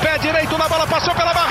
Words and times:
pé 0.00 0.18
direito 0.18 0.56
na 0.58 0.68
bola, 0.68 0.86
passou 0.86 1.14
pela 1.14 1.32
barreira! 1.32 1.49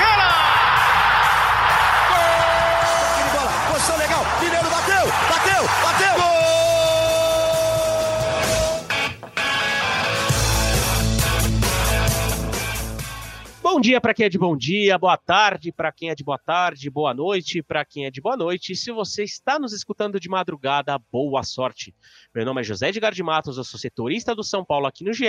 Bom 13.80 13.82
dia 13.82 13.98
para 13.98 14.12
quem 14.12 14.26
é 14.26 14.28
de 14.28 14.36
bom 14.36 14.54
dia, 14.54 14.98
boa 14.98 15.16
tarde 15.16 15.72
para 15.72 15.90
quem 15.90 16.10
é 16.10 16.14
de 16.14 16.22
boa 16.22 16.36
tarde, 16.36 16.90
boa 16.90 17.14
noite 17.14 17.62
para 17.62 17.82
quem 17.82 18.04
é 18.04 18.10
de 18.10 18.20
boa 18.20 18.36
noite. 18.36 18.72
E 18.72 18.76
se 18.76 18.92
você 18.92 19.24
está 19.24 19.58
nos 19.58 19.72
escutando 19.72 20.20
de 20.20 20.28
madrugada, 20.28 20.98
boa 21.10 21.42
sorte. 21.42 21.94
Meu 22.34 22.44
nome 22.44 22.60
é 22.60 22.64
José 22.64 22.90
Edgar 22.90 23.14
de 23.14 23.22
Matos, 23.22 23.56
eu 23.56 23.64
sou 23.64 23.80
setorista 23.80 24.34
do 24.34 24.44
São 24.44 24.66
Paulo 24.66 24.84
aqui 24.84 25.02
no 25.02 25.14
GE. 25.14 25.24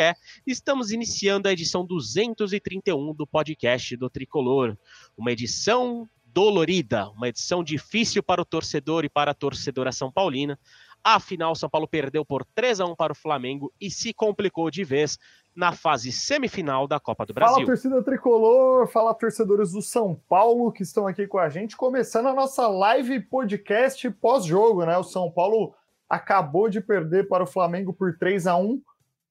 Estamos 0.46 0.92
iniciando 0.92 1.48
a 1.48 1.54
edição 1.54 1.86
231 1.86 3.14
do 3.14 3.26
podcast 3.26 3.96
do 3.96 4.10
Tricolor. 4.10 4.78
Uma 5.18 5.32
edição 5.32 6.10
dolorida, 6.26 7.10
uma 7.12 7.30
edição 7.30 7.64
difícil 7.64 8.22
para 8.22 8.42
o 8.42 8.46
torcedor 8.46 9.06
e 9.06 9.10
para 9.10 9.32
a 9.32 9.34
torcedora 9.34 9.94
São 9.94 10.12
Paulina. 10.12 10.60
Afinal, 11.04 11.56
São 11.56 11.70
Paulo 11.70 11.88
perdeu 11.88 12.24
por 12.24 12.46
3 12.54 12.80
a 12.80 12.86
1 12.86 12.96
para 12.96 13.14
o 13.14 13.16
Flamengo 13.16 13.74
e 13.82 13.90
se 13.90 14.14
complicou 14.14 14.70
de 14.70 14.84
vez 14.84 15.18
na 15.56 15.72
fase 15.72 16.12
semifinal 16.12 16.88
da 16.88 17.00
Copa 17.00 17.26
do 17.26 17.34
Brasil. 17.34 17.56
Fala 17.56 17.66
torcida 17.66 18.04
tricolor, 18.04 18.88
fala 18.88 19.14
torcedores 19.14 19.72
do 19.72 19.82
São 19.82 20.16
Paulo 20.30 20.72
que 20.72 20.84
estão 20.84 21.08
aqui 21.08 21.28
com 21.28 21.38
a 21.38 21.50
gente, 21.50 21.76
começando 21.76 22.28
a 22.28 22.34
nossa 22.34 22.68
live 22.68 23.20
podcast 23.20 24.10
pós-jogo, 24.12 24.86
né? 24.86 24.98
O 24.98 25.04
São 25.04 25.30
Paulo 25.30 25.74
acabou 26.10 26.70
de 26.70 26.80
perder 26.80 27.28
para 27.28 27.44
o 27.44 27.48
Flamengo 27.48 27.94
por 27.94 28.18
3 28.18 28.48
a 28.48 28.56
1 28.56 28.82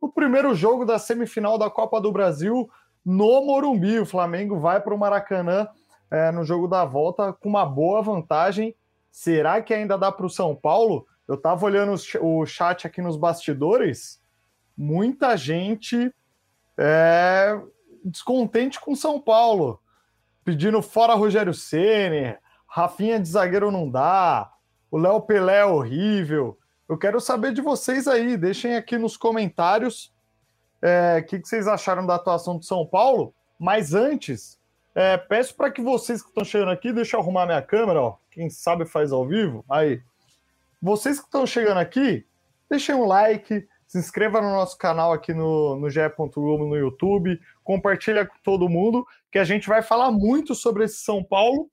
no 0.01 0.11
primeiro 0.11 0.55
jogo 0.55 0.85
da 0.85 0.99
semifinal 0.99 1.59
da 1.59 1.71
Copa 1.71 2.01
do 2.01 2.11
Brasil 2.11 2.69
no 3.05 3.43
Morumbi. 3.45 4.01
O 4.01 4.07
Flamengo 4.07 4.59
vai 4.59 4.81
para 4.81 4.95
o 4.95 4.99
Maracanã 4.99 5.69
é, 6.11 6.31
no 6.31 6.45
jogo 6.45 6.67
da 6.67 6.85
volta 6.85 7.33
com 7.33 7.49
uma 7.49 7.65
boa 7.65 8.03
vantagem. 8.03 8.75
Será 9.11 9.61
que 9.61 9.75
ainda 9.75 9.99
dá 9.99 10.11
para 10.11 10.27
o 10.27 10.31
São 10.31 10.55
Paulo? 10.55 11.07
Eu 11.31 11.37
estava 11.37 11.65
olhando 11.65 11.95
o 12.21 12.45
chat 12.45 12.89
aqui 12.89 13.01
nos 13.01 13.17
bastidores 13.17 14.21
muita 14.77 15.37
gente 15.37 16.13
é, 16.77 17.57
descontente 18.05 18.81
com 18.81 18.97
São 18.97 19.21
Paulo, 19.21 19.81
pedindo 20.45 20.83
fora 20.83 21.15
Rogério 21.15 21.55
Ceni, 21.55 22.37
Rafinha 22.67 23.21
de 23.21 23.29
zagueiro 23.29 23.71
não 23.71 23.89
dá, 23.89 24.53
o 24.91 24.99
Léo 24.99 25.21
Pelé 25.21 25.59
é 25.59 25.65
horrível. 25.65 26.59
Eu 26.89 26.99
quero 26.99 27.21
saber 27.21 27.53
de 27.53 27.61
vocês 27.61 28.09
aí, 28.09 28.37
deixem 28.37 28.75
aqui 28.75 28.99
nos 28.99 29.17
comentários 29.17 30.13
é, 30.83 30.89
o 30.89 31.19
é, 31.19 31.23
que, 31.23 31.39
que, 31.39 31.47
vocês 31.47 31.69
acharam 31.69 32.05
da 32.05 32.17
atuação 32.17 32.59
do 32.59 32.65
São 32.65 32.85
Paulo. 32.85 33.33
Mas 33.57 33.95
antes, 33.95 34.59
é, 34.97 35.17
peço 35.17 35.55
para 35.55 35.71
que 35.71 35.81
vocês 35.81 36.23
que 36.23 36.29
estão 36.29 36.43
chegando 36.43 36.73
aqui, 36.73 36.93
deixa 36.93 37.17
eu 37.17 37.21
arrumar 37.21 37.47
minha 37.47 37.63
câmera, 37.63 38.03
ó. 38.03 38.17
Quem 38.33 38.51
sabe 38.51 38.85
faz 38.85 39.13
ao 39.13 39.25
vivo. 39.25 39.65
Aí, 39.71 40.03
vocês 40.81 41.19
que 41.19 41.27
estão 41.27 41.47
chegando 41.47 41.79
aqui, 41.79 42.25
deixem 42.69 42.95
um 42.95 43.07
like, 43.07 43.67
se 43.87 43.99
inscreva 43.99 44.41
no 44.41 44.51
nosso 44.51 44.79
canal 44.79 45.13
aqui 45.13 45.35
no, 45.35 45.77
no 45.77 45.91
GE. 45.91 46.01
Globo 46.17 46.67
no 46.67 46.77
YouTube, 46.77 47.41
compartilha 47.65 48.25
com 48.25 48.37
todo 48.43 48.69
mundo, 48.69 49.05
que 49.33 49.39
a 49.39 49.45
gente 49.45 49.69
vai 49.69 49.83
falar 49.83 50.11
muito 50.11 50.55
sobre 50.55 50.85
esse 50.85 50.99
São 51.03 51.25
Paulo. 51.25 51.69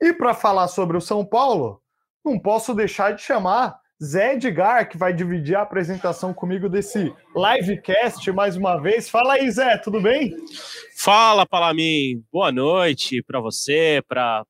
E 0.00 0.12
para 0.12 0.34
falar 0.34 0.68
sobre 0.68 0.96
o 0.96 1.00
São 1.00 1.24
Paulo, 1.24 1.80
não 2.24 2.38
posso 2.38 2.74
deixar 2.74 3.12
de 3.12 3.22
chamar 3.22 3.80
Zé 4.02 4.34
Edgar, 4.34 4.88
que 4.88 4.98
vai 4.98 5.14
dividir 5.14 5.54
a 5.54 5.62
apresentação 5.62 6.34
comigo 6.34 6.68
desse 6.68 7.14
livecast 7.34 8.30
mais 8.32 8.56
uma 8.56 8.76
vez. 8.76 9.08
Fala 9.08 9.34
aí, 9.34 9.50
Zé, 9.50 9.78
tudo 9.78 10.00
bem? 10.00 10.36
Fala, 10.96 11.46
Palamin. 11.46 12.22
Boa 12.30 12.52
noite 12.52 13.22
para 13.22 13.40
você, 13.40 14.02
para 14.06 14.44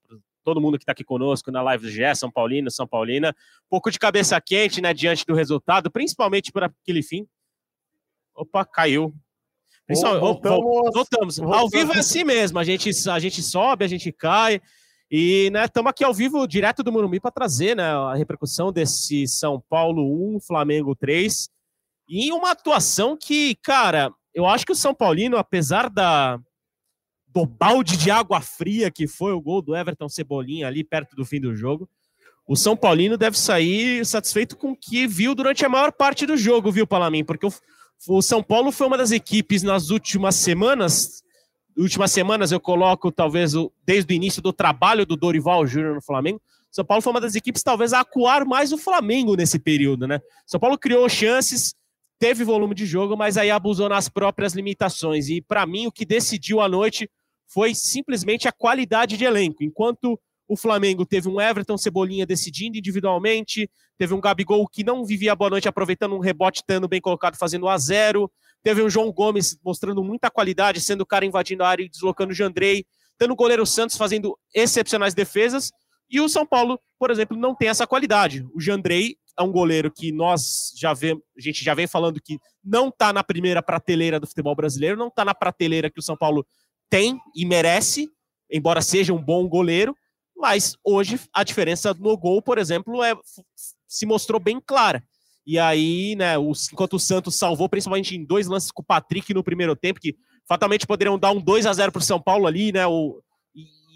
todo 0.47 0.61
mundo 0.61 0.79
que 0.79 0.84
está 0.84 0.93
aqui 0.93 1.03
conosco 1.03 1.51
na 1.51 1.61
live 1.61 1.83
do 1.83 1.91
GE, 1.91 2.15
São 2.15 2.31
Paulino, 2.31 2.71
São 2.71 2.87
Paulina. 2.87 3.31
Um 3.31 3.69
pouco 3.69 3.91
de 3.91 3.99
cabeça 3.99 4.41
quente, 4.41 4.81
né, 4.81 4.95
diante 4.95 5.27
do 5.27 5.34
resultado, 5.34 5.91
principalmente 5.91 6.53
por 6.53 6.62
aquele 6.62 7.03
fim. 7.03 7.27
Opa, 8.33 8.65
caiu. 8.65 9.12
Voltamos, 9.89 10.21
voltamos. 10.21 11.37
voltamos. 11.39 11.39
Ao 11.41 11.69
vivo 11.69 11.93
é 11.95 11.99
assim 11.99 12.23
mesmo, 12.23 12.61
a 12.61 12.65
gente, 12.65 12.91
a 13.11 13.19
gente 13.19 13.43
sobe, 13.43 13.84
a 13.84 13.89
gente 13.89 14.12
cai. 14.12 14.61
E 15.11 15.51
estamos 15.53 15.87
né, 15.87 15.91
aqui 15.91 16.05
ao 16.05 16.15
vivo, 16.15 16.47
direto 16.47 16.84
do 16.84 16.93
Morumbi, 16.93 17.19
para 17.19 17.33
trazer 17.33 17.75
né, 17.75 17.83
a 17.83 18.15
repercussão 18.15 18.73
desse 18.73 19.27
São 19.27 19.61
Paulo 19.69 20.37
1, 20.37 20.41
Flamengo 20.41 20.95
3. 20.95 21.49
E 22.09 22.33
uma 22.33 22.53
atuação 22.53 23.17
que, 23.17 23.57
cara, 23.57 24.13
eu 24.33 24.47
acho 24.47 24.65
que 24.65 24.73
o 24.73 24.77
São 24.77 24.95
Paulino, 24.95 25.39
apesar 25.39 25.91
da, 25.91 26.39
do 27.36 27.44
balde 27.44 27.98
de 27.98 28.10
água 28.10 28.41
fria 28.41 28.91
que 28.91 29.06
foi 29.06 29.32
o 29.32 29.41
gol 29.42 29.60
do 29.60 29.76
Everton 29.76 30.08
Cebolinha 30.08 30.66
ali 30.66 30.82
perto 30.82 31.14
do 31.14 31.22
fim 31.22 31.38
do 31.38 31.54
jogo. 31.54 31.86
O 32.48 32.56
São 32.56 32.74
Paulino 32.74 33.19
deve 33.19 33.38
sair 33.38 34.06
satisfeito 34.06 34.56
com 34.56 34.70
o 34.70 34.76
que 34.76 35.06
viu 35.06 35.34
durante 35.34 35.62
a 35.62 35.69
maior 35.69 35.92
parte 35.92 36.24
do 36.24 36.34
jogo, 36.34 36.72
viu, 36.72 36.86
Palamin? 36.86 37.24
Porque 37.24 37.44
o, 37.44 37.52
o 38.08 38.22
São 38.22 38.42
Paulo 38.42 38.72
foi 38.72 38.86
uma 38.86 38.97
das 38.97 39.10
equipes 39.10 39.62
nas 39.62 39.91
últimas 39.91 40.36
semanas. 40.36 41.22
Últimas 41.76 42.10
semanas 42.10 42.52
eu 42.52 42.60
coloco, 42.60 43.12
talvez, 43.12 43.54
o, 43.54 43.70
desde 43.84 44.14
o 44.14 44.16
início 44.16 44.41
do 44.41 44.50
trabalho 44.50 45.04
do 45.04 45.14
Dorival 45.14 45.66
Júnior 45.66 45.94
no 45.94 46.00
Flamengo. 46.00 46.41
São 46.70 46.86
Paulo 46.86 47.03
foi 47.03 47.12
uma 47.12 47.20
das 47.20 47.34
equipes, 47.34 47.62
talvez, 47.62 47.92
a 47.92 48.00
acuar 48.00 48.47
mais 48.47 48.72
o 48.72 48.78
Flamengo 48.78 49.36
nesse 49.36 49.58
período, 49.58 50.06
né? 50.06 50.20
São 50.47 50.58
Paulo 50.58 50.78
criou 50.78 51.06
chances, 51.06 51.74
teve 52.18 52.44
volume 52.44 52.74
de 52.74 52.86
jogo, 52.86 53.14
mas 53.14 53.36
aí 53.36 53.50
abusou 53.50 53.91
nas 53.91 54.08
próprias 54.08 54.54
limitações. 54.54 55.28
E, 55.28 55.42
para 55.42 55.66
mim, 55.66 55.86
o 55.86 55.92
que 55.92 56.06
decidiu 56.06 56.62
a 56.62 56.68
noite 56.68 57.10
foi 57.49 57.75
simplesmente 57.75 58.49
a 58.49 58.53
qualidade 58.53 59.17
de 59.17 59.25
elenco. 59.25 59.62
Enquanto 59.62 60.19
o 60.49 60.57
Flamengo 60.57 61.05
teve 61.05 61.29
um 61.29 61.41
Everton 61.41 61.77
Cebolinha 61.77 62.25
decidindo 62.25 62.79
individualmente, 62.79 63.69
teve 63.99 64.15
um 64.15 64.21
Gabigol 64.21 64.67
que 64.69 64.84
não 64.84 65.05
vivia 65.05 65.34
boa 65.34 65.51
noite 65.51 65.69
aproveitando 65.69 66.15
um 66.15 66.21
rebote, 66.21 66.61
estando 66.61 66.87
bem 66.87 67.01
colocado, 67.01 67.37
fazendo 67.37 67.69
a 67.69 67.77
zero. 67.79 68.31
Teve 68.62 68.83
um 68.83 68.91
João 68.91 69.12
Gomes 69.12 69.59
mostrando 69.65 70.03
muita 70.05 70.31
qualidade, 70.31 70.81
sendo 70.81 71.01
o 71.01 71.07
cara 71.07 71.25
invadindo 71.25 71.65
a 71.65 71.69
área 71.69 71.83
e 71.84 71.89
deslocando 71.89 72.33
o 72.33 72.34
Jandrei. 72.34 72.84
Tendo 73.19 73.33
o 73.33 73.37
goleiro 73.37 73.65
Santos 73.65 73.97
fazendo 73.97 74.39
excepcionais 74.55 75.15
defesas. 75.15 75.73
E 76.09 76.21
o 76.21 76.28
São 76.28 76.47
Paulo, 76.47 76.78
por 76.99 77.11
exemplo, 77.11 77.37
não 77.37 77.55
tem 77.55 77.69
essa 77.69 77.87
qualidade. 77.87 78.47
O 78.55 78.61
Jandrei 78.61 79.17
é 79.39 79.43
um 79.43 79.53
goleiro 79.53 79.91
que 79.91 80.13
nós 80.13 80.73
já 80.77 80.95
vemos, 80.95 81.23
a 81.37 81.41
gente 81.41 81.63
já 81.63 81.75
vem 81.75 81.87
falando 81.87 82.21
que 82.23 82.39
não 82.65 82.89
está 82.89 83.13
na 83.13 83.23
primeira 83.23 83.63
prateleira 83.63 84.19
do 84.19 84.27
futebol 84.27 84.55
brasileiro, 84.55 84.97
não 84.97 85.09
está 85.09 85.25
na 85.25 85.34
prateleira 85.34 85.91
que 85.91 85.99
o 85.99 86.03
São 86.03 86.17
Paulo 86.17 86.47
tem 86.88 87.19
e 87.34 87.44
merece, 87.44 88.08
embora 88.50 88.80
seja 88.80 89.12
um 89.12 89.22
bom 89.22 89.48
goleiro, 89.48 89.97
mas 90.36 90.76
hoje 90.84 91.19
a 91.32 91.42
diferença 91.42 91.94
no 91.94 92.16
gol, 92.16 92.42
por 92.42 92.58
exemplo, 92.58 93.02
é, 93.02 93.14
se 93.86 94.06
mostrou 94.06 94.38
bem 94.38 94.60
clara. 94.60 95.02
E 95.47 95.58
aí, 95.58 96.16
né, 96.16 96.36
os, 96.36 96.72
enquanto 96.72 96.94
o 96.94 97.00
Santos 97.00 97.36
salvou, 97.36 97.69
principalmente 97.69 98.16
em 98.16 98.24
dois 98.24 98.47
lances 98.47 98.70
com 98.70 98.82
o 98.82 98.84
Patrick 98.84 99.32
no 99.32 99.44
primeiro 99.44 99.76
tempo, 99.76 100.00
que 100.00 100.16
fatalmente 100.47 100.86
poderiam 100.86 101.19
dar 101.19 101.30
um 101.30 101.41
2 101.41 101.66
a 101.66 101.72
0 101.72 101.92
para 101.92 102.00
o 102.00 102.04
São 102.04 102.20
Paulo 102.20 102.47
ali, 102.47 102.72
né, 102.72 102.86
o, 102.86 103.22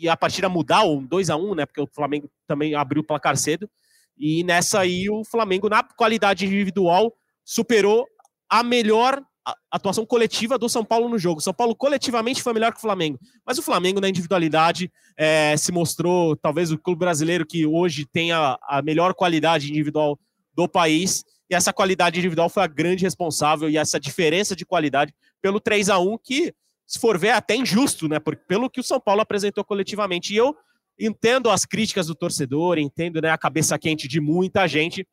e 0.00 0.08
a 0.08 0.16
partida 0.16 0.48
mudar, 0.48 0.84
um 0.84 1.04
2 1.04 1.28
a 1.28 1.36
1 1.36 1.54
né, 1.56 1.66
porque 1.66 1.80
o 1.80 1.86
Flamengo 1.86 2.30
também 2.46 2.74
abriu 2.74 3.02
o 3.02 3.06
placar 3.06 3.36
cedo. 3.36 3.68
E 4.16 4.44
nessa 4.44 4.80
aí, 4.80 5.10
o 5.10 5.24
Flamengo, 5.24 5.68
na 5.68 5.82
qualidade 5.82 6.46
individual, 6.46 7.12
superou 7.44 8.06
a 8.48 8.62
melhor 8.62 9.22
atuação 9.70 10.04
coletiva 10.04 10.58
do 10.58 10.68
São 10.68 10.84
Paulo 10.84 11.08
no 11.08 11.18
jogo. 11.18 11.40
São 11.40 11.52
Paulo 11.52 11.74
coletivamente 11.74 12.42
foi 12.42 12.52
melhor 12.52 12.72
que 12.72 12.78
o 12.78 12.80
Flamengo, 12.80 13.18
mas 13.46 13.58
o 13.58 13.62
Flamengo 13.62 14.00
na 14.00 14.08
individualidade 14.08 14.90
é, 15.16 15.56
se 15.56 15.72
mostrou 15.72 16.36
talvez 16.36 16.70
o 16.70 16.78
clube 16.78 17.00
brasileiro 17.00 17.46
que 17.46 17.66
hoje 17.66 18.06
tem 18.06 18.32
a, 18.32 18.58
a 18.62 18.82
melhor 18.82 19.14
qualidade 19.14 19.70
individual 19.70 20.18
do 20.54 20.68
país. 20.68 21.24
E 21.48 21.54
essa 21.54 21.72
qualidade 21.72 22.18
individual 22.18 22.48
foi 22.48 22.62
a 22.62 22.68
grande 22.68 23.04
responsável 23.04 23.68
e 23.68 23.76
essa 23.76 23.98
diferença 23.98 24.54
de 24.54 24.64
qualidade 24.64 25.12
pelo 25.42 25.60
3 25.60 25.90
a 25.90 25.98
1 25.98 26.18
que, 26.22 26.54
se 26.86 26.98
for 26.98 27.18
ver, 27.18 27.28
é 27.28 27.32
até 27.32 27.56
injusto, 27.56 28.08
né? 28.08 28.18
Porque, 28.20 28.44
pelo 28.46 28.70
que 28.70 28.80
o 28.80 28.84
São 28.84 29.00
Paulo 29.00 29.20
apresentou 29.20 29.64
coletivamente. 29.64 30.32
E 30.32 30.36
eu 30.36 30.54
entendo 30.98 31.50
as 31.50 31.64
críticas 31.64 32.06
do 32.06 32.14
torcedor, 32.14 32.78
entendo 32.78 33.20
né, 33.20 33.30
a 33.30 33.38
cabeça 33.38 33.78
quente 33.78 34.06
de 34.06 34.20
muita 34.20 34.66
gente, 34.68 35.06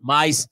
mas 0.00 0.48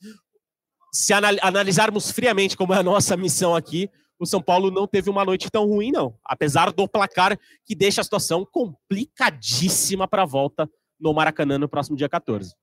se 0.97 1.13
analisarmos 1.13 2.11
friamente 2.11 2.57
como 2.57 2.73
é 2.73 2.79
a 2.79 2.83
nossa 2.83 3.17
missão 3.19 3.55
aqui, 3.55 3.91
o 4.19 4.25
São 4.25 4.41
Paulo 4.41 4.71
não 4.71 4.87
teve 4.87 5.11
uma 5.11 5.27
noite 5.27 5.51
tão 5.51 5.67
ruim, 5.67 5.93
não. 5.93 6.15
Apesar 6.25 6.73
do 6.73 6.89
placar 6.89 7.39
que 7.67 7.75
deixa 7.75 8.01
a 8.01 8.05
situação 8.05 8.47
complicadíssima 8.51 10.09
para 10.09 10.23
a 10.23 10.27
volta 10.27 10.69
no 10.99 11.13
Maracanã 11.13 11.59
no 11.59 11.69
próximo 11.69 11.99
dia 11.99 12.09
14. 12.09 12.55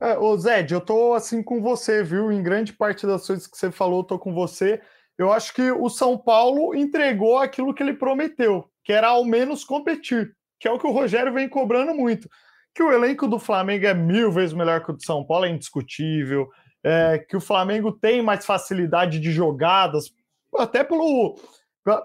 É, 0.00 0.18
ô 0.18 0.36
Zed, 0.36 0.74
eu 0.74 0.80
tô 0.80 1.14
assim 1.14 1.44
com 1.44 1.62
você, 1.62 2.02
viu? 2.02 2.32
Em 2.32 2.42
grande 2.42 2.72
parte 2.72 3.06
das 3.06 3.24
coisas 3.24 3.46
que 3.46 3.56
você 3.56 3.70
falou, 3.70 4.00
eu 4.00 4.04
tô 4.04 4.18
com 4.18 4.34
você. 4.34 4.80
Eu 5.16 5.32
acho 5.32 5.54
que 5.54 5.70
o 5.70 5.88
São 5.88 6.18
Paulo 6.18 6.74
entregou 6.74 7.38
aquilo 7.38 7.72
que 7.72 7.84
ele 7.84 7.94
prometeu, 7.94 8.68
que 8.82 8.92
era 8.92 9.08
ao 9.10 9.24
menos 9.24 9.64
competir, 9.64 10.34
que 10.58 10.66
é 10.66 10.72
o 10.72 10.78
que 10.78 10.88
o 10.88 10.92
Rogério 10.92 11.32
vem 11.32 11.48
cobrando 11.48 11.94
muito. 11.94 12.28
Que 12.74 12.82
o 12.82 12.90
elenco 12.90 13.28
do 13.28 13.38
Flamengo 13.38 13.86
é 13.86 13.94
mil 13.94 14.32
vezes 14.32 14.52
melhor 14.52 14.84
que 14.84 14.90
o 14.90 14.94
do 14.94 15.04
São 15.04 15.24
Paulo, 15.24 15.44
é 15.44 15.50
indiscutível 15.50 16.48
é, 16.84 17.18
que 17.18 17.36
o 17.36 17.40
Flamengo 17.40 17.90
tem 17.90 18.20
mais 18.20 18.44
facilidade 18.44 19.18
de 19.18 19.32
jogadas, 19.32 20.12
até 20.56 20.84
pelo, 20.84 21.36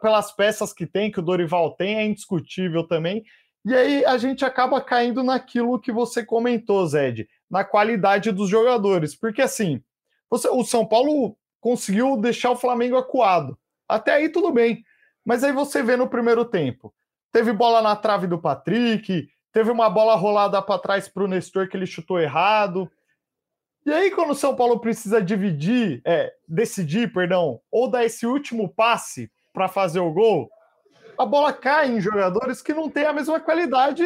pelas 0.01 0.31
peças 0.31 0.71
que 0.71 0.85
tem, 0.85 1.11
que 1.11 1.19
o 1.19 1.23
Dorival 1.23 1.75
tem, 1.75 1.97
é 1.97 2.05
indiscutível 2.05 2.87
também. 2.87 3.23
E 3.65 3.75
aí 3.75 4.05
a 4.05 4.17
gente 4.17 4.45
acaba 4.45 4.79
caindo 4.79 5.21
naquilo 5.21 5.79
que 5.79 5.91
você 5.91 6.25
comentou, 6.25 6.85
Zed, 6.87 7.27
na 7.49 7.63
qualidade 7.63 8.31
dos 8.31 8.49
jogadores. 8.49 9.13
Porque 9.13 9.41
assim, 9.41 9.83
você, 10.29 10.47
o 10.47 10.63
São 10.63 10.85
Paulo 10.85 11.37
conseguiu 11.59 12.15
deixar 12.15 12.51
o 12.51 12.55
Flamengo 12.55 12.95
acuado. 12.95 13.57
Até 13.87 14.13
aí 14.13 14.29
tudo 14.29 14.51
bem. 14.51 14.83
Mas 15.25 15.43
aí 15.43 15.51
você 15.51 15.83
vê 15.83 15.97
no 15.97 16.07
primeiro 16.07 16.45
tempo. 16.45 16.93
Teve 17.31 17.51
bola 17.51 17.81
na 17.81 17.95
trave 17.95 18.27
do 18.27 18.39
Patrick, 18.39 19.29
teve 19.51 19.69
uma 19.69 19.89
bola 19.89 20.15
rolada 20.15 20.61
para 20.61 20.79
trás 20.79 21.07
para 21.09 21.23
o 21.23 21.27
Nestor 21.27 21.67
que 21.67 21.75
ele 21.75 21.85
chutou 21.85 22.19
errado. 22.19 22.89
E 23.85 23.91
aí, 23.91 24.11
quando 24.11 24.31
o 24.31 24.35
São 24.35 24.55
Paulo 24.55 24.79
precisa 24.79 25.21
dividir, 25.21 26.01
é, 26.05 26.31
decidir, 26.47 27.11
perdão, 27.11 27.59
ou 27.71 27.89
dar 27.89 28.05
esse 28.05 28.25
último 28.25 28.69
passe 28.69 29.31
para 29.53 29.67
fazer 29.67 29.99
o 29.99 30.11
gol, 30.11 30.49
a 31.17 31.25
bola 31.25 31.51
cai 31.51 31.89
em 31.89 32.01
jogadores 32.01 32.61
que 32.61 32.73
não 32.73 32.89
têm 32.89 33.05
a 33.05 33.13
mesma 33.13 33.39
qualidade 33.39 34.03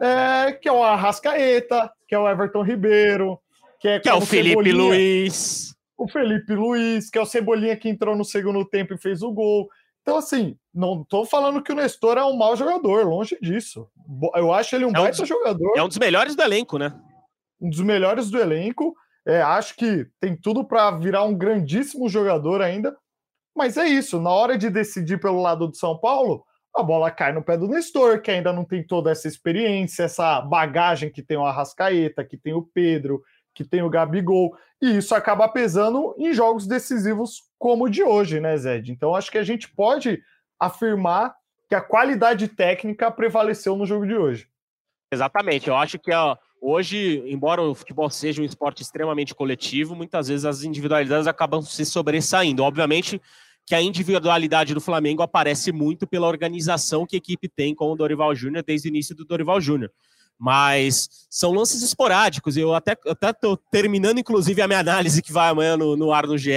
é, 0.00 0.52
que 0.52 0.68
é 0.68 0.72
o 0.72 0.82
Arrascaeta, 0.82 1.90
que 2.08 2.14
é 2.14 2.18
o 2.18 2.28
Everton 2.28 2.62
Ribeiro, 2.62 3.38
que 3.78 3.88
é, 3.88 4.00
que 4.00 4.08
é 4.08 4.14
o 4.14 4.20
Felipe 4.20 4.50
Cebolinha, 4.50 4.74
Luiz. 4.76 5.74
O 5.96 6.08
Felipe 6.08 6.54
Luiz, 6.54 7.10
que 7.10 7.18
é 7.18 7.20
o 7.20 7.26
Cebolinha 7.26 7.76
que 7.76 7.88
entrou 7.88 8.16
no 8.16 8.24
segundo 8.24 8.64
tempo 8.64 8.94
e 8.94 8.98
fez 8.98 9.22
o 9.22 9.30
gol. 9.30 9.68
Então, 10.02 10.16
assim, 10.16 10.56
não 10.74 11.02
estou 11.02 11.24
falando 11.24 11.62
que 11.62 11.70
o 11.70 11.74
Nestor 11.76 12.18
é 12.18 12.24
um 12.24 12.36
mau 12.36 12.56
jogador, 12.56 13.06
longe 13.06 13.38
disso. 13.40 13.88
Eu 14.34 14.52
acho 14.52 14.74
ele 14.74 14.84
um 14.84 14.90
é 14.90 14.92
baita 14.92 15.22
um 15.22 15.26
jogador. 15.26 15.72
É 15.76 15.82
um 15.82 15.88
dos 15.88 15.98
melhores 15.98 16.34
do 16.34 16.42
elenco, 16.42 16.76
né? 16.76 16.92
Um 17.62 17.70
dos 17.70 17.80
melhores 17.80 18.30
do 18.30 18.38
elenco. 18.38 18.94
É, 19.24 19.40
acho 19.40 19.76
que 19.76 20.06
tem 20.20 20.36
tudo 20.36 20.64
para 20.64 20.90
virar 20.90 21.22
um 21.22 21.34
grandíssimo 21.34 22.08
jogador 22.08 22.60
ainda. 22.60 22.94
Mas 23.56 23.76
é 23.76 23.86
isso, 23.86 24.20
na 24.20 24.30
hora 24.30 24.58
de 24.58 24.68
decidir 24.68 25.20
pelo 25.20 25.40
lado 25.40 25.68
do 25.68 25.76
São 25.76 25.96
Paulo, 25.96 26.44
a 26.74 26.82
bola 26.82 27.10
cai 27.10 27.32
no 27.32 27.42
pé 27.42 27.56
do 27.56 27.68
Nestor, 27.68 28.20
que 28.20 28.30
ainda 28.30 28.52
não 28.52 28.64
tem 28.64 28.82
toda 28.82 29.10
essa 29.10 29.28
experiência, 29.28 30.04
essa 30.04 30.40
bagagem 30.40 31.10
que 31.10 31.22
tem 31.22 31.36
o 31.36 31.44
Arrascaeta, 31.44 32.24
que 32.24 32.36
tem 32.36 32.54
o 32.54 32.62
Pedro, 32.62 33.22
que 33.54 33.62
tem 33.62 33.82
o 33.82 33.90
Gabigol, 33.90 34.56
e 34.80 34.96
isso 34.96 35.14
acaba 35.14 35.46
pesando 35.48 36.14
em 36.18 36.32
jogos 36.32 36.66
decisivos 36.66 37.42
como 37.58 37.84
o 37.84 37.90
de 37.90 38.02
hoje, 38.02 38.40
né, 38.40 38.56
Zed? 38.56 38.90
Então 38.90 39.14
acho 39.14 39.30
que 39.30 39.38
a 39.38 39.44
gente 39.44 39.68
pode 39.68 40.22
afirmar 40.58 41.34
que 41.68 41.74
a 41.74 41.80
qualidade 41.80 42.48
técnica 42.48 43.10
prevaleceu 43.10 43.76
no 43.76 43.86
jogo 43.86 44.06
de 44.06 44.14
hoje. 44.14 44.48
Exatamente, 45.12 45.68
eu 45.68 45.76
acho 45.76 45.98
que 45.98 46.10
ó, 46.10 46.36
hoje, 46.62 47.24
embora 47.26 47.60
o 47.60 47.74
futebol 47.74 48.08
seja 48.08 48.40
um 48.40 48.44
esporte 48.44 48.82
extremamente 48.82 49.34
coletivo, 49.34 49.96
muitas 49.96 50.28
vezes 50.28 50.44
as 50.44 50.62
individualidades 50.62 51.26
acabam 51.26 51.60
se 51.60 51.84
sobressaindo. 51.84 52.62
Obviamente, 52.62 53.20
que 53.66 53.74
a 53.74 53.82
individualidade 53.82 54.72
do 54.72 54.80
Flamengo 54.80 55.22
aparece 55.22 55.72
muito 55.72 56.06
pela 56.06 56.28
organização 56.28 57.04
que 57.04 57.16
a 57.16 57.18
equipe 57.18 57.48
tem 57.48 57.74
com 57.74 57.90
o 57.90 57.96
Dorival 57.96 58.34
Júnior 58.34 58.62
desde 58.64 58.88
o 58.88 58.90
início 58.90 59.14
do 59.14 59.24
Dorival 59.24 59.60
Júnior. 59.60 59.90
Mas 60.38 61.26
são 61.28 61.52
lances 61.52 61.82
esporádicos. 61.82 62.56
Eu 62.56 62.74
até 62.74 62.96
estou 63.30 63.56
terminando, 63.56 64.18
inclusive, 64.18 64.62
a 64.62 64.68
minha 64.68 64.80
análise 64.80 65.20
que 65.20 65.32
vai 65.32 65.50
amanhã 65.50 65.76
no, 65.76 65.96
no 65.96 66.12
ar 66.12 66.26
no 66.26 66.38
GE. 66.38 66.52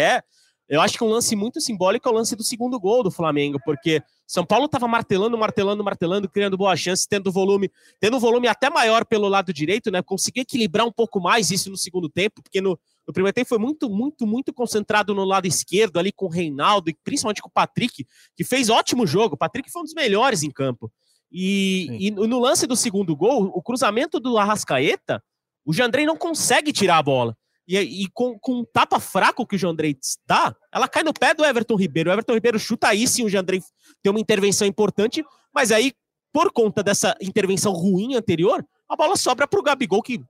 Eu 0.68 0.82
acho 0.82 0.98
que 0.98 1.04
um 1.04 1.10
lance 1.10 1.36
muito 1.36 1.62
simbólico 1.62 2.08
é 2.08 2.12
o 2.12 2.16
lance 2.16 2.36
do 2.36 2.44
segundo 2.44 2.80
gol 2.80 3.04
do 3.04 3.12
Flamengo, 3.12 3.60
porque 3.64 4.02
São 4.28 4.46
Paulo 4.46 4.66
estava 4.66 4.88
martelando, 4.88 5.38
martelando, 5.38 5.84
martelando, 5.84 6.30
criando 6.30 6.58
boa 6.58 6.76
chance, 6.76 7.08
tendo 7.08 7.32
volume, 7.32 7.72
tendo 8.00 8.20
volume 8.20 8.48
até 8.48 8.70
maior 8.70 9.06
pelo 9.06 9.28
lado 9.28 9.54
direito, 9.54 9.92
né? 9.92 10.02
Conseguiu 10.02 10.42
equilibrar 10.42 10.86
um 10.86 10.92
pouco 10.92 11.20
mais 11.20 11.52
isso 11.52 11.70
no 11.70 11.78
segundo 11.78 12.10
tempo, 12.10 12.42
porque 12.42 12.60
no, 12.60 12.80
no 13.08 13.14
primeiro 13.14 13.34
tempo 13.34 13.48
foi 13.48 13.60
muito, 13.60 13.90
muito, 13.90 14.26
muito 14.26 14.52
concentrado 14.52 15.14
no 15.14 15.24
lado 15.24 15.46
esquerdo, 15.46 16.00
ali 16.00 16.12
com 16.12 16.26
o 16.26 16.30
Reinaldo 16.30 16.90
e 16.90 16.98
principalmente 17.04 17.42
com 17.42 17.50
o 17.50 17.54
Patrick, 17.54 18.06
que 18.36 18.44
fez 18.44 18.70
ótimo 18.70 19.06
jogo. 19.06 19.36
O 19.36 19.38
Patrick 19.38 19.72
foi 19.72 19.82
um 19.82 19.86
dos 19.86 19.94
melhores 19.94 20.42
em 20.42 20.50
campo. 20.50 20.92
E, 21.32 22.08
e, 22.08 22.12
no 22.12 22.40
lance 22.40 22.66
do 22.66 22.76
segundo 22.76 23.16
gol, 23.16 23.52
o 23.54 23.62
cruzamento 23.62 24.20
do 24.20 24.38
Arrascaeta, 24.38 25.22
o 25.66 25.74
Jandrei 25.74 26.06
não 26.06 26.16
consegue 26.16 26.72
tirar 26.72 26.98
a 26.98 27.04
bola. 27.04 27.38
E, 27.68 27.78
e 27.78 28.08
com, 28.10 28.38
com, 28.40 28.60
um 28.60 28.66
tapa 28.66 29.00
fraco 29.00 29.46
que 29.46 29.56
o 29.56 29.60
Jandrei 29.60 29.98
dá, 30.28 30.56
ela 30.72 30.88
cai 30.88 31.04
no 31.04 31.14
pé 31.14 31.34
do 31.34 31.44
Everton 31.44 31.76
Ribeiro. 31.76 32.10
O 32.10 32.14
Everton 32.14 32.34
Ribeiro 32.34 32.60
chuta 32.60 32.90
aí 32.90 33.08
sim, 33.08 33.26
o 33.26 33.30
Jandrei 33.30 33.62
tem 34.04 34.12
uma 34.12 34.20
intervenção 34.20 34.68
importante, 34.68 35.24
mas 35.54 35.72
aí, 35.72 35.94
por 36.32 36.52
conta 36.52 36.84
dessa 36.84 37.16
intervenção 37.22 37.74
ruim 37.74 38.16
anterior, 38.16 38.66
a 38.88 38.96
bola 38.96 39.16
sobra 39.16 39.48
para 39.48 39.60
o 39.60 39.64
Gabigol, 39.64 40.04
que 40.04 40.22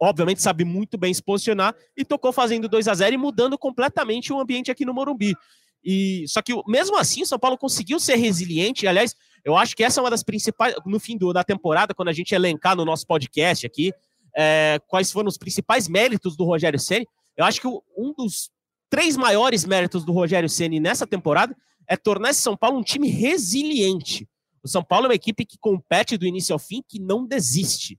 obviamente 0.00 0.40
sabe 0.40 0.64
muito 0.64 0.96
bem 0.96 1.12
se 1.12 1.22
posicionar 1.22 1.74
e 1.96 2.04
tocou 2.04 2.32
fazendo 2.32 2.68
2 2.68 2.88
a 2.88 2.94
0 2.94 3.14
e 3.14 3.18
mudando 3.18 3.58
completamente 3.58 4.32
o 4.32 4.38
ambiente 4.38 4.70
aqui 4.70 4.84
no 4.84 4.94
Morumbi. 4.94 5.34
E 5.84 6.24
só 6.28 6.42
que 6.42 6.52
mesmo 6.68 6.96
assim, 6.96 7.22
o 7.22 7.26
São 7.26 7.38
Paulo 7.38 7.56
conseguiu 7.56 7.98
ser 7.98 8.16
resiliente. 8.16 8.86
Aliás, 8.86 9.14
eu 9.44 9.56
acho 9.56 9.74
que 9.74 9.82
essa 9.82 10.00
é 10.00 10.02
uma 10.02 10.10
das 10.10 10.22
principais 10.22 10.74
no 10.84 11.00
fim 11.00 11.16
do, 11.16 11.32
da 11.32 11.42
temporada, 11.42 11.94
quando 11.94 12.08
a 12.08 12.12
gente 12.12 12.34
elencar 12.34 12.76
no 12.76 12.84
nosso 12.84 13.06
podcast 13.06 13.66
aqui, 13.66 13.92
é, 14.36 14.80
quais 14.86 15.10
foram 15.10 15.28
os 15.28 15.38
principais 15.38 15.88
méritos 15.88 16.36
do 16.36 16.44
Rogério 16.44 16.78
Ceni. 16.78 17.06
Eu 17.36 17.44
acho 17.44 17.60
que 17.60 17.66
um 17.66 18.14
dos 18.16 18.50
três 18.88 19.16
maiores 19.16 19.64
méritos 19.64 20.04
do 20.04 20.12
Rogério 20.12 20.48
Ceni 20.48 20.80
nessa 20.80 21.06
temporada 21.06 21.56
é 21.88 21.96
tornar 21.96 22.30
esse 22.30 22.40
São 22.40 22.56
Paulo 22.56 22.78
um 22.78 22.82
time 22.82 23.08
resiliente. 23.08 24.28
O 24.62 24.68
São 24.68 24.82
Paulo 24.82 25.06
é 25.06 25.08
uma 25.08 25.14
equipe 25.14 25.44
que 25.44 25.58
compete 25.58 26.16
do 26.16 26.26
início 26.26 26.52
ao 26.52 26.58
fim, 26.58 26.82
que 26.86 26.98
não 27.00 27.26
desiste. 27.26 27.98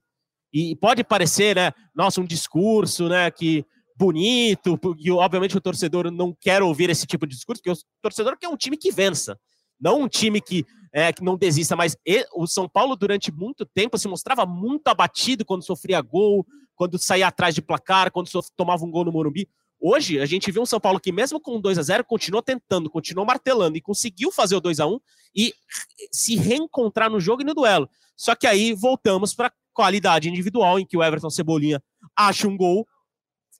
E 0.52 0.76
pode 0.76 1.02
parecer, 1.02 1.56
né, 1.56 1.72
nossa, 1.94 2.20
um 2.20 2.26
discurso, 2.26 3.08
né, 3.08 3.30
que 3.30 3.64
bonito, 3.96 4.78
e 4.98 5.10
obviamente 5.10 5.56
o 5.56 5.60
torcedor 5.60 6.10
não 6.10 6.36
quer 6.38 6.62
ouvir 6.62 6.90
esse 6.90 7.06
tipo 7.06 7.26
de 7.26 7.34
discurso, 7.34 7.62
porque 7.62 7.78
o 7.78 7.84
torcedor 8.02 8.36
quer 8.38 8.48
um 8.48 8.56
time 8.56 8.76
que 8.76 8.90
vença, 8.90 9.38
não 9.80 10.02
um 10.02 10.08
time 10.08 10.40
que, 10.40 10.66
é, 10.92 11.12
que 11.12 11.24
não 11.24 11.36
desista, 11.36 11.74
mas 11.74 11.96
ele, 12.04 12.24
o 12.34 12.46
São 12.46 12.68
Paulo 12.68 12.94
durante 12.94 13.32
muito 13.32 13.64
tempo 13.64 13.96
se 13.96 14.06
mostrava 14.06 14.44
muito 14.44 14.86
abatido 14.88 15.44
quando 15.44 15.64
sofria 15.64 16.00
gol, 16.00 16.46
quando 16.74 16.98
saía 16.98 17.28
atrás 17.28 17.54
de 17.54 17.62
placar, 17.62 18.10
quando 18.10 18.28
tomava 18.56 18.84
um 18.84 18.90
gol 18.90 19.04
no 19.04 19.12
Morumbi. 19.12 19.48
Hoje, 19.80 20.20
a 20.20 20.26
gente 20.26 20.52
vê 20.52 20.60
um 20.60 20.66
São 20.66 20.78
Paulo 20.78 21.00
que, 21.00 21.10
mesmo 21.10 21.40
com 21.40 21.60
2 21.60 21.76
a 21.76 21.82
0 21.82 22.04
continuou 22.04 22.40
tentando, 22.40 22.88
continuou 22.88 23.26
martelando 23.26 23.76
e 23.76 23.80
conseguiu 23.80 24.30
fazer 24.30 24.54
o 24.54 24.60
2 24.60 24.78
a 24.78 24.86
1 24.86 25.00
e 25.34 25.52
se 26.12 26.36
reencontrar 26.36 27.10
no 27.10 27.18
jogo 27.18 27.42
e 27.42 27.44
no 27.44 27.54
duelo. 27.54 27.90
Só 28.16 28.36
que 28.36 28.46
aí 28.46 28.74
voltamos 28.74 29.34
para 29.34 29.52
qualidade 29.72 30.28
individual, 30.28 30.78
em 30.78 30.86
que 30.86 30.96
o 30.96 31.02
Everton 31.02 31.30
Cebolinha 31.30 31.82
acha 32.14 32.46
um 32.46 32.56
gol, 32.56 32.86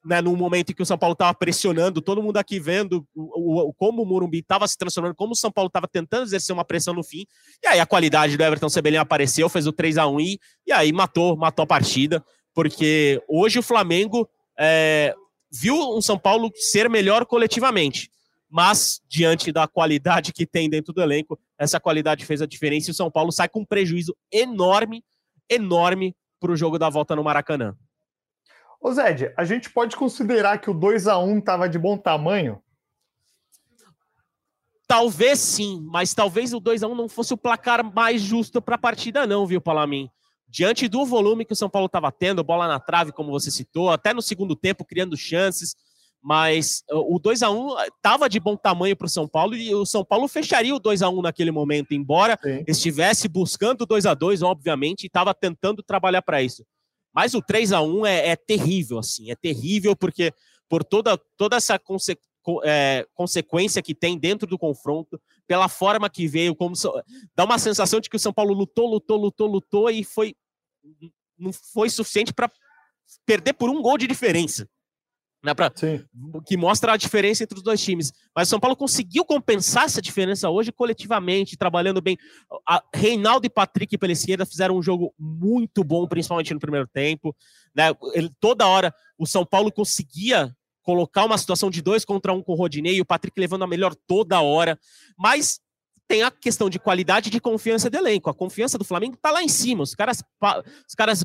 né, 0.04 0.20
no 0.20 0.36
momento 0.36 0.70
em 0.70 0.74
que 0.74 0.82
o 0.82 0.86
São 0.86 0.98
Paulo 0.98 1.12
estava 1.12 1.32
pressionando, 1.34 2.02
todo 2.02 2.22
mundo 2.22 2.36
aqui 2.36 2.58
vendo 2.58 3.06
o, 3.14 3.68
o 3.68 3.72
como 3.74 4.02
o 4.02 4.06
Morumbi 4.06 4.38
estava 4.38 4.66
se 4.66 4.76
transformando, 4.76 5.14
como 5.14 5.32
o 5.32 5.36
São 5.36 5.50
Paulo 5.50 5.68
estava 5.68 5.86
tentando 5.86 6.24
exercer 6.24 6.52
uma 6.52 6.64
pressão 6.64 6.94
no 6.94 7.04
fim, 7.04 7.24
e 7.62 7.66
aí 7.66 7.80
a 7.80 7.86
qualidade 7.86 8.36
do 8.36 8.42
Everton 8.42 8.68
Cebolinha 8.68 9.00
apareceu, 9.00 9.48
fez 9.48 9.66
o 9.66 9.72
3 9.72 9.98
a 9.98 10.06
1 10.06 10.20
e, 10.20 10.40
e 10.66 10.72
aí 10.72 10.92
matou, 10.92 11.36
matou 11.36 11.62
a 11.62 11.66
partida, 11.66 12.24
porque 12.54 13.22
hoje 13.28 13.58
o 13.58 13.62
Flamengo 13.62 14.28
é, 14.58 15.14
viu 15.52 15.76
um 15.96 16.00
São 16.00 16.18
Paulo 16.18 16.50
ser 16.54 16.90
melhor 16.90 17.24
coletivamente, 17.24 18.10
mas 18.50 19.00
diante 19.08 19.50
da 19.50 19.66
qualidade 19.66 20.32
que 20.32 20.46
tem 20.46 20.68
dentro 20.68 20.92
do 20.92 21.00
elenco, 21.00 21.38
essa 21.58 21.80
qualidade 21.80 22.26
fez 22.26 22.42
a 22.42 22.46
diferença 22.46 22.90
e 22.90 22.92
o 22.92 22.94
São 22.94 23.10
Paulo 23.10 23.32
sai 23.32 23.48
com 23.48 23.60
um 23.60 23.64
prejuízo 23.64 24.14
enorme 24.30 25.02
enorme 25.48 26.16
para 26.40 26.52
o 26.52 26.56
jogo 26.56 26.78
da 26.78 26.88
volta 26.88 27.14
no 27.14 27.22
Maracanã. 27.22 27.76
Ô 28.82 28.92
Zed, 28.92 29.32
a 29.36 29.44
gente 29.44 29.70
pode 29.70 29.96
considerar 29.96 30.58
que 30.58 30.68
o 30.68 30.74
2 30.74 31.06
a 31.06 31.16
1 31.16 31.38
estava 31.38 31.68
de 31.68 31.78
bom 31.78 31.96
tamanho? 31.96 32.60
Talvez 34.88 35.38
sim, 35.38 35.80
mas 35.88 36.12
talvez 36.12 36.52
o 36.52 36.58
2 36.58 36.82
a 36.82 36.88
1 36.88 36.94
não 36.96 37.08
fosse 37.08 37.32
o 37.32 37.36
placar 37.36 37.84
mais 37.94 38.20
justo 38.20 38.60
para 38.60 38.74
a 38.74 38.78
partida, 38.78 39.24
não, 39.24 39.46
viu, 39.46 39.60
Palamin? 39.60 40.10
Diante 40.48 40.88
do 40.88 41.06
volume 41.06 41.44
que 41.44 41.52
o 41.52 41.56
São 41.56 41.70
Paulo 41.70 41.86
estava 41.86 42.10
tendo, 42.10 42.42
bola 42.42 42.66
na 42.66 42.80
trave, 42.80 43.12
como 43.12 43.30
você 43.30 43.52
citou, 43.52 43.88
até 43.88 44.12
no 44.12 44.20
segundo 44.20 44.56
tempo 44.56 44.84
criando 44.84 45.16
chances, 45.16 45.76
mas 46.20 46.82
uh, 46.90 47.14
o 47.14 47.20
2 47.20 47.40
a 47.42 47.50
1 47.50 47.84
estava 47.84 48.28
de 48.28 48.40
bom 48.40 48.56
tamanho 48.56 48.96
para 48.96 49.06
o 49.06 49.10
São 49.10 49.28
Paulo 49.28 49.54
e 49.54 49.72
o 49.72 49.86
São 49.86 50.04
Paulo 50.04 50.26
fecharia 50.26 50.74
o 50.74 50.80
2 50.80 51.02
a 51.02 51.08
1 51.08 51.22
naquele 51.22 51.52
momento, 51.52 51.94
embora 51.94 52.36
Sim. 52.42 52.64
estivesse 52.66 53.28
buscando 53.28 53.82
o 53.82 53.86
2 53.86 54.06
a 54.06 54.14
2 54.14 54.42
obviamente, 54.42 55.04
e 55.04 55.06
estava 55.06 55.32
tentando 55.32 55.84
trabalhar 55.84 56.22
para 56.22 56.42
isso. 56.42 56.66
Mas 57.12 57.34
o 57.34 57.42
3 57.42 57.72
a 57.72 57.82
1 57.82 58.06
é, 58.06 58.28
é, 58.28 58.36
terrível, 58.36 58.98
assim, 58.98 59.30
é 59.30 59.36
terrível 59.36 59.94
porque 59.94 60.32
por 60.68 60.82
toda, 60.82 61.18
toda 61.36 61.56
essa 61.56 61.78
conse 61.78 62.18
é, 62.64 63.06
consequência 63.14 63.82
que 63.82 63.94
tem 63.94 64.18
dentro 64.18 64.48
do 64.48 64.58
confronto, 64.58 65.20
pela 65.46 65.68
forma 65.68 66.10
que 66.10 66.26
veio, 66.26 66.56
como 66.56 66.74
dá 67.36 67.44
uma 67.44 67.58
sensação 67.58 68.00
de 68.00 68.10
que 68.10 68.16
o 68.16 68.18
São 68.18 68.32
Paulo 68.32 68.52
lutou, 68.52 68.88
lutou, 68.88 69.16
lutou, 69.16 69.46
lutou 69.46 69.90
e 69.90 70.02
foi 70.02 70.34
não 71.38 71.52
foi 71.52 71.88
suficiente 71.88 72.32
para 72.32 72.50
perder 73.24 73.52
por 73.52 73.70
um 73.70 73.80
gol 73.80 73.96
de 73.96 74.06
diferença 74.06 74.68
né, 75.42 75.52
pra, 75.54 75.70
que 76.46 76.56
mostra 76.56 76.92
a 76.92 76.96
diferença 76.96 77.42
entre 77.42 77.56
os 77.56 77.62
dois 77.62 77.82
times. 77.82 78.12
Mas 78.34 78.48
o 78.48 78.50
São 78.50 78.60
Paulo 78.60 78.76
conseguiu 78.76 79.24
compensar 79.24 79.84
essa 79.84 80.00
diferença 80.00 80.48
hoje 80.48 80.70
coletivamente, 80.70 81.56
trabalhando 81.56 82.00
bem. 82.00 82.16
A 82.68 82.82
Reinaldo 82.94 83.46
e 83.46 83.50
Patrick 83.50 83.98
pela 83.98 84.12
esquerda 84.12 84.46
fizeram 84.46 84.76
um 84.76 84.82
jogo 84.82 85.12
muito 85.18 85.82
bom, 85.82 86.06
principalmente 86.06 86.54
no 86.54 86.60
primeiro 86.60 86.86
tempo. 86.86 87.34
Né? 87.74 87.92
Ele, 88.14 88.30
toda 88.38 88.66
hora 88.66 88.94
o 89.18 89.26
São 89.26 89.44
Paulo 89.44 89.72
conseguia 89.72 90.54
colocar 90.82 91.24
uma 91.24 91.38
situação 91.38 91.70
de 91.70 91.82
dois 91.82 92.04
contra 92.04 92.32
um 92.32 92.42
com 92.42 92.52
o 92.52 92.56
Rodinei 92.56 92.96
e 92.96 93.00
o 93.00 93.06
Patrick 93.06 93.38
levando 93.40 93.62
a 93.64 93.68
melhor 93.68 93.94
toda 94.06 94.40
hora. 94.40 94.78
Mas 95.18 95.60
tem 96.06 96.22
a 96.22 96.30
questão 96.30 96.68
de 96.68 96.78
qualidade 96.78 97.30
de 97.30 97.40
confiança 97.40 97.88
do 97.88 97.96
elenco. 97.96 98.30
A 98.30 98.34
confiança 98.34 98.78
do 98.78 98.84
Flamengo 98.84 99.14
está 99.14 99.30
lá 99.30 99.42
em 99.42 99.48
cima. 99.48 99.82
Os 99.82 99.94
caras, 99.94 100.22
os 100.86 100.94
caras 100.94 101.24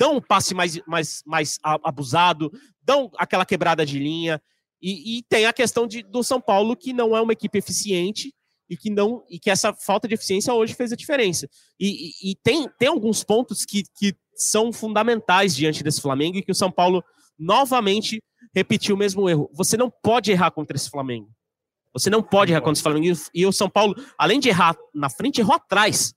dão 0.00 0.16
um 0.16 0.20
passe 0.20 0.54
mais, 0.54 0.80
mais, 0.86 1.22
mais 1.26 1.58
abusado, 1.62 2.50
dão 2.82 3.10
aquela 3.18 3.44
quebrada 3.44 3.84
de 3.84 3.98
linha. 3.98 4.40
E, 4.80 5.18
e 5.18 5.22
tem 5.24 5.44
a 5.44 5.52
questão 5.52 5.86
de, 5.86 6.02
do 6.02 6.24
São 6.24 6.40
Paulo, 6.40 6.74
que 6.74 6.94
não 6.94 7.14
é 7.14 7.20
uma 7.20 7.34
equipe 7.34 7.58
eficiente 7.58 8.34
e 8.66 8.78
que 8.78 8.88
não 8.88 9.22
e 9.28 9.38
que 9.38 9.50
essa 9.50 9.74
falta 9.74 10.08
de 10.08 10.14
eficiência 10.14 10.54
hoje 10.54 10.72
fez 10.72 10.90
a 10.90 10.96
diferença. 10.96 11.46
E, 11.78 12.08
e, 12.08 12.30
e, 12.30 12.36
tem, 12.36 12.66
tem 12.78 12.88
alguns 12.88 13.22
pontos 13.22 13.66
que, 13.66 13.82
que 13.94 14.16
são 14.34 14.72
fundamentais 14.72 15.54
diante 15.54 15.84
desse 15.84 16.00
Flamengo 16.00 16.38
e 16.38 16.42
que 16.42 16.52
o 16.52 16.54
São 16.54 16.72
Paulo 16.72 17.04
novamente 17.38 18.22
repetiu 18.54 18.94
o 18.94 18.98
mesmo 18.98 19.28
erro. 19.28 19.50
Você 19.52 19.76
não 19.76 19.90
pode 19.90 20.30
errar 20.30 20.50
contra 20.50 20.78
esse 20.78 20.88
Flamengo. 20.88 21.28
Você 21.92 22.08
não 22.08 22.22
pode 22.22 22.52
errar 22.52 22.62
contra 22.62 22.72
esse 22.72 22.82
Flamengo. 22.82 23.20
E 23.34 23.44
o 23.44 23.52
São 23.52 23.68
Paulo, 23.68 23.94
além 24.16 24.40
de 24.40 24.48
errar 24.48 24.74
na 24.94 25.10
frente, 25.10 25.42
errou 25.42 25.56
atrás. 25.56 26.14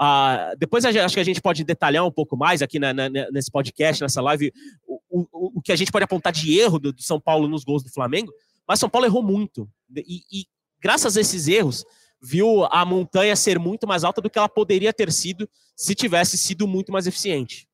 Uh, 0.00 0.56
depois 0.56 0.82
acho 0.82 1.12
que 1.12 1.20
a 1.20 1.24
gente 1.24 1.42
pode 1.42 1.62
detalhar 1.62 2.06
um 2.06 2.10
pouco 2.10 2.34
mais 2.34 2.62
aqui 2.62 2.78
na, 2.78 2.94
na, 2.94 3.10
nesse 3.10 3.50
podcast, 3.50 4.02
nessa 4.02 4.22
live, 4.22 4.50
o, 4.88 4.98
o, 5.10 5.58
o, 5.58 5.62
que 5.62 5.72
a 5.72 5.76
gente 5.76 5.92
pode 5.92 6.04
apontar 6.04 6.32
de 6.32 6.58
erro 6.58 6.78
do, 6.78 6.90
do, 6.90 7.02
São 7.02 7.20
Paulo 7.20 7.46
nos 7.46 7.64
gols 7.64 7.82
do 7.82 7.92
Flamengo. 7.92 8.32
Mas 8.66 8.78
São 8.78 8.88
Paulo 8.88 9.06
errou 9.06 9.22
muito. 9.22 9.68
E, 9.94 10.22
e 10.32 10.46
graças 10.80 11.18
a 11.18 11.20
esses 11.20 11.48
erros, 11.48 11.84
viu 12.22 12.64
a 12.70 12.82
montanha 12.82 13.36
ser 13.36 13.58
muito 13.58 13.86
mais 13.86 14.02
alta 14.02 14.22
do 14.22 14.30
que 14.30 14.38
ela 14.38 14.48
poderia 14.48 14.90
ter 14.90 15.12
sido 15.12 15.46
se 15.76 15.94
tivesse 15.94 16.38
sido 16.38 16.66
muito 16.66 16.90
mais 16.90 17.06
eficiente. 17.06 17.68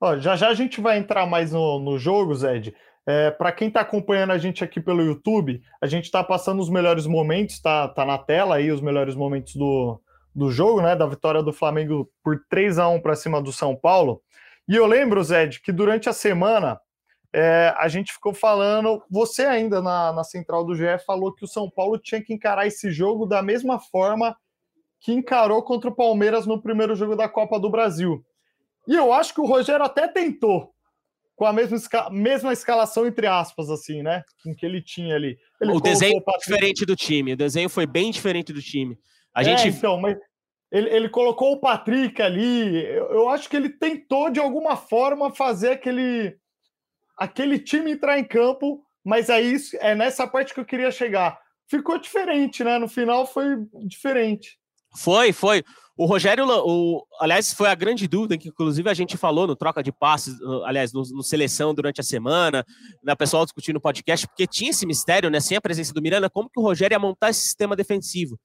Ó, 0.00 0.18
já 0.18 0.34
já 0.34 0.48
a 0.48 0.54
gente 0.54 0.80
vai 0.80 0.98
entrar 0.98 1.26
mais 1.26 1.52
no, 1.52 1.78
no 1.78 1.96
jogo, 1.96 2.34
Zed. 2.34 2.74
É, 3.06 3.30
Para 3.30 3.52
quem 3.52 3.68
está 3.68 3.82
acompanhando 3.82 4.32
a 4.32 4.38
gente 4.38 4.64
aqui 4.64 4.80
pelo 4.80 5.02
YouTube, 5.02 5.62
a 5.80 5.86
gente 5.86 6.06
está 6.06 6.24
passando 6.24 6.60
os 6.60 6.68
melhores 6.68 7.06
momentos, 7.06 7.60
tá, 7.60 7.86
tá 7.86 8.04
na 8.04 8.18
tela 8.18 8.56
aí 8.56 8.72
os 8.72 8.80
melhores 8.80 9.14
momentos 9.14 9.54
do, 9.54 10.00
do 10.34 10.50
jogo, 10.50 10.80
né? 10.80 10.94
Da 10.94 11.06
vitória 11.06 11.42
do 11.42 11.52
Flamengo 11.52 12.10
por 12.22 12.44
3 12.48 12.78
a 12.78 12.88
1 12.88 13.00
para 13.00 13.16
cima 13.16 13.40
do 13.40 13.52
São 13.52 13.76
Paulo. 13.76 14.22
E 14.68 14.76
eu 14.76 14.86
lembro, 14.86 15.22
Zed, 15.22 15.60
que 15.60 15.72
durante 15.72 16.08
a 16.08 16.12
semana 16.12 16.80
é, 17.32 17.74
a 17.76 17.88
gente 17.88 18.12
ficou 18.12 18.34
falando. 18.34 19.02
Você 19.10 19.44
ainda 19.44 19.80
na, 19.80 20.12
na 20.12 20.24
central 20.24 20.64
do 20.64 20.74
GE 20.74 20.98
falou 21.06 21.34
que 21.34 21.44
o 21.44 21.48
São 21.48 21.70
Paulo 21.70 21.98
tinha 21.98 22.22
que 22.22 22.32
encarar 22.32 22.66
esse 22.66 22.90
jogo 22.90 23.26
da 23.26 23.42
mesma 23.42 23.78
forma 23.78 24.36
que 25.00 25.12
encarou 25.12 25.62
contra 25.62 25.88
o 25.88 25.94
Palmeiras 25.94 26.46
no 26.46 26.60
primeiro 26.60 26.94
jogo 26.94 27.16
da 27.16 27.28
Copa 27.28 27.58
do 27.58 27.70
Brasil. 27.70 28.24
E 28.86 28.94
eu 28.94 29.12
acho 29.12 29.32
que 29.32 29.40
o 29.40 29.46
Rogério 29.46 29.84
até 29.84 30.06
tentou, 30.08 30.74
com 31.36 31.46
a 31.46 31.52
mesma, 31.52 31.76
esca 31.76 32.10
mesma 32.10 32.52
escalação, 32.52 33.06
entre 33.06 33.26
aspas, 33.26 33.70
assim, 33.70 34.02
né? 34.02 34.22
Com 34.42 34.54
que 34.54 34.66
ele 34.66 34.82
tinha 34.82 35.14
ali. 35.14 35.38
Ele 35.60 35.72
o 35.72 35.80
desenho 35.80 36.18
o 36.18 36.38
diferente 36.38 36.84
do 36.84 36.96
time. 36.96 37.32
O 37.32 37.36
desenho 37.36 37.68
foi 37.68 37.86
bem 37.86 38.10
diferente 38.10 38.52
do 38.52 38.60
time. 38.60 38.98
A 39.34 39.42
é, 39.42 39.44
gente. 39.44 39.68
Então, 39.68 40.00
mas 40.00 40.16
ele, 40.70 40.88
ele 40.90 41.08
colocou 41.08 41.52
o 41.52 41.60
Patrick 41.60 42.20
ali. 42.20 42.84
Eu, 42.86 43.06
eu 43.12 43.28
acho 43.28 43.48
que 43.48 43.56
ele 43.56 43.68
tentou, 43.68 44.30
de 44.30 44.40
alguma 44.40 44.76
forma, 44.76 45.34
fazer 45.34 45.72
aquele 45.72 46.36
aquele 47.16 47.58
time 47.58 47.92
entrar 47.92 48.18
em 48.18 48.24
campo, 48.24 48.82
mas 49.04 49.28
aí 49.28 49.54
é 49.80 49.94
nessa 49.94 50.26
parte 50.26 50.54
que 50.54 50.60
eu 50.60 50.64
queria 50.64 50.90
chegar. 50.90 51.38
Ficou 51.68 51.98
diferente, 51.98 52.64
né? 52.64 52.78
No 52.78 52.88
final 52.88 53.26
foi 53.26 53.44
diferente. 53.86 54.58
Foi, 54.96 55.32
foi. 55.32 55.62
O 55.96 56.06
Rogério, 56.06 56.46
o, 56.48 57.06
aliás, 57.20 57.52
foi 57.52 57.68
a 57.68 57.74
grande 57.74 58.08
dúvida 58.08 58.38
que, 58.38 58.48
inclusive, 58.48 58.88
a 58.88 58.94
gente 58.94 59.18
falou 59.18 59.46
no 59.46 59.54
troca 59.54 59.82
de 59.82 59.92
passes, 59.92 60.34
aliás, 60.64 60.92
no, 60.94 61.02
no 61.12 61.22
seleção 61.22 61.74
durante 61.74 62.00
a 62.00 62.04
semana, 62.04 62.64
na 63.04 63.14
pessoal 63.14 63.44
discutindo 63.44 63.74
no 63.74 63.80
podcast, 63.82 64.26
porque 64.26 64.46
tinha 64.46 64.70
esse 64.70 64.86
mistério, 64.86 65.28
né? 65.28 65.40
Sem 65.40 65.58
a 65.58 65.60
presença 65.60 65.92
do 65.92 66.00
Miranda, 66.00 66.30
como 66.30 66.48
que 66.48 66.58
o 66.58 66.62
Rogério 66.62 66.94
ia 66.94 66.98
montar 66.98 67.28
esse 67.28 67.42
sistema 67.42 67.76
defensivo. 67.76 68.40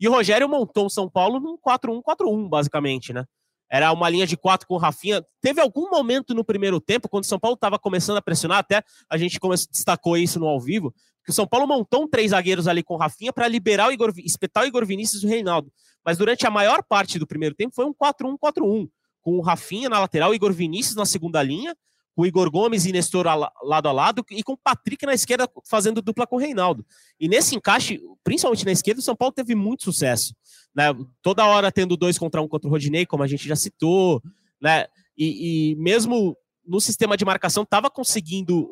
E 0.00 0.08
o 0.08 0.12
Rogério 0.12 0.48
montou 0.48 0.86
o 0.86 0.90
São 0.90 1.08
Paulo 1.08 1.40
num 1.40 1.56
4-1-4-1, 1.56 2.48
basicamente, 2.48 3.12
né? 3.12 3.24
Era 3.70 3.92
uma 3.92 4.08
linha 4.08 4.26
de 4.26 4.36
quatro 4.36 4.66
com 4.68 4.74
o 4.74 4.78
Rafinha. 4.78 5.24
Teve 5.40 5.60
algum 5.60 5.90
momento 5.90 6.34
no 6.34 6.44
primeiro 6.44 6.80
tempo, 6.80 7.08
quando 7.08 7.24
o 7.24 7.26
São 7.26 7.38
Paulo 7.38 7.54
estava 7.54 7.78
começando 7.78 8.18
a 8.18 8.22
pressionar, 8.22 8.58
até 8.58 8.82
a 9.10 9.16
gente 9.16 9.38
destacou 9.70 10.16
isso 10.16 10.38
no 10.38 10.46
ao 10.46 10.60
vivo, 10.60 10.94
que 11.24 11.30
o 11.30 11.34
São 11.34 11.46
Paulo 11.46 11.66
montou 11.66 12.04
um 12.04 12.08
três 12.08 12.30
zagueiros 12.30 12.68
ali 12.68 12.82
com 12.82 12.94
o 12.94 12.96
Rafinha 12.98 13.32
para 13.32 13.48
liberar 13.48 13.88
o 13.88 13.92
Igor, 13.92 14.12
espetar 14.18 14.64
o 14.64 14.66
Igor 14.66 14.84
Vinícius 14.86 15.22
e 15.22 15.26
o 15.26 15.28
Reinaldo. 15.28 15.72
Mas 16.04 16.18
durante 16.18 16.46
a 16.46 16.50
maior 16.50 16.82
parte 16.84 17.18
do 17.18 17.26
primeiro 17.26 17.54
tempo 17.54 17.74
foi 17.74 17.86
um 17.86 17.94
4-1-4-1, 17.94 18.88
com 19.22 19.38
o 19.38 19.40
Rafinha 19.40 19.88
na 19.88 19.98
lateral, 19.98 20.30
o 20.30 20.34
Igor 20.34 20.52
Vinícius 20.52 20.94
na 20.94 21.06
segunda 21.06 21.42
linha, 21.42 21.74
com 22.14 22.24
Igor 22.24 22.50
Gomes 22.50 22.86
e 22.86 22.92
Nestor 22.92 23.26
lado 23.26 23.88
a 23.88 23.92
lado, 23.92 24.24
e 24.30 24.42
com 24.42 24.52
o 24.52 24.56
Patrick 24.56 25.04
na 25.04 25.14
esquerda 25.14 25.48
fazendo 25.68 26.00
dupla 26.00 26.26
com 26.26 26.36
o 26.36 26.38
Reinaldo. 26.38 26.86
E 27.18 27.28
nesse 27.28 27.56
encaixe, 27.56 28.00
principalmente 28.22 28.64
na 28.64 28.72
esquerda, 28.72 29.00
o 29.00 29.04
São 29.04 29.16
Paulo 29.16 29.32
teve 29.32 29.54
muito 29.54 29.84
sucesso. 29.84 30.34
Né? 30.74 30.84
Toda 31.22 31.44
hora 31.44 31.72
tendo 31.72 31.96
dois 31.96 32.16
contra 32.18 32.40
um 32.40 32.48
contra 32.48 32.68
o 32.68 32.70
Rodinei, 32.70 33.04
como 33.04 33.22
a 33.22 33.26
gente 33.26 33.46
já 33.46 33.56
citou, 33.56 34.22
né? 34.60 34.86
E, 35.16 35.72
e 35.72 35.76
mesmo 35.76 36.36
no 36.66 36.80
sistema 36.80 37.16
de 37.16 37.24
marcação, 37.24 37.62
estava 37.62 37.90
conseguindo 37.90 38.70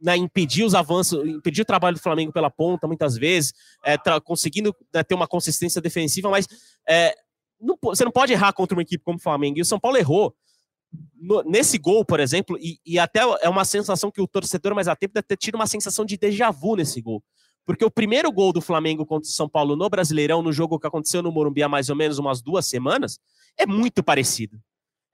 né, 0.00 0.16
impedir 0.16 0.64
os 0.64 0.74
avanços, 0.74 1.24
impedir 1.26 1.62
o 1.62 1.66
trabalho 1.66 1.96
do 1.96 2.02
Flamengo 2.02 2.32
pela 2.32 2.50
ponta, 2.50 2.86
muitas 2.86 3.16
vezes, 3.16 3.52
é, 3.84 3.96
conseguindo 4.20 4.74
né, 4.92 5.02
ter 5.02 5.14
uma 5.14 5.28
consistência 5.28 5.80
defensiva, 5.80 6.28
mas 6.30 6.46
é, 6.88 7.14
não, 7.60 7.78
você 7.80 8.04
não 8.04 8.10
pode 8.10 8.32
errar 8.32 8.52
contra 8.52 8.76
uma 8.76 8.82
equipe 8.82 9.04
como 9.04 9.18
o 9.18 9.22
Flamengo. 9.22 9.58
E 9.58 9.62
o 9.62 9.64
São 9.64 9.78
Paulo 9.78 9.96
errou 9.96 10.34
no, 11.14 11.42
nesse 11.42 11.78
gol, 11.78 12.04
por 12.04 12.20
exemplo, 12.20 12.58
e, 12.60 12.78
e, 12.84 12.98
até 12.98 13.20
é 13.40 13.48
uma 13.48 13.64
sensação 13.64 14.10
que 14.10 14.20
o 14.20 14.26
torcedor 14.26 14.74
mais 14.74 14.88
atento 14.88 15.14
deve 15.14 15.26
ter 15.26 15.36
tido 15.36 15.54
uma 15.54 15.66
sensação 15.66 16.04
de 16.04 16.16
déjà 16.16 16.50
vu 16.50 16.76
nesse 16.76 17.00
gol. 17.00 17.22
Porque 17.64 17.84
o 17.84 17.90
primeiro 17.90 18.30
gol 18.32 18.52
do 18.52 18.60
Flamengo 18.60 19.06
contra 19.06 19.28
o 19.28 19.32
São 19.32 19.48
Paulo 19.48 19.76
no 19.76 19.88
Brasileirão, 19.88 20.42
no 20.42 20.52
jogo 20.52 20.80
que 20.80 20.86
aconteceu 20.86 21.22
no 21.22 21.30
Morumbi 21.30 21.62
há 21.62 21.68
mais 21.68 21.88
ou 21.88 21.96
menos 21.96 22.18
umas 22.18 22.42
duas 22.42 22.66
semanas, 22.66 23.20
é 23.56 23.64
muito 23.64 24.02
parecido. 24.02 24.60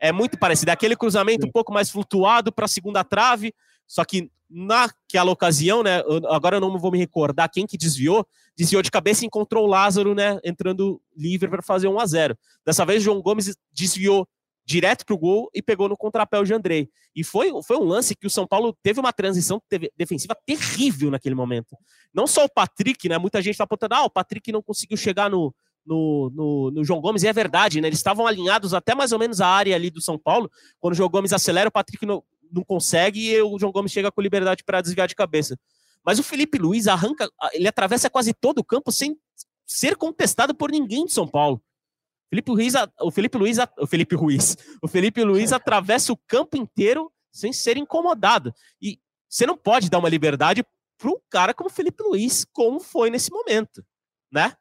É 0.00 0.12
muito 0.12 0.38
parecido. 0.38 0.70
É 0.70 0.72
aquele 0.72 0.96
cruzamento 0.96 1.46
um 1.46 1.50
pouco 1.50 1.72
mais 1.72 1.90
flutuado 1.90 2.50
para 2.50 2.64
a 2.64 2.68
segunda 2.68 3.04
trave, 3.04 3.52
só 3.86 4.04
que 4.04 4.30
naquela 4.48 5.30
ocasião, 5.30 5.82
né? 5.82 6.02
Agora 6.30 6.56
eu 6.56 6.60
não 6.60 6.78
vou 6.78 6.90
me 6.90 6.98
recordar 6.98 7.50
quem 7.50 7.66
que 7.66 7.76
desviou, 7.76 8.26
desviou 8.56 8.80
de 8.80 8.90
cabeça 8.90 9.24
e 9.24 9.26
encontrou 9.26 9.64
o 9.64 9.68
Lázaro, 9.68 10.14
né? 10.14 10.38
Entrando 10.42 11.00
livre 11.14 11.50
para 11.50 11.60
fazer 11.60 11.88
1 11.88 12.00
a 12.00 12.06
0 12.06 12.38
Dessa 12.64 12.86
vez, 12.86 13.02
o 13.02 13.04
João 13.04 13.20
Gomes 13.20 13.54
desviou 13.72 14.26
direto 14.68 15.06
para 15.06 15.14
o 15.14 15.18
gol 15.18 15.48
e 15.54 15.62
pegou 15.62 15.88
no 15.88 15.96
contrapé 15.96 16.42
de 16.42 16.52
Andrei. 16.52 16.90
E 17.16 17.24
foi, 17.24 17.50
foi 17.66 17.78
um 17.78 17.84
lance 17.84 18.14
que 18.14 18.26
o 18.26 18.30
São 18.30 18.46
Paulo 18.46 18.76
teve 18.82 19.00
uma 19.00 19.14
transição 19.14 19.62
defensiva 19.96 20.36
terrível 20.44 21.10
naquele 21.10 21.34
momento. 21.34 21.74
Não 22.12 22.26
só 22.26 22.44
o 22.44 22.50
Patrick, 22.50 23.08
né? 23.08 23.16
Muita 23.16 23.40
gente 23.40 23.54
está 23.54 23.64
apontando, 23.64 23.94
ah, 23.94 24.04
o 24.04 24.10
Patrick 24.10 24.52
não 24.52 24.60
conseguiu 24.60 24.98
chegar 24.98 25.30
no, 25.30 25.54
no, 25.86 26.30
no, 26.34 26.70
no, 26.70 26.84
João 26.84 27.00
Gomes, 27.00 27.22
e 27.22 27.28
é 27.28 27.32
verdade, 27.32 27.80
né? 27.80 27.88
Eles 27.88 27.98
estavam 27.98 28.26
alinhados 28.26 28.74
até 28.74 28.94
mais 28.94 29.10
ou 29.10 29.18
menos 29.18 29.40
a 29.40 29.46
área 29.46 29.74
ali 29.74 29.88
do 29.88 30.02
São 30.02 30.18
Paulo. 30.18 30.50
Quando 30.78 30.92
o 30.92 30.96
João 30.96 31.08
Gomes 31.08 31.32
acelera, 31.32 31.70
o 31.70 31.72
Patrick 31.72 32.04
não, 32.04 32.22
não 32.52 32.62
consegue 32.62 33.26
e 33.26 33.40
o 33.40 33.58
João 33.58 33.72
Gomes 33.72 33.90
chega 33.90 34.12
com 34.12 34.20
liberdade 34.20 34.62
para 34.62 34.82
desviar 34.82 35.08
de 35.08 35.14
cabeça. 35.14 35.58
Mas 36.04 36.18
o 36.18 36.22
Felipe 36.22 36.58
Luiz 36.58 36.86
arranca, 36.86 37.26
ele 37.54 37.66
atravessa 37.66 38.10
quase 38.10 38.34
todo 38.34 38.58
o 38.58 38.64
campo 38.64 38.92
sem 38.92 39.16
ser 39.66 39.96
contestado 39.96 40.54
por 40.54 40.70
ninguém 40.70 41.06
de 41.06 41.12
São 41.12 41.26
Paulo. 41.26 41.62
Felipe 42.30 42.50
Ruiz, 42.50 42.74
o 43.00 43.10
Felipe 43.10 43.38
Luiz, 43.38 43.58
o 43.78 43.86
Felipe 43.86 44.14
Ruiz, 44.14 44.56
o 44.82 44.88
Felipe 44.88 45.24
Luiz 45.24 45.52
atravessa 45.52 46.12
o 46.12 46.16
campo 46.16 46.56
inteiro 46.56 47.10
sem 47.32 47.52
ser 47.52 47.76
incomodado. 47.76 48.52
E 48.80 48.98
você 49.28 49.46
não 49.46 49.56
pode 49.56 49.88
dar 49.88 49.98
uma 49.98 50.08
liberdade 50.08 50.64
para 50.98 51.10
um 51.10 51.16
cara 51.30 51.54
como 51.54 51.68
o 51.68 51.72
Felipe 51.72 52.02
Luiz, 52.02 52.44
como 52.52 52.80
foi 52.80 53.10
nesse 53.10 53.30
momento, 53.30 53.84
né? 54.30 54.54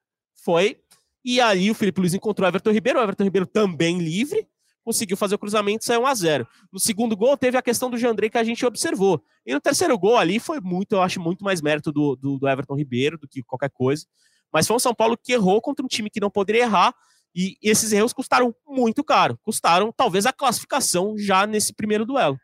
Foi. 0.44 0.80
E 1.26 1.42
aí 1.42 1.70
o 1.70 1.76
Felipe 1.76 2.00
Luiz 2.00 2.14
encontrou 2.14 2.46
o 2.46 2.50
Everton 2.50 2.72
Ribeiro, 2.72 3.00
o 3.00 3.04
Everton 3.04 3.24
Ribeiro 3.24 3.48
também 3.48 4.00
livre, 4.00 4.48
conseguiu 4.84 5.18
fazer 5.18 5.36
o 5.36 5.40
cruzamento 5.40 5.84
saiu 5.84 6.04
1 6.04 6.08
a 6.08 6.16
0 6.16 6.48
No 6.72 6.80
segundo 6.80 7.18
gol, 7.18 7.36
teve 7.36 7.58
a 7.58 7.62
questão 7.62 7.90
do 7.90 7.98
Jandrei 7.98 8.30
que 8.30 8.38
a 8.38 8.44
gente 8.44 8.66
observou. 8.66 9.22
E 9.46 9.54
no 9.54 9.60
terceiro 9.60 9.98
gol 9.98 10.16
ali 10.16 10.40
foi 10.40 10.62
muito, 10.62 10.94
eu 10.94 11.02
acho, 11.02 11.20
muito 11.20 11.44
mais 11.44 11.62
mérito 11.62 11.92
do, 11.92 12.16
do, 12.16 12.38
do 12.38 12.48
Everton 12.48 12.76
Ribeiro 12.76 13.18
do 13.18 13.28
que 13.28 13.44
qualquer 13.44 13.70
coisa. 13.70 14.06
Mas 14.54 14.66
foi 14.66 14.78
um 14.78 14.80
São 14.80 14.96
Paulo 14.96 15.18
que 15.18 15.34
errou 15.34 15.62
contra 15.62 15.84
um 15.84 15.90
time 15.90 16.10
que 16.10 16.22
não 16.22 16.30
poderia 16.30 16.62
errar 16.62 16.96
e 17.36 17.58
esses 17.62 17.92
erros 17.92 18.14
custaram 18.14 18.54
muito 18.68 19.04
caro, 19.04 19.38
custaram 19.44 19.92
talvez 19.92 20.26
a 20.26 20.34
classificação 20.34 21.16
já 21.18 21.46
nesse 21.46 21.74
primeiro 21.74 22.06
duelo. 22.06 22.38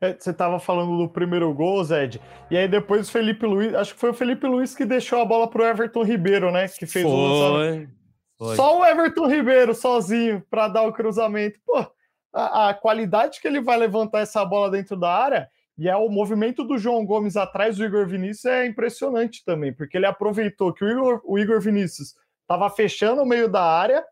É, 0.00 0.16
você 0.18 0.30
estava 0.30 0.58
falando 0.58 0.96
do 0.96 1.08
primeiro 1.08 1.52
gol, 1.52 1.84
Zed, 1.84 2.20
e 2.50 2.56
aí 2.56 2.66
depois 2.66 3.08
o 3.08 3.12
Felipe 3.12 3.44
Luiz, 3.44 3.74
acho 3.74 3.94
que 3.94 4.00
foi 4.00 4.10
o 4.10 4.14
Felipe 4.14 4.46
Luiz 4.46 4.74
que 4.74 4.86
deixou 4.86 5.20
a 5.20 5.24
bola 5.26 5.48
para 5.48 5.62
o 5.62 5.66
Everton 5.66 6.02
Ribeiro, 6.02 6.50
né? 6.50 6.66
Que 6.68 6.86
fez 6.86 7.04
foi, 7.04 7.12
o 7.12 7.88
foi. 8.38 8.56
Só 8.56 8.78
o 8.78 8.84
Everton 8.84 9.26
Ribeiro 9.26 9.74
sozinho 9.74 10.42
para 10.48 10.68
dar 10.68 10.82
o 10.84 10.92
cruzamento. 10.92 11.60
Pô, 11.66 11.86
a, 12.32 12.70
a, 12.70 12.74
qualidade 12.74 13.40
que 13.40 13.46
ele 13.46 13.60
vai 13.60 13.76
levantar 13.76 14.20
essa 14.20 14.42
bola 14.44 14.70
dentro 14.70 14.96
da 14.96 15.12
área 15.12 15.48
e 15.76 15.88
é 15.88 15.96
o 15.96 16.08
movimento 16.08 16.64
do 16.64 16.78
João 16.78 17.04
Gomes 17.04 17.36
atrás 17.36 17.76
do 17.76 17.84
Igor 17.84 18.06
Vinícius 18.06 18.46
é 18.46 18.66
impressionante 18.66 19.44
também, 19.44 19.72
porque 19.72 19.96
ele 19.96 20.06
aproveitou 20.06 20.72
que 20.72 20.84
o 20.84 20.88
Igor, 20.88 21.20
o 21.24 21.38
Igor 21.38 21.60
Vinícius 21.60 22.14
estava 22.50 22.68
fechando 22.68 23.22
o 23.22 23.26
meio 23.26 23.48
da 23.48 23.62
área 23.62 24.04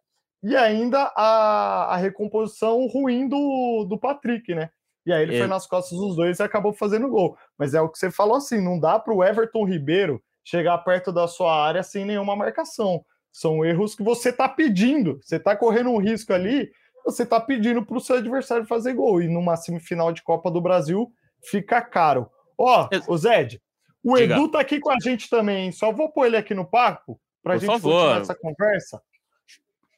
e 0.45 0.57
ainda 0.57 1.13
a, 1.17 1.95
a 1.95 1.97
recomposição 1.97 2.87
ruim 2.87 3.29
do, 3.29 3.85
do 3.85 3.99
Patrick, 3.99 4.55
né? 4.55 4.71
E 5.05 5.13
aí 5.13 5.23
ele 5.23 5.35
é. 5.35 5.39
foi 5.41 5.49
nas 5.49 5.67
costas 5.67 5.99
dos 5.99 6.15
dois 6.15 6.39
e 6.39 6.43
acabou 6.43 6.73
fazendo 6.73 7.09
gol. 7.09 7.37
Mas 7.59 7.75
é 7.75 7.81
o 7.81 7.89
que 7.89 7.99
você 7.99 8.13
falou 8.13 8.37
assim: 8.37 8.63
não 8.63 8.79
dá 8.79 8.99
para 8.99 9.13
o 9.13 9.25
Everton 9.25 9.65
Ribeiro 9.65 10.23
chegar 10.45 10.79
perto 10.79 11.11
da 11.11 11.27
sua 11.27 11.53
área 11.67 11.83
sem 11.83 12.05
nenhuma 12.05 12.37
marcação. 12.37 13.05
São 13.33 13.65
erros 13.65 13.97
que 13.97 14.05
você 14.05 14.29
está 14.29 14.49
pedindo. 14.49 15.19
Você 15.21 15.37
está 15.37 15.57
correndo 15.57 15.91
um 15.91 15.99
risco 15.99 16.33
ali, 16.33 16.71
você 17.05 17.25
está 17.25 17.41
pedindo 17.41 17.85
para 17.85 17.97
o 17.97 18.01
seu 18.01 18.17
adversário 18.17 18.67
fazer 18.67 18.95
gol. 18.95 19.21
E 19.21 19.29
numa 19.29 19.57
semifinal 19.57 20.13
de 20.13 20.23
Copa 20.23 20.51
do 20.51 20.61
Brasil 20.61 21.11
fica 21.43 21.81
caro. 21.83 22.31
Ó, 22.57 22.89
o 23.09 23.17
Zed, 23.17 23.61
o. 24.05 24.17
Edu 24.17 24.49
tá 24.49 24.61
aqui 24.61 24.79
com 24.79 24.91
a 24.91 24.97
gente 25.03 25.29
também, 25.29 25.65
hein? 25.65 25.73
Só 25.73 25.91
vou 25.91 26.13
pôr 26.13 26.27
ele 26.27 26.37
aqui 26.37 26.55
no 26.55 26.65
papo 26.65 27.21
para 27.43 27.55
a 27.55 27.57
gente 27.57 27.67
favor. 27.67 27.93
continuar 27.93 28.21
essa 28.21 28.35
conversa. 28.35 29.03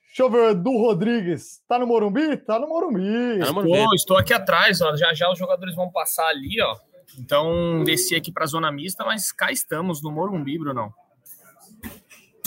Deixa 0.07 0.23
eu 0.23 0.31
ver, 0.31 0.51
Edu 0.51 0.73
Rodrigues. 0.73 1.63
Tá 1.69 1.79
no 1.79 1.87
Morumbi? 1.87 2.37
Tá 2.37 2.59
no 2.59 2.69
Morumbi. 2.69 3.39
Tá 3.39 3.47
no 3.47 3.55
Morumbi. 3.55 3.79
Estou, 3.79 3.95
estou 3.95 4.17
aqui 4.19 4.35
atrás, 4.35 4.81
ó. 4.81 4.97
Já 4.97 5.15
já 5.15 5.31
os 5.31 5.39
jogadores 5.39 5.75
vão 5.75 5.91
passar 5.91 6.27
ali, 6.27 6.61
ó. 6.61 6.77
Então, 7.19 7.85
desci 7.85 8.15
aqui 8.15 8.33
para 8.33 8.45
a 8.45 8.49
zona 8.49 8.71
mista, 8.73 9.05
mas 9.05 9.33
cá 9.33 9.51
estamos 9.51 10.03
no 10.03 10.11
Morumbi, 10.11 10.59
Brunão. 10.59 10.93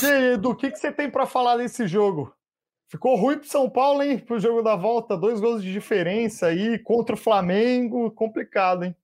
E 0.02 0.06
aí, 0.06 0.34
Edu, 0.34 0.50
o 0.52 0.56
que, 0.56 0.72
que 0.72 0.78
você 0.78 0.92
tem 0.92 1.10
para 1.10 1.26
falar 1.26 1.58
desse 1.58 1.88
jogo? 1.88 2.34
Ficou 2.88 3.16
ruim 3.16 3.38
para 3.38 3.48
São 3.48 3.70
Paulo, 3.70 4.04
hein? 4.04 4.20
Pro 4.20 4.40
jogo 4.40 4.62
da 4.62 4.76
volta, 4.76 5.18
dois 5.18 5.40
gols 5.40 5.64
de 5.64 5.72
diferença 5.72 6.48
aí 6.48 6.78
contra 6.78 7.16
o 7.16 7.18
Flamengo, 7.18 8.12
complicado, 8.12 8.84
hein? 8.84 8.96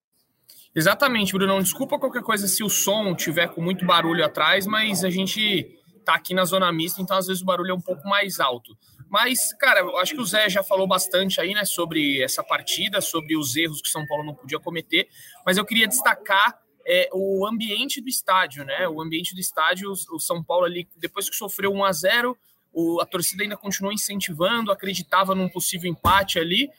Exatamente, 0.75 1.33
Brunão. 1.33 1.61
Desculpa 1.61 1.97
qualquer 1.97 2.21
coisa 2.21 2.47
se 2.47 2.63
o 2.63 2.69
som 2.69 3.15
tiver 3.15 3.47
com 3.47 3.61
muito 3.61 3.85
barulho 3.85 4.23
atrás, 4.23 4.67
mas 4.67 5.03
a 5.03 5.09
gente 5.09 5.78
tá 6.11 6.15
aqui 6.15 6.33
na 6.33 6.45
zona 6.45 6.71
mista, 6.71 7.01
então 7.01 7.17
às 7.17 7.27
vezes 7.27 7.41
o 7.41 7.45
barulho 7.45 7.71
é 7.71 7.73
um 7.73 7.81
pouco 7.81 8.07
mais 8.07 8.39
alto. 8.39 8.77
Mas, 9.09 9.53
cara, 9.53 9.79
eu 9.79 9.97
acho 9.97 10.13
que 10.13 10.21
o 10.21 10.25
Zé 10.25 10.49
já 10.49 10.63
falou 10.63 10.87
bastante 10.87 11.41
aí, 11.41 11.53
né, 11.53 11.65
sobre 11.65 12.21
essa 12.21 12.43
partida, 12.43 13.01
sobre 13.01 13.35
os 13.37 13.55
erros 13.55 13.81
que 13.81 13.87
o 13.87 13.91
São 13.91 14.05
Paulo 14.05 14.23
não 14.23 14.35
podia 14.35 14.59
cometer, 14.59 15.07
mas 15.45 15.57
eu 15.57 15.65
queria 15.65 15.87
destacar 15.87 16.59
é, 16.85 17.09
o 17.13 17.45
ambiente 17.45 18.01
do 18.01 18.09
estádio, 18.09 18.63
né? 18.63 18.87
O 18.87 18.99
ambiente 18.99 19.35
do 19.35 19.39
estádio, 19.39 19.91
o 19.91 20.19
São 20.19 20.43
Paulo 20.43 20.65
ali, 20.65 20.87
depois 20.97 21.29
que 21.29 21.35
sofreu 21.35 21.71
1 21.71 21.83
a 21.83 21.91
0 21.91 22.37
o, 22.71 23.01
a 23.01 23.05
torcida 23.05 23.43
ainda 23.43 23.57
continuou 23.57 23.93
incentivando, 23.93 24.71
acreditava 24.71 25.35
num 25.35 25.49
possível 25.49 25.89
empate 25.89 26.39
ali, 26.39 26.69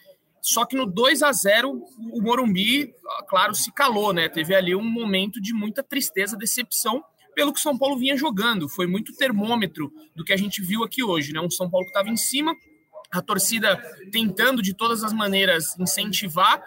só 0.40 0.64
que 0.64 0.76
no 0.76 0.86
2 0.86 1.22
a 1.22 1.32
0 1.32 1.70
o 1.70 2.22
Morumbi, 2.22 2.94
claro, 3.28 3.54
se 3.54 3.72
calou, 3.72 4.12
né? 4.12 4.28
Teve 4.28 4.54
ali 4.54 4.74
um 4.74 4.82
momento 4.82 5.40
de 5.40 5.52
muita 5.52 5.82
tristeza, 5.82 6.36
decepção 6.36 7.04
pelo 7.34 7.52
que 7.52 7.60
São 7.60 7.76
Paulo 7.76 7.98
vinha 7.98 8.16
jogando. 8.16 8.68
Foi 8.68 8.86
muito 8.86 9.14
termômetro 9.14 9.92
do 10.14 10.24
que 10.24 10.32
a 10.32 10.36
gente 10.36 10.62
viu 10.62 10.84
aqui 10.84 11.02
hoje, 11.02 11.32
né? 11.32 11.40
Um 11.40 11.50
São 11.50 11.70
Paulo 11.70 11.86
que 11.86 11.90
estava 11.90 12.08
em 12.08 12.16
cima, 12.16 12.54
a 13.12 13.20
torcida 13.20 13.76
tentando 14.12 14.62
de 14.62 14.74
todas 14.74 15.02
as 15.02 15.12
maneiras 15.12 15.78
incentivar. 15.78 16.62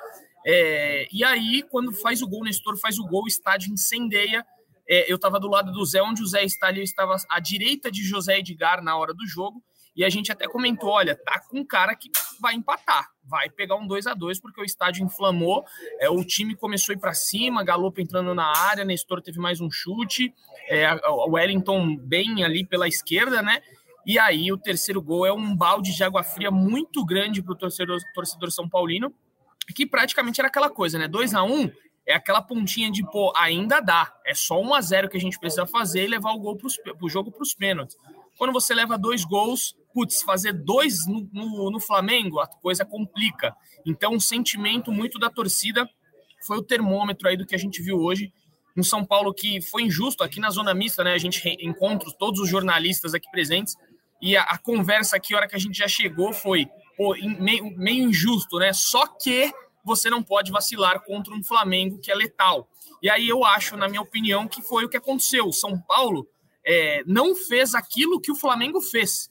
É, 0.45 1.07
e 1.11 1.23
aí, 1.23 1.63
quando 1.69 1.93
faz 1.93 2.21
o 2.21 2.27
gol, 2.27 2.41
o 2.41 2.43
Nestor 2.43 2.77
faz 2.77 2.99
o 2.99 3.05
gol, 3.05 3.23
o 3.23 3.27
estádio 3.27 3.71
incendeia. 3.71 4.45
É, 4.87 5.09
eu 5.11 5.15
estava 5.15 5.39
do 5.39 5.47
lado 5.47 5.71
do 5.71 5.85
Zé, 5.85 6.01
onde 6.01 6.21
o 6.21 6.27
Zé 6.27 6.43
está 6.43 6.67
ali, 6.67 6.79
eu 6.79 6.83
estava 6.83 7.15
à 7.29 7.39
direita 7.39 7.89
de 7.89 8.03
José 8.03 8.39
Edgar 8.39 8.83
na 8.83 8.97
hora 8.97 9.13
do 9.13 9.25
jogo. 9.25 9.63
E 9.95 10.03
a 10.03 10.09
gente 10.09 10.31
até 10.31 10.47
comentou: 10.47 10.89
olha, 10.89 11.15
tá 11.15 11.39
com 11.39 11.59
um 11.59 11.65
cara 11.65 11.95
que 11.95 12.09
vai 12.39 12.55
empatar, 12.55 13.11
vai 13.23 13.49
pegar 13.49 13.75
um 13.75 13.87
2 13.87 14.07
a 14.07 14.13
2 14.13 14.39
porque 14.39 14.61
o 14.61 14.65
estádio 14.65 15.05
inflamou, 15.05 15.65
é, 15.99 16.09
o 16.09 16.23
time 16.23 16.55
começou 16.55 16.93
a 16.93 16.97
ir 16.97 16.99
para 16.99 17.13
cima, 17.13 17.63
Galopo 17.63 18.01
entrando 18.01 18.33
na 18.33 18.45
área, 18.45 18.83
Nestor 18.83 19.21
teve 19.21 19.39
mais 19.39 19.61
um 19.61 19.69
chute, 19.69 20.33
é, 20.67 20.93
o 21.07 21.31
Wellington 21.31 21.95
bem 21.95 22.43
ali 22.43 22.65
pela 22.65 22.87
esquerda, 22.87 23.41
né? 23.41 23.61
E 24.05 24.19
aí 24.19 24.51
o 24.51 24.57
terceiro 24.57 25.01
gol 25.01 25.25
é 25.25 25.31
um 25.31 25.55
balde 25.55 25.95
de 25.95 26.03
água 26.03 26.23
fria 26.23 26.51
muito 26.51 27.05
grande 27.05 27.41
para 27.41 27.53
o 27.53 27.55
torcedor, 27.55 27.99
torcedor 28.13 28.51
São 28.51 28.67
Paulino, 28.67 29.13
que 29.73 29.85
praticamente 29.85 30.41
era 30.41 30.49
aquela 30.49 30.69
coisa, 30.69 30.99
né? 30.99 31.07
2 31.07 31.33
a 31.33 31.43
1 31.43 31.53
um, 31.53 31.71
é 32.05 32.15
aquela 32.15 32.41
pontinha 32.41 32.91
de, 32.91 33.01
pô, 33.09 33.31
ainda 33.35 33.79
dá. 33.79 34.13
É 34.25 34.33
só 34.33 34.59
1 34.59 34.73
a 34.73 34.81
0 34.81 35.09
que 35.09 35.15
a 35.15 35.21
gente 35.21 35.39
precisa 35.39 35.65
fazer 35.65 36.03
e 36.03 36.07
levar 36.07 36.31
o 36.31 36.39
gol 36.39 36.57
pros, 36.57 36.77
pro 36.77 37.07
jogo 37.07 37.31
para 37.31 37.43
os 37.43 37.53
pênaltis. 37.53 37.95
Quando 38.37 38.51
você 38.51 38.73
leva 38.73 38.97
dois 38.97 39.23
gols, 39.23 39.73
putz, 39.93 40.21
fazer 40.21 40.53
dois 40.53 41.05
no, 41.07 41.27
no, 41.31 41.71
no, 41.71 41.79
Flamengo, 41.79 42.39
a 42.39 42.47
coisa 42.47 42.83
complica. 42.83 43.55
Então, 43.85 44.13
um 44.13 44.19
sentimento 44.19 44.91
muito 44.91 45.19
da 45.19 45.29
torcida 45.29 45.87
foi 46.45 46.57
o 46.57 46.63
termômetro 46.63 47.27
aí 47.27 47.37
do 47.37 47.45
que 47.45 47.55
a 47.55 47.59
gente 47.59 47.81
viu 47.81 47.97
hoje 47.97 48.33
no 48.75 48.83
São 48.83 49.05
Paulo, 49.05 49.33
que 49.33 49.61
foi 49.61 49.83
injusto. 49.83 50.23
Aqui 50.23 50.39
na 50.39 50.49
Zona 50.49 50.73
Mista, 50.73 51.03
né? 51.03 51.13
A 51.13 51.17
gente 51.17 51.41
encontra 51.61 52.09
todos 52.17 52.39
os 52.39 52.49
jornalistas 52.49 53.13
aqui 53.13 53.29
presentes 53.29 53.75
e 54.21 54.35
a, 54.37 54.43
a 54.43 54.57
conversa 54.57 55.17
aqui, 55.17 55.33
a 55.33 55.37
hora 55.37 55.47
que 55.47 55.55
a 55.55 55.59
gente 55.59 55.77
já 55.77 55.87
chegou, 55.87 56.33
foi 56.33 56.65
pô, 56.97 57.15
meio, 57.39 57.71
meio 57.77 58.09
injusto, 58.09 58.57
né? 58.57 58.71
Só 58.73 59.05
que 59.05 59.51
você 59.83 60.09
não 60.09 60.23
pode 60.23 60.51
vacilar 60.51 61.01
contra 61.03 61.33
um 61.33 61.43
Flamengo 61.43 61.99
que 61.99 62.09
é 62.09 62.15
letal. 62.15 62.69
E 63.01 63.09
aí 63.09 63.27
eu 63.27 63.43
acho, 63.43 63.75
na 63.75 63.89
minha 63.89 64.01
opinião, 64.01 64.47
que 64.47 64.61
foi 64.61 64.85
o 64.85 64.89
que 64.89 64.95
aconteceu. 64.95 65.45
O 65.45 65.53
São 65.53 65.77
Paulo 65.77 66.25
é, 66.65 67.03
não 67.05 67.35
fez 67.35 67.75
aquilo 67.75 68.21
que 68.21 68.31
o 68.31 68.35
Flamengo 68.35 68.79
fez, 68.79 69.29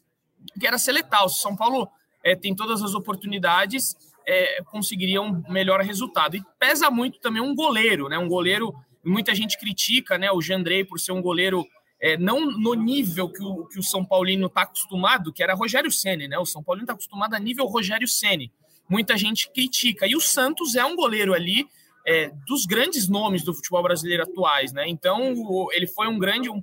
que 0.58 0.66
era 0.66 0.78
ser 0.78 0.92
letal. 0.92 1.28
Se 1.28 1.38
o 1.38 1.42
São 1.42 1.56
Paulo 1.56 1.88
é, 2.24 2.36
tem 2.36 2.54
todas 2.54 2.82
as 2.82 2.94
oportunidades, 2.94 3.96
é, 4.26 4.62
conseguiria 4.64 5.20
um 5.20 5.42
melhor 5.48 5.80
resultado. 5.80 6.36
E 6.36 6.44
pesa 6.58 6.90
muito 6.90 7.18
também 7.20 7.42
um 7.42 7.54
goleiro, 7.54 8.08
né? 8.08 8.18
Um 8.18 8.28
goleiro, 8.28 8.74
muita 9.04 9.34
gente 9.34 9.58
critica, 9.58 10.18
né? 10.18 10.30
O 10.30 10.40
Jandrei 10.40 10.84
por 10.84 11.00
ser 11.00 11.12
um 11.12 11.22
goleiro 11.22 11.66
é, 12.00 12.16
não 12.16 12.50
no 12.50 12.74
nível 12.74 13.28
que 13.28 13.42
o, 13.42 13.66
que 13.66 13.78
o 13.78 13.82
São 13.82 14.04
Paulino 14.04 14.46
está 14.46 14.62
acostumado, 14.62 15.32
que 15.32 15.42
era 15.42 15.54
Rogério 15.54 15.90
Ceni, 15.90 16.28
né? 16.28 16.38
O 16.38 16.46
São 16.46 16.62
Paulino 16.62 16.84
está 16.84 16.94
acostumado 16.94 17.34
a 17.34 17.38
nível 17.38 17.66
Rogério 17.66 18.08
Ceni 18.08 18.52
muita 18.92 19.16
gente 19.16 19.50
critica. 19.50 20.06
E 20.06 20.14
o 20.14 20.20
Santos 20.20 20.74
é 20.74 20.84
um 20.84 20.94
goleiro 20.94 21.32
ali 21.32 21.66
é, 22.06 22.30
dos 22.46 22.66
grandes 22.66 23.08
nomes 23.08 23.42
do 23.42 23.54
futebol 23.54 23.82
brasileiro 23.82 24.22
atuais, 24.22 24.72
né? 24.72 24.84
Então 24.86 25.34
ele 25.72 25.86
foi 25.86 26.08
um 26.08 26.18
grande, 26.18 26.50
um, 26.50 26.62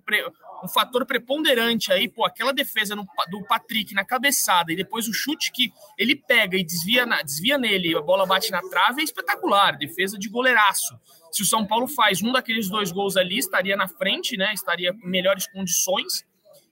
um 0.64 0.68
fator 0.68 1.06
preponderante 1.06 1.92
aí, 1.92 2.08
pô, 2.08 2.26
aquela 2.26 2.54
defesa 2.54 2.96
no, 2.96 3.06
do 3.30 3.44
Patrick 3.46 3.94
na 3.94 4.04
cabeçada 4.04 4.72
e 4.72 4.76
depois 4.76 5.08
o 5.08 5.14
chute 5.14 5.52
que 5.52 5.72
ele 5.98 6.16
pega 6.16 6.58
e 6.58 6.64
desvia, 6.64 7.06
na, 7.06 7.22
desvia 7.22 7.58
nele, 7.58 7.96
a 7.96 8.02
bola 8.02 8.26
bate 8.26 8.52
na 8.52 8.62
trave, 8.62 9.02
é 9.02 9.04
espetacular, 9.04 9.78
defesa 9.78 10.18
de 10.18 10.30
goleiraço. 10.30 11.00
Se 11.32 11.44
o 11.44 11.46
São 11.46 11.66
Paulo 11.66 11.88
faz 11.88 12.22
um 12.22 12.32
daqueles 12.32 12.70
dois 12.70 12.92
gols 12.92 13.16
ali, 13.16 13.38
estaria 13.38 13.78
na 13.78 13.88
frente, 13.88 14.36
né? 14.36 14.54
Estaria 14.54 14.92
em 14.92 15.10
melhores 15.10 15.48
condições 15.52 16.26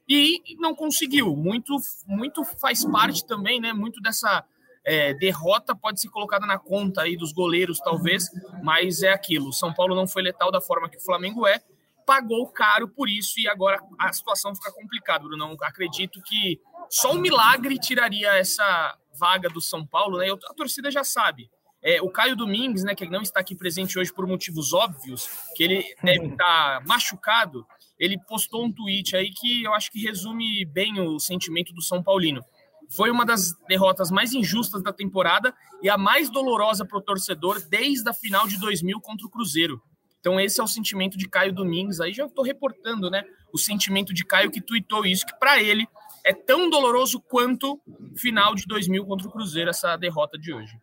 e 0.07 0.41
não 0.59 0.73
conseguiu. 0.73 1.35
Muito, 1.35 1.75
muito 2.07 2.43
faz 2.59 2.83
parte 2.85 3.25
também, 3.25 3.59
né? 3.59 3.71
Muito 3.71 4.01
dessa 4.01 4.43
é, 4.85 5.13
derrota 5.13 5.75
pode 5.75 5.99
ser 5.99 6.09
colocada 6.09 6.45
na 6.45 6.57
conta 6.57 7.01
aí 7.01 7.17
dos 7.17 7.33
goleiros, 7.33 7.79
talvez, 7.79 8.25
mas 8.63 9.03
é 9.03 9.11
aquilo. 9.11 9.51
São 9.51 9.73
Paulo 9.73 9.93
não 9.93 10.07
foi 10.07 10.23
letal 10.23 10.49
da 10.49 10.61
forma 10.61 10.89
que 10.89 10.97
o 10.97 11.03
Flamengo 11.03 11.45
é, 11.45 11.61
pagou 12.07 12.47
caro 12.47 12.87
por 12.87 13.09
isso 13.09 13.37
e 13.37 13.49
agora 13.49 13.83
a 13.99 14.13
situação 14.13 14.55
fica 14.55 14.71
complicada, 14.71 15.25
Bruno. 15.25 15.57
Acredito 15.61 16.21
que 16.23 16.57
só 16.89 17.11
um 17.11 17.19
milagre 17.19 17.77
tiraria 17.77 18.29
essa 18.37 18.97
vaga 19.19 19.49
do 19.49 19.59
São 19.59 19.85
Paulo, 19.85 20.17
né? 20.17 20.27
A 20.31 20.53
torcida 20.53 20.89
já 20.89 21.03
sabe. 21.03 21.51
É, 21.83 22.01
o 22.01 22.09
Caio 22.09 22.35
Domingues, 22.35 22.83
né, 22.83 22.95
que 22.95 23.05
não 23.07 23.21
está 23.21 23.41
aqui 23.41 23.55
presente 23.55 23.99
hoje 23.99 24.11
por 24.11 24.25
motivos 24.25 24.73
óbvios, 24.73 25.29
que 25.53 25.63
ele 25.63 25.83
deve 26.01 26.27
estar 26.27 26.83
machucado, 26.85 27.67
ele 27.99 28.17
postou 28.25 28.65
um 28.65 28.71
tweet 28.71 29.15
aí 29.15 29.29
que 29.29 29.63
eu 29.63 29.73
acho 29.73 29.91
que 29.91 30.01
resume 30.01 30.65
bem 30.65 30.99
o 30.99 31.19
sentimento 31.19 31.73
do 31.73 31.81
São 31.81 32.01
Paulino. 32.01 32.43
Foi 32.89 33.11
uma 33.11 33.25
das 33.25 33.53
derrotas 33.67 34.09
mais 34.09 34.33
injustas 34.33 34.81
da 34.81 34.93
temporada 34.93 35.53
e 35.81 35.89
a 35.89 35.97
mais 35.97 36.29
dolorosa 36.29 36.85
para 36.85 36.97
o 36.97 37.01
torcedor 37.01 37.61
desde 37.67 38.09
a 38.09 38.13
final 38.13 38.47
de 38.47 38.57
2000 38.57 39.01
contra 39.01 39.27
o 39.27 39.29
Cruzeiro. 39.29 39.81
Então 40.27 40.39
esse 40.41 40.59
é 40.59 40.63
o 40.63 40.67
sentimento 40.67 41.17
de 41.17 41.25
Caio 41.29 41.53
Domingues. 41.53 42.01
Aí 42.01 42.11
já 42.11 42.25
estou 42.25 42.43
reportando, 42.43 43.09
né? 43.09 43.23
O 43.53 43.57
sentimento 43.57 44.13
de 44.13 44.25
Caio 44.25 44.51
que 44.51 44.59
tuitou 44.59 45.05
isso, 45.05 45.25
que 45.25 45.33
para 45.39 45.61
ele 45.63 45.87
é 46.25 46.33
tão 46.33 46.69
doloroso 46.69 47.21
quanto 47.21 47.79
final 48.17 48.53
de 48.53 48.65
2000 48.65 49.05
contra 49.05 49.25
o 49.25 49.31
Cruzeiro, 49.31 49.69
essa 49.69 49.95
derrota 49.95 50.37
de 50.37 50.53
hoje. 50.53 50.77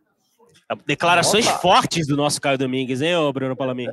Declarações 0.87 1.45
Opa. 1.45 1.59
fortes 1.59 2.07
do 2.07 2.17
nosso 2.17 2.41
Caio 2.41 2.57
Domingues, 2.57 3.03
hein, 3.03 3.13
Bruno 3.31 3.55
Palamin? 3.55 3.87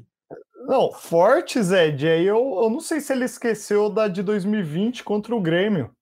Não, 0.66 0.90
fortes, 0.90 1.70
Ed. 1.70 2.08
Aí 2.08 2.24
eu, 2.24 2.60
eu 2.62 2.70
não 2.70 2.80
sei 2.80 2.98
se 3.02 3.12
ele 3.12 3.26
esqueceu 3.26 3.90
da 3.90 4.08
de 4.08 4.22
2020 4.22 5.04
contra 5.04 5.36
o 5.36 5.40
Grêmio. 5.40 5.94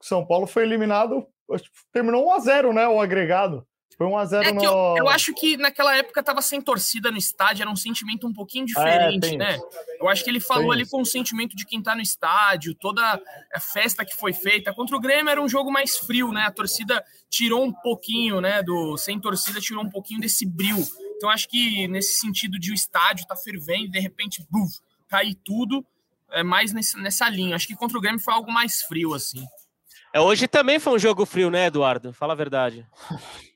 São 0.00 0.24
Paulo 0.24 0.46
foi 0.46 0.62
eliminado 0.62 1.26
terminou 1.92 2.26
1 2.28 2.32
a 2.32 2.38
0 2.38 2.72
né? 2.72 2.88
O 2.88 3.00
agregado. 3.00 3.67
Foi 3.98 4.06
1 4.06 4.16
a 4.16 4.24
0 4.24 4.44
é 4.44 4.52
no... 4.52 4.62
eu, 4.62 4.94
eu, 4.98 5.08
acho 5.08 5.34
que 5.34 5.56
naquela 5.56 5.96
época 5.96 6.22
tava 6.22 6.40
sem 6.40 6.60
torcida 6.60 7.10
no 7.10 7.18
estádio, 7.18 7.62
era 7.62 7.70
um 7.70 7.74
sentimento 7.74 8.28
um 8.28 8.32
pouquinho 8.32 8.62
é, 8.62 8.66
diferente, 8.66 9.34
é, 9.34 9.36
né? 9.36 9.58
Eu 10.00 10.08
acho 10.08 10.22
que 10.22 10.30
ele 10.30 10.38
falou 10.38 10.66
tem 10.66 10.72
ali 10.74 10.82
isso. 10.82 10.92
com 10.92 11.02
o 11.02 11.04
sentimento 11.04 11.56
de 11.56 11.66
quem 11.66 11.82
tá 11.82 11.96
no 11.96 12.00
estádio, 12.00 12.76
toda 12.76 13.20
a 13.52 13.58
festa 13.58 14.04
que 14.04 14.16
foi 14.16 14.32
feita. 14.32 14.72
Contra 14.72 14.96
o 14.96 15.00
Grêmio 15.00 15.28
era 15.28 15.42
um 15.42 15.48
jogo 15.48 15.72
mais 15.72 15.98
frio, 15.98 16.30
né? 16.30 16.42
A 16.42 16.52
torcida 16.52 17.04
tirou 17.28 17.64
um 17.64 17.72
pouquinho, 17.72 18.40
né? 18.40 18.62
Do 18.62 18.96
sem 18.96 19.18
torcida 19.18 19.60
tirou 19.60 19.82
um 19.82 19.90
pouquinho 19.90 20.20
desse 20.20 20.46
brilho. 20.46 20.86
Então 21.16 21.28
acho 21.28 21.48
que 21.48 21.88
nesse 21.88 22.20
sentido 22.20 22.56
de 22.56 22.70
o 22.70 22.74
estádio 22.74 23.26
tá 23.26 23.34
fervendo, 23.34 23.90
de 23.90 23.98
repente, 23.98 24.46
buf, 24.48 24.78
cair 25.08 25.34
tudo, 25.44 25.84
é 26.30 26.44
mais 26.44 26.72
nesse, 26.72 26.96
nessa 27.02 27.28
linha. 27.28 27.56
Acho 27.56 27.66
que 27.66 27.74
contra 27.74 27.98
o 27.98 28.00
Grêmio 28.00 28.20
foi 28.20 28.32
algo 28.32 28.52
mais 28.52 28.80
frio, 28.82 29.12
assim. 29.12 29.44
É, 30.14 30.20
hoje 30.20 30.46
também 30.46 30.78
foi 30.78 30.92
um 30.92 30.98
jogo 31.00 31.26
frio, 31.26 31.50
né, 31.50 31.66
Eduardo? 31.66 32.12
Fala 32.12 32.34
a 32.34 32.36
verdade. 32.36 32.86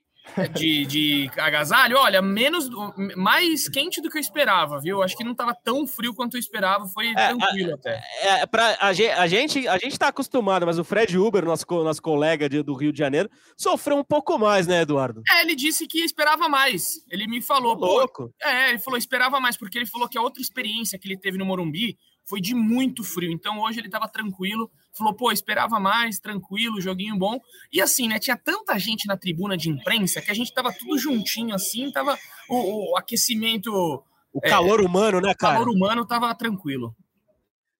de, 0.53 0.85
de 0.85 1.31
agasalho, 1.37 1.97
olha, 1.97 2.21
menos, 2.21 2.69
mais 3.15 3.67
quente 3.69 4.01
do 4.01 4.09
que 4.09 4.17
eu 4.17 4.21
esperava, 4.21 4.79
viu? 4.79 5.01
Acho 5.01 5.15
que 5.15 5.23
não 5.23 5.31
estava 5.33 5.53
tão 5.53 5.85
frio 5.87 6.13
quanto 6.13 6.35
eu 6.35 6.39
esperava, 6.39 6.87
foi 6.87 7.07
é, 7.07 7.13
tranquilo 7.13 7.71
a, 7.71 7.75
até. 7.75 8.01
É, 8.21 8.45
pra, 8.45 8.77
a, 8.79 8.87
a, 8.87 9.27
gente 9.27 9.67
a 9.67 9.77
gente 9.77 9.97
tá 9.97 10.07
acostumado, 10.07 10.65
mas 10.65 10.79
o 10.79 10.83
Fred 10.83 11.17
Uber, 11.17 11.45
nosso, 11.45 11.65
nosso 11.69 12.01
colega 12.01 12.49
de, 12.49 12.61
do 12.63 12.73
Rio 12.73 12.91
de 12.91 12.99
Janeiro, 12.99 13.29
sofreu 13.57 13.97
um 13.97 14.03
pouco 14.03 14.37
mais, 14.37 14.67
né, 14.67 14.81
Eduardo? 14.81 15.21
É, 15.31 15.41
ele 15.41 15.55
disse 15.55 15.87
que 15.87 15.99
esperava 15.99 16.47
mais. 16.47 17.03
Ele 17.09 17.27
me 17.27 17.41
falou, 17.41 17.75
louco. 17.75 18.33
É, 18.41 18.69
ele 18.69 18.79
falou 18.79 18.97
esperava 18.97 19.39
mais, 19.39 19.57
porque 19.57 19.77
ele 19.77 19.85
falou 19.85 20.07
que 20.07 20.17
a 20.17 20.21
outra 20.21 20.41
experiência 20.41 20.97
que 20.97 21.07
ele 21.07 21.17
teve 21.17 21.37
no 21.37 21.45
Morumbi 21.45 21.97
foi 22.25 22.39
de 22.39 22.55
muito 22.55 23.03
frio. 23.03 23.31
Então 23.31 23.59
hoje 23.59 23.79
ele 23.79 23.87
estava 23.87 24.07
tranquilo, 24.07 24.71
falou, 24.97 25.13
pô, 25.13 25.31
esperava 25.31 25.79
mais, 25.79 26.19
tranquilo, 26.19 26.81
joguinho 26.81 27.17
bom. 27.17 27.39
E 27.71 27.81
assim, 27.81 28.07
né, 28.07 28.19
tinha 28.19 28.37
tanta 28.37 28.77
gente 28.77 29.07
na 29.07 29.17
tribuna 29.17 29.57
de 29.57 29.69
imprensa 29.69 30.21
que 30.21 30.31
a 30.31 30.33
gente 30.33 30.53
tava 30.53 30.71
tudo 30.71 30.97
juntinho 30.97 31.53
assim, 31.53 31.91
tava 31.91 32.17
o, 32.49 32.93
o 32.93 32.97
aquecimento. 32.97 34.03
O 34.31 34.41
calor 34.41 34.81
é, 34.81 34.85
humano, 34.85 35.19
né, 35.19 35.33
cara? 35.33 35.55
O 35.55 35.59
calor 35.59 35.75
humano 35.75 36.05
tava 36.05 36.33
tranquilo. 36.35 36.95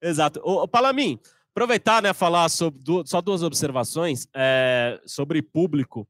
Exato. 0.01 0.41
Ô, 0.43 0.67
Palamin, 0.67 1.19
aproveitar, 1.51 2.01
né, 2.01 2.13
falar 2.13 2.49
sobre 2.49 2.81
só 3.05 3.21
duas 3.21 3.43
observações 3.43 4.27
é, 4.33 4.99
sobre 5.05 5.41
público. 5.41 6.07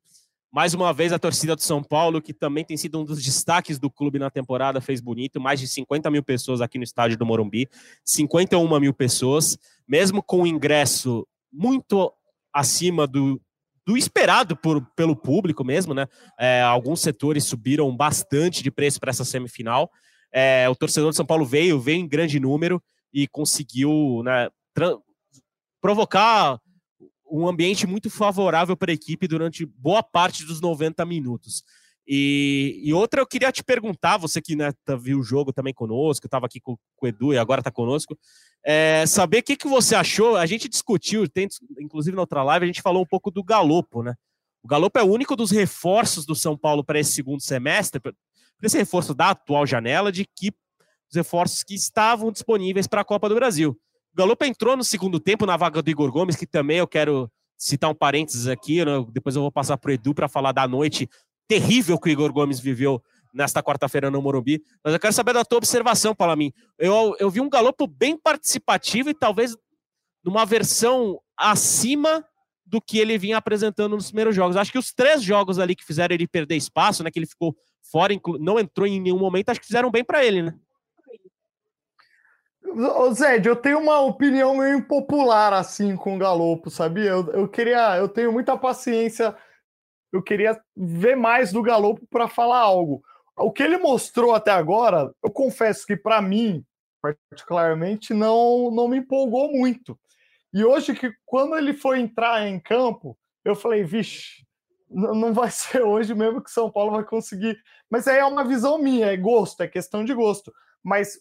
Mais 0.53 0.75
uma 0.75 0.93
vez, 0.93 1.11
a 1.11 1.17
torcida 1.17 1.55
do 1.55 1.63
São 1.63 1.81
Paulo, 1.81 2.21
que 2.21 2.31
também 2.31 2.63
tem 2.63 2.77
sido 2.77 2.99
um 2.99 3.03
dos 3.03 3.23
destaques 3.23 3.79
do 3.79 3.89
clube 3.89 4.19
na 4.19 4.29
temporada, 4.29 4.79
fez 4.79 5.01
bonito. 5.01 5.41
Mais 5.41 5.59
de 5.59 5.67
50 5.67 6.11
mil 6.11 6.21
pessoas 6.21 6.61
aqui 6.61 6.77
no 6.77 6.83
estádio 6.83 7.17
do 7.17 7.25
Morumbi. 7.25 7.67
51 8.05 8.79
mil 8.79 8.93
pessoas, 8.93 9.57
mesmo 9.87 10.21
com 10.21 10.43
o 10.43 10.47
ingresso 10.47 11.27
muito 11.51 12.13
acima 12.53 13.07
do, 13.07 13.41
do 13.83 13.97
esperado 13.97 14.55
por, 14.55 14.85
pelo 14.95 15.15
público 15.15 15.63
mesmo, 15.63 15.91
né? 15.91 16.05
É, 16.39 16.61
alguns 16.61 17.01
setores 17.01 17.45
subiram 17.45 17.95
bastante 17.95 18.61
de 18.61 18.69
preço 18.69 18.99
para 18.99 19.09
essa 19.09 19.25
semifinal. 19.25 19.89
É, 20.31 20.69
o 20.69 20.75
torcedor 20.75 21.09
de 21.09 21.17
São 21.17 21.25
Paulo 21.25 21.45
veio, 21.45 21.79
veio 21.79 21.97
em 21.97 22.07
grande 22.07 22.39
número 22.39 22.79
e 23.11 23.27
conseguiu 23.27 24.21
né, 24.23 24.49
provocar 25.81 26.59
um 27.39 27.47
ambiente 27.47 27.87
muito 27.87 28.09
favorável 28.09 28.77
para 28.77 28.91
a 28.91 28.93
equipe 28.93 29.27
durante 29.27 29.65
boa 29.65 30.03
parte 30.03 30.45
dos 30.45 30.61
90 30.61 31.03
minutos. 31.05 31.63
E, 32.05 32.81
e, 32.83 32.93
outra, 32.93 33.21
eu 33.21 33.25
queria 33.25 33.51
te 33.51 33.63
perguntar, 33.63 34.17
você 34.17 34.41
que 34.41 34.55
né, 34.55 34.71
tá, 34.85 34.95
viu 34.95 35.19
o 35.19 35.23
jogo 35.23 35.53
também 35.53 35.73
conosco, 35.73 36.27
estava 36.27 36.45
aqui 36.45 36.59
com, 36.59 36.75
com, 36.95 37.05
o 37.05 37.07
Edu 37.07 37.33
e 37.33 37.37
agora 37.37 37.61
está 37.61 37.71
conosco, 37.71 38.17
é, 38.63 39.05
saber 39.07 39.39
o 39.39 39.43
que, 39.43 39.55
que 39.55 39.67
você 39.67 39.95
achou. 39.95 40.35
A 40.35 40.45
gente 40.45 40.69
discutiu, 40.69 41.27
tem, 41.27 41.47
inclusive 41.79 42.15
na 42.15 42.21
outra 42.21 42.43
live, 42.43 42.65
a 42.65 42.67
gente 42.67 42.81
falou 42.81 43.01
um 43.01 43.07
pouco 43.07 43.31
do 43.31 43.43
Galopo, 43.43 44.03
né? 44.03 44.13
O 44.61 44.67
Galopo 44.67 44.99
é 44.99 45.03
o 45.03 45.11
único 45.11 45.35
dos 45.35 45.49
reforços 45.49 46.25
do 46.25 46.35
São 46.35 46.57
Paulo 46.57 46.83
para 46.83 46.99
esse 46.99 47.13
segundo 47.13 47.41
semestre, 47.41 47.99
para 47.99 48.13
esse 48.61 48.77
reforço 48.77 49.13
da 49.13 49.31
atual 49.31 49.65
janela, 49.65 50.11
de 50.11 50.25
que 50.25 50.51
os 51.09 51.15
reforços 51.15 51.63
que 51.63 51.73
estavam 51.73 52.31
disponíveis 52.31 52.85
para 52.85 53.01
a 53.01 53.05
Copa 53.05 53.27
do 53.27 53.35
Brasil. 53.35 53.79
O 54.17 54.45
entrou 54.45 54.77
no 54.77 54.83
segundo 54.83 55.19
tempo 55.19 55.45
na 55.45 55.57
vaga 55.57 55.81
do 55.81 55.89
Igor 55.89 56.11
Gomes, 56.11 56.35
que 56.35 56.45
também 56.45 56.77
eu 56.77 56.87
quero 56.87 57.31
citar 57.57 57.89
um 57.89 57.95
parênteses 57.95 58.47
aqui, 58.47 58.83
né? 58.83 58.91
depois 59.11 59.35
eu 59.35 59.41
vou 59.41 59.51
passar 59.51 59.77
para 59.77 59.89
o 59.89 59.93
Edu 59.93 60.13
para 60.13 60.27
falar 60.27 60.51
da 60.51 60.67
noite 60.67 61.09
terrível 61.47 61.99
que 61.99 62.09
o 62.09 62.11
Igor 62.11 62.31
Gomes 62.31 62.59
viveu 62.59 63.01
nesta 63.33 63.63
quarta-feira 63.63 64.11
no 64.11 64.21
Morumbi. 64.21 64.61
Mas 64.83 64.93
eu 64.93 64.99
quero 64.99 65.13
saber 65.13 65.33
da 65.33 65.43
tua 65.43 65.57
observação, 65.57 66.15
mim. 66.37 66.53
Eu, 66.77 67.15
eu 67.19 67.29
vi 67.29 67.41
um 67.41 67.49
Galopo 67.49 67.87
bem 67.87 68.17
participativo 68.17 69.09
e 69.09 69.13
talvez 69.13 69.55
numa 70.23 70.45
versão 70.45 71.19
acima 71.37 72.23
do 72.65 72.79
que 72.81 72.99
ele 72.99 73.17
vinha 73.17 73.37
apresentando 73.37 73.95
nos 73.95 74.07
primeiros 74.07 74.35
jogos. 74.35 74.55
Acho 74.55 74.71
que 74.71 74.77
os 74.77 74.93
três 74.93 75.21
jogos 75.21 75.59
ali 75.59 75.75
que 75.75 75.85
fizeram 75.85 76.13
ele 76.13 76.27
perder 76.27 76.55
espaço, 76.55 77.03
né, 77.03 77.11
que 77.11 77.19
ele 77.19 77.25
ficou 77.25 77.55
fora, 77.91 78.13
não 78.39 78.59
entrou 78.59 78.87
em 78.87 79.01
nenhum 79.01 79.19
momento, 79.19 79.49
acho 79.49 79.59
que 79.59 79.67
fizeram 79.67 79.91
bem 79.91 80.03
para 80.03 80.25
ele, 80.25 80.43
né? 80.43 80.55
Zé, 83.13 83.41
eu 83.43 83.55
tenho 83.55 83.79
uma 83.79 83.99
opinião 83.99 84.57
meio 84.57 84.77
impopular 84.77 85.53
assim 85.53 85.95
com 85.95 86.15
o 86.15 86.19
Galopo, 86.19 86.69
sabia? 86.69 87.09
Eu, 87.09 87.31
eu 87.31 87.47
queria, 87.47 87.97
eu 87.97 88.07
tenho 88.07 88.31
muita 88.31 88.57
paciência, 88.57 89.35
eu 90.11 90.21
queria 90.21 90.59
ver 90.75 91.15
mais 91.15 91.51
do 91.51 91.61
Galopo 91.61 92.05
para 92.09 92.27
falar 92.27 92.59
algo. 92.59 93.03
O 93.35 93.51
que 93.51 93.63
ele 93.63 93.77
mostrou 93.77 94.33
até 94.33 94.51
agora, 94.51 95.11
eu 95.23 95.31
confesso 95.31 95.85
que 95.85 95.97
para 95.97 96.21
mim, 96.21 96.63
particularmente, 97.01 98.13
não, 98.13 98.71
não 98.71 98.87
me 98.87 98.97
empolgou 98.97 99.51
muito. 99.51 99.99
E 100.53 100.63
hoje, 100.63 100.93
que 100.93 101.11
quando 101.25 101.57
ele 101.57 101.73
foi 101.73 101.99
entrar 101.99 102.47
em 102.47 102.59
campo, 102.59 103.17
eu 103.43 103.55
falei, 103.55 103.83
vixe, 103.83 104.45
não 104.89 105.33
vai 105.33 105.49
ser 105.51 105.81
hoje 105.81 106.13
mesmo 106.13 106.41
que 106.41 106.51
São 106.51 106.71
Paulo 106.71 106.91
vai 106.91 107.03
conseguir. 107.03 107.57
Mas 107.89 108.07
aí 108.07 108.19
é 108.19 108.25
uma 108.25 108.43
visão 108.43 108.77
minha, 108.77 109.07
é 109.07 109.17
gosto, 109.17 109.61
é 109.61 109.67
questão 109.67 110.05
de 110.05 110.13
gosto. 110.13 110.53
Mas 110.83 111.19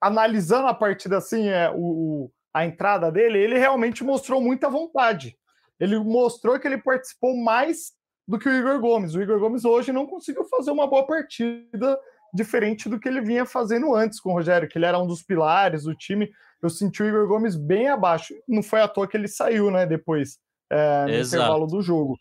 analisando 0.00 0.66
a 0.68 0.74
partida 0.74 1.18
assim, 1.18 1.48
é, 1.48 1.70
o, 1.74 2.30
a 2.54 2.64
entrada 2.64 3.10
dele, 3.10 3.38
ele 3.38 3.58
realmente 3.58 4.02
mostrou 4.02 4.40
muita 4.40 4.68
vontade. 4.68 5.36
Ele 5.78 5.98
mostrou 5.98 6.58
que 6.58 6.66
ele 6.66 6.78
participou 6.78 7.36
mais 7.36 7.92
do 8.26 8.38
que 8.38 8.48
o 8.48 8.52
Igor 8.52 8.78
Gomes. 8.80 9.14
O 9.14 9.22
Igor 9.22 9.38
Gomes 9.38 9.64
hoje 9.64 9.92
não 9.92 10.06
conseguiu 10.06 10.44
fazer 10.44 10.70
uma 10.70 10.86
boa 10.86 11.06
partida 11.06 11.98
diferente 12.32 12.88
do 12.88 12.98
que 12.98 13.08
ele 13.08 13.20
vinha 13.20 13.44
fazendo 13.44 13.94
antes 13.94 14.20
com 14.20 14.30
o 14.30 14.32
Rogério, 14.34 14.68
que 14.68 14.78
ele 14.78 14.86
era 14.86 14.98
um 14.98 15.06
dos 15.06 15.22
pilares 15.22 15.84
do 15.84 15.94
time. 15.94 16.30
Eu 16.62 16.70
senti 16.70 17.02
o 17.02 17.08
Igor 17.08 17.26
Gomes 17.26 17.56
bem 17.56 17.88
abaixo. 17.88 18.34
Não 18.46 18.62
foi 18.62 18.80
à 18.80 18.88
toa 18.88 19.08
que 19.08 19.16
ele 19.16 19.26
saiu, 19.26 19.70
né, 19.70 19.86
depois, 19.86 20.38
é, 20.70 21.04
no 21.04 21.10
Exato. 21.10 21.42
intervalo 21.42 21.66
do 21.66 21.82
jogo. 21.82 22.16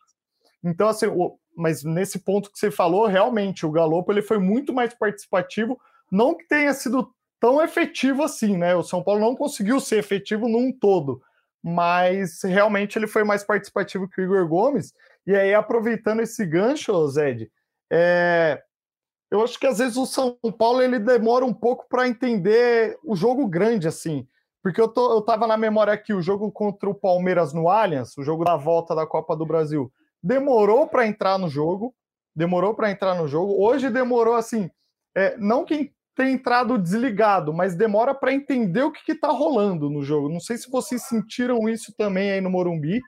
Então, 0.64 0.88
assim, 0.88 1.08
o, 1.08 1.38
mas 1.56 1.84
nesse 1.84 2.20
ponto 2.20 2.52
que 2.52 2.58
você 2.58 2.72
falou, 2.72 3.06
realmente, 3.06 3.66
o 3.66 3.72
Galopo 3.72 4.12
ele 4.12 4.22
foi 4.22 4.40
muito 4.40 4.74
mais 4.74 4.94
participativo. 4.94 5.80
Não 6.12 6.36
que 6.36 6.48
tenha 6.48 6.74
sido 6.74 7.14
tão 7.40 7.62
efetivo 7.62 8.24
assim, 8.24 8.58
né? 8.58 8.76
O 8.76 8.84
São 8.84 9.02
Paulo 9.02 9.22
não 9.22 9.36
conseguiu 9.36 9.80
ser 9.80 9.98
efetivo 9.98 10.48
num 10.48 10.72
todo, 10.72 11.22
mas 11.64 12.42
realmente 12.44 12.98
ele 12.98 13.08
foi 13.08 13.24
mais 13.24 13.44
participativo 13.44 14.08
que 14.08 14.22
o 14.22 14.24
Igor 14.24 14.48
Gomes. 14.48 14.94
E 15.26 15.36
aí, 15.36 15.54
aproveitando 15.54 16.22
esse 16.22 16.46
gancho, 16.46 17.08
Zed, 17.08 17.50
é... 17.92 18.62
eu 19.32 19.44
acho 19.44 19.60
que 19.60 19.68
às 19.68 19.78
vezes 19.78 19.98
o 19.98 20.06
São 20.06 20.38
Paulo 20.58 20.82
ele 20.82 21.00
demora 21.00 21.46
um 21.46 21.54
pouco 21.54 21.88
para 21.88 22.08
entender 22.08 22.98
o 23.04 23.16
jogo 23.16 23.48
grande, 23.48 23.88
assim. 23.88 24.28
Porque 24.62 24.82
eu, 24.82 24.90
tô, 24.90 25.14
eu 25.14 25.22
tava 25.22 25.48
na 25.48 25.56
memória 25.56 25.94
aqui, 25.94 26.14
o 26.14 26.22
jogo 26.22 26.52
contra 26.52 26.90
o 26.90 26.96
Palmeiras 26.96 27.54
no 27.54 27.70
Allianz, 27.70 28.18
o 28.18 28.24
jogo 28.24 28.44
da 28.44 28.58
volta 28.58 28.94
da 28.94 29.08
Copa 29.08 29.36
do 29.36 29.46
Brasil, 29.46 29.92
demorou 30.22 30.88
para 30.88 31.08
entrar 31.08 31.38
no 31.38 31.48
jogo, 31.48 31.96
demorou 32.36 32.74
para 32.74 32.92
entrar 32.92 33.16
no 33.16 33.28
jogo. 33.28 33.56
Hoje 33.64 33.90
demorou 33.90 34.36
assim, 34.36 34.70
é, 35.16 35.38
não 35.38 35.64
quem 35.64 35.94
tem 36.20 36.34
entrado 36.34 36.78
desligado, 36.78 37.54
mas 37.54 37.76
demora 37.76 38.14
para 38.14 38.34
entender 38.34 38.84
o 38.84 38.92
que 38.92 39.14
está 39.14 39.30
rolando 39.30 39.90
no 39.90 40.04
jogo. 40.04 40.28
Não 40.28 40.42
sei 40.42 40.58
se 40.58 40.70
vocês 40.70 41.04
sentiram 41.04 41.70
isso 41.70 41.94
também 41.98 42.30
aí 42.30 42.42
no 42.42 42.50
Morumbi. 42.50 43.00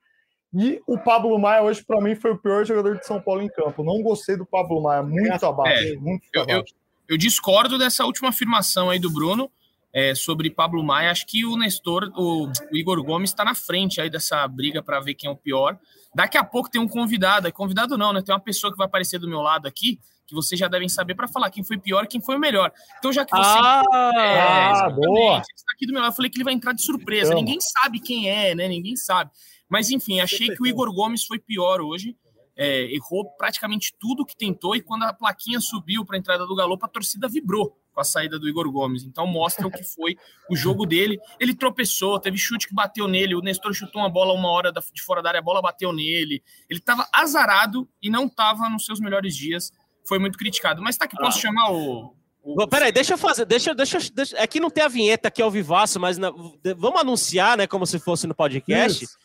E 0.54 0.80
o 0.88 0.97
Pablo 0.97 1.38
Maia 1.38 1.62
hoje, 1.62 1.84
para 1.84 2.00
mim, 2.00 2.15
foi 2.15 2.32
o 2.32 2.38
pior 2.38 2.65
jogador 2.65 2.97
de 2.97 3.06
São 3.06 3.21
Paulo 3.21 3.41
em 3.41 3.50
campo. 3.50 3.84
Não 3.84 4.02
gostei 4.02 4.38
do 4.38 4.45
Pablo 4.45 4.82
Maia, 4.82 5.04
muito 5.04 5.45
abaixo. 5.45 5.93
É, 5.93 5.95
muito 5.97 6.24
eu, 6.34 6.41
abaixo. 6.43 6.74
Eu, 7.10 7.15
eu, 7.15 7.17
discordo 7.17 7.78
dessa 7.78 8.06
última 8.06 8.30
afirmação 8.30 8.89
aí 8.89 8.97
do 8.97 9.12
Bruno 9.12 9.52
é, 9.93 10.15
sobre 10.15 10.49
Pablo 10.49 10.84
Maia. 10.84 11.12
Acho 11.12 11.25
que 11.25 11.45
o 11.45 11.58
Nestor, 11.58 12.12
o, 12.15 12.47
o 12.47 12.77
Igor 12.77 13.04
Gomes, 13.04 13.32
está 13.32 13.43
na 13.43 13.54
frente 13.54 13.99
aí 13.99 14.10
dessa 14.10 14.47
briga 14.47 14.82
para 14.82 14.99
ver 14.99 15.15
quem 15.15 15.30
é 15.30 15.32
o 15.32 15.36
pior. 15.36 15.77
Daqui 16.13 16.38
a 16.38 16.43
pouco 16.43 16.69
tem 16.69 16.80
um 16.80 16.88
convidado, 16.88 17.51
convidado 17.51 17.97
não, 17.97 18.13
né? 18.13 18.21
Tem 18.21 18.34
uma 18.34 18.41
pessoa 18.41 18.71
que 18.71 18.77
vai 18.77 18.88
aparecer 18.88 19.19
do 19.19 19.27
meu 19.27 19.41
lado 19.41 19.67
aqui, 19.67 19.99
que 20.25 20.34
vocês 20.34 20.58
já 20.60 20.67
devem 20.67 20.88
saber 20.88 21.15
para 21.15 21.27
falar 21.27 21.49
quem 21.49 21.63
foi 21.63 21.77
pior 21.77 22.04
e 22.04 22.08
quem 22.08 22.21
foi 22.21 22.36
o 22.36 22.39
melhor. 22.39 22.71
Então, 22.99 23.12
já 23.12 23.25
que 23.25 23.32
você. 23.32 23.58
Ah, 23.60 23.84
é, 24.15 24.93
boa! 24.93 25.39
Está 25.39 25.73
aqui 25.73 25.86
do 25.86 25.93
meu 25.93 26.01
lado, 26.01 26.12
eu 26.12 26.15
falei 26.15 26.32
que 26.32 26.38
ele 26.38 26.45
vai 26.45 26.54
entrar 26.54 26.73
de 26.73 26.84
surpresa. 26.84 27.34
Ninguém 27.34 27.60
sabe 27.60 27.99
quem 27.99 28.30
é, 28.30 28.56
né? 28.56 28.67
Ninguém 28.67 28.95
sabe. 28.95 29.32
Mas, 29.69 29.89
enfim, 29.89 30.19
achei 30.19 30.49
que 30.49 30.62
o 30.62 30.67
Igor 30.67 30.93
Gomes 30.93 31.25
foi 31.25 31.39
pior 31.39 31.82
hoje. 31.82 32.15
É, 32.54 32.93
errou 32.93 33.25
praticamente 33.38 33.93
tudo 33.97 34.25
que 34.25 34.36
tentou 34.36 34.75
e 34.75 34.82
quando 34.82 35.04
a 35.04 35.13
plaquinha 35.13 35.60
subiu 35.62 36.06
para 36.06 36.17
a 36.17 36.19
entrada 36.19 36.45
do 36.45 36.54
Galo, 36.54 36.77
a 36.80 36.88
torcida 36.88 37.27
vibrou 37.27 37.80
com 38.01 38.03
a 38.03 38.05
saída 38.05 38.39
do 38.39 38.49
Igor 38.49 38.69
Gomes. 38.71 39.03
Então 39.03 39.27
mostra 39.27 39.67
o 39.67 39.71
que 39.71 39.83
foi 39.83 40.17
o 40.49 40.55
jogo 40.55 40.85
dele. 40.85 41.19
Ele 41.39 41.55
tropeçou, 41.55 42.19
teve 42.19 42.37
chute 42.37 42.67
que 42.67 42.73
bateu 42.73 43.07
nele, 43.07 43.35
o 43.35 43.41
Nestor 43.41 43.73
chutou 43.73 44.01
uma 44.01 44.09
bola 44.09 44.33
uma 44.33 44.49
hora 44.49 44.71
de 44.71 45.01
fora 45.01 45.21
da 45.21 45.29
área, 45.29 45.39
a 45.39 45.43
bola 45.43 45.61
bateu 45.61 45.93
nele. 45.93 46.43
Ele 46.69 46.79
estava 46.79 47.07
azarado 47.13 47.87
e 48.01 48.09
não 48.09 48.25
estava 48.25 48.69
nos 48.69 48.85
seus 48.85 48.99
melhores 48.99 49.35
dias 49.35 49.71
foi 50.07 50.19
muito 50.19 50.37
criticado. 50.37 50.81
Mas 50.81 50.97
tá 50.97 51.05
aqui, 51.05 51.15
posso 51.15 51.37
ah. 51.37 51.41
chamar 51.41 51.71
o. 51.71 52.13
o... 52.43 52.67
Peraí, 52.67 52.91
deixa 52.91 53.13
eu 53.13 53.17
fazer. 53.17 53.45
Deixa, 53.45 53.73
deixa, 53.73 53.97
deixa. 54.13 54.37
Aqui 54.37 54.57
é 54.57 54.61
não 54.61 54.69
tem 54.69 54.83
a 54.83 54.87
vinheta 54.87 55.27
aqui 55.27 55.41
ao 55.41 55.51
vivaço, 55.51 55.99
mas 55.99 56.17
na, 56.17 56.31
vamos 56.77 57.01
anunciar, 57.01 57.57
né? 57.57 57.67
Como 57.67 57.85
se 57.85 57.99
fosse 57.99 58.27
no 58.27 58.35
podcast. 58.35 59.03
Isso. 59.03 59.17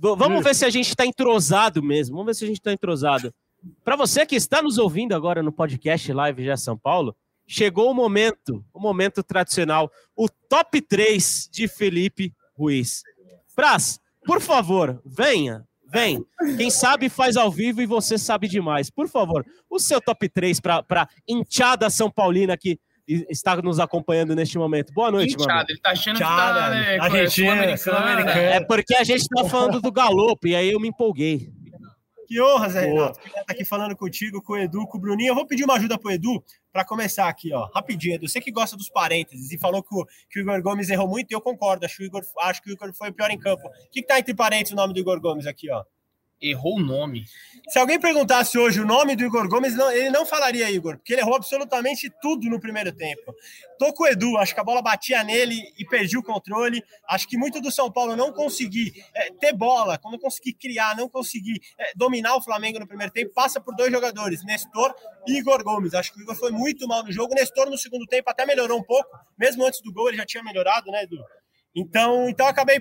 Vamos 0.00 0.36
Isso. 0.36 0.44
ver 0.44 0.54
se 0.54 0.64
a 0.64 0.70
gente 0.70 0.88
está 0.88 1.04
entrosado 1.04 1.82
mesmo. 1.82 2.16
Vamos 2.16 2.26
ver 2.26 2.34
se 2.34 2.44
a 2.44 2.46
gente 2.46 2.58
está 2.58 2.72
entrosado. 2.72 3.34
Para 3.82 3.96
você 3.96 4.24
que 4.24 4.34
está 4.34 4.62
nos 4.62 4.78
ouvindo 4.78 5.14
agora 5.14 5.42
no 5.42 5.52
podcast 5.52 6.10
Live 6.10 6.44
já 6.44 6.56
São 6.56 6.76
Paulo, 6.76 7.14
chegou 7.46 7.90
o 7.90 7.94
momento, 7.94 8.64
o 8.72 8.80
momento 8.80 9.22
tradicional, 9.22 9.90
o 10.16 10.28
top 10.28 10.80
3 10.80 11.48
de 11.50 11.68
Felipe 11.68 12.34
Ruiz. 12.56 13.02
Praz, 13.54 14.00
por 14.26 14.40
favor, 14.40 15.00
venha, 15.04 15.64
Vem. 15.94 16.26
Quem 16.56 16.70
sabe 16.70 17.08
faz 17.08 17.36
ao 17.36 17.52
vivo 17.52 17.80
e 17.80 17.86
você 17.86 18.18
sabe 18.18 18.48
demais. 18.48 18.90
Por 18.90 19.08
favor, 19.08 19.46
o 19.70 19.78
seu 19.78 20.00
top 20.00 20.28
3 20.28 20.58
para 20.58 21.08
inchada 21.28 21.88
São 21.88 22.10
Paulina 22.10 22.56
que 22.56 22.80
está 23.06 23.54
nos 23.62 23.78
acompanhando 23.78 24.34
neste 24.34 24.58
momento. 24.58 24.92
Boa 24.92 25.12
noite, 25.12 25.36
Inchada, 25.36 25.54
mano. 25.54 25.66
ele 25.68 25.78
tá 25.78 25.90
achando 25.90 26.16
Inchada, 26.16 26.54
que 26.54 26.60
tá 26.60 26.70
né, 26.70 26.98
Argentina, 26.98 27.76
Sul-Americana. 27.76 28.40
É 28.40 28.60
porque 28.60 28.96
a 28.96 29.04
gente 29.04 29.28
tá 29.28 29.44
falando 29.44 29.80
do 29.80 29.92
galope 29.92 30.48
e 30.48 30.56
aí 30.56 30.72
eu 30.72 30.80
me 30.80 30.88
empolguei. 30.88 31.52
Que 32.26 32.40
honra, 32.40 32.68
Zé 32.68 32.80
Renato. 32.86 33.20
Que 33.20 33.30
tá 33.30 33.44
aqui 33.48 33.64
falando 33.64 33.96
contigo, 33.96 34.42
com 34.42 34.54
o 34.54 34.56
Edu, 34.56 34.86
com 34.86 34.98
o 34.98 35.00
Bruninho. 35.00 35.30
Eu 35.30 35.34
vou 35.34 35.46
pedir 35.46 35.64
uma 35.64 35.74
ajuda 35.74 35.98
pro 35.98 36.10
Edu 36.10 36.42
para 36.72 36.84
começar 36.84 37.28
aqui, 37.28 37.52
ó. 37.52 37.68
Rapidinho, 37.74 38.14
Edu. 38.14 38.28
Você 38.28 38.40
que 38.40 38.50
gosta 38.50 38.76
dos 38.76 38.88
parênteses 38.88 39.50
e 39.52 39.58
falou 39.58 39.82
que 39.82 39.94
o, 39.94 40.06
que 40.30 40.40
o 40.40 40.42
Igor 40.42 40.62
Gomes 40.62 40.90
errou 40.90 41.08
muito, 41.08 41.30
e 41.30 41.34
eu 41.34 41.40
concordo. 41.40 41.84
Acho 41.84 41.96
que, 41.96 42.02
o 42.04 42.06
Igor, 42.06 42.22
acho 42.40 42.62
que 42.62 42.70
o 42.70 42.72
Igor 42.72 42.92
foi 42.94 43.10
o 43.10 43.12
pior 43.12 43.30
em 43.30 43.38
campo. 43.38 43.66
O 43.66 43.90
que, 43.90 44.02
que 44.02 44.06
tá 44.06 44.18
entre 44.18 44.34
parênteses 44.34 44.72
o 44.72 44.76
nome 44.76 44.94
do 44.94 45.00
Igor 45.00 45.20
Gomes 45.20 45.46
aqui, 45.46 45.70
ó? 45.70 45.84
Errou 46.40 46.76
o 46.76 46.80
nome. 46.80 47.24
Se 47.68 47.78
alguém 47.78 47.98
perguntasse 47.98 48.58
hoje 48.58 48.80
o 48.80 48.84
nome 48.84 49.16
do 49.16 49.24
Igor 49.24 49.48
Gomes, 49.48 49.74
não, 49.74 49.90
ele 49.90 50.10
não 50.10 50.26
falaria 50.26 50.70
Igor, 50.70 50.96
porque 50.96 51.14
ele 51.14 51.22
errou 51.22 51.36
absolutamente 51.36 52.10
tudo 52.20 52.50
no 52.50 52.60
primeiro 52.60 52.92
tempo. 52.92 53.34
Tô 53.78 53.92
com 53.94 54.04
o 54.04 54.06
Edu, 54.06 54.36
acho 54.36 54.54
que 54.54 54.60
a 54.60 54.64
bola 54.64 54.82
batia 54.82 55.24
nele 55.24 55.62
e 55.78 55.86
perdi 55.86 56.18
o 56.18 56.22
controle. 56.22 56.82
Acho 57.08 57.26
que 57.26 57.38
muito 57.38 57.60
do 57.60 57.70
São 57.70 57.90
Paulo 57.90 58.14
não 58.14 58.32
conseguir 58.32 58.92
é, 59.14 59.32
ter 59.32 59.54
bola, 59.54 59.98
não 60.04 60.18
conseguir 60.18 60.52
criar, 60.54 60.94
não 60.96 61.08
conseguir 61.08 61.60
é, 61.78 61.92
dominar 61.96 62.36
o 62.36 62.42
Flamengo 62.42 62.78
no 62.78 62.86
primeiro 62.86 63.12
tempo, 63.12 63.32
passa 63.32 63.60
por 63.60 63.74
dois 63.74 63.90
jogadores, 63.90 64.44
Nestor 64.44 64.94
e 65.26 65.38
Igor 65.38 65.64
Gomes. 65.64 65.94
Acho 65.94 66.12
que 66.12 66.20
o 66.20 66.22
Igor 66.22 66.34
foi 66.34 66.50
muito 66.50 66.86
mal 66.86 67.02
no 67.02 67.10
jogo. 67.10 67.34
Nestor 67.34 67.70
no 67.70 67.78
segundo 67.78 68.06
tempo 68.06 68.28
até 68.28 68.44
melhorou 68.44 68.78
um 68.78 68.84
pouco, 68.84 69.08
mesmo 69.38 69.64
antes 69.66 69.80
do 69.80 69.92
gol 69.92 70.08
ele 70.08 70.18
já 70.18 70.26
tinha 70.26 70.42
melhorado, 70.42 70.90
né, 70.90 71.04
Edu? 71.04 71.16
Então, 71.74 72.28
então 72.28 72.46
acabei 72.46 72.80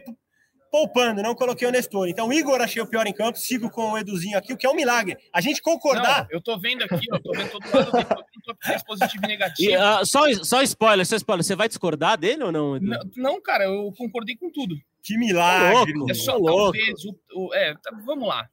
poupando, 0.73 1.21
não 1.21 1.35
coloquei 1.35 1.67
o 1.67 1.71
Nestor. 1.71 2.07
Então, 2.07 2.27
o 2.27 2.33
Igor 2.33 2.59
achei 2.59 2.81
o 2.81 2.87
pior 2.87 3.05
em 3.05 3.13
campo, 3.13 3.37
sigo 3.37 3.69
com 3.69 3.91
o 3.91 3.97
Eduzinho 3.99 4.35
aqui, 4.35 4.51
o 4.53 4.57
que 4.57 4.65
é 4.65 4.69
um 4.71 4.73
milagre. 4.75 5.15
A 5.31 5.39
gente 5.39 5.61
concordar. 5.61 6.23
Não, 6.23 6.27
eu 6.31 6.41
tô 6.41 6.59
vendo 6.59 6.83
aqui, 6.83 7.05
ó, 7.11 7.19
tô 7.19 7.31
vendo 7.31 7.51
todo 7.51 8.57
3 8.59 8.83
positivo 8.83 9.23
e 9.23 9.27
negativo. 9.27 9.71
E, 9.71 9.77
uh, 9.77 10.03
só, 10.03 10.23
só 10.43 10.63
spoiler, 10.63 11.05
só 11.05 11.15
spoiler. 11.15 11.43
Você 11.43 11.55
vai 11.55 11.67
discordar 11.67 12.17
dele 12.17 12.43
ou 12.43 12.51
não, 12.51 12.75
Edu? 12.75 12.87
Não, 12.87 12.99
não, 13.15 13.41
cara, 13.41 13.65
eu 13.65 13.93
concordei 13.95 14.35
com 14.35 14.49
tudo. 14.51 14.75
Que 15.03 15.15
milagre. 15.15 15.93
louco. 15.93 16.09
É 16.11 16.13
só 16.15 16.37
louco. 16.37 16.71
talvez 16.77 17.05
o, 17.05 17.15
o- 17.35 17.53
é, 17.53 17.75
tá, 17.75 17.95
vamos 18.03 18.27
lá. 18.27 18.49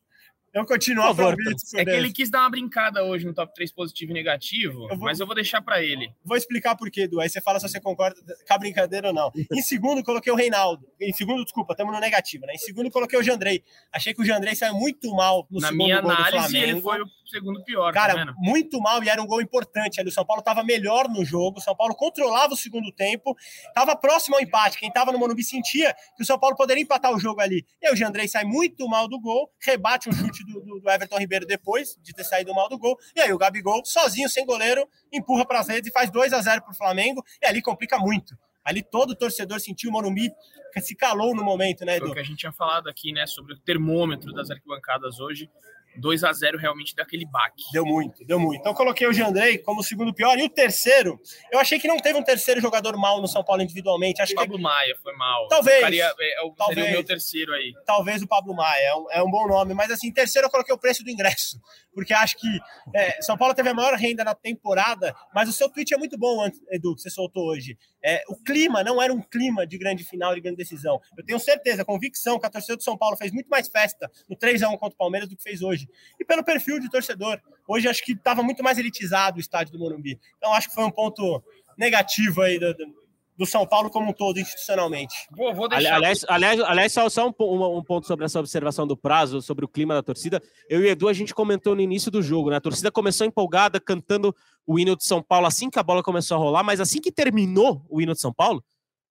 Eu 0.53 0.67
continuo 0.67 1.05
Por 1.07 1.17
favor, 1.17 1.25
a 1.27 1.31
ouvir, 1.31 1.55
É 1.77 1.85
que 1.85 1.91
ele 1.91 2.13
quis 2.13 2.29
dar 2.29 2.41
uma 2.41 2.51
brincada 2.51 3.05
hoje 3.05 3.25
no 3.25 3.33
top 3.33 3.55
3 3.55 3.73
positivo 3.73 4.11
e 4.11 4.15
negativo, 4.15 4.83
Eu 4.91 4.97
vou- 4.97 4.99
mas 5.07 5.21
eu 5.21 5.27
vou 5.27 5.35
deixar 5.35 5.63
pra 5.63 5.81
ele. 5.83 6.13
Vou 6.25 6.37
explicar 6.37 6.75
por 6.77 6.91
quê, 6.91 7.03
Edu. 7.03 7.21
Aí 7.21 7.29
você 7.29 7.41
fala 7.41 7.61
se 7.61 7.69
você 7.69 7.81
concorda 7.81 8.21
com 8.49 8.55
a 8.55 8.59
brincadeira 8.59 9.09
ou 9.09 9.15
não. 9.15 9.31
Em 9.53 9.63
segundo, 9.63 10.03
coloquei 10.03 10.33
o 10.33 10.37
Reinaldo. 10.37 10.85
Em 11.01 11.13
segundo, 11.13 11.45
desculpa, 11.45 11.73
estamos 11.73 11.95
no 11.95 12.01
negativo, 12.01 12.47
né? 12.47 12.55
Em 12.55 12.59
segundo, 12.59 12.91
coloquei 12.91 13.17
o 13.19 13.23
Jandrei. 13.23 13.63
Achei 13.93 14.13
que 14.13 14.21
o 14.23 14.25
Jandrei 14.25 14.55
saiu 14.57 14.75
muito 14.75 15.15
mal 15.15 15.47
no 15.51 15.61
Na 15.61 15.69
segundo 15.69 15.85
minha 15.85 16.01
gol 16.01 16.11
do 16.11 16.17
análise, 16.17 16.57
ele 16.57 16.81
Flamengo. 16.81 16.83
foi 16.83 17.01
o 17.01 17.07
segundo 17.31 17.63
pior, 17.63 17.93
tá 17.93 18.01
Cara, 18.01 18.15
vendo? 18.17 18.35
muito 18.39 18.81
mal 18.81 19.01
e 19.05 19.09
era 19.09 19.23
um 19.23 19.27
gol 19.27 19.41
importante 19.41 20.01
ali. 20.01 20.09
O 20.09 20.13
São 20.13 20.25
Paulo 20.27 20.41
estava 20.41 20.65
melhor 20.65 21.09
no 21.09 21.25
jogo. 21.25 21.59
O 21.59 21.63
São 21.63 21.77
Paulo 21.77 21.95
controlava 21.95 22.55
o 22.55 22.57
segundo 22.57 22.91
tempo, 22.91 23.37
estava 23.69 23.95
próximo 23.95 24.35
ao 24.35 24.43
empate. 24.43 24.79
Quem 24.79 24.89
estava 24.89 25.13
no 25.13 25.19
Morumbi 25.19 25.45
sentia 25.45 25.95
que 26.17 26.25
o 26.25 26.27
São 26.27 26.37
Paulo 26.41 26.57
poderia 26.57 26.83
empatar 26.83 27.15
o 27.15 27.21
jogo 27.21 27.41
ali. 27.41 27.65
E 27.81 27.87
aí 27.87 27.93
o 27.93 27.97
Jandrei 27.97 28.27
sai 28.27 28.43
muito 28.45 28.89
mal 28.89 29.07
do 29.07 29.21
gol, 29.21 29.49
rebate 29.63 30.09
um 30.09 30.13
chute 30.13 30.40
do, 30.45 30.61
do- 30.61 30.81
do 30.81 30.91
Everton 30.91 31.19
Ribeiro 31.19 31.47
depois 31.47 31.97
de 32.03 32.13
ter 32.13 32.25
saído 32.25 32.55
mal 32.55 32.69
do 32.69 32.79
gol. 32.79 32.99
E 33.17 33.21
aí 33.21 33.33
o 33.33 33.39
Gabigol, 33.39 33.85
sozinho, 33.85 34.29
sem 34.29 34.45
goleiro, 34.47 34.89
empurra 35.13 35.45
para 35.47 35.61
as 35.61 35.69
redes 35.69 35.91
e 35.91 35.93
faz 35.93 36.11
2 36.11 36.33
a 36.33 36.41
0 36.41 36.63
para 36.63 36.73
o 36.73 36.77
Flamengo. 36.77 37.23
E 37.43 37.47
ali 37.47 37.61
complica 37.63 37.99
muito. 37.99 38.37
Ali 38.65 38.83
todo 38.83 39.15
torcedor 39.15 39.59
sentiu 39.61 39.89
o 39.91 39.93
Morumbi 39.93 40.31
que 40.73 40.81
se 40.81 40.95
calou 40.95 41.35
no 41.35 41.43
momento, 41.43 41.85
né, 41.85 41.97
Foi 41.99 42.03
o 42.03 42.11
Edu? 42.11 42.15
que 42.15 42.21
a 42.21 42.23
gente 42.23 42.39
tinha 42.39 42.53
falado 42.53 42.89
aqui, 42.89 43.11
né, 43.13 43.27
sobre 43.27 43.55
o 43.55 43.59
termômetro 43.59 44.33
das 44.33 44.51
arquibancadas 44.51 45.19
hoje. 45.19 45.51
2 45.97 46.25
a 46.25 46.33
0 46.33 46.59
realmente 46.59 46.95
daquele 46.95 47.25
baque. 47.27 47.65
Deu 47.73 47.85
muito, 47.85 48.25
deu 48.25 48.39
muito. 48.39 48.61
Então 48.61 48.73
eu 48.73 48.77
coloquei 48.77 49.07
o 49.07 49.13
Jandrei 49.13 49.59
como 49.59 49.81
o 49.81 49.85
segundo 49.85 50.13
pior. 50.15 50.39
E 50.39 50.43
o 50.45 50.49
terceiro, 50.49 51.21
eu 51.53 51.59
achei 51.59 51.79
que 51.79 51.89
não 51.89 51.97
teve 51.99 52.19
um 52.19 52.23
terceiro 52.23 52.61
jogador 52.61 52.97
mal 52.97 53.21
no 53.21 53.27
São 53.29 53.43
Paulo 53.45 53.63
individualmente. 53.63 54.23
Acho 54.23 54.33
que 54.33 54.37
Pablo 54.37 54.59
Maia 54.59 54.97
foi 55.03 55.15
mal. 55.17 55.49
Talvez. 55.49 55.77
Ficaria, 55.77 56.13
é, 56.19 56.41
é 56.41 56.43
o- 56.47 56.53
Talvez. 56.55 56.79
Seria 56.79 56.91
o 56.91 56.93
meu 56.93 57.05
terceiro 57.05 57.53
aí. 57.53 57.73
talvez 57.87 58.23
o 58.23 58.27
Pablo 58.29 58.55
Maia, 58.55 58.83
é 58.89 58.95
um, 58.95 59.11
é 59.13 59.23
um 59.23 59.31
bom 59.31 59.47
nome. 59.49 59.75
Mas 59.75 59.91
assim, 59.91 60.13
terceiro 60.13 60.47
eu 60.47 60.51
coloquei 60.51 60.75
o 60.75 60.79
preço 60.79 61.03
do 61.05 61.11
ingresso. 61.11 61.61
Porque 61.93 62.15
acho 62.15 62.37
que 62.39 62.47
é, 62.95 63.21
São 63.21 63.37
Paulo 63.37 63.53
teve 63.55 63.69
a 63.69 63.75
maior 63.75 63.95
renda 63.95 64.23
na 64.23 64.35
temporada, 64.35 65.15
mas 65.35 65.49
o 65.49 65.53
seu 65.53 65.69
tweet 65.69 65.93
é 65.93 65.97
muito 65.99 66.17
bom, 66.17 66.49
Edu, 66.71 66.95
que 66.95 67.03
você 67.03 67.11
soltou 67.11 67.49
hoje. 67.49 67.77
É, 68.03 68.23
o 68.29 68.37
clima 68.37 68.83
não 68.85 69.03
era 69.03 69.13
um 69.13 69.21
clima 69.21 69.67
de 69.67 69.77
grande 69.77 70.05
final, 70.05 70.35
de 70.35 70.41
grande 70.41 70.57
decisão. 70.57 71.01
Eu 71.19 71.25
tenho 71.25 71.39
certeza, 71.41 71.85
convicção, 71.85 72.39
que 72.39 72.47
a 72.47 72.51
torcida 72.51 72.77
do 72.77 72.83
São 72.83 72.97
Paulo 72.97 73.17
fez 73.17 73.33
muito 73.33 73.49
mais 73.49 73.69
festa 73.69 74.11
no 74.29 74.37
3x1 74.37 74.79
contra 74.79 74.95
o 74.95 74.97
Palmeiras 74.97 75.29
do 75.29 75.37
que 75.37 75.43
fez 75.43 75.61
hoje. 75.63 75.80
E 76.19 76.25
pelo 76.25 76.45
perfil 76.45 76.79
de 76.81 76.91
torcedor. 76.91 77.41
Hoje 77.69 77.89
acho 77.89 78.05
que 78.05 78.13
estava 78.13 78.43
muito 78.43 78.63
mais 78.63 78.79
elitizado 78.79 79.37
o 79.37 79.41
estádio 79.41 79.73
do 79.73 79.79
Morumbi. 79.79 80.19
Então 80.39 80.53
acho 80.53 80.69
que 80.69 80.75
foi 80.75 80.85
um 80.85 80.91
ponto 80.91 81.43
negativo 81.79 82.43
aí 82.43 82.59
do, 82.59 82.75
do- 82.75 83.47
São 83.47 83.67
Paulo 83.67 83.89
como 83.89 84.11
um 84.11 84.13
todo, 84.13 84.39
institucionalmente. 84.39 85.15
Vou, 85.31 85.55
vou 85.55 85.67
deixar. 85.69 85.95
Aliás, 85.95 86.25
aliás, 86.29 86.61
aliás 86.61 86.93
só, 86.93 87.09
só 87.09 87.27
um, 87.29 87.33
um- 87.41 87.79
um 87.79 87.83
ponto 87.83 88.07
sobre 88.07 88.27
essa 88.27 88.39
observação 88.39 88.87
do 88.87 88.95
prazo, 88.97 89.41
sobre 89.41 89.65
o 89.65 89.69
clima 89.69 89.95
da 89.95 90.03
torcida. 90.03 90.43
Eu 90.69 90.81
e 90.83 90.85
o 90.85 90.87
Edu, 90.89 91.09
a 91.09 91.13
gente 91.15 91.35
comentou 91.35 91.75
no 91.75 91.81
início 91.81 92.11
do 92.11 92.21
jogo, 92.23 92.51
né? 92.51 92.57
A 92.57 92.61
torcida 92.61 92.91
começou 92.93 93.27
empolgada, 93.27 93.81
cantando 93.81 94.35
o 94.67 94.79
hino 94.79 94.95
de 94.95 95.07
São 95.07 95.23
Paulo 95.23 95.47
assim 95.47 95.71
que 95.71 95.79
a 95.79 95.83
bola 95.83 96.03
começou 96.03 96.37
a 96.37 96.41
rolar, 96.41 96.63
mas 96.63 96.81
assim 96.81 97.01
que 97.01 97.11
terminou 97.11 97.83
o 97.89 98.01
hino 98.03 98.13
de 98.13 98.21
São 98.21 98.33
Paulo, 98.33 98.63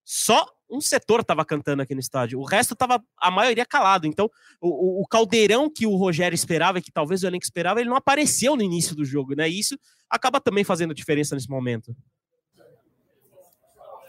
só 0.06 0.46
um 0.70 0.80
setor 0.82 1.22
estava 1.22 1.44
cantando 1.44 1.82
aqui 1.82 1.94
no 1.94 2.00
estádio. 2.00 2.40
O 2.40 2.46
resto 2.46 2.74
estava, 2.74 3.04
a 3.18 3.32
maioria, 3.32 3.66
calado. 3.66 4.06
Então, 4.06 4.30
o, 4.62 5.02
o- 5.02 5.08
caldeirão 5.08 5.70
que 5.70 5.86
o 5.86 5.96
Rogério 5.96 6.36
esperava 6.36 6.80
e 6.80 6.82
que 6.82 6.92
talvez 6.92 7.24
o 7.24 7.28
elenco 7.28 7.44
esperava, 7.44 7.80
ele 7.80 7.90
não 7.90 7.98
apareceu 7.98 8.56
no 8.56 8.62
início 8.62 8.96
do 8.96 9.04
jogo, 9.04 9.36
né? 9.36 9.50
E 9.50 9.60
isso 9.60 9.78
acaba 10.10 10.40
também 10.40 10.64
fazendo 10.64 10.94
diferença 10.94 11.36
nesse 11.36 11.50
momento. 11.50 11.96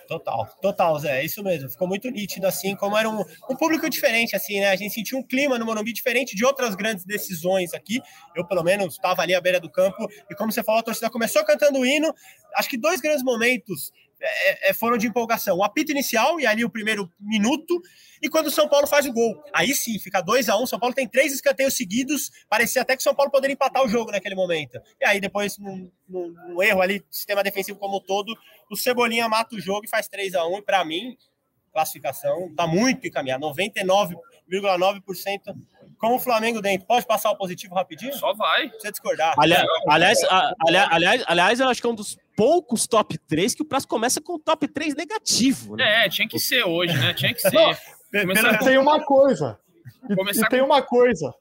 Total, 0.09 0.45
total, 0.61 0.99
Zé, 0.99 1.21
é 1.21 1.25
isso 1.25 1.41
mesmo. 1.41 1.71
Ficou 1.71 1.87
muito 1.87 2.11
nítido, 2.11 2.45
assim, 2.45 2.75
como 2.75 2.99
era 2.99 3.09
um, 3.09 3.21
um 3.49 3.55
público 3.55 3.89
diferente, 3.89 4.35
assim, 4.35 4.59
né? 4.59 4.71
A 4.71 4.75
gente 4.75 4.93
sentiu 4.93 5.17
um 5.17 5.23
clima 5.23 5.57
no 5.57 5.65
Morumbi 5.65 5.93
diferente 5.93 6.35
de 6.35 6.45
outras 6.45 6.75
grandes 6.75 7.05
decisões 7.05 7.73
aqui. 7.73 8.01
Eu, 8.35 8.45
pelo 8.45 8.65
menos, 8.65 8.95
estava 8.95 9.23
ali 9.23 9.37
à 9.37 9.41
beira 9.41 9.61
do 9.61 9.71
campo, 9.71 10.09
e 10.29 10.35
como 10.35 10.51
você 10.51 10.65
falou, 10.65 10.81
a 10.81 10.83
torcida 10.83 11.09
começou 11.09 11.45
cantando 11.45 11.79
o 11.79 11.87
hino. 11.87 12.13
Acho 12.57 12.69
que 12.69 12.77
dois 12.77 13.01
grandes 13.01 13.23
momentos 13.23 13.93
é, 14.21 14.71
é, 14.71 14.75
foram 14.75 14.99
de 14.99 15.07
empolgação. 15.07 15.57
O 15.57 15.65
apito 15.65 15.91
inicial, 15.91 16.39
e 16.39 16.47
ali 16.47 16.65
o 16.65 16.71
primeiro 16.71 17.11
minuto, 17.19 17.81
e 18.23 18.29
quando 18.29 18.49
o 18.49 18.51
São 18.51 18.69
Paulo 18.69 18.87
faz 18.87 19.07
o 19.07 19.13
gol. 19.13 19.43
Aí 19.53 19.75
sim, 19.75 19.99
fica 19.99 20.21
2 20.21 20.49
a 20.49 20.57
1 20.57 20.63
um, 20.63 20.67
São 20.67 20.79
Paulo 20.79 20.95
tem 20.95 21.09
três 21.09 21.33
escanteios 21.33 21.75
seguidos, 21.75 22.31
parecia 22.49 22.83
até 22.83 22.95
que 22.95 23.01
o 23.01 23.03
São 23.03 23.15
Paulo 23.15 23.31
poderia 23.31 23.55
empatar 23.55 23.83
o 23.83 23.89
jogo 23.89 24.11
naquele 24.11 24.35
momento. 24.35 24.79
E 25.01 25.07
aí, 25.07 25.21
depois, 25.21 25.57
num, 25.59 25.91
num- 26.09 26.35
num 26.49 26.63
erro 26.63 26.83
ali, 26.83 27.03
sistema 27.11 27.43
defensivo 27.43 27.79
como 27.79 27.97
um 27.97 28.01
todo, 28.01 28.37
o 28.71 28.77
Cebolinha 28.77 29.29
mata 29.29 29.57
o 29.57 29.61
jogo 29.61 29.87
e 29.87 29.89
faz 29.89 30.07
3 30.09 30.35
a 30.35 30.47
1 30.47 30.59
E 30.59 30.63
para 30.63 30.85
mim, 30.85 31.17
classificação 31.73 32.53
tá 32.55 32.67
muito 32.67 33.07
encaminhada, 33.07 33.47
99,9% 33.47 35.57
com 36.01 36.15
o 36.17 36.19
Flamengo 36.19 36.61
dentro. 36.63 36.87
Pode 36.87 37.07
passar 37.07 37.31
o 37.31 37.37
positivo 37.37 37.75
rapidinho? 37.75 38.15
Só 38.15 38.33
vai. 38.33 38.69
Pra 38.71 38.81
você 38.81 38.91
discordar. 38.91 39.35
Aliás, 39.39 39.65
aliás, 39.89 40.19
aliás, 40.91 41.25
aliás, 41.27 41.61
eu 41.61 41.69
acho 41.69 41.81
que 41.81 41.87
é 41.87 41.91
um 41.91 41.95
dos 41.95 42.17
poucos 42.37 42.87
top 42.87 43.19
3 43.29 43.55
que 43.55 43.63
o 43.63 43.67
prazo 43.67 43.87
começa 43.87 44.21
com 44.21 44.35
o 44.35 44.39
top 44.39 44.67
3 44.67 44.95
negativo, 44.95 45.77
né? 45.77 46.07
É, 46.07 46.09
tinha 46.09 46.27
que 46.27 46.39
ser 46.39 46.65
hoje, 46.65 46.97
né? 46.97 47.13
Tinha 47.13 47.35
que 47.35 47.41
ser. 47.43 47.53
Não, 47.53 48.57
com- 48.59 48.65
tem 48.65 48.79
uma 48.79 49.05
coisa. 49.05 49.59
E, 50.09 50.41
e 50.41 50.49
tem 50.49 50.63
uma 50.63 50.81
coisa. 50.83 51.33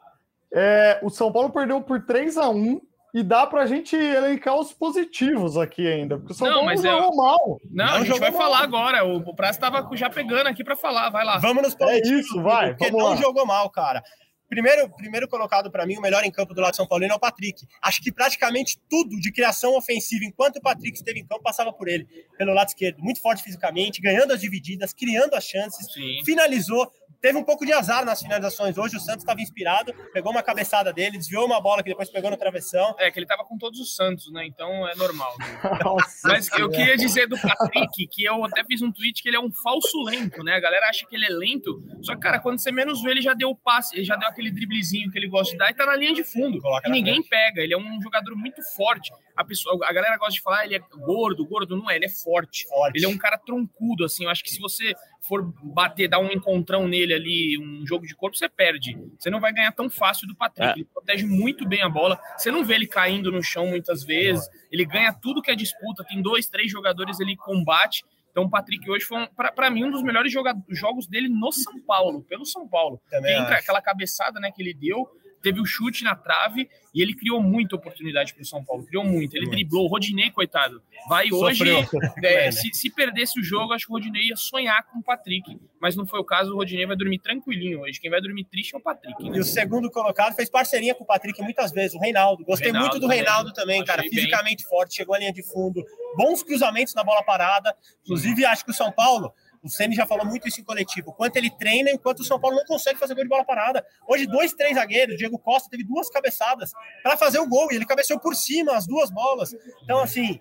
É, 0.54 1.00
o 1.02 1.10
São 1.10 1.32
Paulo 1.32 1.50
perdeu 1.52 1.82
por 1.82 2.06
3 2.06 2.38
a 2.38 2.50
1 2.50 2.82
e 3.14 3.24
dá 3.24 3.48
pra 3.48 3.66
gente 3.66 3.96
elencar 3.96 4.56
os 4.56 4.74
positivos 4.74 5.58
aqui 5.58 5.88
ainda. 5.88 6.18
Porque 6.18 6.34
o 6.34 6.36
São 6.36 6.48
Não, 6.48 6.54
Paulo 6.56 6.66
mas 6.68 6.82
jogou 6.82 7.10
eu- 7.12 7.16
mal. 7.16 7.58
Não, 7.72 7.86
Não 7.86 7.94
a 7.94 8.04
gente 8.04 8.20
vai 8.20 8.32
mal. 8.32 8.42
falar 8.42 8.60
agora. 8.60 9.06
O, 9.06 9.18
o 9.18 9.36
Prazo 9.36 9.60
tava 9.60 9.88
já 9.96 10.10
pegando 10.10 10.48
aqui 10.48 10.64
pra 10.64 10.76
falar. 10.76 11.10
Vai 11.10 11.24
lá. 11.24 11.38
Vamos 11.38 11.64
nos 11.64 11.74
positivos. 11.76 12.10
É 12.12 12.20
isso, 12.20 12.42
vai, 12.44 12.70
Porque 12.76 12.92
vamos 12.92 13.00
não 13.04 13.10
lá. 13.12 13.16
jogou 13.16 13.46
mal, 13.46 13.70
cara. 13.70 14.04
Primeiro, 14.50 14.90
primeiro 14.90 15.28
colocado 15.28 15.70
para 15.70 15.86
mim, 15.86 15.98
o 15.98 16.02
melhor 16.02 16.24
em 16.24 16.32
campo 16.32 16.56
do 16.56 16.62
lado 16.62 16.72
de 16.72 16.78
São 16.78 16.88
Paulino 16.88 17.14
é 17.14 17.16
o 17.16 17.20
Patrick. 17.20 17.68
Acho 17.82 18.02
que 18.02 18.12
praticamente 18.12 18.80
tudo 18.90 19.16
de 19.20 19.32
criação 19.32 19.78
ofensiva, 19.78 20.26
enquanto 20.26 20.58
o 20.58 20.62
Patrick 20.62 20.98
esteve 20.98 21.20
em 21.20 21.26
campo, 21.26 21.44
passava 21.44 21.72
por 21.72 21.88
ele, 21.88 22.08
pelo 22.36 22.54
lado 22.54 22.70
esquerdo. 22.70 23.00
Muito 23.00 23.22
forte 23.22 23.44
fisicamente, 23.44 24.02
ganhando 24.02 24.34
as 24.34 24.42
divididas, 24.42 24.92
criando 24.92 25.36
as 25.36 25.44
chances, 25.44 25.94
Sim. 25.94 26.22
finalizou. 26.26 26.92
Teve 27.22 27.38
um 27.38 27.44
pouco 27.44 27.66
de 27.66 27.74
azar 27.74 28.06
nas 28.06 28.22
finalizações. 28.22 28.78
Hoje 28.78 28.96
o 28.96 29.00
Santos 29.00 29.24
estava 29.24 29.42
inspirado, 29.42 29.94
pegou 30.14 30.32
uma 30.32 30.42
cabeçada 30.42 30.94
dele, 30.94 31.18
desviou 31.18 31.46
uma 31.46 31.60
bola 31.60 31.84
que 31.84 31.90
depois 31.90 32.10
pegou 32.10 32.32
no 32.32 32.38
travessão. 32.38 32.96
É 32.98 33.12
que 33.12 33.20
ele 33.20 33.26
tava 33.26 33.44
com 33.44 33.58
todos 33.58 33.78
os 33.80 33.94
Santos, 33.94 34.32
né? 34.32 34.46
Então 34.46 34.88
é 34.88 34.96
normal. 34.96 35.36
Nossa 35.84 36.28
Mas 36.30 36.50
eu 36.58 36.70
queria 36.70 36.96
dizer 36.96 37.28
do 37.28 37.38
Patrick 37.38 38.08
que 38.08 38.24
eu 38.24 38.46
até 38.46 38.64
fiz 38.64 38.82
um 38.82 38.90
tweet 38.90 39.22
que 39.22 39.28
ele 39.28 39.36
é 39.36 39.40
um 39.40 39.52
falso 39.52 40.02
lento, 40.04 40.42
né? 40.44 40.56
A 40.56 40.60
galera 40.62 40.88
acha 40.88 41.06
que 41.06 41.14
ele 41.14 41.26
é 41.26 41.30
lento. 41.30 41.84
Só 42.02 42.16
que, 42.16 42.22
cara, 42.22 42.40
quando 42.40 42.58
você 42.60 42.72
menos 42.72 43.04
vê, 43.04 43.12
ele 43.12 43.22
já 43.22 43.34
deu 43.34 43.50
o 43.50 43.56
passe, 43.56 43.98
ele 43.98 44.06
já 44.06 44.16
deu 44.16 44.30
aquele 44.30 44.50
driblezinho 44.50 45.12
que 45.12 45.18
ele 45.18 45.28
gosta 45.28 45.52
de 45.52 45.58
dar 45.58 45.70
e 45.70 45.74
tá 45.74 45.86
na 45.86 45.98
linha 45.98 46.14
de 46.14 46.24
fundo. 46.24 46.62
Coloca 46.62 46.88
E 46.88 46.92
ninguém 46.92 47.22
pega. 47.22 47.62
Ele 47.62 47.74
é 47.74 47.78
um 47.78 48.02
jogador 48.02 48.34
muito 48.36 48.62
forte. 48.78 49.12
A, 49.36 49.44
pessoa, 49.44 49.78
a 49.86 49.92
galera 49.92 50.18
gosta 50.18 50.34
de 50.34 50.42
falar, 50.42 50.60
"Ah, 50.60 50.66
ele 50.66 50.76
é 50.76 50.80
gordo, 50.80 51.46
gordo. 51.46 51.76
Não 51.76 51.90
é, 51.90 51.98
ele 51.98 52.06
é 52.06 52.10
forte. 52.10 52.66
Forte. 52.68 52.98
Ele 52.98 53.06
é 53.06 53.10
um 53.10 53.18
cara 53.18 53.38
troncudo, 53.38 54.06
assim. 54.06 54.24
Eu 54.24 54.30
acho 54.30 54.44
que 54.44 54.50
se 54.52 54.60
você 54.60 54.94
for 55.22 55.54
bater, 55.62 56.08
dar 56.08 56.20
um 56.20 56.32
encontrão 56.32 56.88
nele 56.88 57.14
ali, 57.14 57.58
um 57.60 57.86
jogo 57.86 58.06
de 58.06 58.16
corpo, 58.16 58.38
você 58.38 58.50
perde. 58.50 58.98
Você 59.18 59.30
não 59.30 59.40
vai 59.40 59.54
ganhar 59.54 59.72
tão 59.72 59.90
fácil 59.90 60.28
do 60.28 60.36
Patrick. 60.36 60.70
É. 60.70 60.74
Ele 60.74 60.86
protege 60.86 61.26
muito 61.26 61.68
bem 61.68 61.82
a 61.82 61.90
bola. 61.90 62.20
Você 62.38 62.52
não 62.52 62.64
vê 62.64 62.76
ele 62.76 62.88
caindo 62.88 63.32
no 63.32 63.44
chão 63.44 63.68
muitas 63.68 64.04
vezes. 64.04 64.48
Ele 64.72 64.86
ganha 64.86 65.14
tudo 65.14 65.42
que 65.42 65.52
é 65.52 65.56
disputa. 65.56 66.04
Tem 66.04 66.22
dois, 66.22 66.48
três 66.48 66.72
jogadores, 66.72 67.20
ele 67.20 67.36
combate. 67.36 68.04
Então 68.32 68.44
o 68.44 68.50
Patrick 68.50 68.90
hoje 68.90 69.06
foi, 69.06 69.22
um, 69.22 69.28
para 69.28 69.70
mim, 69.70 69.84
um 69.86 69.92
dos 69.92 70.04
melhores 70.04 70.32
jogos 70.32 71.08
dele 71.08 71.28
no 71.28 71.52
São 71.52 71.80
Paulo, 71.82 72.24
pelo 72.24 72.46
São 72.46 72.68
Paulo. 72.68 73.02
Também 73.10 73.34
entra 73.34 73.56
acho. 73.56 73.64
aquela 73.64 73.82
cabeçada 73.82 74.40
né, 74.40 74.52
que 74.52 74.62
ele 74.62 74.74
deu, 74.74 75.10
teve 75.42 75.60
o 75.60 75.66
chute 75.66 76.04
na 76.04 76.16
trave 76.16 76.70
e 76.94 77.02
ele 77.02 77.14
criou 77.14 77.42
muita 77.42 77.76
oportunidade 77.76 78.34
para 78.34 78.42
o 78.42 78.46
São 78.46 78.64
Paulo, 78.64 78.86
criou 78.86 79.04
muito. 79.04 79.36
Ele 79.36 79.46
muito. 79.46 79.56
driblou, 79.56 79.86
o 79.86 79.88
Rodinei, 79.88 80.32
coitado. 80.32 80.82
Vai 81.08 81.32
hoje, 81.32 81.64
é, 82.24 82.52
se, 82.52 82.74
se, 82.74 82.90
perdesse 82.90 83.40
o 83.40 83.44
jogo, 83.44 83.74
acho 83.74 83.86
que 83.86 83.92
o 83.92 83.96
Rodinei 83.96 84.24
ia 84.24 84.36
sonhar 84.36 84.84
com 84.92 85.00
o 85.00 85.04
Patrick, 85.04 85.58
mas 85.80 85.96
não 85.96 86.06
foi 86.06 86.20
o 86.20 86.24
caso. 86.24 86.54
O 86.54 86.58
Rodinei 86.58 86.86
vai 86.86 86.96
dormir 86.96 87.20
tranquilinho 87.20 87.82
hoje. 87.82 88.00
Quem 88.00 88.10
vai 88.10 88.22
dormir 88.22 88.46
triste 88.46 88.76
é 88.76 88.78
o 88.78 88.82
Patrick. 88.82 89.30
Né? 89.30 89.38
E 89.38 89.40
o 89.40 89.44
segundo 89.44 89.90
colocado 89.90 90.36
fez 90.36 90.50
parceria 90.50 90.96
com 90.96 91.04
o 91.04 91.08
Patrick 91.08 91.42
muitas 91.42 91.72
vezes, 91.72 91.96
o 91.96 92.00
Reinaldo. 92.00 92.44
Gostei 92.44 92.72
Reinaldo 92.72 92.90
muito 92.90 93.02
do 93.02 93.08
Reinaldo 93.08 93.54
também, 93.54 93.84
também 93.84 93.86
cara. 93.86 94.04
Fisicamente 94.04 94.64
bem. 94.64 94.70
forte, 94.70 94.96
chegou 94.96 95.16
à 95.16 95.20
linha 95.20 95.34
de 95.34 95.44
fundo, 95.44 95.84
bons 96.18 96.44
cruzamentos 96.44 96.94
na 96.94 97.04
bola 97.04 97.24
parada. 97.24 97.76
Inclusive, 98.04 98.46
acho 98.46 98.66
que 98.66 98.72
o 98.72 98.74
São 98.74 98.92
Paulo 98.92 99.34
o 99.62 99.70
Ceni 99.70 99.96
já 99.96 100.06
falou 100.06 100.26
muito 100.26 100.48
isso 100.48 100.62
em 100.62 100.64
coletivo. 100.64 101.14
Quanto 101.14 101.36
ele 101.36 101.50
treina, 101.50 101.92
enquanto 101.92 102.20
o 102.20 102.24
São 102.24 102.40
Paulo 102.40 102.58
não 102.58 102.66
consegue 102.66 102.98
fazer 102.98 103.14
gol 103.14 103.24
de 103.24 103.30
bola 103.30 103.44
parada. 103.44 103.86
Hoje, 104.08 104.26
dois, 104.26 104.54
três 104.54 104.76
zagueiros. 104.76 105.18
Diego 105.18 105.38
Costa 105.38 105.70
teve 105.70 105.84
duas 105.84 106.10
cabeçadas 106.10 106.72
para 107.04 107.18
fazer 107.18 107.40
o 107.40 107.48
gol 107.48 107.72
e 107.72 107.76
ele 107.76 107.86
cabeceou 107.86 108.20
por 108.20 108.36
cima 108.36 108.76
as 108.76 108.88
duas 108.88 109.10
bolas. 109.10 109.54
Então, 109.84 110.00
assim, 110.00 110.40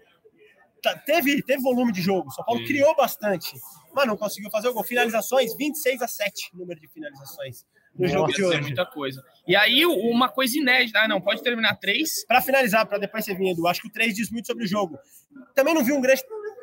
tá, 0.82 0.96
teve, 0.98 1.42
teve 1.42 1.62
volume 1.62 1.92
de 1.92 2.00
jogo. 2.00 2.28
O 2.28 2.32
São 2.32 2.44
Paulo 2.44 2.64
criou 2.64 2.94
bastante, 2.94 3.52
mas 3.92 4.06
não 4.06 4.16
conseguiu 4.16 4.50
fazer 4.50 4.68
o 4.68 4.74
gol. 4.74 4.84
Finalizações, 4.84 5.56
26 5.56 6.02
a 6.02 6.08
7 6.08 6.50
número 6.54 6.78
de 6.80 6.88
finalizações 6.88 7.64
no 7.94 8.04
Nossa, 8.04 8.14
jogo 8.14 8.32
de 8.32 8.44
hoje. 8.44 8.60
muita 8.60 8.86
coisa. 8.86 9.24
E 9.46 9.56
aí, 9.56 9.84
uma 9.84 10.28
coisa 10.28 10.56
inédita. 10.56 11.00
Ah, 11.00 11.08
não, 11.08 11.20
pode 11.20 11.42
terminar 11.42 11.74
três. 11.76 12.24
Para 12.24 12.40
finalizar, 12.40 12.86
para 12.86 12.98
depois 12.98 13.24
ser 13.24 13.36
vindo, 13.36 13.66
acho 13.66 13.80
que 13.82 13.88
o 13.88 13.92
3 13.92 14.14
diz 14.14 14.30
muito 14.30 14.46
sobre 14.46 14.64
o 14.64 14.68
jogo. 14.68 14.96
Também 15.54 15.74
não 15.74 15.82
vi 15.82 15.92
um 15.92 16.00
grande 16.00 16.22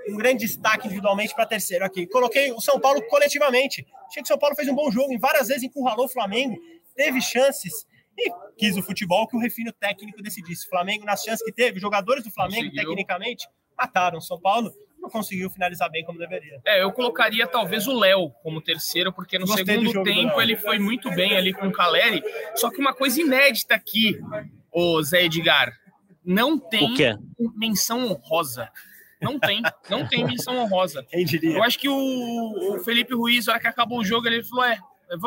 um 0.10 0.16
grande 0.16 0.46
destaque 0.46 0.88
individualmente 0.88 1.34
para 1.34 1.46
terceiro 1.46 1.86
aqui. 1.86 2.08
Coloquei 2.08 2.52
o 2.52 2.62
São 2.62 2.80
Paulo 2.80 3.02
coletivamente. 3.08 3.86
Achei 4.08 4.22
que 4.22 4.28
o 4.28 4.28
São 4.28 4.38
Paulo 4.38 4.56
fez 4.56 4.68
um 4.68 4.76
bom 4.76 4.92
jogo, 4.92 5.14
em 5.14 5.18
várias 5.18 5.48
vezes 5.48 5.64
encurralou 5.64 6.06
o 6.06 6.10
Flamengo, 6.10 6.58
teve 6.96 7.22
chances 7.22 7.86
e 8.18 8.32
quis 8.58 8.78
o 8.78 8.82
futebol 8.82 9.28
que 9.28 9.36
o 9.36 9.40
refino 9.40 9.72
técnico 9.74 10.22
decidisse. 10.22 10.66
O 10.68 10.70
Flamengo, 10.70 11.06
nas 11.06 11.24
chances 11.24 11.44
que 11.44 11.52
teve, 11.52 11.80
jogadores 11.80 12.24
do 12.24 12.32
Flamengo, 12.32 12.70
Conseguiu. 12.70 12.90
tecnicamente, 12.90 13.48
mataram. 13.78 14.22
São 14.22 14.40
Paulo 14.40 14.72
não 15.06 15.10
conseguiu 15.10 15.50
finalizar 15.50 15.90
bem 15.92 16.04
como 16.04 16.18
deveria. 16.18 16.60
É, 16.66 16.82
eu 16.82 16.92
colocaria 16.92 17.46
talvez 17.46 17.88
o 17.88 17.98
Léo 17.98 18.32
como 18.42 18.62
terceiro, 18.62 19.14
porque 19.14 19.38
no 19.38 19.46
Gostei 19.46 19.66
segundo 19.66 20.04
tempo 20.04 20.42
ele 20.42 20.56
foi 20.56 20.80
muito 20.80 21.10
bem 21.12 21.36
ali 21.36 21.54
com 21.54 21.68
o 21.68 21.72
Caleri. 21.72 22.24
Só 22.56 22.72
que 22.72 22.80
uma 22.80 22.94
coisa 22.94 23.22
inédita 23.22 23.76
aqui, 23.76 24.20
o 24.72 25.02
Zé 25.04 25.26
Edgar, 25.26 25.72
não 26.24 26.58
tem 26.58 26.96
menção 27.56 28.08
honrosa. 28.08 28.70
Não 29.26 29.40
tem, 29.40 29.62
não 29.90 30.08
tem 30.08 30.24
menção 30.24 30.58
honrosa. 30.58 31.04
Quem 31.10 31.26
diria? 31.26 31.58
Eu 31.58 31.64
acho 31.64 31.80
que 31.80 31.90
o, 31.90 32.76
o 32.76 32.80
Felipe 32.80 33.16
Ruiz, 33.16 33.48
na 33.48 33.54
hora 33.54 33.62
que 33.62 33.68
acabou 33.68 34.00
o 34.00 34.06
jogo, 34.06 34.28
ele 34.28 34.44
falou: 34.44 34.66
é, 34.66 34.78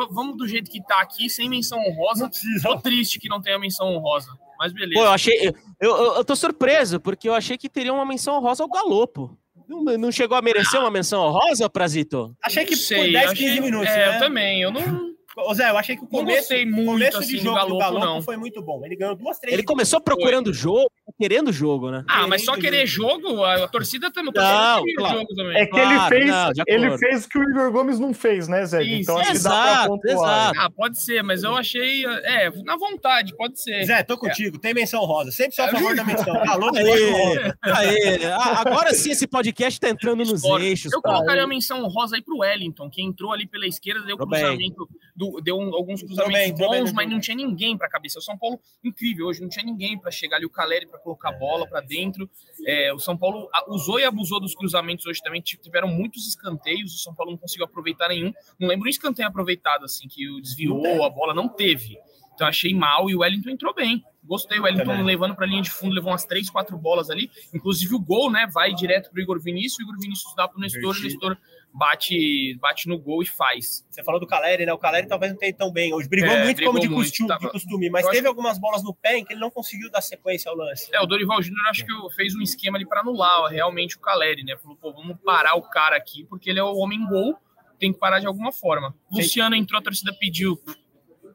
vamos 0.09 0.37
do 0.37 0.47
jeito 0.47 0.71
que 0.71 0.81
tá 0.81 1.01
aqui, 1.01 1.29
sem 1.29 1.49
menção 1.49 1.79
honrosa. 1.79 2.29
Tô 2.63 2.79
triste 2.79 3.19
que 3.19 3.27
não 3.27 3.41
tenha 3.41 3.59
menção 3.59 3.87
honrosa. 3.87 4.31
Mas 4.57 4.73
beleza. 4.73 4.99
Pô, 4.99 5.05
eu 5.05 5.11
achei. 5.11 5.47
Eu, 5.47 5.53
eu, 5.79 6.15
eu 6.15 6.25
tô 6.25 6.35
surpreso, 6.35 6.99
porque 6.99 7.27
eu 7.27 7.33
achei 7.33 7.57
que 7.57 7.69
teria 7.69 7.93
uma 7.93 8.05
menção 8.05 8.37
honrosa 8.37 8.63
ao 8.63 8.69
Galopo. 8.69 9.37
Não, 9.67 9.83
não 9.97 10.11
chegou 10.11 10.35
a 10.35 10.41
merecer 10.41 10.79
uma 10.79 10.89
menção 10.89 11.21
honrosa, 11.21 11.69
Prazito? 11.69 12.35
Achei 12.43 12.65
que 12.65 12.75
sei, 12.75 13.05
por 13.05 13.11
10, 13.11 13.33
15 13.33 13.61
minutos. 13.61 13.87
É, 13.87 13.97
né? 13.97 14.15
eu 14.15 14.19
também. 14.19 14.61
Eu 14.61 14.71
não. 14.71 15.09
Ô 15.37 15.53
Zé, 15.53 15.69
eu 15.69 15.77
achei 15.77 15.95
que 15.95 16.03
o 16.03 16.07
começo, 16.07 16.53
muito, 16.53 16.85
começo 16.85 17.17
assim, 17.17 17.27
de 17.27 17.37
jogo 17.37 17.49
do 17.51 17.55
Galopo, 17.55 17.93
do 17.93 17.99
Galopo 17.99 18.21
foi 18.23 18.35
muito 18.35 18.61
bom. 18.61 18.83
Ele 18.83 18.95
ganhou 18.95 19.15
duas, 19.15 19.39
três. 19.39 19.53
Ele 19.53 19.63
começou 19.63 20.01
procurando 20.01 20.47
o 20.47 20.53
jogo, 20.53 20.89
querendo 21.17 21.51
jogo, 21.51 21.91
né? 21.91 22.03
Ah, 22.07 22.27
mas 22.27 22.43
só 22.43 22.55
querer 22.55 22.85
jogo, 22.85 23.43
a 23.43 23.67
torcida 23.67 24.11
também 24.11 24.31
não, 24.33 24.83
claro. 24.95 25.19
jogo 25.19 25.35
também. 25.35 25.57
É 25.57 25.65
que 25.65 25.71
claro, 25.71 26.15
ele 26.15 26.23
fez, 26.23 26.31
não, 26.31 26.51
ele 26.67 26.97
fez 26.97 27.25
o 27.25 27.29
que 27.29 27.39
o 27.39 27.43
Igor 27.49 27.71
Gomes 27.71 27.99
não 27.99 28.13
fez, 28.13 28.47
né, 28.47 28.65
Zé? 28.65 28.83
Isso, 28.83 29.01
então 29.01 29.17
acho 29.17 29.31
exato, 29.31 29.57
que 29.57 29.65
dá 29.65 29.79
pra 29.79 29.87
pontuar. 29.87 30.51
Exato. 30.51 30.59
Ah, 30.59 30.69
pode 30.69 31.03
ser, 31.03 31.23
mas 31.23 31.43
eu 31.43 31.55
achei, 31.55 32.05
é, 32.05 32.51
na 32.63 32.77
vontade, 32.77 33.35
pode 33.35 33.61
ser. 33.61 33.85
Zé, 33.85 34.03
tô 34.03 34.17
contigo, 34.17 34.57
é. 34.57 34.59
tem 34.59 34.73
menção 34.73 35.03
rosa, 35.05 35.31
sempre 35.31 35.55
só 35.55 35.63
a 35.63 35.69
favor 35.69 35.95
da 35.95 36.03
menção. 36.03 36.35
Alô, 36.49 36.71
tá 36.71 36.79
aê, 36.79 37.53
aê. 37.61 38.25
Agora 38.25 38.93
sim 38.93 39.11
esse 39.11 39.27
podcast 39.27 39.79
tá 39.79 39.89
entrando 39.89 40.19
nos 40.19 40.43
Esporte. 40.43 40.65
eixos. 40.65 40.93
Eu 40.93 41.01
tá 41.01 41.09
colocaria 41.11 41.43
a 41.43 41.47
menção 41.47 41.85
rosa 41.87 42.15
aí 42.15 42.21
pro 42.21 42.39
Wellington, 42.39 42.89
que 42.89 43.01
entrou 43.01 43.31
ali 43.31 43.47
pela 43.47 43.65
esquerda, 43.67 44.05
deu 44.05 44.17
cruzamento, 44.17 44.87
do, 45.15 45.41
deu 45.41 45.57
um, 45.57 45.73
alguns 45.73 46.01
cruzamentos 46.01 46.57
bem, 46.57 46.67
bons, 46.67 46.83
bem, 46.85 46.93
mas 46.93 47.09
não 47.09 47.19
tinha 47.19 47.35
ninguém 47.35 47.77
pra 47.77 47.89
cabeça. 47.89 48.19
O 48.19 48.21
São 48.21 48.37
Paulo, 48.37 48.59
incrível, 48.83 49.27
hoje 49.27 49.41
não 49.41 49.49
tinha 49.49 49.65
ninguém 49.65 49.97
pra 49.99 50.11
chegar 50.11 50.37
ali, 50.37 50.45
o 50.45 50.49
Caleri 50.49 50.85
pra 50.87 50.98
colocar 50.99 51.29
a 51.29 51.37
bola, 51.37 51.67
pra 51.67 51.81
dentro. 51.81 52.29
É, 52.65 52.93
o 52.93 52.99
São 52.99 53.17
Paulo 53.17 53.49
usou 53.67 53.99
e 53.99 54.03
abusou 54.03 54.39
dos 54.39 54.55
cruzamentos 54.55 55.05
hoje 55.05 55.21
também. 55.21 55.41
Tiveram 55.41 55.87
muitos 55.87 56.27
escanteios, 56.27 56.93
o 56.93 56.99
São 56.99 57.13
Paulo 57.13 57.31
não 57.31 57.37
conseguiu 57.37 57.65
aproveitar 57.65 58.09
nenhum. 58.09 58.33
Não 58.59 58.67
lembro 58.67 58.87
um 58.87 58.89
escanteio 58.89 59.27
aproveitado, 59.27 59.85
assim, 59.85 60.07
que 60.07 60.25
desviou 60.41 61.03
a 61.03 61.09
bola, 61.09 61.33
não 61.33 61.47
teve. 61.47 61.97
Então 62.39 62.47
achei 62.47 62.73
mal 62.73 63.09
e 63.09 63.15
o 63.15 63.19
Wellington 63.19 63.49
entrou 63.49 63.73
bem. 63.73 64.01
Gostei, 64.23 64.59
o 64.59 64.63
Wellington 64.63 64.85
também. 64.85 65.03
levando 65.03 65.35
para 65.35 65.45
a 65.45 65.47
linha 65.47 65.61
de 65.61 65.69
fundo, 65.69 65.93
levou 65.93 66.11
umas 66.11 66.23
três, 66.23 66.49
quatro 66.49 66.77
bolas 66.77 67.09
ali. 67.09 67.29
Inclusive 67.53 67.95
o 67.95 67.99
gol, 67.99 68.31
né? 68.31 68.47
Vai 68.53 68.73
direto 68.73 69.09
para 69.09 69.19
o 69.19 69.21
Igor 69.21 69.41
Vinícius, 69.41 69.79
o 69.79 69.81
Igor 69.81 69.99
Vinícius 69.99 70.33
dá 70.35 70.47
para 70.47 70.57
o 70.57 70.61
Nestor, 70.61 70.95
o 70.95 71.01
Nestor 71.01 71.37
bate, 71.73 72.57
bate 72.59 72.87
no 72.87 72.97
gol 72.97 73.21
e 73.21 73.25
faz. 73.25 73.85
Você 73.89 74.03
falou 74.03 74.19
do 74.19 74.27
Caleri, 74.27 74.65
né? 74.65 74.73
O 74.73 74.77
Caleri 74.77 75.07
talvez 75.07 75.31
não 75.31 75.39
tenha 75.39 75.53
tão 75.53 75.71
bem 75.71 75.93
hoje. 75.93 76.09
Brigou 76.09 76.31
é, 76.31 76.43
muito 76.43 76.57
brigou 76.57 76.73
como 76.73 76.81
de, 76.81 76.89
muito, 76.89 77.07
costume, 77.07 77.27
tava... 77.27 77.45
de 77.45 77.51
costume, 77.51 77.89
mas 77.89 78.07
teve 78.07 78.27
algumas 78.27 78.57
bolas 78.57 78.83
no 78.83 78.93
pé 78.93 79.17
em 79.17 79.25
que 79.25 79.33
ele 79.33 79.39
não 79.39 79.51
conseguiu 79.51 79.89
dar 79.89 80.01
sequência 80.01 80.49
ao 80.49 80.57
lance. 80.57 80.89
É, 80.93 81.01
o 81.01 81.05
Dorival 81.05 81.41
Júnior 81.41 81.65
acho 81.67 81.85
que 81.85 81.93
fez 82.15 82.35
um 82.35 82.41
esquema 82.41 82.77
ali 82.77 82.87
para 82.87 83.01
anular 83.01 83.49
realmente 83.49 83.97
o 83.97 83.99
Caleri, 83.99 84.43
né? 84.43 84.57
Falou, 84.57 84.77
pô, 84.77 84.93
vamos 84.93 85.17
parar 85.23 85.55
o 85.55 85.61
cara 85.61 85.95
aqui, 85.95 86.25
porque 86.25 86.49
ele 86.49 86.59
é 86.59 86.63
o 86.63 86.75
homem 86.75 87.05
gol, 87.07 87.35
tem 87.79 87.93
que 87.93 87.99
parar 87.99 88.19
de 88.19 88.27
alguma 88.27 88.51
forma. 88.51 88.93
Sim. 89.11 89.21
Luciano 89.21 89.55
entrou, 89.55 89.79
a 89.79 89.83
torcida 89.83 90.13
pediu. 90.19 90.59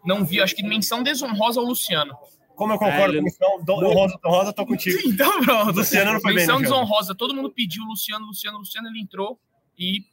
Não 0.04 0.24
vi, 0.24 0.40
acho 0.40 0.54
que 0.54 0.62
menção 0.62 1.02
desonrosa 1.02 1.60
ao 1.60 1.66
Luciano. 1.66 2.14
Como 2.54 2.72
eu 2.72 2.78
concordo 2.78 3.14
é, 3.14 3.18
com 3.18 3.24
menção 3.24 3.64
rosa, 3.66 4.18
rosa, 4.24 4.52
tô 4.52 4.66
contigo. 4.66 4.98
Então 5.04 5.40
pronto. 5.42 5.76
Luciano 5.76 6.12
não 6.12 6.20
foi 6.20 6.34
menção 6.34 6.56
bem 6.56 6.64
desonrosa, 6.64 7.14
todo 7.14 7.34
mundo 7.34 7.50
pediu 7.50 7.82
Luciano, 7.84 8.26
Luciano, 8.26 8.58
Luciano, 8.58 8.88
ele 8.88 9.00
entrou 9.00 9.40
e 9.78 10.04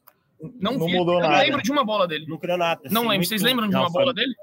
não, 0.60 0.74
não 0.78 0.86
vi, 0.86 0.98
mudou 0.98 1.16
eu 1.16 1.22
nada. 1.22 1.34
não 1.34 1.44
lembro 1.44 1.62
de 1.62 1.72
uma 1.72 1.84
bola 1.84 2.08
dele. 2.08 2.26
Não 2.28 2.38
criou 2.38 2.58
nada. 2.58 2.82
Não 2.90 3.08
lembro. 3.08 3.28
Vocês 3.28 3.42
lembram 3.42 3.68
de 3.68 3.76
uma 3.76 3.86
não, 3.86 3.92
bola 3.92 4.06
foi... 4.06 4.14
dele? 4.14 4.34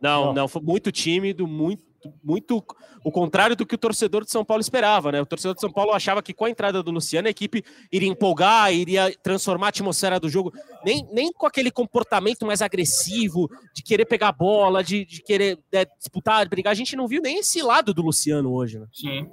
Não, 0.00 0.32
não, 0.34 0.46
foi 0.46 0.60
muito 0.60 0.92
tímido, 0.92 1.46
muito, 1.46 1.82
muito 2.22 2.62
o 3.02 3.10
contrário 3.10 3.56
do 3.56 3.64
que 3.64 3.74
o 3.74 3.78
torcedor 3.78 4.24
de 4.24 4.30
São 4.30 4.44
Paulo 4.44 4.60
esperava, 4.60 5.10
né? 5.10 5.20
O 5.20 5.26
torcedor 5.26 5.54
de 5.54 5.60
São 5.60 5.72
Paulo 5.72 5.92
achava 5.92 6.22
que 6.22 6.34
com 6.34 6.44
a 6.44 6.50
entrada 6.50 6.82
do 6.82 6.90
Luciano 6.90 7.26
a 7.26 7.30
equipe 7.30 7.64
iria 7.90 8.08
empolgar, 8.08 8.72
iria 8.72 9.14
transformar 9.22 9.66
a 9.66 9.68
atmosfera 9.70 10.20
do 10.20 10.28
jogo, 10.28 10.52
nem, 10.84 11.06
nem 11.10 11.32
com 11.32 11.46
aquele 11.46 11.70
comportamento 11.70 12.44
mais 12.44 12.60
agressivo 12.60 13.48
de 13.74 13.82
querer 13.82 14.04
pegar 14.04 14.28
a 14.28 14.32
bola, 14.32 14.84
de, 14.84 15.06
de 15.06 15.22
querer 15.22 15.58
né, 15.72 15.86
disputar, 15.98 16.46
brigar. 16.48 16.72
A 16.72 16.74
gente 16.74 16.96
não 16.96 17.08
viu 17.08 17.22
nem 17.22 17.38
esse 17.38 17.62
lado 17.62 17.94
do 17.94 18.02
Luciano 18.02 18.52
hoje, 18.52 18.78
né? 18.78 18.86
Sim, 18.92 19.26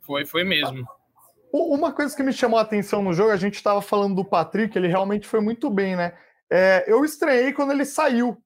foi, 0.00 0.26
foi 0.26 0.44
mesmo. 0.44 0.84
Uma 1.52 1.92
coisa 1.92 2.14
que 2.14 2.22
me 2.22 2.32
chamou 2.32 2.58
a 2.58 2.62
atenção 2.62 3.02
no 3.02 3.12
jogo, 3.12 3.30
a 3.30 3.36
gente 3.36 3.54
estava 3.54 3.82
falando 3.82 4.14
do 4.14 4.24
Patrick, 4.24 4.76
ele 4.76 4.86
realmente 4.86 5.26
foi 5.26 5.40
muito 5.40 5.68
bem, 5.68 5.96
né? 5.96 6.16
É, 6.50 6.84
eu 6.86 7.04
estranhei 7.04 7.52
quando 7.52 7.72
ele 7.72 7.84
saiu, 7.84 8.36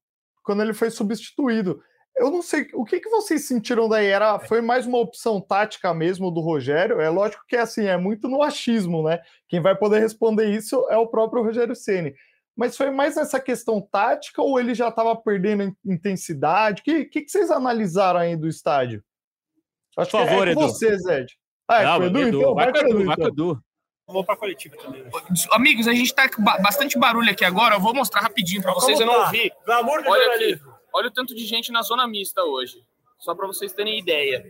quando 0.43 0.61
ele 0.61 0.73
foi 0.73 0.89
substituído. 0.89 1.81
Eu 2.15 2.31
não 2.31 2.41
sei, 2.41 2.67
o 2.73 2.85
que, 2.85 2.99
que 2.99 3.09
vocês 3.09 3.45
sentiram 3.45 3.89
daí? 3.89 4.07
Era, 4.07 4.39
foi 4.39 4.61
mais 4.61 4.87
uma 4.87 4.99
opção 4.99 5.41
tática 5.41 5.93
mesmo 5.93 6.31
do 6.31 6.39
Rogério? 6.39 7.01
É 7.01 7.09
lógico 7.09 7.43
que 7.47 7.57
é 7.57 7.59
assim, 7.59 7.85
é 7.85 7.97
muito 7.97 8.29
no 8.29 8.41
achismo, 8.41 9.03
né? 9.03 9.19
Quem 9.49 9.61
vai 9.61 9.75
poder 9.75 9.99
responder 9.99 10.49
isso 10.49 10.87
é 10.89 10.97
o 10.97 11.07
próprio 11.07 11.43
Rogério 11.43 11.75
Ceni. 11.75 12.15
Mas 12.55 12.77
foi 12.77 12.89
mais 12.89 13.17
nessa 13.17 13.39
questão 13.39 13.81
tática 13.81 14.41
ou 14.41 14.57
ele 14.57 14.73
já 14.73 14.87
estava 14.87 15.13
perdendo 15.13 15.75
intensidade? 15.85 16.81
O 16.81 16.85
que, 16.85 17.05
que, 17.05 17.21
que, 17.21 17.29
vocês 17.29 17.51
analisaram 17.51 18.21
aí 18.21 18.37
do 18.37 18.47
estádio? 18.47 19.03
Acho 19.97 20.11
Por 20.11 20.25
favor, 20.25 20.47
é, 20.47 20.51
é 20.51 20.53
Edu. 20.53 20.61
você, 20.61 20.97
Zed. 20.97 21.37
Ah, 21.67 21.81
é 21.81 21.85
Não, 21.85 22.05
Edu, 22.05 22.19
Edu, 22.19 22.37
então 22.39 22.55
vai, 22.55 22.71
vai 22.71 22.81
com 22.81 22.89
Edu, 22.89 23.05
vai 23.05 23.15
com 23.15 23.27
Edu. 23.27 23.63
Vou 24.07 24.23
para 24.23 24.37
coletiva 24.37 24.75
também. 24.77 25.03
Amigos, 25.51 25.87
a 25.87 25.93
gente 25.93 26.13
tá 26.13 26.29
com 26.29 26.43
bastante 26.43 26.97
barulho 26.97 27.31
aqui 27.31 27.43
agora. 27.43 27.75
Eu 27.75 27.79
vou 27.79 27.93
mostrar 27.93 28.21
rapidinho 28.21 28.61
para 28.61 28.73
vocês. 28.73 28.99
Eu 28.99 29.07
não 29.07 29.21
ouvi. 29.21 29.51
Pelo 29.65 29.79
amor 29.79 30.03
de 30.03 30.09
olha 30.09 30.35
aqui, 30.35 30.59
olha 30.93 31.07
o 31.07 31.11
tanto 31.11 31.33
de 31.33 31.43
gente 31.43 31.71
na 31.71 31.81
zona 31.81 32.07
mista 32.07 32.43
hoje. 32.43 32.83
Só 33.17 33.33
para 33.33 33.47
vocês 33.47 33.73
terem 33.73 33.97
ideia. 33.97 34.45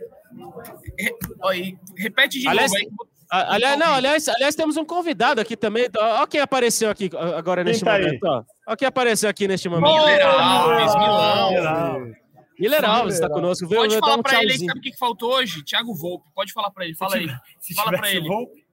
Re, 0.99 1.77
repete 1.97 2.39
de 2.39 2.47
aliás, 2.49 2.71
novo 2.71 2.83
aí. 2.83 2.91
Aliás, 3.31 3.79
não, 3.79 3.93
aliás, 3.93 4.27
aliás, 4.27 4.55
temos 4.55 4.75
um 4.75 4.83
convidado 4.83 5.39
aqui 5.39 5.55
também. 5.55 5.87
Olha 5.97 6.27
quem 6.27 6.41
apareceu 6.41 6.89
aqui 6.89 7.09
agora 7.37 7.63
neste 7.63 7.85
tá 7.85 7.93
momento. 7.97 8.25
Olha 8.67 8.77
quem 8.77 8.87
apareceu 8.87 9.29
aqui 9.29 9.47
neste 9.47 9.69
momento. 9.69 9.93
Miller 9.93 10.27
Alves, 10.27 10.95
Milão. 10.95 12.24
Miller 12.59 12.85
Alves 12.85 13.15
está 13.15 13.29
conosco. 13.29 13.67
Pode 13.67 13.97
falar 13.97 14.15
um 14.15 14.23
para 14.23 14.41
ele, 14.41 14.57
sabe 14.57 14.79
o 14.79 14.81
que 14.81 14.97
faltou 14.97 15.33
hoje? 15.33 15.63
Thiago 15.63 15.93
Volpe. 15.93 16.27
Pode 16.33 16.53
falar 16.53 16.71
para 16.71 16.85
ele. 16.85 16.95
Fala 16.95 17.15
aí. 17.15 17.27
Se 17.59 17.73
fala 17.73 17.91
para 17.91 18.11
ele. 18.11 18.27
Volpe? 18.27 18.65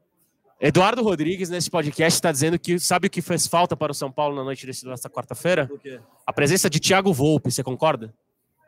Eduardo 0.61 1.03
Rodrigues, 1.03 1.51
nesse 1.51 1.69
podcast, 1.69 2.17
está 2.17 2.31
dizendo 2.31 2.57
que 2.57 2.79
sabe 2.79 3.09
o 3.09 3.11
que 3.11 3.21
fez 3.21 3.49
falta 3.49 3.77
para 3.77 3.91
o 3.91 3.95
São 3.95 4.13
Paulo 4.13 4.37
na 4.37 4.45
noite 4.45 4.65
desta 4.65 5.11
quarta-feira? 5.11 5.69
O 5.69 5.77
quê? 5.77 5.99
A 6.25 6.33
presença 6.33 6.71
de 6.71 6.79
Thiago 6.79 7.13
Volpe, 7.13 7.51
você 7.51 7.65
concorda? 7.65 8.15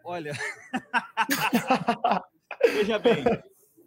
Olha. 0.05 0.33
Veja 2.67 2.99
bem. 2.99 3.23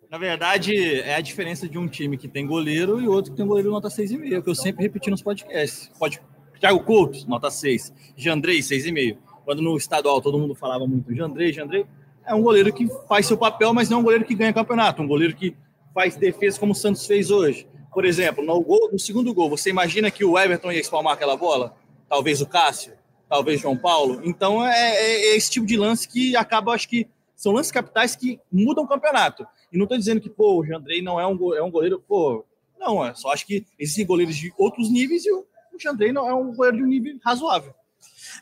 Na 0.09 0.17
verdade, 0.17 1.01
é 1.01 1.15
a 1.15 1.21
diferença 1.21 1.67
de 1.67 1.77
um 1.77 1.85
time 1.85 2.17
que 2.17 2.29
tem 2.29 2.47
goleiro 2.47 3.01
e 3.01 3.09
outro 3.09 3.31
que 3.31 3.37
tem 3.37 3.45
goleiro 3.45 3.71
nota 3.71 3.89
6,5, 3.89 4.41
que 4.41 4.49
eu 4.49 4.55
sempre 4.55 4.83
repeti 4.83 5.09
nos 5.09 5.21
podcasts. 5.21 5.91
Pode... 5.99 6.21
Thiago 6.61 6.81
Couto, 6.85 7.27
nota 7.27 7.51
6. 7.51 7.93
Jandrei, 8.15 8.59
6,5. 8.59 9.17
Quando 9.47 9.61
no 9.61 9.77
estadual 9.77 10.19
todo 10.19 10.37
mundo 10.37 10.53
falava 10.53 10.85
muito 10.85 11.15
Jandrei, 11.15 11.53
Jandrei, 11.53 11.85
é 12.25 12.35
um 12.35 12.41
goleiro 12.41 12.73
que 12.73 12.85
faz 13.07 13.25
seu 13.25 13.37
papel, 13.37 13.73
mas 13.73 13.89
não 13.89 13.99
é 13.99 14.01
um 14.01 14.03
goleiro 14.03 14.25
que 14.25 14.35
ganha 14.35 14.51
campeonato. 14.51 15.01
Um 15.01 15.07
goleiro 15.07 15.33
que 15.33 15.55
faz 15.93 16.17
defesa 16.17 16.59
como 16.59 16.73
o 16.73 16.75
Santos 16.75 17.07
fez 17.07 17.31
hoje. 17.31 17.65
Por 17.93 18.03
exemplo, 18.03 18.43
no, 18.43 18.59
gol, 18.59 18.89
no 18.91 18.99
segundo 18.99 19.33
gol, 19.33 19.49
você 19.49 19.69
imagina 19.69 20.11
que 20.11 20.25
o 20.25 20.37
Everton 20.37 20.69
ia 20.69 20.81
espalmar 20.81 21.13
aquela 21.13 21.37
bola? 21.37 21.77
Talvez 22.09 22.41
o 22.41 22.45
Cássio? 22.45 22.91
Talvez 23.29 23.61
João 23.61 23.77
Paulo? 23.77 24.19
Então 24.25 24.67
é, 24.67 24.75
é, 24.77 25.27
é 25.27 25.37
esse 25.37 25.49
tipo 25.49 25.65
de 25.65 25.77
lance 25.77 26.09
que 26.09 26.35
acaba, 26.35 26.73
acho 26.73 26.89
que 26.89 27.07
são 27.33 27.53
lances 27.53 27.71
capitais 27.71 28.17
que 28.17 28.41
mudam 28.51 28.83
o 28.83 28.87
campeonato. 28.87 29.47
E 29.71 29.77
não 29.77 29.85
estou 29.85 29.97
dizendo 29.97 30.19
que, 30.19 30.29
pô, 30.29 30.59
o 30.59 30.65
Jandrei 30.65 31.01
não 31.01 31.21
é 31.21 31.25
um, 31.25 31.53
é 31.53 31.63
um 31.63 31.71
goleiro, 31.71 32.03
pô, 32.05 32.45
não, 32.77 33.05
é 33.05 33.13
só 33.13 33.31
acho 33.31 33.47
que 33.47 33.65
existem 33.79 34.05
goleiros 34.05 34.35
de 34.35 34.53
outros 34.57 34.91
níveis 34.91 35.25
e 35.25 35.31
o 35.31 35.45
Jandrei 35.79 36.11
não 36.11 36.27
é 36.27 36.33
um 36.33 36.53
goleiro 36.53 36.75
de 36.75 36.83
um 36.83 36.87
nível 36.87 37.17
razoável. 37.23 37.73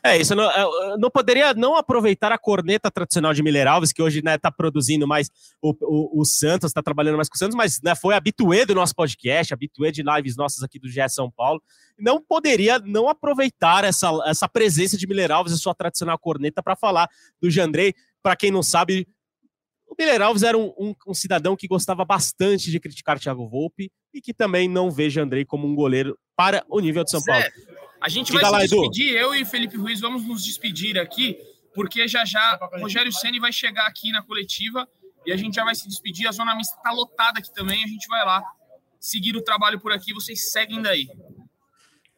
É, 0.02 0.16
isso 0.16 0.34
não, 0.34 0.50
é, 0.50 0.96
não 0.98 1.10
poderia 1.10 1.54
não 1.54 1.76
aproveitar 1.76 2.32
a 2.32 2.38
corneta 2.38 2.90
tradicional 2.90 3.32
de 3.32 3.42
Miller 3.42 3.66
Alves, 3.66 3.92
que 3.92 4.02
hoje 4.02 4.18
está 4.18 4.30
né, 4.30 4.38
tá 4.38 4.50
produzindo 4.50 5.06
mais 5.06 5.30
o, 5.60 5.74
o, 5.80 6.20
o 6.20 6.24
Santos, 6.24 6.70
está 6.70 6.82
trabalhando 6.82 7.16
mais 7.16 7.28
com 7.28 7.36
o 7.36 7.38
Santos, 7.38 7.56
mas 7.56 7.80
né, 7.82 7.94
foi 7.94 8.14
habituê 8.14 8.64
do 8.64 8.74
nosso 8.74 8.94
podcast, 8.94 9.52
habituê 9.52 9.90
de 9.90 10.02
lives 10.02 10.36
nossas 10.36 10.62
aqui 10.62 10.78
do 10.78 10.88
GE 10.88 11.08
São 11.08 11.30
Paulo. 11.30 11.62
Não 11.98 12.22
poderia 12.22 12.78
não 12.78 13.08
aproveitar 13.08 13.84
essa, 13.84 14.10
essa 14.26 14.48
presença 14.48 14.96
de 14.96 15.06
Miller 15.06 15.30
Alves 15.30 15.52
e 15.52 15.58
sua 15.58 15.74
tradicional 15.74 16.18
corneta 16.18 16.62
para 16.62 16.76
falar 16.76 17.08
do 17.40 17.50
Jandrei. 17.50 17.94
Para 18.22 18.36
quem 18.36 18.50
não 18.50 18.62
sabe, 18.62 19.06
o 19.86 19.94
Miller 19.98 20.20
Alves 20.20 20.42
era 20.42 20.58
um, 20.58 20.72
um, 20.78 20.94
um, 21.06 21.14
cidadão 21.14 21.56
que 21.56 21.68
gostava 21.68 22.04
bastante 22.04 22.70
de 22.70 22.80
criticar 22.80 23.18
Thiago 23.18 23.48
Volpe 23.48 23.90
e 24.12 24.20
que 24.20 24.34
também 24.34 24.68
não 24.68 24.90
veja 24.90 25.22
Andrei 25.22 25.44
como 25.44 25.66
um 25.66 25.74
goleiro 25.74 26.18
para 26.36 26.64
o 26.68 26.80
nível 26.80 27.04
de 27.04 27.10
São 27.10 27.22
Paulo. 27.22 27.44
A 28.06 28.08
gente 28.08 28.28
Diga 28.28 28.40
vai 28.40 28.50
lá, 28.52 28.60
se 28.60 28.68
despedir, 28.68 29.08
Edu. 29.08 29.18
eu 29.18 29.34
e 29.34 29.44
Felipe 29.44 29.76
Ruiz 29.76 29.98
vamos 29.98 30.22
nos 30.22 30.44
despedir 30.44 30.96
aqui, 30.96 31.36
porque 31.74 32.06
já 32.06 32.24
já 32.24 32.56
Rogério 32.80 33.12
Ceni 33.12 33.40
vai 33.40 33.52
chegar 33.52 33.84
aqui 33.88 34.12
na 34.12 34.22
coletiva 34.22 34.88
e 35.26 35.32
a 35.32 35.36
gente 35.36 35.56
já 35.56 35.64
vai 35.64 35.74
se 35.74 35.88
despedir. 35.88 36.28
A 36.28 36.30
zona 36.30 36.54
mista 36.54 36.76
está 36.76 36.92
lotada 36.92 37.40
aqui 37.40 37.52
também, 37.52 37.82
a 37.82 37.88
gente 37.88 38.06
vai 38.06 38.24
lá 38.24 38.44
seguir 39.00 39.36
o 39.36 39.42
trabalho 39.42 39.80
por 39.80 39.90
aqui, 39.90 40.14
vocês 40.14 40.52
seguem 40.52 40.80
daí. 40.80 41.08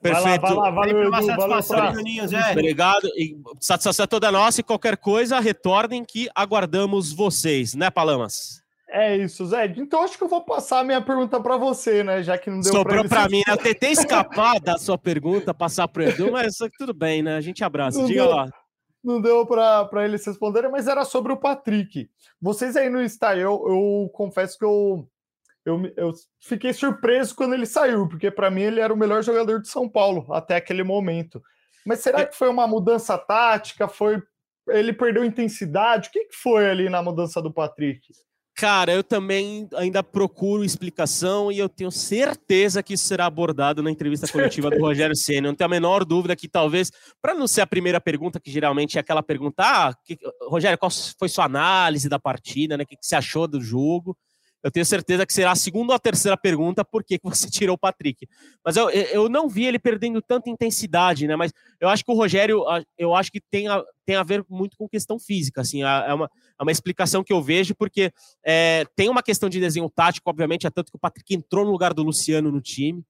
Perfeito. 0.02 0.42
Vai 0.42 0.54
lá, 0.54 0.54
vai 0.54 0.54
lá, 0.54 0.70
valeu, 0.72 1.00
Edu, 1.00 1.10
valeu, 1.10 2.28
Zé. 2.28 2.52
Obrigado. 2.52 3.08
E 3.16 3.34
satisfação 3.58 4.04
é 4.04 4.06
toda 4.06 4.30
nossa 4.30 4.60
e 4.60 4.64
qualquer 4.64 4.98
coisa, 4.98 5.40
retornem 5.40 6.04
que 6.04 6.28
aguardamos 6.34 7.14
vocês, 7.14 7.72
né, 7.72 7.90
Palamas? 7.90 8.62
É 8.90 9.14
isso, 9.16 9.44
Zé. 9.46 9.66
Então 9.76 10.02
acho 10.02 10.16
que 10.16 10.24
eu 10.24 10.28
vou 10.28 10.42
passar 10.42 10.80
a 10.80 10.84
minha 10.84 11.00
pergunta 11.00 11.38
para 11.40 11.58
você, 11.58 12.02
né? 12.02 12.22
Já 12.22 12.38
que 12.38 12.48
não 12.48 12.60
deu 12.60 12.72
Sobrou 12.72 13.06
para 13.06 13.28
mim, 13.28 13.42
né? 13.46 13.52
Eu 13.52 13.58
tentei 13.58 13.92
escapar 13.92 14.58
da 14.60 14.78
sua 14.78 14.96
pergunta, 14.96 15.52
passar 15.52 15.86
para 15.88 16.04
o 16.04 16.08
Edu, 16.08 16.32
mas 16.32 16.56
tudo 16.78 16.94
bem, 16.94 17.22
né? 17.22 17.36
A 17.36 17.40
gente 17.40 17.62
abraça. 17.62 17.98
Não 17.98 18.06
Diga 18.06 18.22
deu, 18.22 18.30
lá. 18.30 18.48
Não 19.04 19.20
deu 19.20 19.46
para 19.46 20.04
eles 20.04 20.24
responderem, 20.24 20.70
mas 20.70 20.88
era 20.88 21.04
sobre 21.04 21.32
o 21.32 21.36
Patrick. 21.36 22.08
Vocês 22.40 22.76
aí 22.76 22.88
no 22.88 23.02
Insta, 23.02 23.36
eu, 23.36 23.62
eu 23.68 24.10
confesso 24.12 24.58
que 24.58 24.64
eu, 24.64 25.06
eu, 25.66 25.92
eu 25.94 26.12
fiquei 26.40 26.72
surpreso 26.72 27.34
quando 27.34 27.52
ele 27.52 27.66
saiu, 27.66 28.08
porque 28.08 28.30
para 28.30 28.50
mim 28.50 28.62
ele 28.62 28.80
era 28.80 28.92
o 28.92 28.96
melhor 28.96 29.22
jogador 29.22 29.60
de 29.60 29.68
São 29.68 29.86
Paulo 29.86 30.32
até 30.32 30.56
aquele 30.56 30.82
momento. 30.82 31.42
Mas 31.84 32.00
será 32.00 32.24
que 32.24 32.34
foi 32.34 32.48
uma 32.48 32.66
mudança 32.66 33.18
tática? 33.18 33.86
Foi 33.86 34.22
ele 34.70 34.92
perdeu 34.92 35.24
intensidade? 35.24 36.08
O 36.08 36.12
que, 36.12 36.24
que 36.24 36.36
foi 36.36 36.68
ali 36.68 36.88
na 36.88 37.02
mudança 37.02 37.40
do 37.40 37.52
Patrick? 37.52 38.00
Cara, 38.58 38.92
eu 38.92 39.04
também 39.04 39.68
ainda 39.76 40.02
procuro 40.02 40.64
explicação 40.64 41.52
e 41.52 41.60
eu 41.60 41.68
tenho 41.68 41.92
certeza 41.92 42.82
que 42.82 42.94
isso 42.94 43.04
será 43.04 43.24
abordado 43.24 43.84
na 43.84 43.88
entrevista 43.88 44.26
coletiva 44.26 44.68
do 44.68 44.80
Rogério 44.80 45.14
Senna. 45.16 45.46
Não 45.46 45.54
tenho 45.54 45.66
a 45.66 45.70
menor 45.70 46.04
dúvida 46.04 46.34
que 46.34 46.48
talvez, 46.48 46.90
para 47.22 47.34
não 47.34 47.46
ser 47.46 47.60
a 47.60 47.68
primeira 47.68 48.00
pergunta, 48.00 48.40
que 48.40 48.50
geralmente 48.50 48.98
é 48.98 49.00
aquela 49.00 49.22
pergunta, 49.22 49.62
ah, 49.62 49.94
que, 50.04 50.18
Rogério, 50.48 50.76
qual 50.76 50.90
foi 50.90 51.28
sua 51.28 51.44
análise 51.44 52.08
da 52.08 52.18
partida, 52.18 52.76
né? 52.76 52.82
O 52.82 52.86
que, 52.88 52.96
que 52.96 53.06
você 53.06 53.14
achou 53.14 53.46
do 53.46 53.60
jogo? 53.60 54.18
Eu 54.62 54.70
tenho 54.70 54.84
certeza 54.84 55.24
que 55.24 55.32
será 55.32 55.52
a 55.52 55.56
segunda 55.56 55.92
ou 55.92 55.96
a 55.96 55.98
terceira 55.98 56.36
pergunta, 56.36 56.84
por 56.84 57.04
que 57.04 57.18
você 57.22 57.48
tirou 57.50 57.74
o 57.74 57.78
Patrick? 57.78 58.26
Mas 58.64 58.76
eu, 58.76 58.90
eu 58.90 59.28
não 59.28 59.48
vi 59.48 59.66
ele 59.66 59.78
perdendo 59.78 60.20
tanta 60.20 60.50
intensidade, 60.50 61.26
né? 61.26 61.36
Mas 61.36 61.52
eu 61.80 61.88
acho 61.88 62.04
que 62.04 62.10
o 62.10 62.14
Rogério, 62.14 62.64
eu 62.96 63.14
acho 63.14 63.30
que 63.30 63.40
tem 63.40 63.68
a, 63.68 63.82
tem 64.04 64.16
a 64.16 64.22
ver 64.22 64.44
muito 64.48 64.76
com 64.76 64.88
questão 64.88 65.18
física, 65.18 65.60
assim, 65.60 65.82
é 65.82 66.14
uma, 66.14 66.30
é 66.58 66.62
uma 66.62 66.72
explicação 66.72 67.22
que 67.22 67.32
eu 67.32 67.42
vejo, 67.42 67.74
porque 67.74 68.12
é, 68.44 68.84
tem 68.96 69.08
uma 69.08 69.22
questão 69.22 69.48
de 69.48 69.60
desenho 69.60 69.88
tático, 69.88 70.28
obviamente, 70.28 70.66
é 70.66 70.70
tanto 70.70 70.90
que 70.90 70.96
o 70.96 71.00
Patrick 71.00 71.34
entrou 71.34 71.64
no 71.64 71.70
lugar 71.70 71.94
do 71.94 72.02
Luciano 72.02 72.50
no 72.50 72.60
time, 72.60 73.04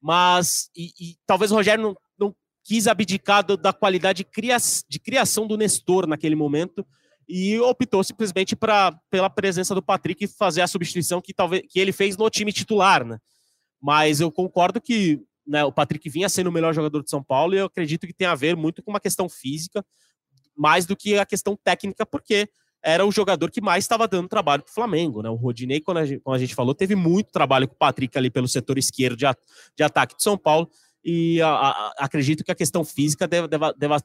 mas, 0.00 0.70
e, 0.76 0.90
e 1.00 1.16
talvez 1.26 1.50
o 1.50 1.54
Rogério 1.54 1.82
não, 1.82 1.96
não 2.18 2.36
quis 2.62 2.86
abdicar 2.86 3.44
do, 3.44 3.56
da 3.56 3.72
qualidade 3.72 4.18
de, 4.18 4.24
cria, 4.24 4.56
de 4.88 4.98
criação 4.98 5.46
do 5.46 5.56
Nestor 5.56 6.06
naquele 6.06 6.34
momento, 6.34 6.86
e 7.28 7.58
optou 7.60 8.02
simplesmente 8.04 8.54
pra, 8.54 8.92
pela 9.10 9.30
presença 9.30 9.74
do 9.74 9.82
Patrick 9.82 10.26
fazer 10.26 10.60
a 10.60 10.66
substituição 10.66 11.20
que 11.20 11.32
talvez 11.32 11.62
que 11.68 11.78
ele 11.78 11.92
fez 11.92 12.16
no 12.16 12.28
time 12.30 12.52
titular, 12.52 13.04
né? 13.04 13.18
Mas 13.80 14.20
eu 14.20 14.30
concordo 14.30 14.80
que 14.80 15.20
né, 15.46 15.64
o 15.64 15.72
Patrick 15.72 16.08
vinha 16.08 16.28
sendo 16.28 16.48
o 16.48 16.52
melhor 16.52 16.74
jogador 16.74 17.02
de 17.02 17.10
São 17.10 17.22
Paulo 17.22 17.54
e 17.54 17.58
eu 17.58 17.66
acredito 17.66 18.06
que 18.06 18.14
tem 18.14 18.26
a 18.26 18.34
ver 18.34 18.56
muito 18.56 18.82
com 18.82 18.90
uma 18.90 19.00
questão 19.00 19.28
física, 19.28 19.84
mais 20.56 20.86
do 20.86 20.96
que 20.96 21.18
a 21.18 21.26
questão 21.26 21.58
técnica, 21.62 22.06
porque 22.06 22.48
era 22.82 23.04
o 23.04 23.10
jogador 23.10 23.50
que 23.50 23.60
mais 23.60 23.84
estava 23.84 24.06
dando 24.06 24.28
trabalho 24.28 24.62
para 24.62 24.70
o 24.70 24.74
Flamengo, 24.74 25.22
né? 25.22 25.30
O 25.30 25.34
Rodinei, 25.34 25.80
quando 25.80 25.98
a, 25.98 26.06
gente, 26.06 26.20
como 26.20 26.36
a 26.36 26.38
gente 26.38 26.54
falou, 26.54 26.74
teve 26.74 26.94
muito 26.94 27.30
trabalho 27.32 27.66
com 27.66 27.74
o 27.74 27.78
Patrick 27.78 28.16
ali 28.16 28.30
pelo 28.30 28.46
setor 28.46 28.78
esquerdo 28.78 29.16
de, 29.16 29.26
de 29.76 29.82
ataque 29.82 30.16
de 30.16 30.22
São 30.22 30.36
Paulo 30.36 30.68
e 31.04 31.40
a, 31.42 31.48
a, 31.48 31.94
acredito 31.98 32.42
que 32.42 32.50
a 32.50 32.54
questão 32.54 32.84
física 32.84 33.28
deva, 33.28 33.46
deva, 33.46 33.74
deva 33.74 34.02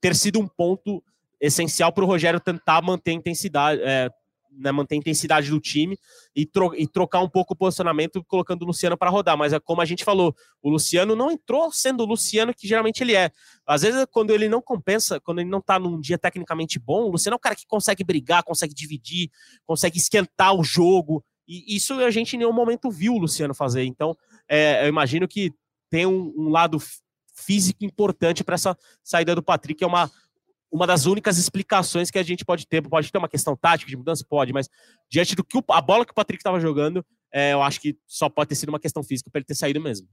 ter 0.00 0.14
sido 0.14 0.38
um 0.38 0.46
ponto 0.46 1.02
essencial 1.42 1.92
para 1.92 2.04
o 2.04 2.06
Rogério 2.06 2.38
tentar 2.38 2.80
manter 2.80 3.10
a 3.10 3.14
intensidade, 3.14 3.82
é, 3.82 4.08
né, 4.52 4.70
manter 4.70 4.94
a 4.94 4.98
intensidade 4.98 5.50
do 5.50 5.58
time 5.58 5.98
e, 6.36 6.46
tro 6.46 6.72
e, 6.76 6.86
trocar 6.86 7.20
um 7.20 7.28
pouco 7.28 7.52
o 7.52 7.56
posicionamento, 7.56 8.22
colocando 8.24 8.62
o 8.62 8.66
Luciano 8.66 8.96
para 8.96 9.10
rodar. 9.10 9.36
Mas 9.36 9.52
é 9.52 9.58
como 9.58 9.80
a 9.80 9.84
gente 9.84 10.04
falou, 10.04 10.34
o 10.62 10.70
Luciano 10.70 11.16
não 11.16 11.32
entrou 11.32 11.72
sendo 11.72 12.04
o 12.04 12.06
Luciano 12.06 12.54
que 12.54 12.68
geralmente 12.68 13.02
ele 13.02 13.16
é. 13.16 13.32
Às 13.66 13.82
vezes, 13.82 14.06
quando 14.12 14.30
ele 14.30 14.48
não 14.48 14.62
compensa, 14.62 15.18
quando 15.18 15.40
ele 15.40 15.50
não 15.50 15.58
está 15.58 15.80
num 15.80 16.00
dia 16.00 16.16
tecnicamente 16.16 16.78
bom, 16.78 17.04
o 17.04 17.10
Luciano 17.10 17.34
é 17.34 17.36
um 17.36 17.40
cara 17.40 17.56
que 17.56 17.66
consegue 17.66 18.04
brigar, 18.04 18.44
consegue 18.44 18.72
dividir, 18.72 19.28
consegue 19.66 19.98
esquentar 19.98 20.54
o 20.54 20.62
jogo. 20.62 21.24
E 21.48 21.74
isso 21.74 21.94
a 21.94 22.10
gente 22.10 22.36
em 22.36 22.38
nenhum 22.38 22.52
momento 22.52 22.88
viu 22.88 23.14
o 23.14 23.18
Luciano 23.18 23.52
fazer. 23.52 23.84
Então, 23.84 24.16
é, 24.48 24.84
eu 24.84 24.88
imagino 24.88 25.26
que 25.26 25.52
tem 25.90 26.06
um, 26.06 26.32
um 26.36 26.48
lado 26.50 26.78
físico 27.34 27.84
importante 27.84 28.44
para 28.44 28.54
essa 28.54 28.76
saída 29.02 29.34
do 29.34 29.42
Patrick, 29.42 29.82
é 29.82 29.86
uma 29.86 30.10
uma 30.72 30.86
das 30.86 31.04
únicas 31.04 31.36
explicações 31.36 32.10
que 32.10 32.18
a 32.18 32.22
gente 32.22 32.44
pode 32.44 32.66
ter. 32.66 32.82
Pode 32.82 33.12
ter 33.12 33.18
uma 33.18 33.28
questão 33.28 33.54
tática 33.54 33.90
de 33.90 33.96
mudança? 33.96 34.24
Pode, 34.28 34.52
mas 34.52 34.68
diante 35.08 35.36
do 35.36 35.44
que 35.44 35.58
o, 35.58 35.64
a 35.70 35.80
bola 35.80 36.06
que 36.06 36.12
o 36.12 36.14
Patrick 36.14 36.40
estava 36.40 36.58
jogando, 36.58 37.04
é, 37.30 37.52
eu 37.52 37.62
acho 37.62 37.80
que 37.80 37.96
só 38.06 38.28
pode 38.28 38.48
ter 38.48 38.54
sido 38.54 38.70
uma 38.70 38.80
questão 38.80 39.02
física 39.02 39.30
para 39.30 39.40
ele 39.40 39.46
ter 39.46 39.54
saído 39.54 39.80
mesmo. 39.80 40.08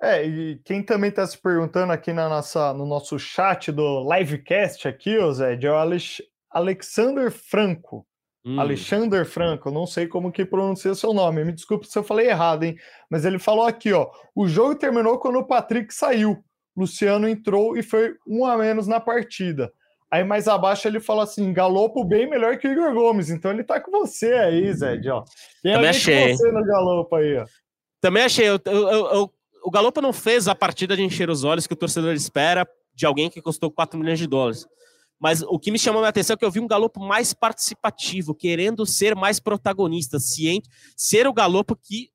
É, 0.00 0.24
e 0.24 0.60
quem 0.64 0.82
também 0.82 1.10
está 1.10 1.26
se 1.26 1.36
perguntando 1.36 1.92
aqui 1.92 2.12
na 2.12 2.28
nossa, 2.28 2.72
no 2.72 2.86
nosso 2.86 3.18
chat 3.18 3.70
do 3.70 4.06
livecast 4.10 4.86
aqui, 4.86 5.18
ô 5.18 5.32
Zé, 5.32 5.58
é 5.60 5.70
o 5.70 5.74
Alex, 5.74 6.22
Alexander 6.50 7.30
Franco. 7.30 8.06
Hum. 8.46 8.60
Alexander 8.60 9.26
Franco, 9.26 9.70
não 9.70 9.86
sei 9.86 10.06
como 10.06 10.30
que 10.30 10.44
pronuncia 10.44 10.94
seu 10.94 11.12
nome, 11.12 11.44
me 11.44 11.52
desculpe 11.52 11.86
se 11.86 11.98
eu 11.98 12.04
falei 12.04 12.28
errado, 12.28 12.62
hein? 12.62 12.76
Mas 13.10 13.24
ele 13.24 13.38
falou 13.38 13.66
aqui, 13.66 13.92
ó, 13.92 14.08
o 14.34 14.46
jogo 14.46 14.76
terminou 14.76 15.18
quando 15.18 15.40
o 15.40 15.46
Patrick 15.46 15.92
saiu. 15.92 16.42
Luciano 16.78 17.28
entrou 17.28 17.76
e 17.76 17.82
foi 17.82 18.14
um 18.26 18.46
a 18.46 18.56
menos 18.56 18.86
na 18.86 19.00
partida. 19.00 19.72
Aí 20.10 20.24
mais 20.24 20.46
abaixo 20.46 20.86
ele 20.86 21.00
fala 21.00 21.24
assim: 21.24 21.52
Galopo 21.52 22.04
bem 22.04 22.30
melhor 22.30 22.56
que 22.56 22.68
o 22.68 22.72
Igor 22.72 22.94
Gomes. 22.94 23.28
Então 23.28 23.50
ele 23.50 23.64
tá 23.64 23.80
com 23.80 23.90
você 23.90 24.32
aí, 24.32 24.72
Zé. 24.72 24.98
Ó. 25.10 25.24
Tem 25.62 25.74
Também 25.74 25.90
achei. 25.90 26.34
você 26.34 26.52
no 26.52 26.64
Galopo 26.64 27.16
aí, 27.16 27.36
ó. 27.36 27.44
Também 28.00 28.22
achei. 28.22 28.48
Eu, 28.48 28.60
eu, 28.64 28.88
eu, 28.88 29.32
o 29.64 29.70
Galopo 29.70 30.00
não 30.00 30.12
fez 30.12 30.46
a 30.46 30.54
partida 30.54 30.96
de 30.96 31.02
encher 31.02 31.28
os 31.28 31.44
olhos 31.44 31.66
que 31.66 31.74
o 31.74 31.76
torcedor 31.76 32.14
espera 32.14 32.66
de 32.94 33.04
alguém 33.04 33.28
que 33.28 33.42
custou 33.42 33.70
4 33.70 33.98
milhões 33.98 34.18
de 34.18 34.26
dólares. 34.26 34.66
Mas 35.20 35.42
o 35.42 35.58
que 35.58 35.72
me 35.72 35.78
chamou 35.78 36.04
a 36.04 36.08
atenção 36.08 36.34
é 36.34 36.36
que 36.36 36.44
eu 36.44 36.50
vi 36.50 36.60
um 36.60 36.68
Galopo 36.68 37.00
mais 37.00 37.34
participativo, 37.34 38.34
querendo 38.34 38.86
ser 38.86 39.16
mais 39.16 39.40
protagonista, 39.40 40.20
ciente, 40.20 40.70
ser 40.96 41.26
o 41.26 41.34
Galopo 41.34 41.76
que 41.76 42.10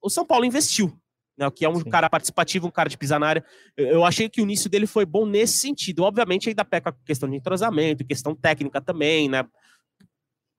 o 0.00 0.08
São 0.08 0.24
Paulo 0.24 0.44
investiu 0.44 0.96
né, 1.36 1.50
que 1.50 1.64
é 1.64 1.68
um 1.68 1.76
Sim. 1.76 1.90
cara 1.90 2.08
participativo, 2.08 2.66
um 2.66 2.70
cara 2.70 2.88
de 2.88 2.98
pisar 2.98 3.18
na 3.18 3.26
área. 3.26 3.44
Eu 3.76 4.04
achei 4.04 4.28
que 4.28 4.40
o 4.40 4.44
início 4.44 4.70
dele 4.70 4.86
foi 4.86 5.04
bom 5.04 5.26
nesse 5.26 5.58
sentido. 5.58 6.04
Obviamente, 6.04 6.48
ainda 6.48 6.64
peca 6.64 6.90
a 6.90 6.94
questão 7.04 7.28
de 7.28 7.36
entrosamento, 7.36 8.04
questão 8.04 8.34
técnica 8.34 8.80
também, 8.80 9.28
né? 9.28 9.44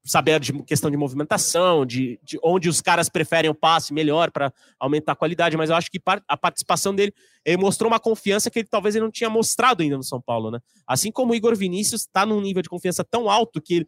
saber 0.06 0.40
de 0.40 0.54
questão 0.64 0.92
de 0.92 0.96
movimentação, 0.96 1.84
de, 1.84 2.20
de 2.24 2.40
onde 2.44 2.70
os 2.70 2.80
caras 2.80 3.10
preferem 3.10 3.50
o 3.50 3.56
passe 3.56 3.92
melhor 3.92 4.30
para 4.30 4.54
aumentar 4.80 5.14
a 5.14 5.16
qualidade, 5.16 5.58
mas 5.58 5.72
eu 5.72 5.76
acho 5.76 5.90
que 5.90 6.00
a 6.28 6.38
participação 6.38 6.94
dele 6.94 7.12
ele 7.44 7.58
mostrou 7.58 7.90
uma 7.90 8.00
confiança 8.00 8.52
que 8.52 8.60
ele, 8.60 8.68
talvez 8.68 8.96
ele 8.96 9.04
não 9.04 9.12
tinha 9.12 9.30
mostrado 9.30 9.82
ainda 9.82 9.98
no 9.98 10.04
São 10.04 10.22
Paulo, 10.22 10.52
né? 10.52 10.60
Assim 10.88 11.12
como 11.12 11.34
o 11.34 11.36
Igor 11.36 11.56
Vinícius 11.56 12.02
está 12.02 12.26
num 12.26 12.40
nível 12.40 12.62
de 12.62 12.70
confiança 12.70 13.04
tão 13.04 13.30
alto 13.30 13.60
que 13.60 13.76
ele, 13.76 13.88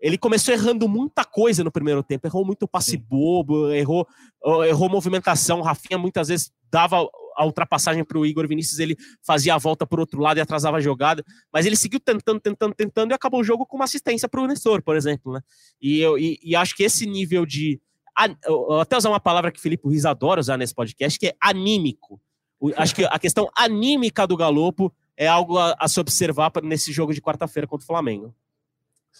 ele 0.00 0.16
começou 0.16 0.54
errando 0.54 0.88
muita 0.88 1.24
coisa 1.24 1.64
no 1.64 1.72
primeiro 1.72 2.02
tempo, 2.02 2.26
errou 2.26 2.44
muito 2.44 2.68
passe 2.68 2.92
Sim. 2.92 3.04
bobo, 3.08 3.70
errou, 3.72 4.06
errou 4.66 4.88
movimentação, 4.88 5.60
Rafinha 5.60 5.98
muitas 5.98 6.28
vezes 6.28 6.52
dava 6.70 7.08
a 7.36 7.44
ultrapassagem 7.44 8.04
para 8.04 8.18
o 8.18 8.26
Igor 8.26 8.46
Vinícius, 8.48 8.78
ele 8.80 8.96
fazia 9.24 9.54
a 9.54 9.58
volta 9.58 9.86
por 9.86 10.00
outro 10.00 10.20
lado 10.20 10.38
e 10.38 10.40
atrasava 10.40 10.76
a 10.76 10.80
jogada, 10.80 11.24
mas 11.52 11.66
ele 11.66 11.76
seguiu 11.76 12.00
tentando, 12.00 12.40
tentando, 12.40 12.74
tentando 12.74 13.12
e 13.12 13.14
acabou 13.14 13.40
o 13.40 13.44
jogo 13.44 13.64
com 13.64 13.76
uma 13.76 13.84
assistência 13.84 14.28
para 14.28 14.40
o 14.40 14.46
Nestor, 14.46 14.82
por 14.82 14.96
exemplo, 14.96 15.32
né? 15.32 15.40
E, 15.80 16.00
eu, 16.00 16.18
e, 16.18 16.38
e 16.42 16.56
acho 16.56 16.74
que 16.74 16.82
esse 16.82 17.06
nível 17.06 17.46
de. 17.46 17.80
Até 18.80 18.96
usar 18.96 19.10
uma 19.10 19.20
palavra 19.20 19.52
que 19.52 19.60
o 19.60 19.62
Felipe 19.62 19.84
Ruiz 19.84 20.04
adora 20.04 20.40
usar 20.40 20.56
nesse 20.56 20.74
podcast, 20.74 21.16
que 21.16 21.28
é 21.28 21.36
anímico. 21.40 22.20
Acho 22.76 22.92
que 22.92 23.04
a 23.04 23.16
questão 23.16 23.48
anímica 23.56 24.26
do 24.26 24.36
Galopo 24.36 24.92
é 25.16 25.28
algo 25.28 25.56
a, 25.56 25.76
a 25.78 25.86
se 25.86 26.00
observar 26.00 26.50
nesse 26.64 26.92
jogo 26.92 27.14
de 27.14 27.22
quarta-feira 27.22 27.68
contra 27.68 27.84
o 27.84 27.86
Flamengo. 27.86 28.34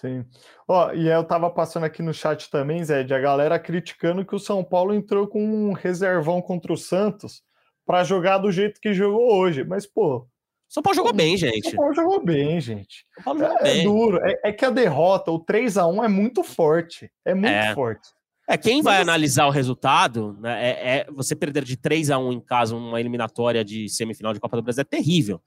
Sim. 0.01 0.25
Ó, 0.69 0.93
e 0.93 1.09
eu 1.09 1.25
tava 1.25 1.51
passando 1.51 1.83
aqui 1.83 2.03
no 2.03 2.15
chat 2.15 2.49
também, 2.51 2.85
Zé, 2.85 3.03
de 3.03 3.13
a 3.13 3.19
galera 3.19 3.59
criticando 3.59 4.25
que 4.25 4.35
o 4.35 4.39
São 4.39 4.63
Paulo 4.63 4.95
entrou 4.95 5.27
com 5.27 5.43
um 5.43 5.73
reservão 5.73 6.41
contra 6.41 6.73
o 6.73 6.77
Santos 6.77 7.43
para 7.85 8.05
jogar 8.05 8.39
do 8.39 8.53
jeito 8.53 8.81
que 8.81 8.95
jogou 8.95 9.37
hoje. 9.37 9.65
Mas, 9.65 9.87
pô. 9.87 10.25
São 10.69 10.85
Paulo 10.85 10.95
jogou 10.95 11.13
bem, 11.13 11.37
gente. 11.37 11.71
São 11.71 11.77
Paulo 11.77 11.95
jogou 11.95 12.25
bem, 12.25 12.61
gente. 12.61 13.05
São 13.15 13.25
Paulo 13.25 13.41
jogou 13.41 13.57
é, 13.59 13.63
bem. 13.65 13.81
é 13.81 13.83
duro. 13.83 14.19
É, 14.23 14.41
é, 14.45 14.53
que 14.53 14.65
a 14.65 14.71
derrota, 14.71 15.33
o 15.33 15.41
3 15.41 15.77
a 15.77 15.89
1 15.89 16.05
é 16.05 16.09
muito 16.09 16.45
forte. 16.45 17.11
É 17.25 17.35
muito 17.35 17.49
é. 17.49 17.75
forte. 17.75 18.09
É, 18.47 18.57
quem 18.57 18.81
vai 18.81 19.03
analisar 19.03 19.47
o 19.47 19.51
resultado, 19.51 20.39
né, 20.41 20.65
é, 20.65 20.99
é, 20.99 21.07
você 21.11 21.35
perder 21.35 21.65
de 21.65 21.77
3 21.77 22.11
a 22.11 22.19
1 22.19 22.33
em 22.33 22.41
casa, 22.41 22.77
uma 22.77 23.01
eliminatória 23.01 23.65
de 23.65 23.89
semifinal 23.89 24.33
de 24.33 24.39
Copa 24.39 24.57
do 24.57 24.63
Brasil, 24.63 24.83
é 24.83 24.85
terrível. 24.85 25.43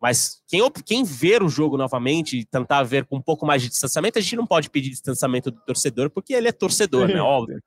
Mas 0.00 0.42
quem, 0.48 0.62
quem 0.86 1.04
ver 1.04 1.42
o 1.42 1.48
jogo 1.48 1.76
novamente 1.76 2.38
e 2.38 2.44
tentar 2.44 2.82
ver 2.84 3.04
com 3.04 3.16
um 3.16 3.22
pouco 3.22 3.44
mais 3.44 3.60
de 3.60 3.68
distanciamento, 3.68 4.18
a 4.18 4.22
gente 4.22 4.36
não 4.36 4.46
pode 4.46 4.70
pedir 4.70 4.90
distanciamento 4.90 5.50
do 5.50 5.60
torcedor, 5.60 6.08
porque 6.08 6.32
ele 6.32 6.48
é 6.48 6.52
torcedor, 6.52 7.08
né? 7.08 7.20
Óbvio. 7.20 7.62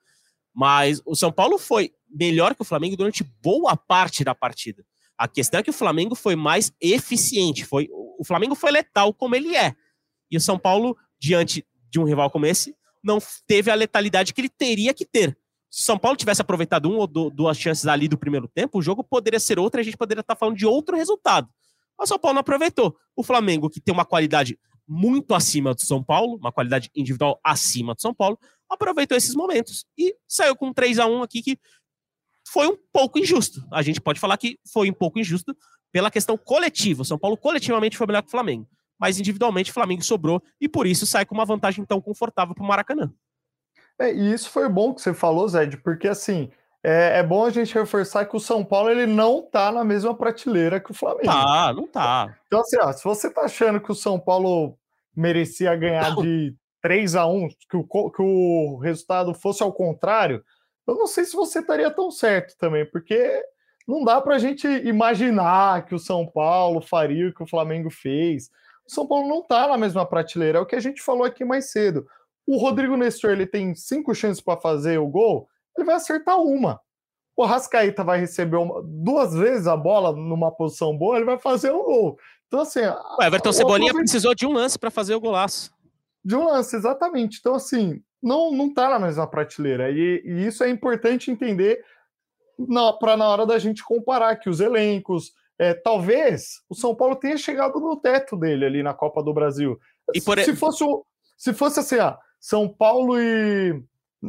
Mas 0.53 1.01
o 1.05 1.15
São 1.15 1.31
Paulo 1.31 1.59
foi 1.59 1.91
melhor 2.09 2.55
que 2.55 2.61
o 2.61 2.65
Flamengo 2.65 2.97
durante 2.97 3.23
boa 3.41 3.77
parte 3.77 4.23
da 4.23 4.33
partida. 4.33 4.83
A 5.17 5.27
questão 5.27 5.59
é 5.59 5.63
que 5.63 5.69
o 5.69 5.73
Flamengo 5.73 6.15
foi 6.15 6.35
mais 6.35 6.71
eficiente, 6.81 7.65
foi 7.65 7.87
o 7.91 8.25
Flamengo 8.25 8.55
foi 8.55 8.71
letal 8.71 9.13
como 9.13 9.35
ele 9.35 9.55
é. 9.55 9.75
E 10.29 10.37
o 10.37 10.41
São 10.41 10.57
Paulo, 10.57 10.97
diante 11.19 11.65
de 11.89 11.99
um 11.99 12.03
rival 12.03 12.29
como 12.31 12.45
esse, 12.45 12.75
não 13.03 13.19
teve 13.45 13.69
a 13.69 13.75
letalidade 13.75 14.33
que 14.33 14.41
ele 14.41 14.49
teria 14.49 14.93
que 14.93 15.05
ter. 15.05 15.37
Se 15.69 15.81
o 15.81 15.85
São 15.85 15.97
Paulo 15.97 16.17
tivesse 16.17 16.41
aproveitado 16.41 16.89
um 16.89 16.97
ou 16.97 17.07
duas 17.07 17.57
chances 17.57 17.85
ali 17.85 18.07
do 18.07 18.17
primeiro 18.17 18.47
tempo, 18.47 18.79
o 18.79 18.81
jogo 18.81 19.03
poderia 19.03 19.39
ser 19.39 19.59
outro 19.59 19.79
e 19.79 19.81
a 19.81 19.83
gente 19.83 19.97
poderia 19.97 20.21
estar 20.21 20.35
falando 20.35 20.57
de 20.57 20.65
outro 20.65 20.95
resultado. 20.95 21.47
O 21.99 22.05
São 22.05 22.19
Paulo 22.19 22.35
não 22.35 22.41
aproveitou. 22.41 22.95
O 23.15 23.23
Flamengo, 23.23 23.69
que 23.69 23.79
tem 23.79 23.93
uma 23.93 24.05
qualidade 24.05 24.59
muito 24.87 25.33
acima 25.33 25.73
do 25.73 25.81
São 25.81 26.03
Paulo, 26.03 26.37
uma 26.37 26.51
qualidade 26.51 26.89
individual 26.95 27.39
acima 27.43 27.93
do 27.93 28.01
São 28.01 28.13
Paulo, 28.13 28.37
aproveitou 28.69 29.17
esses 29.17 29.35
momentos 29.35 29.85
e 29.97 30.15
saiu 30.27 30.55
com 30.55 30.73
3 30.73 30.99
a 30.99 31.05
1 31.05 31.23
aqui 31.23 31.41
que 31.41 31.59
foi 32.47 32.67
um 32.67 32.77
pouco 32.91 33.17
injusto. 33.17 33.65
A 33.71 33.81
gente 33.81 34.01
pode 34.01 34.19
falar 34.19 34.37
que 34.37 34.59
foi 34.71 34.89
um 34.89 34.93
pouco 34.93 35.19
injusto 35.19 35.55
pela 35.91 36.11
questão 36.11 36.37
coletiva. 36.37 37.03
O 37.03 37.05
São 37.05 37.17
Paulo 37.17 37.37
coletivamente 37.37 37.97
foi 37.97 38.07
melhor 38.07 38.21
que 38.21 38.27
o 38.27 38.31
Flamengo, 38.31 38.67
mas 38.99 39.19
individualmente 39.19 39.71
o 39.71 39.73
Flamengo 39.73 40.03
sobrou 40.03 40.41
e 40.59 40.67
por 40.67 40.85
isso 40.85 41.05
sai 41.05 41.25
com 41.25 41.35
uma 41.35 41.45
vantagem 41.45 41.85
tão 41.85 42.01
confortável 42.01 42.53
para 42.53 42.63
o 42.63 42.67
Maracanã. 42.67 43.13
É, 43.99 44.13
e 44.13 44.33
isso 44.33 44.49
foi 44.49 44.67
bom 44.67 44.93
que 44.93 45.01
você 45.01 45.13
falou, 45.13 45.47
Zed, 45.47 45.77
porque 45.77 46.07
assim, 46.07 46.49
é, 46.83 47.19
é, 47.19 47.23
bom 47.23 47.45
a 47.45 47.49
gente 47.49 47.73
reforçar 47.73 48.25
que 48.25 48.35
o 48.35 48.41
São 48.41 48.63
Paulo 48.63 48.89
ele 48.89 49.05
não 49.05 49.41
tá 49.41 49.71
na 49.71 49.85
mesma 49.85 50.13
prateleira 50.13 50.81
que 50.81 50.91
o 50.91 50.93
Flamengo. 50.93 51.27
Tá, 51.27 51.73
não 51.73 51.87
tá. 51.87 52.37
Então, 52.45 52.59
assim, 52.59 52.77
ó, 52.77 52.91
se 52.91 53.03
você 53.03 53.29
tá 53.29 53.43
achando 53.43 53.79
que 53.79 53.91
o 53.91 53.95
São 53.95 54.19
Paulo 54.19 54.77
merecia 55.15 55.73
ganhar 55.77 56.13
não. 56.13 56.21
de 56.21 56.53
3 56.81 57.15
a 57.15 57.25
1 57.25 57.47
que 57.69 57.77
o, 57.77 57.83
que 57.85 58.21
o 58.21 58.77
resultado 58.79 59.33
fosse 59.33 59.63
ao 59.63 59.71
contrário, 59.71 60.43
eu 60.85 60.95
não 60.95 61.07
sei 61.07 61.23
se 61.23 61.33
você 61.35 61.59
estaria 61.59 61.89
tão 61.89 62.11
certo 62.11 62.57
também, 62.57 62.85
porque 62.85 63.41
não 63.87 64.03
dá 64.03 64.19
para 64.19 64.35
a 64.35 64.39
gente 64.39 64.67
imaginar 64.67 65.85
que 65.85 65.95
o 65.95 65.99
São 65.99 66.27
Paulo 66.27 66.81
faria 66.81 67.29
o 67.29 67.33
que 67.33 67.43
o 67.43 67.47
Flamengo 67.47 67.89
fez. 67.89 68.49
O 68.85 68.91
São 68.91 69.07
Paulo 69.07 69.29
não 69.29 69.39
está 69.39 69.69
na 69.69 69.77
mesma 69.77 70.05
prateleira, 70.05 70.57
é 70.57 70.61
o 70.61 70.65
que 70.65 70.75
a 70.75 70.81
gente 70.81 71.01
falou 71.01 71.23
aqui 71.23 71.45
mais 71.45 71.71
cedo. 71.71 72.05
O 72.45 72.57
Rodrigo 72.57 72.97
Nestor 72.97 73.31
ele 73.31 73.47
tem 73.47 73.73
cinco 73.73 74.13
chances 74.13 74.41
para 74.41 74.59
fazer 74.59 74.97
o 74.97 75.07
gol, 75.07 75.47
ele 75.77 75.85
vai 75.85 75.95
acertar 75.95 76.39
uma. 76.39 76.79
O 77.35 77.45
Rascaíta 77.45 78.03
vai 78.03 78.19
receber 78.19 78.57
uma, 78.57 78.81
duas 78.83 79.33
vezes 79.33 79.67
a 79.67 79.75
bola 79.75 80.11
numa 80.13 80.51
posição 80.51 80.95
boa, 80.97 81.15
ele 81.15 81.25
vai 81.25 81.39
fazer 81.39 81.71
o 81.71 81.81
um 81.81 81.83
gol. 81.83 82.17
Então, 82.47 82.61
assim. 82.61 82.81
O 82.81 83.23
Everton 83.23 83.51
Cebolinha 83.51 83.93
precisou 83.93 84.35
de 84.35 84.45
um 84.45 84.53
lance 84.53 84.77
para 84.77 84.91
fazer 84.91 85.15
o 85.15 85.19
golaço 85.19 85.73
de 86.23 86.35
um 86.35 86.45
lance, 86.45 86.75
exatamente. 86.75 87.39
Então, 87.39 87.55
assim, 87.55 88.01
não, 88.21 88.51
não 88.51 88.73
tá 88.73 88.89
na 88.89 88.99
mesma 88.99 89.27
prateleira. 89.27 89.91
E, 89.91 90.23
e 90.25 90.47
isso 90.47 90.63
é 90.63 90.69
importante 90.69 91.29
entender 91.29 91.83
para 92.99 93.17
na 93.17 93.27
hora 93.27 93.45
da 93.45 93.59
gente 93.59 93.83
comparar 93.83 94.37
que 94.37 94.49
os 94.49 94.59
elencos. 94.59 95.33
É, 95.59 95.73
talvez 95.73 96.63
o 96.67 96.73
São 96.73 96.95
Paulo 96.95 97.15
tenha 97.15 97.37
chegado 97.37 97.79
no 97.79 97.95
teto 97.95 98.35
dele 98.35 98.65
ali 98.65 98.83
na 98.83 98.93
Copa 98.93 99.21
do 99.21 99.33
Brasil. 99.33 99.79
Por... 100.25 100.39
Se, 100.39 100.55
fosse, 100.55 100.83
se 101.37 101.53
fosse 101.53 101.79
assim, 101.79 101.99
ah, 101.99 102.17
São 102.39 102.67
Paulo 102.67 103.19
e. 103.19 103.83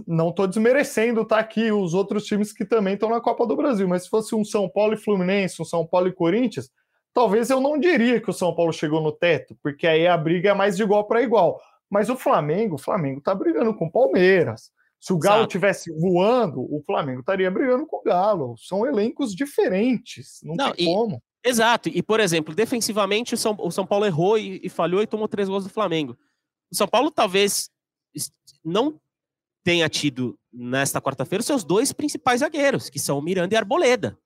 Não 0.07 0.31
estou 0.31 0.47
desmerecendo, 0.47 1.25
tá 1.25 1.39
aqui 1.39 1.71
os 1.71 1.95
outros 1.95 2.25
times 2.25 2.53
que 2.53 2.65
também 2.65 2.95
estão 2.95 3.09
na 3.09 3.21
Copa 3.21 3.47
do 3.47 3.57
Brasil, 3.57 3.87
mas 3.87 4.05
se 4.05 4.09
fosse 4.09 4.35
um 4.35 4.45
São 4.45 4.69
Paulo 4.69 4.95
e 4.95 4.97
Fluminense, 4.97 5.63
um 5.63 5.65
São 5.65 5.87
Paulo 5.87 6.09
e 6.09 6.13
Corinthians, 6.13 6.69
talvez 7.13 7.49
eu 7.49 7.61
não 7.61 7.79
diria 7.79 8.21
que 8.21 8.29
o 8.29 8.33
São 8.33 8.55
Paulo 8.55 8.73
chegou 8.73 9.01
no 9.01 9.13
teto, 9.13 9.57
porque 9.63 9.87
aí 9.87 10.07
a 10.07 10.17
briga 10.17 10.51
é 10.51 10.55
mais 10.55 10.77
de 10.77 10.83
igual 10.83 11.05
para 11.05 11.23
igual. 11.23 11.61
Mas 11.89 12.11
o 12.11 12.17
Flamengo, 12.17 12.75
o 12.75 12.79
Flamengo 12.79 13.21
tá 13.21 13.35
brigando 13.35 13.73
com 13.73 13.87
o 13.87 13.93
Palmeiras. 13.93 14.73
Se 14.99 15.13
o 15.13 15.19
Galo 15.19 15.47
tivesse 15.47 15.93
voando, 15.93 16.61
o 16.61 16.83
Flamengo 16.85 17.21
estaria 17.21 17.51
brigando 17.51 17.87
com 17.87 17.99
o 17.99 18.03
Galo. 18.03 18.57
São 18.57 18.87
elencos 18.87 19.35
diferentes, 19.35 20.41
não, 20.43 20.55
não 20.57 20.73
tem 20.73 20.87
e, 20.87 20.93
como. 20.93 21.23
Exato. 21.45 21.91
E, 21.91 22.03
por 22.03 22.21
exemplo, 22.21 22.55
defensivamente, 22.55 23.35
o 23.35 23.37
São, 23.37 23.55
o 23.59 23.71
São 23.71 23.87
Paulo 23.87 24.07
errou 24.07 24.39
e, 24.39 24.61
e 24.65 24.69
falhou 24.71 25.03
e 25.03 25.07
tomou 25.07 25.29
três 25.29 25.49
gols 25.49 25.65
do 25.65 25.71
Flamengo. 25.71 26.17
O 26.73 26.75
São 26.75 26.89
Paulo 26.89 27.11
talvez 27.11 27.71
não 28.65 28.99
tenha 29.65 29.89
tido 29.89 30.39
nesta 30.53 31.01
quarta-feira 31.01 31.41
os 31.41 31.47
seus 31.47 31.65
dois 31.65 31.93
principais 31.93 32.41
zagueiros, 32.41 32.91
que 32.91 32.99
são 32.99 33.19
o 33.19 33.23
Miranda 33.23 33.55
e 33.55 33.57
Arboleda. 33.57 34.17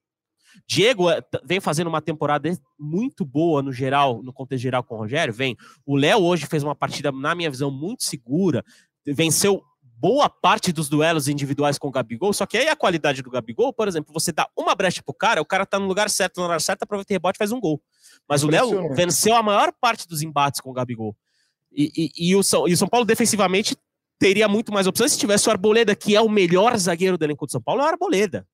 Diego 0.67 1.09
eh, 1.09 1.23
vem 1.45 1.61
fazendo 1.61 1.87
uma 1.87 2.03
temporada 2.03 2.51
muito 2.79 3.25
boa 3.25 3.63
no 3.63 3.73
geral, 3.73 4.23
no 4.23 4.33
contexto 4.33 4.63
geral 4.63 4.83
com 4.83 4.97
o 4.97 4.99
Rogério, 4.99 5.33
vem. 5.33 5.57
O 5.87 5.97
Léo 5.97 6.23
hoje 6.23 6.47
fez 6.47 6.63
uma 6.63 6.75
partida, 6.75 7.13
na 7.13 7.35
minha 7.35 7.51
visão, 7.51 7.71
muito 7.71 8.03
segura, 8.03 8.65
venceu 9.07 9.63
boa 9.83 10.29
parte 10.29 10.73
dos 10.73 10.89
duelos 10.89 11.29
individuais 11.29 11.77
com 11.79 11.89
o 11.89 11.91
Gabigol, 11.91 12.33
só 12.33 12.47
que 12.47 12.57
aí 12.57 12.69
a 12.69 12.77
qualidade 12.77 13.21
do 13.23 13.31
Gabigol, 13.31 13.73
por 13.73 13.89
exemplo, 13.89 14.13
você 14.13 14.31
dá 14.31 14.49
uma 14.57 14.75
brecha 14.75 15.03
pro 15.03 15.15
cara, 15.15 15.41
o 15.41 15.45
cara 15.45 15.67
tá 15.67 15.79
no 15.79 15.87
lugar 15.87 16.09
certo, 16.09 16.41
na 16.41 16.49
hora 16.49 16.61
certa, 16.61 16.85
aproveita 16.85 17.13
o 17.13 17.15
rebote 17.15 17.37
e 17.37 17.39
faz 17.39 17.53
um 17.53 17.61
gol. 17.61 17.81
Mas 18.29 18.43
o 18.45 18.49
Léo 18.49 18.95
venceu 18.95 19.35
a 19.35 19.43
maior 19.43 19.73
parte 19.81 20.07
dos 20.07 20.23
embates 20.23 20.61
com 20.61 20.71
o 20.71 20.73
Gabigol. 20.73 21.17
E, 21.73 21.91
e, 21.97 22.31
e, 22.31 22.37
o 22.37 22.43
São, 22.43 22.67
e 22.69 22.73
o 22.73 22.77
São 22.77 22.89
Paulo 22.89 23.05
defensivamente 23.05 23.77
teria 24.19 24.49
muito 24.49 24.73
mais 24.73 24.87
opções 24.87 25.13
se 25.13 25.19
tivesse 25.19 25.49
o 25.49 25.53
Arboleda, 25.53 25.95
que 25.95 26.17
é 26.17 26.21
o 26.21 26.29
melhor 26.29 26.77
zagueiro 26.77 27.17
do 27.17 27.25
elenco 27.25 27.47
do 27.47 27.53
São 27.53 27.63
Paulo, 27.63 27.83
é 27.83 27.85
o 27.85 27.89
Arboleda. 27.89 28.47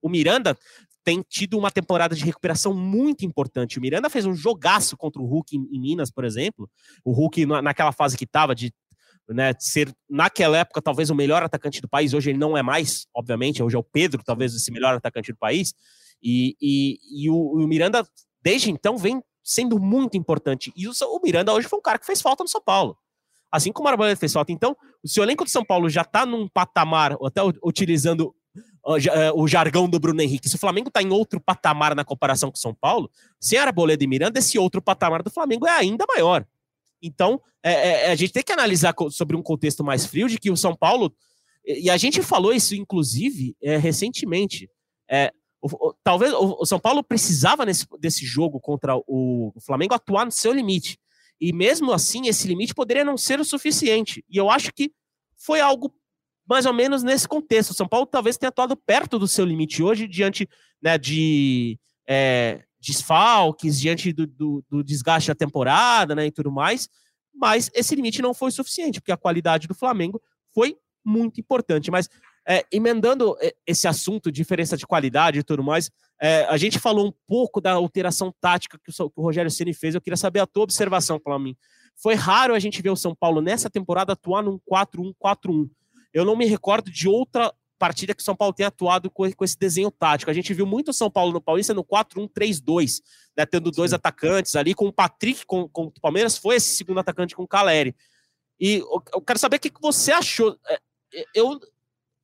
O 0.00 0.08
Miranda 0.08 0.56
tem 1.02 1.22
tido 1.28 1.58
uma 1.58 1.70
temporada 1.70 2.14
de 2.14 2.24
recuperação 2.24 2.72
muito 2.72 3.24
importante. 3.24 3.78
O 3.78 3.82
Miranda 3.82 4.08
fez 4.08 4.24
um 4.24 4.34
jogaço 4.34 4.96
contra 4.96 5.20
o 5.20 5.26
Hulk 5.26 5.56
em, 5.56 5.68
em 5.70 5.80
Minas, 5.80 6.10
por 6.10 6.24
exemplo. 6.24 6.68
O 7.04 7.12
Hulk, 7.12 7.44
na, 7.44 7.60
naquela 7.60 7.92
fase 7.92 8.16
que 8.16 8.24
estava, 8.24 8.54
de 8.54 8.72
né, 9.28 9.52
ser, 9.58 9.94
naquela 10.08 10.58
época, 10.58 10.82
talvez 10.82 11.10
o 11.10 11.14
melhor 11.14 11.42
atacante 11.42 11.80
do 11.80 11.88
país. 11.88 12.14
Hoje 12.14 12.30
ele 12.30 12.38
não 12.38 12.56
é 12.56 12.62
mais, 12.62 13.06
obviamente. 13.14 13.62
Hoje 13.62 13.76
é 13.76 13.78
o 13.78 13.84
Pedro, 13.84 14.22
talvez, 14.24 14.54
esse 14.54 14.70
melhor 14.72 14.94
atacante 14.94 15.32
do 15.32 15.38
país. 15.38 15.74
E, 16.22 16.56
e, 16.60 16.98
e 17.24 17.30
o, 17.30 17.36
o, 17.36 17.68
Miranda, 17.68 18.06
desde 18.42 18.70
então, 18.70 18.96
vem 18.96 19.22
sendo 19.42 19.78
muito 19.78 20.16
importante. 20.16 20.72
E 20.74 20.88
o, 20.88 20.92
o, 20.92 21.20
Miranda 21.22 21.52
hoje 21.52 21.68
foi 21.68 21.78
um 21.78 21.82
cara 21.82 21.98
que 21.98 22.06
fez 22.06 22.22
falta 22.22 22.42
no 22.42 22.48
São 22.48 22.62
Paulo. 22.62 22.96
Assim 23.54 23.70
como 23.70 23.88
o 23.88 23.90
Arboleda 23.90 24.16
fez 24.16 24.32
falta. 24.32 24.50
Então, 24.50 24.76
se 25.04 25.20
o 25.20 25.22
elenco 25.22 25.44
do 25.44 25.50
São 25.50 25.64
Paulo 25.64 25.88
já 25.88 26.00
está 26.00 26.26
num 26.26 26.48
patamar, 26.48 27.16
até 27.22 27.40
utilizando 27.62 28.34
é, 29.12 29.32
o 29.32 29.46
jargão 29.46 29.88
do 29.88 30.00
Bruno 30.00 30.20
Henrique. 30.20 30.48
Se 30.48 30.56
o 30.56 30.58
Flamengo 30.58 30.88
está 30.88 31.00
em 31.00 31.10
outro 31.10 31.40
patamar 31.40 31.94
na 31.94 32.04
comparação 32.04 32.50
com 32.50 32.56
o 32.56 32.60
São 32.60 32.74
Paulo, 32.74 33.08
sem 33.40 33.56
Arboleda 33.58 34.02
e 34.02 34.06
Miranda, 34.08 34.40
esse 34.40 34.58
outro 34.58 34.82
patamar 34.82 35.22
do 35.22 35.30
Flamengo 35.30 35.68
é 35.68 35.70
ainda 35.70 36.04
maior. 36.08 36.44
Então, 37.00 37.40
é, 37.62 38.08
é, 38.08 38.10
a 38.10 38.14
gente 38.16 38.32
tem 38.32 38.42
que 38.42 38.52
analisar 38.52 38.92
sobre 39.10 39.36
um 39.36 39.42
contexto 39.42 39.84
mais 39.84 40.04
frio 40.04 40.28
de 40.28 40.36
que 40.36 40.50
o 40.50 40.56
São 40.56 40.74
Paulo, 40.74 41.14
e 41.64 41.88
a 41.88 41.96
gente 41.96 42.22
falou 42.22 42.52
isso, 42.52 42.74
inclusive, 42.74 43.56
é, 43.62 43.76
recentemente. 43.76 44.68
É, 45.08 45.32
o, 45.62 45.68
o, 45.68 45.94
talvez 46.02 46.32
o, 46.32 46.56
o, 46.60 46.66
São 46.66 46.80
Paulo 46.80 47.04
precisava 47.04 47.64
nesse, 47.64 47.86
desse 48.00 48.26
jogo 48.26 48.60
contra 48.60 48.96
o 49.06 49.54
Flamengo 49.64 49.94
atuar 49.94 50.24
no 50.24 50.32
seu 50.32 50.52
limite. 50.52 50.98
E 51.40 51.52
mesmo 51.52 51.92
assim, 51.92 52.28
esse 52.28 52.46
limite 52.46 52.74
poderia 52.74 53.04
não 53.04 53.16
ser 53.16 53.40
o 53.40 53.44
suficiente. 53.44 54.24
E 54.28 54.36
eu 54.36 54.50
acho 54.50 54.72
que 54.72 54.92
foi 55.36 55.60
algo 55.60 55.94
mais 56.48 56.66
ou 56.66 56.72
menos 56.72 57.02
nesse 57.02 57.26
contexto. 57.26 57.70
O 57.70 57.74
São 57.74 57.88
Paulo 57.88 58.06
talvez 58.06 58.36
tenha 58.36 58.48
atuado 58.48 58.76
perto 58.76 59.18
do 59.18 59.26
seu 59.26 59.44
limite 59.44 59.82
hoje, 59.82 60.06
diante 60.06 60.48
né, 60.82 60.98
de 60.98 61.78
é, 62.06 62.64
desfalques, 62.80 63.80
diante 63.80 64.12
do, 64.12 64.26
do, 64.26 64.64
do, 64.68 64.84
desgaste 64.84 65.28
da 65.28 65.34
temporada 65.34 66.14
né, 66.14 66.26
e 66.26 66.30
tudo 66.30 66.52
mais. 66.52 66.88
Mas 67.34 67.70
esse 67.74 67.94
limite 67.94 68.22
não 68.22 68.34
foi 68.34 68.50
suficiente, 68.50 69.00
porque 69.00 69.12
a 69.12 69.16
qualidade 69.16 69.66
do 69.66 69.74
Flamengo 69.74 70.20
foi 70.52 70.76
muito 71.04 71.40
importante. 71.40 71.90
Mas 71.90 72.08
é, 72.46 72.64
emendando 72.70 73.36
é, 73.40 73.54
esse 73.66 73.88
assunto, 73.88 74.30
diferença 74.30 74.76
de 74.76 74.86
qualidade 74.86 75.38
e 75.38 75.42
tudo 75.42 75.62
mais, 75.62 75.90
é, 76.20 76.44
a 76.44 76.56
gente 76.56 76.78
falou 76.78 77.06
um 77.06 77.12
pouco 77.26 77.60
da 77.60 77.72
alteração 77.72 78.32
tática 78.40 78.78
que 78.78 78.90
o, 78.90 79.10
que 79.10 79.20
o 79.20 79.22
Rogério 79.22 79.50
Ceni 79.50 79.74
fez. 79.74 79.94
Eu 79.94 80.00
queria 80.00 80.16
saber 80.16 80.40
a 80.40 80.46
tua 80.46 80.64
observação 80.64 81.18
para 81.18 81.38
mim. 81.38 81.56
Foi 81.96 82.14
raro 82.14 82.54
a 82.54 82.58
gente 82.58 82.82
ver 82.82 82.90
o 82.90 82.96
São 82.96 83.14
Paulo 83.14 83.40
nessa 83.40 83.70
temporada 83.70 84.12
atuar 84.12 84.42
num 84.42 84.58
4-1-4-1. 84.70 85.68
Eu 86.12 86.24
não 86.24 86.36
me 86.36 86.44
recordo 86.44 86.90
de 86.90 87.08
outra 87.08 87.52
partida 87.78 88.14
que 88.14 88.22
o 88.22 88.24
São 88.24 88.36
Paulo 88.36 88.54
tenha 88.54 88.68
atuado 88.68 89.10
com, 89.10 89.30
com 89.32 89.44
esse 89.44 89.58
desenho 89.58 89.90
tático. 89.90 90.30
A 90.30 90.34
gente 90.34 90.54
viu 90.54 90.66
muito 90.66 90.90
o 90.90 90.94
São 90.94 91.10
Paulo 91.10 91.32
no 91.32 91.40
Paulista 91.40 91.74
no 91.74 91.84
4-1-3-2, 91.84 93.00
né, 93.36 93.44
tendo 93.44 93.70
dois 93.70 93.90
Sim. 93.90 93.96
atacantes 93.96 94.54
ali, 94.54 94.74
com 94.74 94.86
o 94.86 94.92
Patrick, 94.92 95.44
com, 95.44 95.68
com 95.68 95.84
o 95.84 96.00
Palmeiras, 96.00 96.38
foi 96.38 96.56
esse 96.56 96.76
segundo 96.76 97.00
atacante 97.00 97.34
com 97.34 97.42
o 97.42 97.48
Caleri. 97.48 97.94
E 98.60 98.76
eu, 98.76 99.02
eu 99.12 99.20
quero 99.20 99.38
saber 99.38 99.56
o 99.56 99.60
que, 99.60 99.70
que 99.70 99.80
você 99.80 100.12
achou. 100.12 100.56
É, 100.66 100.80
eu, 101.34 101.58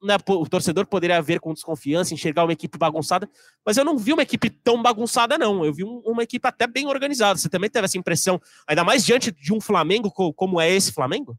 né, 0.03 0.17
o 0.29 0.49
torcedor 0.49 0.87
poderia 0.87 1.21
ver 1.21 1.41
com 1.41 1.53
desconfiança, 1.53 2.15
enxergar 2.15 2.45
uma 2.45 2.53
equipe 2.53 2.79
bagunçada, 2.79 3.29
mas 3.65 3.77
eu 3.77 3.85
não 3.85 3.99
vi 3.99 4.13
uma 4.13 4.23
equipe 4.23 4.51
tão 4.51 4.83
bagunçada, 4.83 5.37
não. 5.37 5.65
Eu 5.65 5.73
vi 5.73 5.85
um, 5.85 6.01
uma 6.05 6.23
equipe 6.23 6.47
até 6.47 6.67
bem 6.67 6.87
organizada. 6.87 7.39
Você 7.39 7.49
também 7.49 7.71
teve 7.71 7.85
essa 7.85 7.99
impressão, 7.99 8.41
ainda 8.67 8.85
mais 8.85 9.05
diante 9.05 9.31
de 9.31 9.53
um 9.53 9.61
Flamengo 9.61 10.11
como 10.11 10.61
é 10.61 10.71
esse 10.71 10.93
Flamengo? 10.93 11.37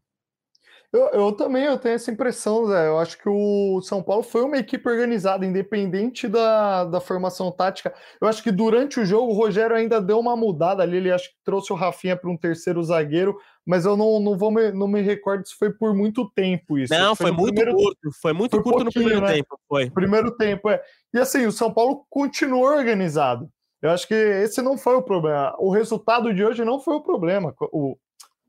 Eu, 0.94 1.08
eu, 1.14 1.32
também 1.32 1.64
eu 1.64 1.78
tenho 1.78 1.96
essa 1.96 2.12
impressão, 2.12 2.68
Zé. 2.68 2.88
Eu 2.88 3.00
acho 3.00 3.18
que 3.18 3.30
o 3.30 3.82
São 3.82 4.04
Paulo 4.04 4.24
foi 4.24 4.44
uma 4.44 4.58
equipe 4.58 4.90
organizada, 4.90 5.46
independente 5.46 6.28
da, 6.28 6.84
da 6.84 7.00
formação 7.00 7.50
tática. 7.50 7.94
Eu 8.20 8.28
acho 8.28 8.44
que 8.44 8.52
durante 8.52 9.00
o 9.00 9.06
jogo 9.06 9.32
o 9.32 9.36
Rogério 9.36 9.74
ainda 9.74 10.02
deu 10.02 10.20
uma 10.20 10.36
mudada 10.36 10.84
ali. 10.84 10.98
Ele 10.98 11.12
acho 11.12 11.30
que 11.30 11.36
trouxe 11.46 11.72
o 11.72 11.78
Rafinha 11.78 12.18
para 12.18 12.30
um 12.30 12.36
terceiro 12.36 12.84
zagueiro, 12.84 13.38
mas 13.66 13.86
eu 13.86 13.96
não, 13.96 14.20
não, 14.20 14.38
vou 14.38 14.52
me, 14.52 14.72
não 14.72 14.88
me 14.88 15.02
recordo 15.02 15.48
se 15.48 15.56
foi 15.56 15.72
por 15.72 15.96
muito 15.96 16.30
tempo 16.32 16.78
isso. 16.78 16.94
Não, 16.94 17.16
foi, 17.16 17.28
foi 17.28 17.36
muito 17.36 17.56
primeiro, 17.56 17.78
curto. 17.78 18.12
Foi 18.22 18.34
muito 18.34 18.62
curto 18.62 18.84
no 18.84 18.92
primeiro 18.92 19.22
né? 19.22 19.34
tempo. 19.34 19.60
Foi. 19.68 19.90
Primeiro 19.90 20.36
tempo, 20.36 20.70
é. 20.70 20.82
E 21.14 21.20
assim, 21.20 21.46
o 21.46 21.52
São 21.52 21.74
Paulo 21.74 22.06
continuou 22.10 22.66
organizado. 22.66 23.50
Eu 23.82 23.90
acho 23.92 24.08
que 24.08 24.14
esse 24.14 24.62
não 24.62 24.78
foi 24.78 24.96
o 24.96 25.04
problema. 25.04 25.56
O 25.60 25.72
resultado 25.72 26.34
de 26.34 26.44
hoje 26.44 26.64
não 26.64 26.80
foi 26.80 26.96
o 26.96 27.02
problema. 27.02 27.54
O, 27.72 27.98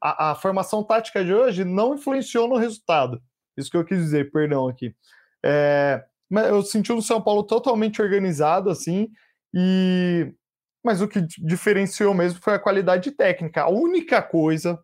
a, 0.01 0.31
a, 0.31 0.35
formação 0.35 0.83
tática 0.83 1.25
de 1.25 1.33
hoje 1.33 1.65
não 1.65 1.95
influenciou 1.95 2.49
no 2.49 2.57
resultado. 2.57 3.21
Isso 3.57 3.71
que 3.71 3.77
eu 3.77 3.85
quis 3.85 3.99
dizer, 3.99 4.31
perdão 4.31 4.69
aqui. 4.69 4.95
É, 5.45 6.03
mas 6.29 6.49
eu 6.49 6.63
senti 6.63 6.93
o 6.93 7.03
São 7.03 7.21
Paulo 7.21 7.43
totalmente 7.43 8.01
organizado, 8.01 8.71
assim, 8.71 9.09
e 9.55 10.33
mas 10.85 11.01
o 11.01 11.07
que 11.07 11.21
diferenciou 11.39 12.13
mesmo 12.13 12.41
foi 12.43 12.55
a 12.55 12.59
qualidade 12.59 13.13
técnica. 13.13 13.63
A 13.63 13.69
única 13.69 14.21
coisa 14.21 14.79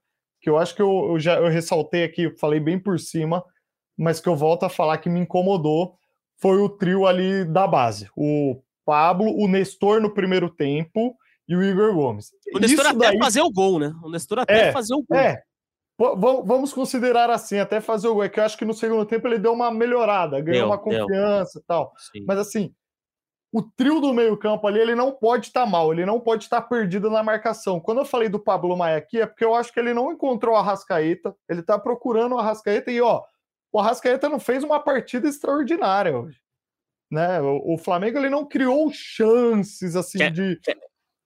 que 0.49 0.51
eu 0.51 0.57
acho 0.57 0.75
que 0.75 0.81
eu, 0.81 1.11
eu 1.11 1.21
já 1.21 1.37
eu 1.37 1.49
ressaltei 1.49 2.05
aqui, 2.05 2.23
eu 2.23 2.39
falei 2.39 2.59
bem 2.59 2.79
por 2.79 2.99
cima, 2.99 3.45
mas 3.97 4.19
que 4.19 4.29
eu 4.29 4.35
volto 4.35 4.65
a 4.65 4.71
falar 4.71 4.97
que 4.97 5.11
me 5.11 5.21
incomodou 5.21 5.99
foi 6.41 6.59
o 6.59 6.71
trio 6.71 7.07
ali 7.07 7.45
da 7.45 7.67
base. 7.67 8.09
O 8.17 8.63
Pablo, 8.85 9.31
o 9.37 9.47
Nestor 9.47 10.01
no 10.01 10.15
primeiro 10.15 10.49
tempo 10.49 11.15
e 11.47 11.55
o 11.55 11.63
Igor 11.63 11.95
Gomes. 11.95 12.31
O 12.55 12.59
Nestor 12.59 12.87
Isso 12.87 12.97
até 12.97 13.11
daí... 13.11 13.19
fazer 13.19 13.43
o 13.43 13.51
gol, 13.51 13.79
né? 13.79 13.93
O 14.03 14.11
Nestor 14.11 14.39
até 14.39 14.69
é, 14.69 14.73
fazer 14.73 14.95
o 14.95 15.05
gol. 15.07 15.19
É. 15.19 15.43
vamos 15.99 16.73
considerar 16.73 17.29
assim, 17.29 17.59
até 17.59 17.81
fazer 17.81 18.09
o 18.09 18.15
gol. 18.15 18.25
É 18.25 18.29
que 18.31 18.41
eu 18.41 18.45
acho 18.45 18.57
que 18.57 18.65
no 18.65 18.73
segundo 18.73 19.05
tempo 19.05 19.27
ele 19.27 19.39
deu 19.39 19.53
uma 19.53 19.71
melhorada, 19.71 20.41
ganhou 20.41 20.61
deu, 20.61 20.67
uma 20.67 20.79
confiança 20.79 21.59
e 21.59 21.63
tal. 21.67 21.93
Sim. 22.11 22.25
Mas 22.27 22.39
assim, 22.39 22.73
o 23.53 23.63
trio 23.63 24.01
do 24.01 24.13
meio-campo 24.13 24.67
ali, 24.67 24.79
ele 24.79 24.95
não 24.95 25.11
pode 25.11 25.47
estar 25.47 25.65
tá 25.65 25.67
mal, 25.67 25.93
ele 25.93 26.05
não 26.05 26.21
pode 26.21 26.45
estar 26.45 26.61
tá 26.61 26.69
perdido 26.69 27.11
na 27.11 27.23
marcação. 27.23 27.81
Quando 27.81 27.99
eu 27.99 28.05
falei 28.05 28.29
do 28.29 28.39
Pablo 28.39 28.77
Maia 28.77 28.99
aqui, 28.99 29.21
é 29.21 29.27
porque 29.27 29.45
eu 29.45 29.55
acho 29.55 29.73
que 29.73 29.81
ele 29.81 29.95
não 29.95 30.13
encontrou 30.13 30.55
a 30.55 30.63
Rascaeta, 30.63 31.35
ele 31.49 31.63
tá 31.63 31.79
procurando 31.79 32.35
o 32.35 32.39
Arrascaeta 32.39 32.91
e, 32.91 33.01
ó, 33.01 33.23
o 33.73 33.81
Arrascaeta 33.81 34.29
não 34.29 34.39
fez 34.39 34.63
uma 34.63 34.81
partida 34.81 35.29
extraordinária 35.29 36.19
hoje. 36.19 36.39
Né? 37.11 37.41
O, 37.41 37.75
o 37.75 37.79
Flamengo 37.79 38.19
ele 38.19 38.29
não 38.29 38.45
criou 38.47 38.91
chances 38.93 39.97
assim 39.97 40.19
quer, 40.19 40.31
de. 40.31 40.61
Quer, 40.63 40.77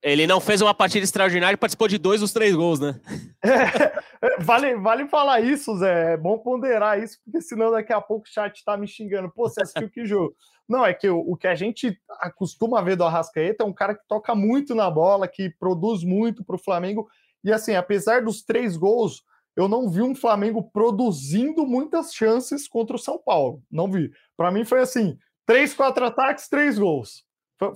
ele 0.01 0.27
não 0.27 0.41
fez 0.41 0.61
uma 0.61 0.75
partida 0.75 1.05
extraordinária 1.05 1.55
e 1.55 1.59
participou 1.59 1.89
de 1.89 1.99
dois 1.99 2.21
dos 2.21 2.33
três 2.33 2.55
gols, 2.55 2.81
né? 2.81 3.01
É, 4.25 4.41
vale, 4.41 4.77
vale 4.77 5.09
falar 5.09 5.41
isso, 5.41 5.77
Zé. 5.79 6.13
É 6.13 6.17
bom 6.17 6.39
ponderar 6.39 7.03
isso, 7.03 7.19
porque 7.25 7.41
senão 7.41 7.73
daqui 7.73 7.93
a 7.93 8.01
pouco 8.01 8.25
o 8.25 8.31
chat 8.31 8.65
tá 8.65 8.77
me 8.77 8.87
xingando. 8.87 9.29
Pô, 9.29 9.49
você 9.49 9.63
assistiu 9.63 9.91
que 9.91 10.07
jogo? 10.07 10.33
Não, 10.69 10.85
é 10.85 10.95
que 10.95 11.09
o, 11.09 11.19
o, 11.19 11.37
que 11.37 11.47
a 11.47 11.55
gente 11.55 11.99
acostuma 12.21 12.83
ver 12.83 12.97
do 12.97 13.05
Arrascaeta 13.05 13.65
é 13.65 13.67
um 13.67 13.73
cara 13.73 13.95
que 13.95 14.07
toca 14.07 14.35
muito 14.35 14.75
na 14.75 14.91
bola, 14.91 15.29
que 15.29 15.51
produz 15.51 16.05
muito 16.05 16.45
para 16.45 16.57
o 16.57 16.63
Flamengo. 16.63 17.09
E 17.45 17.53
assim, 17.53 17.75
apesar 17.75 18.23
dos 18.23 18.43
três 18.43 18.77
gols, 18.77 19.23
eu 19.57 19.69
não 19.69 19.89
vi 19.89 20.03
um 20.03 20.15
Flamengo 20.15 20.63
produzindo 20.73 21.67
muitas 21.67 22.15
chances 22.15 22.69
contra 22.69 22.97
o 22.97 22.99
São 22.99 23.19
Paulo. 23.19 23.63
Não 23.71 23.91
vi. 23.91 24.11
Para 24.37 24.51
mim 24.51 24.65
foi 24.65 24.81
assim: 24.81 25.19
três, 25.47 25.75
quatro 25.75 26.05
ataques, 26.07 26.49
três 26.49 26.79
gols. 26.79 27.25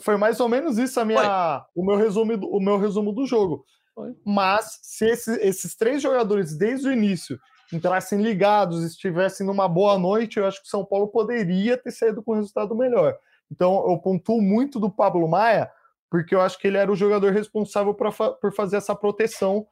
Foi, 0.01 0.17
mais 0.17 0.41
ou 0.41 0.49
menos 0.49 0.79
isso 0.79 0.99
a 0.99 1.05
minha, 1.05 1.65
o, 1.75 1.85
meu 1.85 1.97
resumo, 1.97 2.33
o 2.35 2.61
meu 2.61 2.77
resumo 2.77 3.13
do 3.13 3.25
jogo. 3.25 3.65
Foi. 3.95 4.15
Mas 4.25 4.81
se 4.83 5.07
esse, 5.07 5.33
esses 5.41 5.77
três 5.77 6.03
jogadores, 6.03 6.57
desde 6.57 6.89
o 6.89 6.93
início, 6.93 7.39
entrassem 7.73 8.21
ligados, 8.21 8.85
estivessem 8.85 9.47
numa 9.47 9.69
boa 9.69 9.99
noite, 9.99 10.39
eu 10.39 10.47
acho 10.47 10.61
que 10.61 10.67
o 10.67 10.71
São 10.71 10.85
Paulo 10.85 11.09
poderia 11.09 11.77
ter 11.77 11.91
saído 11.91 12.23
com 12.23 12.33
um 12.33 12.37
resultado 12.37 12.75
melhor. 12.77 13.17
Então, 13.51 13.89
eu 13.89 13.99
pontuo 13.99 14.41
muito 14.41 14.79
do 14.79 14.91
Pablo 14.91 15.29
Maia, 15.29 15.71
porque 16.11 16.35
eu 16.35 16.41
acho 16.41 16.59
que 16.59 16.67
ele 16.67 16.79
era 16.79 16.91
o 16.91 16.97
jogador 16.97 17.33
responsável 17.33 17.95
pra, 17.95 18.11
por 18.13 18.53
fazer 18.55 18.77
essa 18.77 18.95
proteção 18.95 19.67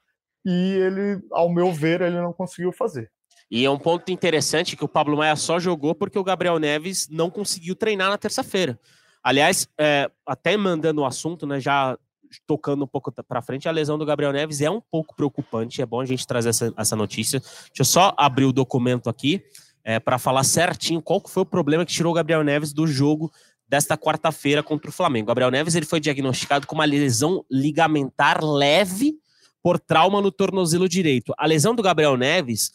e 0.44 0.72
ele, 0.72 1.22
ao 1.32 1.48
meu 1.48 1.72
ver, 1.72 2.00
ele 2.02 2.20
não 2.20 2.32
conseguiu 2.32 2.72
fazer. 2.72 3.10
E 3.50 3.64
é 3.64 3.70
um 3.70 3.78
ponto 3.78 4.10
interessante 4.10 4.76
que 4.76 4.84
o 4.84 4.88
Pablo 4.88 5.16
Maia 5.16 5.36
só 5.36 5.58
jogou 5.58 5.94
porque 5.94 6.18
o 6.18 6.24
Gabriel 6.24 6.58
Neves 6.58 7.08
não 7.08 7.30
conseguiu 7.30 7.76
treinar 7.76 8.10
na 8.10 8.18
terça-feira. 8.18 8.78
Aliás, 9.22 9.68
é, 9.78 10.10
até 10.26 10.56
mandando 10.56 11.00
o 11.00 11.06
assunto, 11.06 11.46
né, 11.46 11.60
já 11.60 11.96
tocando 12.46 12.84
um 12.84 12.86
pouco 12.86 13.12
para 13.12 13.42
frente, 13.42 13.68
a 13.68 13.72
lesão 13.72 13.98
do 13.98 14.06
Gabriel 14.06 14.32
Neves 14.32 14.60
é 14.60 14.70
um 14.70 14.80
pouco 14.80 15.14
preocupante. 15.14 15.82
É 15.82 15.86
bom 15.86 16.00
a 16.00 16.06
gente 16.06 16.26
trazer 16.26 16.50
essa, 16.50 16.72
essa 16.76 16.96
notícia. 16.96 17.40
Deixa 17.40 17.80
eu 17.80 17.84
só 17.84 18.14
abrir 18.16 18.44
o 18.44 18.52
documento 18.52 19.08
aqui 19.08 19.42
é, 19.84 20.00
para 20.00 20.18
falar 20.18 20.44
certinho 20.44 21.02
qual 21.02 21.22
foi 21.26 21.42
o 21.42 21.46
problema 21.46 21.84
que 21.84 21.92
tirou 21.92 22.12
o 22.12 22.14
Gabriel 22.14 22.42
Neves 22.42 22.72
do 22.72 22.86
jogo 22.86 23.30
desta 23.68 23.96
quarta-feira 23.96 24.62
contra 24.62 24.90
o 24.90 24.92
Flamengo. 24.92 25.26
Gabriel 25.26 25.50
Neves 25.50 25.74
ele 25.74 25.86
foi 25.86 26.00
diagnosticado 26.00 26.66
com 26.66 26.74
uma 26.74 26.84
lesão 26.84 27.44
ligamentar 27.50 28.42
leve 28.44 29.14
por 29.62 29.78
trauma 29.78 30.20
no 30.20 30.30
tornozelo 30.30 30.88
direito. 30.88 31.32
A 31.38 31.46
lesão 31.46 31.74
do 31.74 31.82
Gabriel 31.82 32.16
Neves 32.16 32.72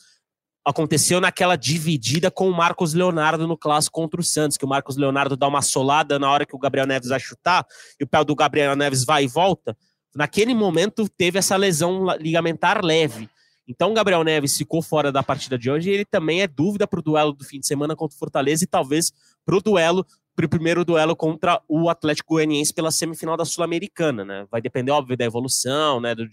aconteceu 0.70 1.20
naquela 1.20 1.56
dividida 1.56 2.30
com 2.30 2.50
o 2.50 2.56
Marcos 2.56 2.94
Leonardo 2.94 3.48
no 3.48 3.58
clássico 3.58 4.00
contra 4.00 4.20
o 4.22 4.24
Santos, 4.24 4.58
que 4.58 4.66
o 4.66 4.68
Marcos 4.68 4.98
Leonardo 4.98 5.36
dá 5.36 5.48
uma 5.48 5.62
solada 5.62 6.20
na 6.20 6.32
hora 6.32 6.46
que 6.46 6.56
o 6.56 6.60
Gabriel 6.60 6.88
Neves 6.88 7.10
vai 7.10 7.20
chutar, 7.20 7.66
e 8.00 8.04
o 8.04 8.08
pé 8.08 8.24
do 8.24 8.36
Gabriel 8.36 8.76
Neves 8.76 9.04
vai 9.04 9.24
e 9.24 9.28
volta. 9.28 9.76
Naquele 10.16 10.54
momento 10.54 11.08
teve 11.10 11.40
essa 11.40 11.56
lesão 11.56 12.06
ligamentar 12.18 12.84
leve. 12.84 13.30
Então 13.68 13.92
o 13.92 13.94
Gabriel 13.94 14.24
Neves 14.24 14.58
ficou 14.58 14.82
fora 14.82 15.12
da 15.12 15.22
partida 15.22 15.58
de 15.58 15.70
hoje 15.70 15.90
e 15.90 15.94
ele 15.94 16.06
também 16.06 16.42
é 16.42 16.48
dúvida 16.48 16.88
para 16.88 17.00
o 17.00 17.04
duelo 17.04 17.34
do 17.34 17.46
fim 17.46 17.60
de 17.60 17.68
semana 17.68 17.96
contra 17.96 18.16
o 18.16 18.20
Fortaleza 18.20 18.64
e 18.64 18.68
talvez 18.68 19.12
para 19.46 19.56
o 19.56 19.62
duelo, 19.62 20.06
para 20.40 20.46
o 20.46 20.50
primeiro 20.50 20.86
duelo 20.86 21.18
contra 21.18 21.62
o 21.68 21.90
Atlético 21.90 22.36
Goianiense 22.36 22.74
pela 22.74 22.92
semifinal 22.92 23.36
da 23.36 23.44
Sul-Americana, 23.44 24.24
né? 24.24 24.48
Vai 24.50 24.62
depender, 24.62 24.92
óbvio, 24.92 25.18
da 25.18 25.26
evolução, 25.26 26.00
né? 26.00 26.16
De 26.16 26.28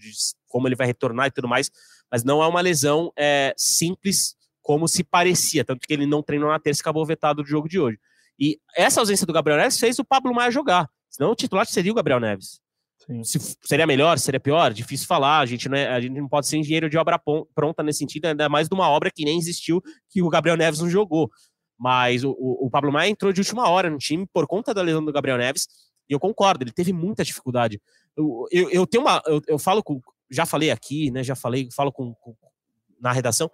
como 0.47 0.65
ele 0.65 0.75
vai 0.75 0.87
retornar 0.87 1.27
e 1.27 1.31
tudo 1.31 1.47
mais 1.47 1.69
mas 2.11 2.23
não 2.23 2.41
é 2.41 2.47
uma 2.47 2.61
lesão 2.61 3.11
é, 3.17 3.53
simples 3.57 4.35
como 4.61 4.87
se 4.87 5.03
parecia, 5.03 5.63
tanto 5.63 5.85
que 5.87 5.93
ele 5.93 6.05
não 6.05 6.21
treinou 6.21 6.49
na 6.49 6.59
terça 6.59 6.81
e 6.81 6.83
acabou 6.83 7.05
vetado 7.05 7.41
do 7.41 7.47
jogo 7.47 7.69
de 7.69 7.79
hoje. 7.79 7.97
E 8.39 8.59
essa 8.75 8.99
ausência 8.99 9.25
do 9.25 9.33
Gabriel 9.33 9.57
Neves 9.57 9.79
fez 9.79 9.97
o 9.97 10.05
Pablo 10.05 10.33
Maia 10.33 10.51
jogar, 10.51 10.89
senão 11.09 11.31
o 11.31 11.35
titular 11.35 11.65
seria 11.65 11.91
o 11.91 11.95
Gabriel 11.95 12.19
Neves. 12.19 12.59
Se, 13.23 13.39
seria 13.63 13.87
melhor, 13.87 14.19
seria 14.19 14.39
pior? 14.39 14.73
Difícil 14.73 15.07
falar. 15.07 15.39
A 15.39 15.45
gente, 15.45 15.69
não 15.69 15.77
é, 15.77 15.87
a 15.87 16.01
gente 16.01 16.19
não 16.19 16.27
pode 16.27 16.45
ser 16.45 16.57
engenheiro 16.57 16.89
de 16.89 16.97
obra 16.97 17.17
pronta 17.55 17.81
nesse 17.81 17.99
sentido, 17.99 18.25
ainda 18.25 18.49
mais 18.49 18.67
de 18.67 18.75
uma 18.75 18.89
obra 18.89 19.09
que 19.09 19.23
nem 19.23 19.37
existiu, 19.37 19.81
que 20.09 20.21
o 20.21 20.27
Gabriel 20.27 20.57
Neves 20.57 20.81
não 20.81 20.89
jogou. 20.89 21.29
Mas 21.77 22.23
o, 22.23 22.31
o, 22.31 22.69
Pablo 22.69 22.91
Maia 22.91 23.09
entrou 23.09 23.31
de 23.31 23.41
última 23.41 23.69
hora 23.69 23.89
no 23.89 23.97
time 23.97 24.25
por 24.33 24.47
conta 24.47 24.73
da 24.73 24.81
lesão 24.81 25.03
do 25.03 25.13
Gabriel 25.13 25.37
Neves, 25.37 25.67
e 26.09 26.13
eu 26.13 26.19
concordo, 26.19 26.63
ele 26.63 26.71
teve 26.71 26.91
muita 26.91 27.23
dificuldade. 27.23 27.79
Eu, 28.15 28.47
eu, 28.51 28.69
eu 28.71 28.87
tenho 28.87 29.03
uma. 29.03 29.21
Eu, 29.25 29.41
eu 29.47 29.59
falo 29.59 29.83
com, 29.83 30.01
já 30.29 30.45
falei 30.45 30.71
aqui, 30.71 31.11
né? 31.11 31.23
Já 31.23 31.35
falei, 31.35 31.69
falo 31.71 31.91
com, 31.91 32.13
com 32.15 32.35
na 32.99 33.11
redação. 33.11 33.49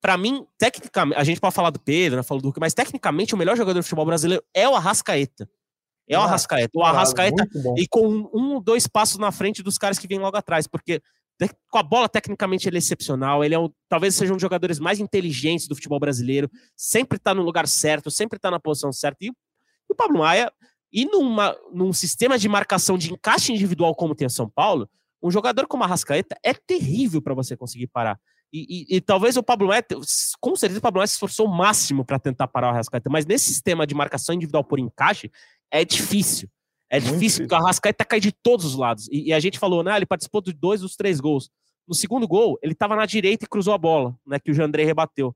Para 0.00 0.16
mim, 0.16 0.46
tecnicamente, 0.58 1.20
a 1.20 1.24
gente 1.24 1.40
pode 1.40 1.54
falar 1.54 1.70
do 1.70 1.80
Pedro, 1.80 2.16
né, 2.16 2.22
falou 2.22 2.40
do 2.40 2.52
mas 2.60 2.74
tecnicamente 2.74 3.34
o 3.34 3.38
melhor 3.38 3.56
jogador 3.56 3.80
do 3.80 3.82
futebol 3.82 4.06
brasileiro 4.06 4.42
é 4.54 4.68
o 4.68 4.74
Arrascaeta. 4.74 5.48
É 6.08 6.16
o 6.16 6.20
ah, 6.22 6.24
Arrascaeta. 6.24 6.70
O 6.78 6.82
Arrascaeta 6.82 7.48
e 7.76 7.86
com 7.88 8.30
um, 8.32 8.60
dois 8.60 8.86
passos 8.86 9.18
na 9.18 9.32
frente 9.32 9.62
dos 9.62 9.76
caras 9.76 9.98
que 9.98 10.06
vêm 10.06 10.18
logo 10.18 10.36
atrás, 10.36 10.66
porque 10.66 11.02
com 11.70 11.78
a 11.78 11.82
bola, 11.82 12.08
tecnicamente, 12.08 12.68
ele 12.68 12.76
é 12.76 12.78
excepcional. 12.78 13.44
Ele 13.44 13.54
é 13.54 13.58
um, 13.58 13.70
talvez 13.88 14.14
seja 14.14 14.32
um 14.32 14.36
dos 14.36 14.42
jogadores 14.42 14.78
mais 14.78 14.98
inteligentes 14.98 15.68
do 15.68 15.74
futebol 15.74 16.00
brasileiro. 16.00 16.50
Sempre 16.76 17.18
está 17.18 17.34
no 17.34 17.42
lugar 17.42 17.68
certo, 17.68 18.10
sempre 18.10 18.36
está 18.36 18.50
na 18.50 18.58
posição 18.58 18.92
certa. 18.92 19.24
E, 19.24 19.30
o 19.88 19.94
Pablo 19.94 20.18
Maia, 20.18 20.52
e 20.92 21.04
numa, 21.04 21.56
num 21.72 21.92
sistema 21.92 22.38
de 22.38 22.48
marcação 22.48 22.96
de 22.96 23.12
encaixe 23.12 23.52
individual 23.52 23.94
como 23.94 24.14
tem 24.14 24.26
o 24.26 24.30
São 24.30 24.48
Paulo, 24.48 24.88
um 25.22 25.30
jogador 25.30 25.66
como 25.66 25.84
a 25.84 25.86
Rascaeta 25.86 26.36
é 26.42 26.54
terrível 26.54 27.20
para 27.20 27.34
você 27.34 27.56
conseguir 27.56 27.86
parar. 27.88 28.18
E, 28.52 28.86
e, 28.92 28.96
e, 28.96 29.00
talvez 29.00 29.36
o 29.36 29.42
Pablo 29.42 29.68
Maia, 29.68 29.84
com 30.40 30.56
certeza 30.56 30.78
o 30.78 30.82
Pablo 30.82 30.98
Maia 30.98 31.06
se 31.06 31.14
esforçou 31.14 31.46
o 31.46 31.54
máximo 31.54 32.04
para 32.04 32.18
tentar 32.18 32.48
parar 32.48 32.70
o 32.70 32.72
Rascaeta, 32.72 33.10
mas 33.10 33.26
nesse 33.26 33.46
sistema 33.46 33.86
de 33.86 33.94
marcação 33.94 34.34
individual 34.34 34.64
por 34.64 34.78
encaixe, 34.78 35.30
é 35.70 35.84
difícil. 35.84 36.48
É 36.88 36.98
difícil, 36.98 37.18
difícil, 37.18 37.44
porque 37.44 37.54
o 37.54 37.58
Arrascaeta 37.58 38.04
cai 38.04 38.20
de 38.20 38.32
todos 38.32 38.64
os 38.64 38.76
lados. 38.76 39.08
E, 39.08 39.28
e, 39.28 39.32
a 39.32 39.40
gente 39.40 39.58
falou, 39.58 39.82
né? 39.82 39.96
Ele 39.96 40.06
participou 40.06 40.40
de 40.40 40.52
dois 40.52 40.80
dos 40.80 40.96
três 40.96 41.20
gols. 41.20 41.50
No 41.86 41.94
segundo 41.94 42.26
gol, 42.26 42.58
ele 42.62 42.72
estava 42.72 42.94
na 42.96 43.06
direita 43.06 43.44
e 43.44 43.48
cruzou 43.48 43.74
a 43.74 43.78
bola, 43.78 44.16
né? 44.26 44.38
Que 44.38 44.50
o 44.50 44.54
Jandrei 44.54 44.84
rebateu. 44.84 45.34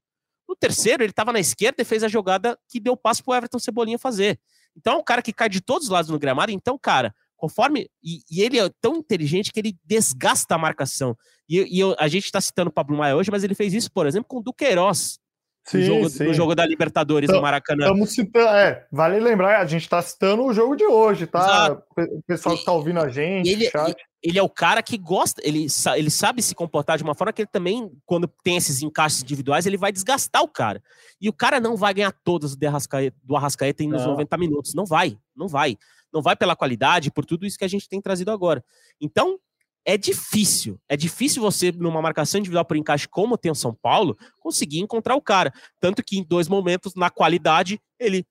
No 0.48 0.56
terceiro, 0.56 1.02
ele 1.02 1.10
estava 1.10 1.32
na 1.32 1.40
esquerda 1.40 1.82
e 1.82 1.84
fez 1.84 2.02
a 2.02 2.08
jogada 2.08 2.58
que 2.68 2.80
deu 2.80 2.96
passo 2.96 3.22
para 3.22 3.32
o 3.32 3.36
Everton 3.36 3.58
Cebolinha 3.58 3.98
fazer. 3.98 4.38
Então, 4.76 4.94
é 4.94 4.96
um 4.96 5.04
cara 5.04 5.22
que 5.22 5.32
cai 5.32 5.48
de 5.48 5.60
todos 5.60 5.84
os 5.84 5.90
lados 5.90 6.10
no 6.10 6.18
gramado. 6.18 6.52
Então, 6.52 6.78
cara, 6.78 7.14
conforme. 7.36 7.88
E, 8.02 8.20
e 8.30 8.42
ele 8.42 8.58
é 8.58 8.70
tão 8.80 8.96
inteligente 8.96 9.52
que 9.52 9.60
ele 9.60 9.76
desgasta 9.84 10.54
a 10.54 10.58
marcação. 10.58 11.16
E, 11.48 11.58
e 11.76 11.80
eu, 11.80 11.96
a 11.98 12.06
gente 12.06 12.24
está 12.24 12.40
citando 12.40 12.70
o 12.70 12.72
Pablo 12.72 12.96
Maia 12.96 13.16
hoje, 13.16 13.30
mas 13.30 13.42
ele 13.42 13.54
fez 13.54 13.74
isso, 13.74 13.90
por 13.90 14.06
exemplo, 14.06 14.28
com 14.28 14.38
o 14.38 14.42
Duqueiroz 14.42 15.18
Sim, 15.64 15.78
no, 15.78 15.84
jogo, 15.84 16.08
sim. 16.08 16.24
no 16.24 16.34
jogo 16.34 16.54
da 16.54 16.66
Libertadores 16.66 17.28
então, 17.28 17.36
no 17.36 17.42
Maracanã. 17.42 17.84
Estamos 17.84 18.10
citando, 18.10 18.48
é, 18.48 18.86
vale 18.90 19.20
lembrar, 19.20 19.60
a 19.60 19.66
gente 19.66 19.82
está 19.82 20.00
citando 20.02 20.44
o 20.44 20.52
jogo 20.52 20.74
de 20.74 20.84
hoje, 20.84 21.26
tá? 21.26 21.40
Exato. 21.40 21.82
O 21.96 22.22
pessoal 22.22 22.54
que 22.54 22.60
está 22.60 22.72
ouvindo 22.72 22.98
a 22.98 23.08
gente, 23.08 23.48
ele, 23.48 23.70
chat. 23.70 23.94
ele 24.22 24.38
é 24.38 24.42
o 24.42 24.48
cara 24.48 24.82
que 24.82 24.96
gosta, 24.96 25.40
ele, 25.44 25.66
ele 25.96 26.10
sabe 26.10 26.42
se 26.42 26.54
comportar 26.54 26.96
de 26.96 27.04
uma 27.04 27.14
forma 27.14 27.32
que 27.32 27.42
ele 27.42 27.48
também, 27.52 27.90
quando 28.06 28.26
tem 28.42 28.56
esses 28.56 28.82
encaixes 28.82 29.22
individuais, 29.22 29.66
ele 29.66 29.76
vai 29.76 29.92
desgastar 29.92 30.42
o 30.42 30.48
cara. 30.48 30.82
E 31.20 31.28
o 31.28 31.32
cara 31.32 31.60
não 31.60 31.76
vai 31.76 31.92
ganhar 31.94 32.12
todas 32.24 32.56
do 32.56 32.66
Arrascaeta, 32.66 33.16
do 33.22 33.36
Arrascaeta 33.36 33.84
nos 33.84 34.02
não. 34.02 34.12
90 34.12 34.38
minutos. 34.38 34.74
Não 34.74 34.86
vai, 34.86 35.16
não 35.36 35.46
vai. 35.46 35.76
Não 36.12 36.22
vai 36.22 36.34
pela 36.34 36.56
qualidade, 36.56 37.12
por 37.12 37.24
tudo 37.24 37.46
isso 37.46 37.56
que 37.56 37.64
a 37.64 37.68
gente 37.68 37.88
tem 37.88 38.00
trazido 38.00 38.32
agora. 38.32 38.64
Então, 39.00 39.38
é 39.84 39.96
difícil. 39.96 40.78
É 40.88 40.96
difícil 40.96 41.42
você, 41.42 41.72
numa 41.72 42.02
marcação 42.02 42.38
individual 42.38 42.64
por 42.64 42.76
encaixe, 42.76 43.08
como 43.08 43.38
tem 43.38 43.50
o 43.50 43.54
São 43.54 43.74
Paulo, 43.74 44.16
conseguir 44.38 44.80
encontrar 44.80 45.14
o 45.16 45.22
cara. 45.22 45.52
Tanto 45.80 46.02
que 46.02 46.18
em 46.18 46.24
dois 46.24 46.48
momentos, 46.48 46.94
na 46.94 47.10
qualidade, 47.10 47.80
ele 47.98 48.24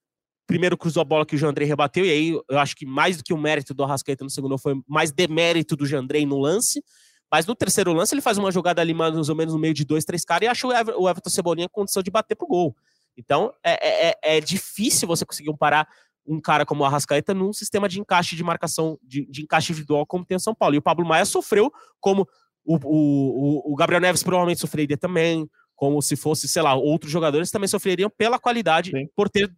primeiro 0.47 0.77
cruzou 0.77 1.01
a 1.01 1.05
bola 1.05 1.25
que 1.25 1.35
o 1.35 1.37
Jandrei 1.37 1.67
rebateu, 1.67 2.03
e 2.03 2.09
aí 2.09 2.41
eu 2.49 2.57
acho 2.57 2.75
que 2.75 2.83
mais 2.83 3.17
do 3.17 3.23
que 3.23 3.31
o 3.31 3.37
mérito 3.37 3.71
do 3.71 3.83
Arrascaeta 3.83 4.23
no 4.23 4.31
segundo 4.31 4.57
foi 4.57 4.81
mais 4.87 5.11
demérito 5.11 5.75
do 5.75 5.85
Jandrei 5.85 6.25
no 6.25 6.39
lance. 6.39 6.83
Mas 7.31 7.45
no 7.45 7.53
terceiro 7.53 7.93
lance, 7.93 8.15
ele 8.15 8.21
faz 8.21 8.39
uma 8.39 8.51
jogada 8.51 8.81
ali 8.81 8.91
mais 8.91 9.29
ou 9.29 9.35
menos 9.35 9.53
no 9.53 9.59
meio 9.59 9.73
de 9.73 9.85
dois, 9.85 10.03
três 10.03 10.25
caras 10.25 10.47
e 10.47 10.49
acha 10.49 10.67
o 10.67 11.07
Everton 11.07 11.29
Cebolinha 11.29 11.65
em 11.65 11.69
condição 11.69 12.01
de 12.01 12.09
bater 12.09 12.35
pro 12.35 12.47
gol. 12.47 12.75
Então 13.15 13.53
é, 13.63 13.73
é, 13.73 14.09
é, 14.09 14.37
é 14.37 14.41
difícil 14.41 15.07
você 15.07 15.25
conseguir 15.25 15.55
parar 15.57 15.87
um 16.29 16.39
cara 16.39 16.65
como 16.65 16.83
o 16.83 16.85
Arrascaeta 16.85 17.33
num 17.33 17.51
sistema 17.51 17.89
de 17.89 17.99
encaixe 17.99 18.35
de 18.35 18.43
marcação, 18.43 18.99
de, 19.01 19.25
de 19.25 19.41
encaixe 19.41 19.71
individual 19.71 20.05
como 20.05 20.23
tem 20.23 20.37
o 20.37 20.39
São 20.39 20.53
Paulo. 20.53 20.75
E 20.75 20.77
o 20.77 20.81
Pablo 20.81 21.05
Maia 21.05 21.25
sofreu 21.25 21.71
como 21.99 22.27
o, 22.63 22.75
o, 22.75 23.73
o 23.73 23.75
Gabriel 23.75 23.99
Neves 23.99 24.21
provavelmente 24.21 24.61
sofreria 24.61 24.97
também, 24.97 25.49
como 25.75 26.01
se 26.01 26.15
fosse, 26.15 26.47
sei 26.47 26.61
lá, 26.61 26.75
outros 26.75 27.11
jogadores 27.11 27.49
também 27.49 27.67
sofreriam 27.67 28.09
pela 28.09 28.37
qualidade, 28.37 28.91
Sim. 28.91 29.07
por 29.15 29.27
ter 29.27 29.51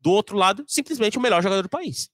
do 0.00 0.10
outro 0.10 0.36
lado 0.36 0.64
simplesmente 0.66 1.16
o 1.16 1.20
melhor 1.20 1.42
jogador 1.42 1.62
do 1.62 1.68
país. 1.68 2.08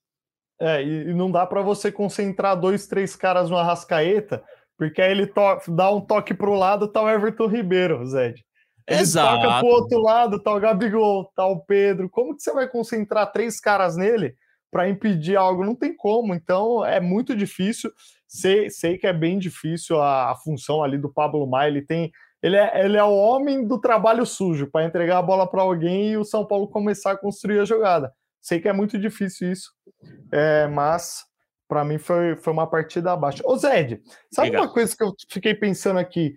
É, 0.61 0.83
e 0.83 1.13
não 1.13 1.31
dá 1.31 1.45
para 1.45 1.61
você 1.61 1.91
concentrar 1.91 2.59
dois, 2.59 2.85
três 2.87 3.15
caras 3.15 3.49
no 3.49 3.57
Arrascaeta, 3.57 4.43
porque 4.77 5.01
aí 5.01 5.11
ele 5.11 5.31
dá 5.69 5.91
um 5.91 6.01
toque 6.01 6.33
pro 6.33 6.53
lado, 6.53 6.87
tá 6.87 7.01
o 7.01 7.09
Everton 7.09 7.47
Ribeiro, 7.47 8.05
Zed. 8.05 8.43
Ele 8.87 9.01
Exato. 9.01 9.41
toca 9.41 9.59
pro 9.59 9.67
outro 9.67 10.01
lado, 10.01 10.41
tá 10.41 10.53
o 10.53 10.59
Gabigol, 10.59 11.31
tá 11.35 11.45
o 11.45 11.59
Pedro. 11.61 12.09
Como 12.09 12.35
que 12.35 12.43
você 12.43 12.51
vai 12.51 12.67
concentrar 12.67 13.31
três 13.31 13.59
caras 13.59 13.95
nele 13.95 14.35
para 14.71 14.89
impedir 14.89 15.35
algo? 15.35 15.63
Não 15.63 15.75
tem 15.75 15.95
como. 15.95 16.33
Então 16.33 16.85
é 16.85 16.99
muito 16.99 17.35
difícil. 17.35 17.91
Sei, 18.27 18.69
sei 18.69 18.97
que 18.97 19.07
é 19.07 19.13
bem 19.13 19.39
difícil 19.39 20.01
a, 20.01 20.31
a 20.31 20.35
função 20.35 20.83
ali 20.83 20.97
do 20.97 21.11
Pablo 21.11 21.47
Maia. 21.47 21.69
Ele 21.69 21.81
tem. 21.81 22.11
Ele 22.41 22.57
é, 22.57 22.83
ele 22.83 22.97
é 22.97 23.03
o 23.03 23.15
homem 23.15 23.65
do 23.65 23.79
trabalho 23.79 24.25
sujo 24.25 24.69
para 24.69 24.85
entregar 24.85 25.19
a 25.19 25.21
bola 25.21 25.49
para 25.49 25.61
alguém 25.61 26.11
e 26.11 26.17
o 26.17 26.25
São 26.25 26.45
Paulo 26.45 26.67
começar 26.67 27.11
a 27.11 27.17
construir 27.17 27.59
a 27.59 27.65
jogada. 27.65 28.11
Sei 28.41 28.59
que 28.59 28.67
é 28.67 28.73
muito 28.73 28.99
difícil 28.99 29.49
isso, 29.49 29.71
é, 30.29 30.67
mas 30.67 31.23
para 31.69 31.85
mim 31.85 31.97
foi, 31.97 32.35
foi 32.35 32.51
uma 32.51 32.69
partida 32.69 33.13
abaixo. 33.13 33.41
Ô 33.45 33.55
Zed, 33.55 34.01
sabe 34.29 34.49
Obrigado. 34.49 34.65
uma 34.67 34.73
coisa 34.73 34.93
que 34.95 35.03
eu 35.03 35.13
fiquei 35.29 35.55
pensando 35.55 35.97
aqui? 35.97 36.35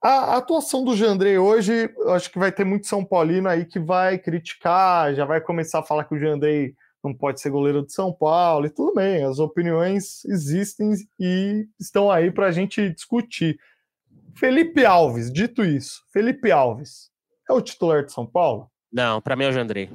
A 0.00 0.36
atuação 0.36 0.84
do 0.84 0.94
Jandrei 0.94 1.38
hoje, 1.38 1.92
eu 1.98 2.12
acho 2.12 2.30
que 2.30 2.38
vai 2.38 2.52
ter 2.52 2.64
muito 2.64 2.86
São 2.86 3.04
Paulino 3.04 3.48
aí 3.48 3.64
que 3.64 3.80
vai 3.80 4.16
criticar, 4.16 5.12
já 5.12 5.24
vai 5.24 5.40
começar 5.40 5.80
a 5.80 5.82
falar 5.82 6.04
que 6.04 6.14
o 6.14 6.18
Jandrei 6.18 6.74
não 7.02 7.12
pode 7.12 7.40
ser 7.40 7.50
goleiro 7.50 7.84
de 7.84 7.92
São 7.92 8.12
Paulo 8.12 8.66
e 8.66 8.70
tudo 8.70 8.94
bem, 8.94 9.24
as 9.24 9.40
opiniões 9.40 10.24
existem 10.24 10.92
e 11.18 11.66
estão 11.80 12.10
aí 12.10 12.30
para 12.30 12.46
a 12.46 12.52
gente 12.52 12.90
discutir. 12.90 13.58
Felipe 14.36 14.84
Alves, 14.84 15.32
dito 15.32 15.64
isso, 15.64 16.04
Felipe 16.12 16.52
Alves 16.52 17.10
é 17.50 17.52
o 17.52 17.60
titular 17.60 18.04
de 18.04 18.12
São 18.12 18.24
Paulo? 18.24 18.70
Não, 18.92 19.20
para 19.20 19.34
mim 19.34 19.44
é 19.44 19.48
o 19.48 19.52
Jandrei. 19.52 19.90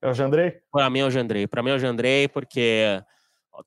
É 0.00 0.08
o 0.08 0.14
Jandrei? 0.14 0.58
Para 0.72 0.88
mim 0.88 1.00
é 1.00 1.04
o 1.04 1.10
Jandrei. 1.10 1.46
Para 1.46 1.62
mim 1.62 1.70
é 1.70 1.74
o 1.74 1.78
Jandrei 1.78 2.28
porque 2.28 3.02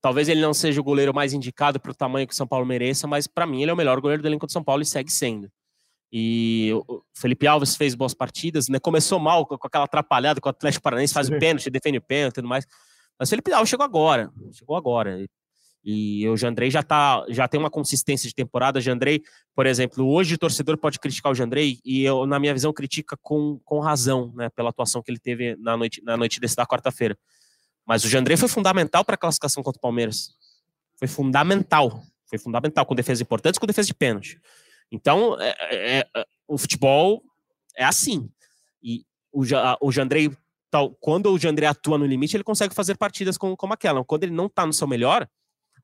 talvez 0.01 0.27
ele 0.27 0.41
não 0.41 0.53
seja 0.53 0.81
o 0.81 0.83
goleiro 0.83 1.13
mais 1.13 1.33
indicado 1.33 1.79
para 1.79 1.91
o 1.91 1.95
tamanho 1.95 2.27
que 2.27 2.33
o 2.33 2.37
São 2.37 2.47
Paulo 2.47 2.65
mereça, 2.65 3.05
mas 3.05 3.27
para 3.27 3.45
mim 3.45 3.61
ele 3.61 3.69
é 3.69 3.73
o 3.73 3.77
melhor 3.77 3.99
goleiro 4.01 4.23
do 4.23 4.27
elenco 4.27 4.47
de 4.47 4.53
São 4.53 4.63
Paulo 4.63 4.81
e 4.81 4.85
segue 4.85 5.11
sendo. 5.11 5.51
E 6.11 6.71
o 6.87 7.01
Felipe 7.13 7.45
Alves 7.47 7.75
fez 7.75 7.93
boas 7.93 8.13
partidas, 8.13 8.69
né? 8.69 8.79
Começou 8.79 9.19
mal 9.19 9.45
com, 9.45 9.55
aquela 9.55 9.85
atrapalhada 9.85 10.39
com 10.39 10.47
o 10.47 10.51
Atlético 10.51 10.83
Paranaense, 10.83 11.13
faz 11.13 11.29
o 11.29 11.37
pênalti, 11.37 11.69
defende 11.69 11.97
o 11.97 12.01
pênalti 12.01 12.33
e 12.33 12.35
tudo 12.35 12.47
mais. 12.47 12.65
Mas 13.19 13.27
o 13.27 13.31
Felipe 13.31 13.51
Alves 13.51 13.69
chegou 13.69 13.83
agora, 13.83 14.31
chegou 14.53 14.75
agora. 14.75 15.27
E 15.83 16.27
o 16.27 16.35
Jandrei 16.35 16.69
já 16.69 16.83
tá, 16.83 17.25
já 17.29 17.47
tem 17.47 17.59
uma 17.59 17.69
consistência 17.69 18.27
de 18.27 18.35
temporada. 18.35 18.81
Jandrei, 18.81 19.21
por 19.55 19.65
exemplo, 19.65 20.05
hoje 20.05 20.35
o 20.35 20.37
torcedor 20.37 20.77
pode 20.77 20.99
criticar 20.99 21.31
o 21.31 21.35
Jandrei 21.35 21.79
e 21.83 22.03
eu, 22.03 22.25
na 22.25 22.39
minha 22.39 22.53
visão, 22.53 22.73
critica 22.73 23.17
com, 23.21 23.59
com 23.63 23.79
razão, 23.79 24.33
né, 24.35 24.49
pela 24.49 24.69
atuação 24.69 25.01
que 25.01 25.09
ele 25.09 25.19
teve 25.19 25.55
na 25.57 25.77
noite, 25.77 26.01
na 26.03 26.17
noite 26.17 26.39
desse 26.39 26.55
da 26.55 26.65
quarta-feira. 26.65 27.17
Mas 27.85 28.03
o 28.03 28.09
Jandrei 28.09 28.35
foi 28.35 28.49
fundamental 28.49 29.05
para 29.05 29.15
a 29.15 29.17
classificação 29.17 29.63
contra 29.63 29.77
o 29.77 29.81
Palmeiras. 29.81 30.31
Foi 30.97 31.07
fundamental. 31.07 32.03
Foi 32.25 32.37
fundamental 32.37 32.85
com 32.85 32.93
defesas 32.93 33.21
importantes, 33.21 33.57
com 33.57 33.65
defesa 33.65 33.87
de 33.87 33.93
pênalti. 33.93 34.41
Então, 34.91 35.39
é, 35.39 35.55
é, 35.59 36.07
é, 36.15 36.25
o 36.47 36.57
futebol 36.57 37.23
é 37.75 37.83
assim. 37.83 38.29
E 38.81 39.05
o, 39.31 39.43
o 39.81 39.91
Jandrei, 39.91 40.31
tal, 40.71 40.95
quando 40.95 41.31
o 41.31 41.37
Jandrei 41.37 41.67
atua 41.67 41.97
no 41.97 42.05
limite, 42.05 42.35
ele 42.35 42.43
consegue 42.43 42.73
fazer 42.73 42.97
partidas 42.97 43.37
como, 43.37 43.55
como 43.57 43.73
aquela. 43.73 44.03
Quando 44.03 44.23
ele 44.23 44.33
não 44.33 44.45
está 44.45 44.65
no 44.65 44.73
seu 44.73 44.87
melhor, 44.87 45.27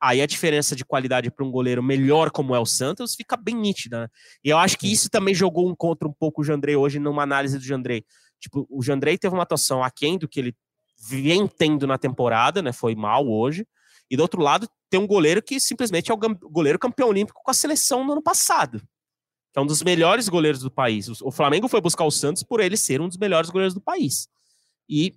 aí 0.01 0.21
a 0.21 0.25
diferença 0.25 0.75
de 0.75 0.85
qualidade 0.85 1.29
para 1.29 1.45
um 1.45 1.51
goleiro 1.51 1.83
melhor 1.83 2.31
como 2.31 2.55
é 2.55 2.59
o 2.59 2.65
Santos 2.65 3.15
fica 3.15 3.35
bem 3.35 3.55
nítida. 3.55 4.01
Né? 4.01 4.07
E 4.43 4.49
eu 4.49 4.57
acho 4.57 4.77
que 4.77 4.91
isso 4.91 5.09
também 5.09 5.35
jogou 5.35 5.69
um 5.69 5.75
contra 5.75 6.07
um 6.07 6.13
pouco 6.13 6.41
o 6.41 6.43
Jandrei 6.43 6.75
hoje 6.75 6.99
numa 6.99 7.23
análise 7.23 7.57
do 7.57 7.63
Jandrei. 7.63 8.05
Tipo, 8.39 8.67
o 8.69 8.81
Jandrei 8.81 9.17
teve 9.17 9.33
uma 9.33 9.43
atuação 9.43 9.83
aquém 9.83 10.17
do 10.17 10.27
que 10.27 10.39
ele 10.39 10.55
vem 11.09 11.47
tendo 11.47 11.85
na 11.85 11.97
temporada, 11.97 12.61
né? 12.61 12.71
Foi 12.71 12.95
mal 12.95 13.27
hoje. 13.27 13.65
E 14.09 14.17
do 14.17 14.21
outro 14.21 14.41
lado, 14.41 14.67
tem 14.89 14.99
um 14.99 15.07
goleiro 15.07 15.41
que 15.41 15.59
simplesmente 15.59 16.11
é 16.11 16.13
o 16.13 16.17
goleiro 16.17 16.77
campeão 16.77 17.09
olímpico 17.09 17.41
com 17.43 17.51
a 17.51 17.53
seleção 17.53 18.05
no 18.05 18.13
ano 18.13 18.21
passado 18.21 18.81
que 19.53 19.59
é 19.59 19.61
um 19.61 19.67
dos 19.67 19.83
melhores 19.83 20.27
goleiros 20.27 20.61
do 20.61 20.71
país. 20.71 21.07
O 21.21 21.31
Flamengo 21.31 21.67
foi 21.67 21.79
buscar 21.79 22.03
o 22.03 22.11
Santos 22.11 22.41
por 22.41 22.59
ele 22.59 22.75
ser 22.75 22.99
um 22.99 23.07
dos 23.07 23.17
melhores 23.17 23.51
goleiros 23.51 23.75
do 23.75 23.79
país. 23.79 24.27
E, 24.89 25.13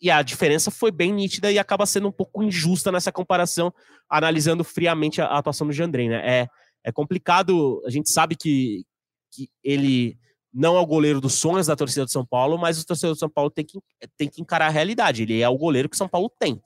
e 0.00 0.08
a 0.08 0.22
diferença 0.22 0.70
foi 0.70 0.92
bem 0.92 1.12
nítida 1.12 1.50
e 1.50 1.58
acaba 1.58 1.84
sendo 1.84 2.06
um 2.06 2.12
pouco 2.12 2.44
injusta 2.44 2.92
nessa 2.92 3.10
comparação, 3.10 3.74
analisando 4.08 4.62
friamente 4.62 5.20
a, 5.20 5.26
a 5.26 5.38
atuação 5.38 5.66
do 5.66 5.72
Jandrei, 5.72 6.08
né? 6.08 6.22
É, 6.24 6.48
é 6.84 6.92
complicado, 6.92 7.82
a 7.84 7.90
gente 7.90 8.08
sabe 8.08 8.36
que, 8.36 8.86
que 9.32 9.48
ele 9.64 10.16
não 10.54 10.76
é 10.76 10.80
o 10.80 10.86
goleiro 10.86 11.20
dos 11.20 11.34
sonhos 11.34 11.66
da 11.66 11.74
torcida 11.74 12.04
do 12.04 12.10
São 12.10 12.24
Paulo, 12.24 12.56
mas 12.56 12.80
o 12.80 12.86
torcedor 12.86 13.16
do 13.16 13.18
São 13.18 13.28
Paulo 13.28 13.50
tem 13.50 13.64
que, 13.64 13.78
tem 14.16 14.28
que 14.28 14.40
encarar 14.40 14.66
a 14.66 14.70
realidade. 14.70 15.24
Ele 15.24 15.40
é 15.40 15.48
o 15.48 15.58
goleiro 15.58 15.88
que 15.88 15.96
São 15.96 16.08
Paulo 16.08 16.30
tem. 16.38 16.60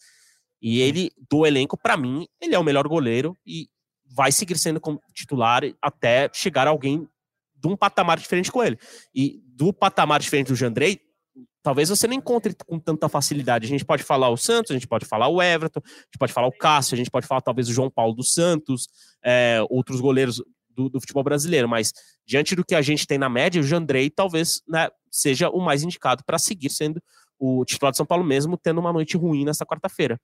E 0.60 0.80
ele, 0.80 1.10
do 1.30 1.46
elenco, 1.46 1.78
para 1.78 1.96
mim, 1.96 2.26
ele 2.40 2.54
é 2.54 2.58
o 2.58 2.64
melhor 2.64 2.86
goleiro 2.88 3.36
e, 3.46 3.68
vai 4.06 4.30
seguir 4.30 4.58
sendo 4.58 4.80
titular 5.12 5.62
até 5.80 6.30
chegar 6.32 6.66
alguém 6.68 7.08
de 7.54 7.68
um 7.68 7.76
patamar 7.76 8.18
diferente 8.18 8.52
com 8.52 8.62
ele. 8.62 8.78
E 9.14 9.42
do 9.46 9.72
patamar 9.72 10.20
diferente 10.20 10.48
do 10.48 10.56
Jandrei, 10.56 11.00
talvez 11.62 11.88
você 11.88 12.06
não 12.06 12.14
encontre 12.14 12.54
com 12.66 12.78
tanta 12.78 13.08
facilidade. 13.08 13.64
A 13.64 13.68
gente 13.68 13.84
pode 13.84 14.02
falar 14.02 14.28
o 14.28 14.36
Santos, 14.36 14.70
a 14.70 14.74
gente 14.74 14.86
pode 14.86 15.06
falar 15.06 15.28
o 15.28 15.42
Everton, 15.42 15.80
a 15.84 15.88
gente 15.88 16.18
pode 16.18 16.32
falar 16.32 16.46
o 16.46 16.52
Cássio, 16.52 16.94
a 16.94 16.98
gente 16.98 17.10
pode 17.10 17.26
falar 17.26 17.40
talvez 17.40 17.68
o 17.68 17.72
João 17.72 17.90
Paulo 17.90 18.14
dos 18.14 18.34
Santos, 18.34 18.86
é, 19.24 19.60
outros 19.70 20.00
goleiros 20.00 20.42
do, 20.68 20.90
do, 20.90 21.00
futebol 21.00 21.22
brasileiro, 21.22 21.68
mas 21.68 21.92
diante 22.26 22.54
do 22.54 22.64
que 22.64 22.74
a 22.74 22.82
gente 22.82 23.06
tem 23.06 23.16
na 23.16 23.28
média, 23.28 23.60
o 23.60 23.64
Jandrei 23.64 24.10
talvez 24.10 24.60
né, 24.68 24.90
seja 25.10 25.48
o 25.48 25.60
mais 25.60 25.82
indicado 25.82 26.22
para 26.24 26.38
seguir 26.38 26.68
sendo 26.68 27.00
o 27.38 27.64
titular 27.64 27.92
de 27.92 27.96
São 27.96 28.06
Paulo 28.06 28.24
mesmo, 28.24 28.58
tendo 28.58 28.80
uma 28.80 28.92
noite 28.92 29.16
ruim 29.16 29.44
nessa 29.44 29.64
quarta-feira. 29.64 30.20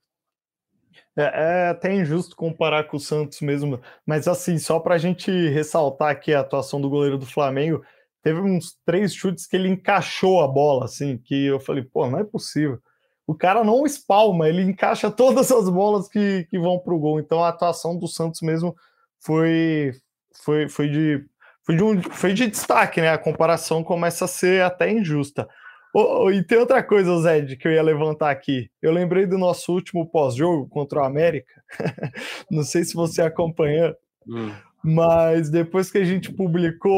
É, 1.17 1.23
é 1.23 1.67
até 1.69 1.93
injusto 1.93 2.35
comparar 2.35 2.85
com 2.85 2.97
o 2.97 2.99
Santos 2.99 3.41
mesmo, 3.41 3.81
mas 4.05 4.27
assim, 4.27 4.57
só 4.57 4.79
para 4.79 4.95
a 4.95 4.97
gente 4.97 5.29
ressaltar 5.49 6.09
aqui 6.09 6.33
a 6.33 6.39
atuação 6.39 6.79
do 6.79 6.89
goleiro 6.89 7.17
do 7.17 7.25
Flamengo, 7.25 7.83
teve 8.23 8.39
uns 8.39 8.77
três 8.85 9.13
chutes 9.13 9.45
que 9.45 9.55
ele 9.55 9.67
encaixou 9.67 10.41
a 10.41 10.47
bola, 10.47 10.85
assim, 10.85 11.17
que 11.17 11.45
eu 11.45 11.59
falei, 11.59 11.83
pô, 11.83 12.07
não 12.09 12.19
é 12.19 12.23
possível. 12.23 12.79
O 13.27 13.35
cara 13.35 13.63
não 13.63 13.85
espalma, 13.85 14.47
ele 14.47 14.61
encaixa 14.61 15.09
todas 15.11 15.51
as 15.51 15.69
bolas 15.69 16.07
que, 16.07 16.45
que 16.49 16.59
vão 16.59 16.79
para 16.79 16.93
o 16.93 16.99
gol. 16.99 17.19
Então 17.19 17.43
a 17.43 17.49
atuação 17.49 17.97
do 17.97 18.07
Santos 18.07 18.41
mesmo 18.41 18.75
foi, 19.19 19.93
foi, 20.43 20.69
foi, 20.69 20.89
de, 20.89 21.25
foi, 21.63 21.75
de 21.75 21.83
um, 21.83 22.01
foi 22.01 22.33
de 22.33 22.47
destaque, 22.47 23.01
né? 23.01 23.09
A 23.09 23.17
comparação 23.17 23.83
começa 23.83 24.25
a 24.25 24.27
ser 24.27 24.63
até 24.63 24.91
injusta. 24.91 25.47
Oh, 25.93 26.31
e 26.31 26.43
tem 26.43 26.57
outra 26.57 26.81
coisa, 26.81 27.19
Zed, 27.21 27.57
que 27.57 27.67
eu 27.67 27.71
ia 27.71 27.81
levantar 27.81 28.31
aqui. 28.31 28.69
Eu 28.81 28.93
lembrei 28.93 29.25
do 29.25 29.37
nosso 29.37 29.73
último 29.73 30.09
pós-jogo 30.09 30.67
contra 30.69 31.01
o 31.01 31.03
América. 31.03 31.61
Não 32.49 32.63
sei 32.63 32.83
se 32.85 32.93
você 32.93 33.21
acompanhou. 33.21 33.93
Hum. 34.27 34.51
Mas 34.83 35.49
depois 35.49 35.91
que 35.91 35.99
a 35.99 36.03
gente 36.03 36.33
publicou 36.33 36.91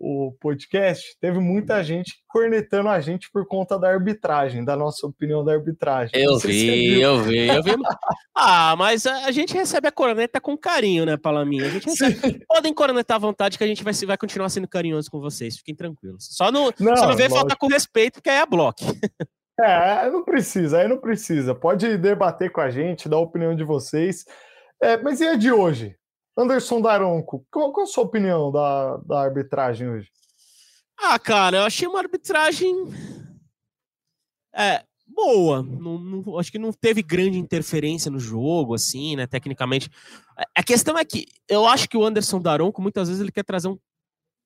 o 0.00 0.34
podcast, 0.40 1.16
teve 1.20 1.38
muita 1.38 1.82
gente 1.84 2.14
cornetando 2.26 2.88
a 2.88 2.98
gente 3.00 3.30
por 3.30 3.46
conta 3.46 3.78
da 3.78 3.90
arbitragem, 3.90 4.64
da 4.64 4.74
nossa 4.74 5.06
opinião 5.06 5.44
da 5.44 5.52
arbitragem. 5.52 6.12
Eu 6.14 6.38
vi, 6.38 6.98
eu 7.00 7.22
vi, 7.22 7.48
eu 7.48 7.62
vi. 7.62 7.72
ah, 8.34 8.74
mas 8.76 9.06
a 9.06 9.30
gente 9.30 9.52
recebe 9.52 9.86
a 9.86 9.92
corneta 9.92 10.40
com 10.40 10.56
carinho, 10.56 11.04
né, 11.04 11.18
Palaminha? 11.18 11.66
A 11.66 11.68
gente 11.68 11.86
recebe. 11.86 12.42
Podem 12.48 12.72
cornetar 12.72 13.16
à 13.16 13.20
vontade 13.20 13.58
que 13.58 13.64
a 13.64 13.66
gente 13.66 13.84
vai, 13.84 13.92
vai 13.92 14.16
continuar 14.16 14.48
sendo 14.48 14.66
carinhoso 14.66 15.10
com 15.10 15.20
vocês, 15.20 15.58
fiquem 15.58 15.74
tranquilos. 15.74 16.26
Só 16.30 16.50
não, 16.50 16.72
não, 16.80 16.96
só 16.96 17.06
não 17.06 17.16
vem 17.16 17.28
faltar 17.28 17.56
com 17.58 17.66
respeito, 17.66 18.14
porque 18.14 18.30
aí 18.30 18.38
é 18.38 18.46
bloco. 18.46 18.80
É, 19.62 20.10
não 20.10 20.24
precisa, 20.24 20.78
aí 20.78 20.88
não 20.88 20.96
precisa. 20.96 21.54
Pode 21.54 21.98
debater 21.98 22.50
com 22.50 22.62
a 22.62 22.70
gente, 22.70 23.10
dar 23.10 23.16
a 23.16 23.20
opinião 23.20 23.54
de 23.54 23.62
vocês. 23.62 24.24
É, 24.82 24.96
mas 24.96 25.20
e 25.20 25.28
a 25.28 25.36
de 25.36 25.52
hoje? 25.52 25.99
Anderson 26.40 26.80
Daronco, 26.80 27.46
qual, 27.50 27.72
qual 27.72 27.84
a 27.84 27.86
sua 27.86 28.04
opinião 28.04 28.50
da, 28.50 28.96
da 28.98 29.20
arbitragem 29.20 29.88
hoje? 29.88 30.10
Ah, 30.98 31.18
cara, 31.18 31.58
eu 31.58 31.62
achei 31.64 31.88
uma 31.88 31.98
arbitragem 31.98 32.74
é, 34.54 34.84
boa. 35.06 35.62
Não, 35.62 35.98
não, 35.98 36.38
acho 36.38 36.50
que 36.50 36.58
não 36.58 36.72
teve 36.72 37.02
grande 37.02 37.38
interferência 37.38 38.10
no 38.10 38.18
jogo, 38.18 38.74
assim, 38.74 39.16
né? 39.16 39.26
Tecnicamente. 39.26 39.90
A 40.54 40.62
questão 40.62 40.96
é 40.98 41.04
que 41.04 41.26
eu 41.48 41.66
acho 41.66 41.88
que 41.88 41.96
o 41.96 42.04
Anderson 42.04 42.40
Daronco, 42.40 42.82
muitas 42.82 43.08
vezes, 43.08 43.20
ele 43.20 43.32
quer 43.32 43.44
trazer 43.44 43.68
um 43.68 43.78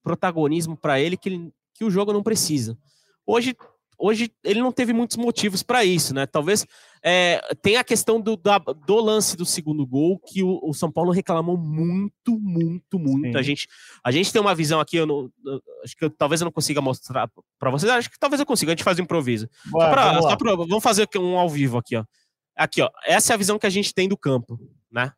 protagonismo 0.02 0.76
para 0.76 1.00
ele 1.00 1.16
que, 1.16 1.28
ele 1.28 1.52
que 1.74 1.84
o 1.84 1.90
jogo 1.90 2.12
não 2.12 2.22
precisa. 2.22 2.76
Hoje 3.26 3.56
hoje 3.98 4.30
ele 4.42 4.60
não 4.60 4.72
teve 4.72 4.92
muitos 4.92 5.16
motivos 5.16 5.62
para 5.62 5.84
isso, 5.84 6.14
né? 6.14 6.26
Talvez 6.26 6.66
é, 7.06 7.38
tem 7.60 7.76
a 7.76 7.84
questão 7.84 8.18
do, 8.18 8.34
da, 8.34 8.56
do 8.58 8.98
lance 8.98 9.36
do 9.36 9.44
segundo 9.44 9.86
gol 9.86 10.18
que 10.18 10.42
o, 10.42 10.58
o, 10.62 10.72
São 10.72 10.90
Paulo 10.90 11.10
reclamou 11.10 11.54
muito, 11.54 12.40
muito, 12.40 12.98
muito. 12.98 13.36
A 13.36 13.42
gente, 13.42 13.68
a 14.02 14.10
gente 14.10 14.32
tem 14.32 14.40
uma 14.40 14.54
visão 14.54 14.80
aqui, 14.80 14.96
eu 14.96 15.04
não, 15.04 15.30
eu, 15.44 15.62
acho 15.84 15.94
que 15.94 16.06
eu, 16.06 16.08
talvez 16.08 16.40
eu 16.40 16.46
não 16.46 16.52
consiga 16.52 16.80
mostrar 16.80 17.28
para 17.58 17.70
vocês, 17.70 17.92
acho 17.92 18.10
que 18.10 18.18
talvez 18.18 18.40
eu 18.40 18.46
consiga, 18.46 18.72
a 18.72 18.74
gente 18.74 18.82
faz 18.82 18.98
um 18.98 19.02
improviso. 19.02 19.46
Ué, 19.74 19.90
pra, 19.90 20.12
vamos, 20.14 20.34
pra, 20.36 20.56
vamos, 20.56 20.82
fazer 20.82 21.06
um 21.18 21.38
ao 21.38 21.50
vivo 21.50 21.76
aqui, 21.76 21.94
ó. 21.94 22.04
Aqui, 22.56 22.80
ó. 22.80 22.88
Essa 23.04 23.32
é 23.32 23.34
a 23.34 23.38
visão 23.38 23.58
que 23.58 23.66
a 23.66 23.70
gente 23.70 23.92
tem 23.92 24.08
do 24.08 24.16
campo, 24.16 24.58
né? 24.90 25.12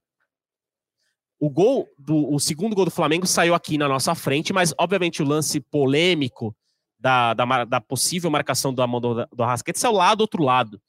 O 1.39 1.49
gol 1.49 1.87
do 1.97 2.35
o 2.35 2.41
segundo 2.41 2.75
gol 2.75 2.87
do 2.87 2.91
Flamengo 2.91 3.29
saiu 3.29 3.55
aqui 3.55 3.79
na 3.79 3.87
nossa 3.87 4.13
frente, 4.17 4.53
mas 4.53 4.75
obviamente 4.77 5.23
o 5.23 5.27
lance 5.27 5.61
polêmico 5.61 6.57
da, 6.99 7.33
da, 7.33 7.65
da 7.65 7.81
possível 7.81 8.29
marcação 8.29 8.75
do, 8.75 8.85
do, 8.85 9.27
do 9.27 9.43
Arrascaeta 9.45 9.87
é 9.87 9.91
o 9.91 9.93
lado, 9.93 10.23
outro 10.23 10.43
lado. 10.43 10.81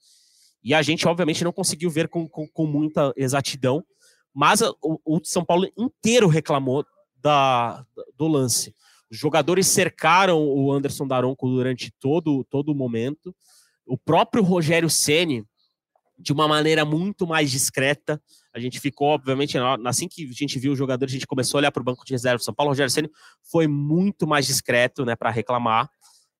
E 0.63 0.73
a 0.73 0.81
gente, 0.81 1.07
obviamente, 1.07 1.43
não 1.43 1.51
conseguiu 1.51 1.89
ver 1.89 2.07
com, 2.07 2.27
com, 2.27 2.47
com 2.47 2.65
muita 2.65 3.13
exatidão, 3.15 3.83
mas 4.33 4.61
o, 4.61 4.99
o, 5.03 5.19
São 5.23 5.43
Paulo 5.43 5.67
inteiro 5.77 6.27
reclamou 6.27 6.85
da, 7.21 7.85
do 8.15 8.27
lance. 8.27 8.75
Os 9.09 9.17
jogadores 9.17 9.67
cercaram 9.67 10.43
o 10.43 10.71
Anderson 10.71 11.07
Daronco 11.07 11.49
durante 11.49 11.91
todo, 11.99 12.43
todo 12.43 12.71
o 12.71 12.75
momento. 12.75 13.33
O 13.85 13.97
próprio 13.97 14.43
Rogério 14.43 14.89
Ceni, 14.89 15.45
de 16.19 16.33
uma 16.33 16.47
maneira 16.47 16.83
muito 16.83 17.25
mais 17.25 17.49
discreta, 17.49 18.21
a 18.53 18.59
gente 18.59 18.79
ficou, 18.79 19.09
obviamente, 19.09 19.57
assim 19.85 20.07
que 20.07 20.27
a 20.27 20.33
gente 20.33 20.59
viu 20.59 20.73
o 20.73 20.75
jogador, 20.75 21.05
a 21.05 21.09
gente 21.09 21.27
começou 21.27 21.57
a 21.57 21.59
olhar 21.59 21.71
para 21.71 21.81
o 21.81 21.85
banco 21.85 22.03
de 22.05 22.11
reserva 22.11 22.37
do 22.37 22.43
São 22.43 22.53
Paulo. 22.53 22.69
O 22.69 22.71
Rogério 22.71 22.91
Ceni 22.91 23.09
foi 23.43 23.67
muito 23.67 24.27
mais 24.27 24.45
discreto, 24.45 25.05
né, 25.05 25.15
para 25.15 25.29
reclamar. 25.29 25.89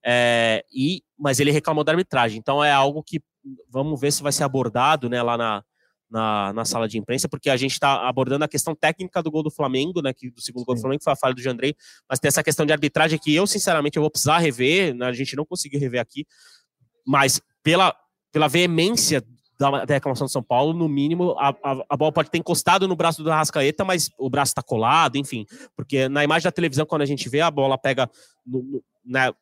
É, 0.10 0.64
e, 0.74 1.03
mas 1.20 1.38
ele 1.38 1.51
reclamou 1.51 1.84
da 1.84 1.91
arbitragem. 1.91 2.39
Então 2.39 2.64
é 2.64 2.72
algo 2.72 3.03
que 3.03 3.22
vamos 3.70 3.99
ver 3.99 4.14
se 4.14 4.24
vai 4.24 4.32
ser 4.32 4.43
abordado, 4.45 5.10
né, 5.10 5.22
lá 5.22 5.38
na, 5.38 5.64
na, 6.10 6.53
na 6.53 6.66
sala 6.66 6.88
de 6.88 6.97
imprensa, 6.97 7.28
porque 7.28 7.49
a 7.49 7.58
gente 7.58 7.74
está 7.74 8.08
abordando 8.08 8.45
a 8.45 8.47
questão 8.47 8.74
técnica 8.74 9.22
do 9.22 9.30
gol 9.30 9.43
do 9.43 9.51
Flamengo, 9.51 10.01
né, 10.01 10.14
que 10.14 10.30
do 10.30 10.41
segundo 10.41 10.66
gol 10.66 10.76
do 10.76 10.82
Flamengo 10.82 11.03
foi 11.03 11.12
a 11.12 11.16
falha 11.16 11.34
do 11.34 11.41
Jandrei, 11.41 11.76
mas 12.10 12.20
tem 12.20 12.30
essa 12.30 12.41
questão 12.43 12.66
de 12.66 12.72
arbitragem 12.72 13.20
que 13.20 13.34
eu, 13.36 13.45
sinceramente, 13.45 13.97
eu 13.97 14.01
vou 14.01 14.10
precisar 14.10 14.38
rever, 14.38 14.93
né, 14.95 15.08
a 15.08 15.14
gente 15.14 15.36
não 15.36 15.45
conseguiu 15.45 15.80
rever 15.80 15.99
aqui, 15.99 16.26
mas 17.05 17.41
pela, 17.62 17.93
pela 18.32 18.47
veemência 18.47 19.22
da, 19.60 19.86
da 19.86 19.93
reclamação 19.95 20.28
do 20.28 20.32
São 20.32 20.43
Paulo, 20.43 20.74
no 20.74 20.88
mínimo, 20.88 21.32
a, 21.38 21.49
a, 21.49 21.86
a, 21.89 21.97
bola 21.97 22.12
pode 22.12 22.30
ter 22.30 22.38
encostado 22.38 22.88
no 22.88 22.95
braço 22.95 23.24
do 23.24 23.32
Arrascaeta, 23.32 23.84
mas 23.84 24.10
o 24.18 24.30
braço 24.30 24.51
está 24.51 24.62
colado, 24.62 25.18
enfim. 25.18 25.45
Porque 25.76 26.08
na 26.08 26.24
imagem 26.24 26.43
da 26.43 26.51
televisão, 26.51 26.86
quando 26.86 27.01
a 27.01 27.05
gente 27.05 27.28
vê, 27.28 27.41
a 27.41 27.49
bola 27.49 27.78
pega 27.78 28.10
no, 28.45 28.62
no, 28.62 28.84
né, 29.03 29.34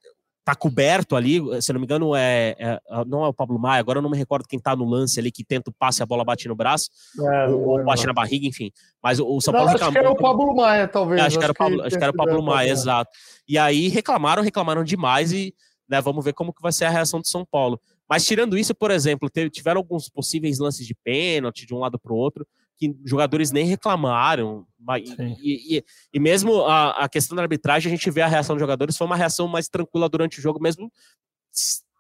tá 0.46 0.56
coberto 0.56 1.16
ali, 1.16 1.42
se 1.60 1.74
não 1.74 1.80
me 1.80 1.86
engano, 1.86 2.16
é, 2.16 2.56
é, 2.60 2.80
não 3.08 3.26
é 3.26 3.28
o 3.28 3.34
Pablo 3.34 3.58
Maia, 3.58 3.80
agora 3.80 3.98
eu 3.98 4.02
não 4.04 4.12
me 4.12 4.18
recordo 4.18 4.48
quem 4.48 4.60
tá 4.60 4.76
no 4.76 4.86
lance 4.86 5.20
ali, 5.20 5.32
que 5.32 5.44
tenta 5.44 5.72
o 5.72 5.74
passe 5.74 6.02
e 6.02 6.04
a 6.04 6.06
bola 6.06 6.24
bate 6.24 6.48
no 6.48 6.56
braço, 6.56 6.92
é, 7.20 7.48
ou, 7.48 7.80
ou 7.80 7.84
bate 7.84 8.06
na 8.06 8.14
barriga, 8.14 8.46
enfim. 8.46 8.72
Mas 9.02 9.20
o, 9.20 9.28
o 9.28 9.42
São 9.42 9.52
Paulo 9.52 9.66
não, 9.66 9.74
reclamou. 9.74 9.90
Acho 9.90 10.00
que 10.00 10.06
era 10.06 10.12
o 10.12 10.16
Pablo 10.16 10.56
Maia, 10.56 10.88
talvez. 10.88 11.20
É, 11.20 11.24
acho, 11.24 11.30
acho, 11.30 11.40
que 11.40 11.44
era 11.44 11.52
o 11.52 11.56
Pablo, 11.56 11.82
acho 11.82 11.98
que 11.98 12.04
era 12.04 12.12
o 12.12 12.16
Pablo 12.16 12.44
Maia, 12.44 12.70
exato. 12.70 13.10
E 13.48 13.58
aí 13.58 13.88
reclamaram, 13.88 14.44
reclamaram 14.44 14.84
demais 14.84 15.32
e 15.32 15.52
né, 15.90 16.00
vamos 16.00 16.24
ver 16.24 16.34
como 16.34 16.54
que 16.54 16.62
vai 16.62 16.72
ser 16.72 16.86
a 16.86 16.92
reação 16.92 17.20
do 17.20 17.28
São 17.28 17.44
Paulo. 17.44 17.82
Mas 18.08 18.24
tirando 18.24 18.56
isso, 18.56 18.76
por 18.76 18.92
exemplo, 18.92 19.30
teve, 19.32 19.50
tiveram 19.50 19.80
alguns 19.80 20.08
possíveis 20.10 20.60
lances 20.60 20.86
de 20.86 20.94
pênalti 20.94 21.66
de 21.66 21.74
um 21.74 21.80
lado 21.80 21.98
para 21.98 22.14
o 22.14 22.16
outro, 22.16 22.46
que 22.78 22.96
jogadores 23.06 23.52
nem 23.52 23.66
reclamaram. 23.66 24.66
E, 25.42 25.78
e, 25.78 25.84
e, 26.14 26.20
mesmo 26.20 26.64
a, 26.66 27.06
a, 27.06 27.10
questão 27.10 27.36
da 27.36 27.42
arbitragem, 27.42 27.92
a 27.92 27.96
gente 27.96 28.12
vê 28.12 28.22
a 28.22 28.28
reação 28.28 28.56
dos 28.56 28.62
jogadores, 28.62 28.98
foi 28.98 29.08
uma 29.08 29.16
reação 29.16 29.48
mais 29.48 29.68
tranquila 29.68 30.08
durante 30.08 30.40
o 30.40 30.42
jogo, 30.42 30.62
mesmo 30.62 30.92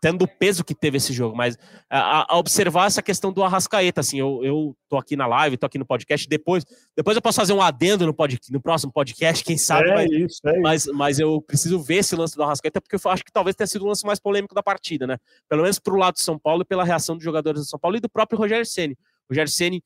tendo 0.05 0.23
o 0.23 0.27
peso 0.27 0.63
que 0.63 0.75
teve 0.75 0.97
esse 0.97 1.11
jogo. 1.11 1.35
Mas 1.35 1.57
a, 1.89 2.31
a, 2.31 2.37
observar 2.37 2.85
essa 2.85 3.01
questão 3.01 3.33
do 3.33 3.43
Arrascaeta, 3.43 4.01
assim, 4.01 4.19
eu, 4.19 4.39
eu 4.43 4.77
tô 4.87 4.97
aqui 4.97 5.15
na 5.15 5.25
live, 5.25 5.57
tô 5.57 5.65
aqui 5.65 5.79
no 5.79 5.85
podcast, 5.85 6.29
depois, 6.29 6.63
depois 6.95 7.15
eu 7.15 7.21
posso 7.23 7.37
fazer 7.37 7.53
um 7.53 7.61
adendo 7.61 8.05
no, 8.05 8.13
pod, 8.13 8.39
no 8.51 8.61
próximo 8.61 8.91
podcast, 8.93 9.43
quem 9.43 9.57
sabe, 9.57 9.89
é 9.89 9.95
mas, 9.95 10.11
isso, 10.11 10.41
é 10.45 10.59
mas, 10.59 10.85
mas, 10.93 11.19
eu 11.19 11.41
preciso 11.41 11.81
ver 11.81 11.95
esse 11.95 12.15
lance 12.15 12.35
do 12.35 12.43
Arrascaeta, 12.43 12.79
porque 12.79 12.95
eu 12.95 13.11
acho 13.11 13.25
que 13.25 13.31
talvez 13.31 13.55
tenha 13.55 13.65
sido 13.65 13.83
o 13.83 13.87
lance 13.87 14.05
mais 14.05 14.19
polêmico 14.19 14.53
da 14.53 14.61
partida, 14.61 15.07
né? 15.07 15.17
Pelo 15.49 15.63
menos 15.63 15.79
pro 15.79 15.95
lado 15.95 16.13
do 16.13 16.19
São 16.19 16.37
Paulo 16.37 16.61
e 16.61 16.65
pela 16.65 16.83
reação 16.83 17.15
dos 17.15 17.23
jogadores 17.23 17.61
do 17.61 17.65
São 17.65 17.79
Paulo 17.79 17.97
e 17.97 17.99
do 17.99 18.07
próprio 18.07 18.37
Rogério 18.37 18.65
Ceni. 18.65 18.93
O 18.93 19.33
Rogério 19.33 19.51
Ceni 19.51 19.83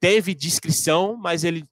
teve 0.00 0.34
discrição, 0.34 1.16
mas 1.16 1.44
ele 1.44 1.64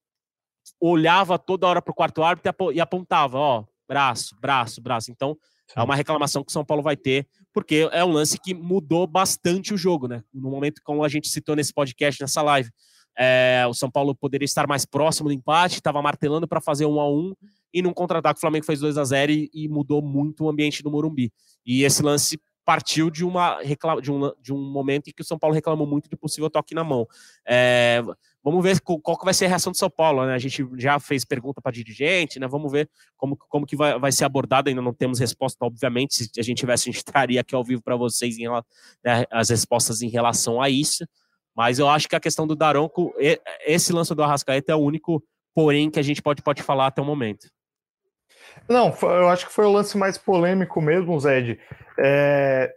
olhava 0.80 1.38
toda 1.38 1.66
hora 1.66 1.82
para 1.82 1.92
o 1.92 1.94
quarto 1.94 2.22
árbitro 2.22 2.72
e 2.72 2.80
apontava, 2.80 3.38
ó, 3.38 3.64
braço, 3.88 4.36
braço, 4.40 4.80
braço. 4.80 5.10
Então, 5.10 5.36
é 5.74 5.82
uma 5.82 5.96
reclamação 5.96 6.42
que 6.42 6.50
o 6.50 6.52
São 6.52 6.64
Paulo 6.64 6.82
vai 6.82 6.96
ter, 6.96 7.26
porque 7.52 7.88
é 7.92 8.04
um 8.04 8.12
lance 8.12 8.38
que 8.38 8.54
mudou 8.54 9.06
bastante 9.06 9.72
o 9.72 9.76
jogo, 9.76 10.06
né? 10.06 10.22
No 10.32 10.50
momento, 10.50 10.80
como 10.84 11.04
a 11.04 11.08
gente 11.08 11.28
citou 11.28 11.56
nesse 11.56 11.72
podcast, 11.72 12.20
nessa 12.20 12.42
live, 12.42 12.70
é, 13.16 13.64
o 13.68 13.74
São 13.74 13.90
Paulo 13.90 14.14
poderia 14.14 14.44
estar 14.44 14.66
mais 14.66 14.84
próximo 14.84 15.28
do 15.28 15.34
empate, 15.34 15.76
estava 15.76 16.02
martelando 16.02 16.48
para 16.48 16.60
fazer 16.60 16.86
um 16.86 17.00
a 17.00 17.08
um, 17.08 17.32
e 17.72 17.82
num 17.82 17.92
contra-ataque 17.92 18.38
o 18.38 18.40
Flamengo 18.40 18.66
fez 18.66 18.80
2 18.80 18.98
a 18.98 19.04
0 19.04 19.32
e, 19.32 19.50
e 19.52 19.68
mudou 19.68 20.02
muito 20.02 20.44
o 20.44 20.48
ambiente 20.48 20.82
do 20.82 20.90
Morumbi. 20.90 21.32
E 21.64 21.82
esse 21.82 22.02
lance 22.02 22.38
partiu 22.64 23.10
de, 23.10 23.24
uma, 23.24 23.58
de, 24.00 24.10
um, 24.10 24.32
de 24.40 24.52
um 24.52 24.58
momento 24.58 25.08
em 25.08 25.12
que 25.12 25.22
o 25.22 25.24
São 25.24 25.38
Paulo 25.38 25.54
reclamou 25.54 25.86
muito 25.86 26.08
de 26.08 26.16
possível 26.16 26.48
toque 26.48 26.74
na 26.74 26.82
mão. 26.82 27.06
É, 27.46 28.02
vamos 28.42 28.62
ver 28.62 28.80
qual 28.80 29.18
que 29.18 29.24
vai 29.24 29.34
ser 29.34 29.44
a 29.44 29.48
reação 29.48 29.70
do 29.70 29.76
São 29.76 29.90
Paulo, 29.90 30.24
né? 30.24 30.34
A 30.34 30.38
gente 30.38 30.66
já 30.76 30.98
fez 30.98 31.24
pergunta 31.24 31.60
para 31.60 31.72
dirigente, 31.72 32.40
né? 32.40 32.48
Vamos 32.48 32.72
ver 32.72 32.88
como, 33.16 33.36
como 33.36 33.66
que 33.66 33.76
vai, 33.76 33.98
vai 33.98 34.10
ser 34.10 34.24
abordado, 34.24 34.68
ainda 34.68 34.80
não 34.80 34.94
temos 34.94 35.18
resposta, 35.18 35.64
obviamente, 35.64 36.14
se 36.14 36.40
a 36.40 36.42
gente 36.42 36.58
tivesse, 36.58 36.88
a 36.88 36.92
gente 36.92 36.96
estaria 36.96 37.40
aqui 37.40 37.54
ao 37.54 37.64
vivo 37.64 37.82
para 37.82 37.96
vocês 37.96 38.38
em, 38.38 38.48
né, 38.48 39.24
as 39.30 39.50
respostas 39.50 40.00
em 40.00 40.08
relação 40.08 40.60
a 40.60 40.70
isso, 40.70 41.06
mas 41.54 41.78
eu 41.78 41.88
acho 41.88 42.08
que 42.08 42.16
a 42.16 42.20
questão 42.20 42.46
do 42.46 42.56
Daronco, 42.56 43.14
esse 43.66 43.92
lance 43.92 44.14
do 44.14 44.22
Arrascaeta 44.22 44.72
é 44.72 44.74
o 44.74 44.78
único 44.78 45.22
porém 45.54 45.88
que 45.88 46.00
a 46.00 46.02
gente 46.02 46.20
pode, 46.20 46.42
pode 46.42 46.62
falar 46.62 46.88
até 46.88 47.00
o 47.00 47.04
momento. 47.04 47.48
Não, 48.68 48.94
eu 49.02 49.28
acho 49.28 49.46
que 49.46 49.52
foi 49.52 49.66
o 49.66 49.72
lance 49.72 49.96
mais 49.96 50.16
polêmico 50.16 50.80
mesmo, 50.80 51.18
Zed. 51.18 51.58
É, 51.98 52.72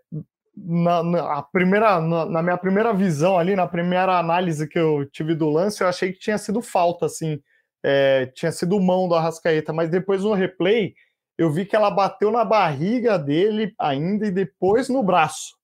na, 0.56 1.04
na, 1.04 1.44
primeira, 1.44 2.02
na, 2.02 2.26
na, 2.26 2.44
minha 2.44 2.58
primeira 2.58 2.94
visão 2.94 3.38
ali, 3.38 3.56
na 3.56 3.68
primeira 3.68 4.18
análise 4.18 4.68
que 4.68 4.78
eu 4.78 5.06
tive 5.12 5.36
do 5.36 5.50
lance, 5.50 5.82
eu 5.82 5.88
achei 5.88 6.12
que 6.12 6.20
tinha 6.20 6.38
sido 6.38 6.62
falta, 6.62 7.06
assim, 7.06 7.40
é, 7.84 8.26
tinha 8.36 8.52
sido 8.52 8.80
mão 8.80 9.08
do 9.08 9.16
Arrascaeta, 9.16 9.72
mas 9.72 9.90
depois 9.90 10.24
no 10.24 10.34
replay 10.34 10.94
eu 11.38 11.52
vi 11.52 11.66
que 11.66 11.76
ela 11.76 11.92
bateu 11.92 12.32
na 12.32 12.44
barriga 12.44 13.18
dele 13.20 13.74
ainda 13.80 14.26
e 14.26 14.32
depois 14.32 14.90
no 14.90 15.04
braço. 15.04 15.56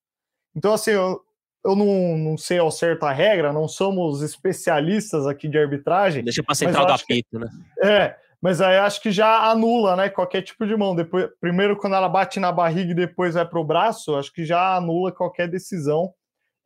Então, 0.55 0.73
assim, 0.73 0.91
eu, 0.91 1.19
eu 1.65 1.75
não, 1.75 2.17
não 2.17 2.37
sei 2.37 2.59
ao 2.59 2.69
certo 2.69 3.03
a 3.05 3.11
regra, 3.11 3.51
não 3.51 3.67
somos 3.67 4.21
especialistas 4.21 5.25
aqui 5.25 5.47
de 5.47 5.57
arbitragem. 5.57 6.23
Deixa 6.23 6.43
para 6.43 6.53
central 6.53 6.85
do 6.85 6.93
apito, 6.93 7.39
né? 7.39 7.49
É, 7.81 8.15
mas 8.43 8.59
aí 8.59 8.75
acho 8.75 9.01
que 9.01 9.09
já 9.09 9.49
anula, 9.49 9.95
né? 9.95 10.09
Qualquer 10.09 10.41
tipo 10.41 10.67
de 10.67 10.75
mão. 10.75 10.93
Depois, 10.93 11.29
primeiro, 11.39 11.77
quando 11.77 11.95
ela 11.95 12.09
bate 12.09 12.41
na 12.41 12.51
barriga 12.51 12.91
e 12.91 12.95
depois 12.95 13.35
vai 13.35 13.47
para 13.47 13.57
o 13.57 13.63
braço, 13.63 14.17
acho 14.17 14.33
que 14.33 14.43
já 14.43 14.75
anula 14.75 15.13
qualquer 15.13 15.47
decisão. 15.47 16.13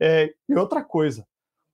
É, 0.02 0.34
e 0.50 0.56
outra 0.56 0.84
coisa, 0.84 1.24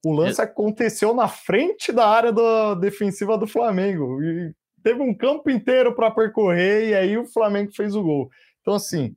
o 0.05 0.11
lance 0.11 0.41
é. 0.41 0.43
aconteceu 0.43 1.13
na 1.13 1.29
frente 1.29 1.93
da 1.93 2.05
área 2.05 2.33
da 2.33 2.73
defensiva 2.73 3.37
do 3.37 3.47
Flamengo. 3.47 4.21
E 4.21 4.53
teve 4.83 5.01
um 5.01 5.15
campo 5.15 5.49
inteiro 5.49 5.95
para 5.95 6.11
percorrer 6.11 6.89
e 6.89 6.93
aí 6.93 7.17
o 7.17 7.25
Flamengo 7.25 7.71
fez 7.73 7.95
o 7.95 8.03
gol. 8.03 8.29
Então, 8.59 8.73
assim, 8.73 9.15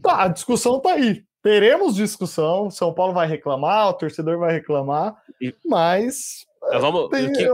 tá, 0.00 0.22
a 0.22 0.28
discussão 0.28 0.78
tá 0.78 0.92
aí. 0.92 1.24
Teremos 1.42 1.96
discussão, 1.96 2.70
São 2.70 2.94
Paulo 2.94 3.12
vai 3.12 3.26
reclamar, 3.26 3.88
o 3.88 3.94
torcedor 3.94 4.38
vai 4.38 4.52
reclamar, 4.52 5.16
e... 5.40 5.52
mas. 5.66 6.46
Vamos, 6.60 7.08
tem, 7.08 7.32
que, 7.32 7.48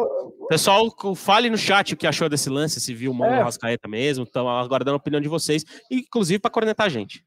Pessoal, 0.49 0.87
fale 1.15 1.51
no 1.51 1.59
chat 1.59 1.95
o 1.95 1.97
que 1.97 2.07
achou 2.07 2.29
desse 2.29 2.49
lance, 2.51 2.81
se 2.81 2.95
viu 2.95 3.11
o 3.11 3.15
Mano 3.15 3.35
é. 3.35 3.43
Rascaeta 3.43 3.89
mesmo, 3.89 4.25
estão 4.25 4.49
aguardando 4.49 4.95
a 4.95 4.97
opinião 4.97 5.21
de 5.21 5.29
vocês, 5.29 5.65
inclusive 5.91 6.39
para 6.39 6.51
cornetar 6.51 6.87
a 6.87 6.91
gente. 6.91 7.25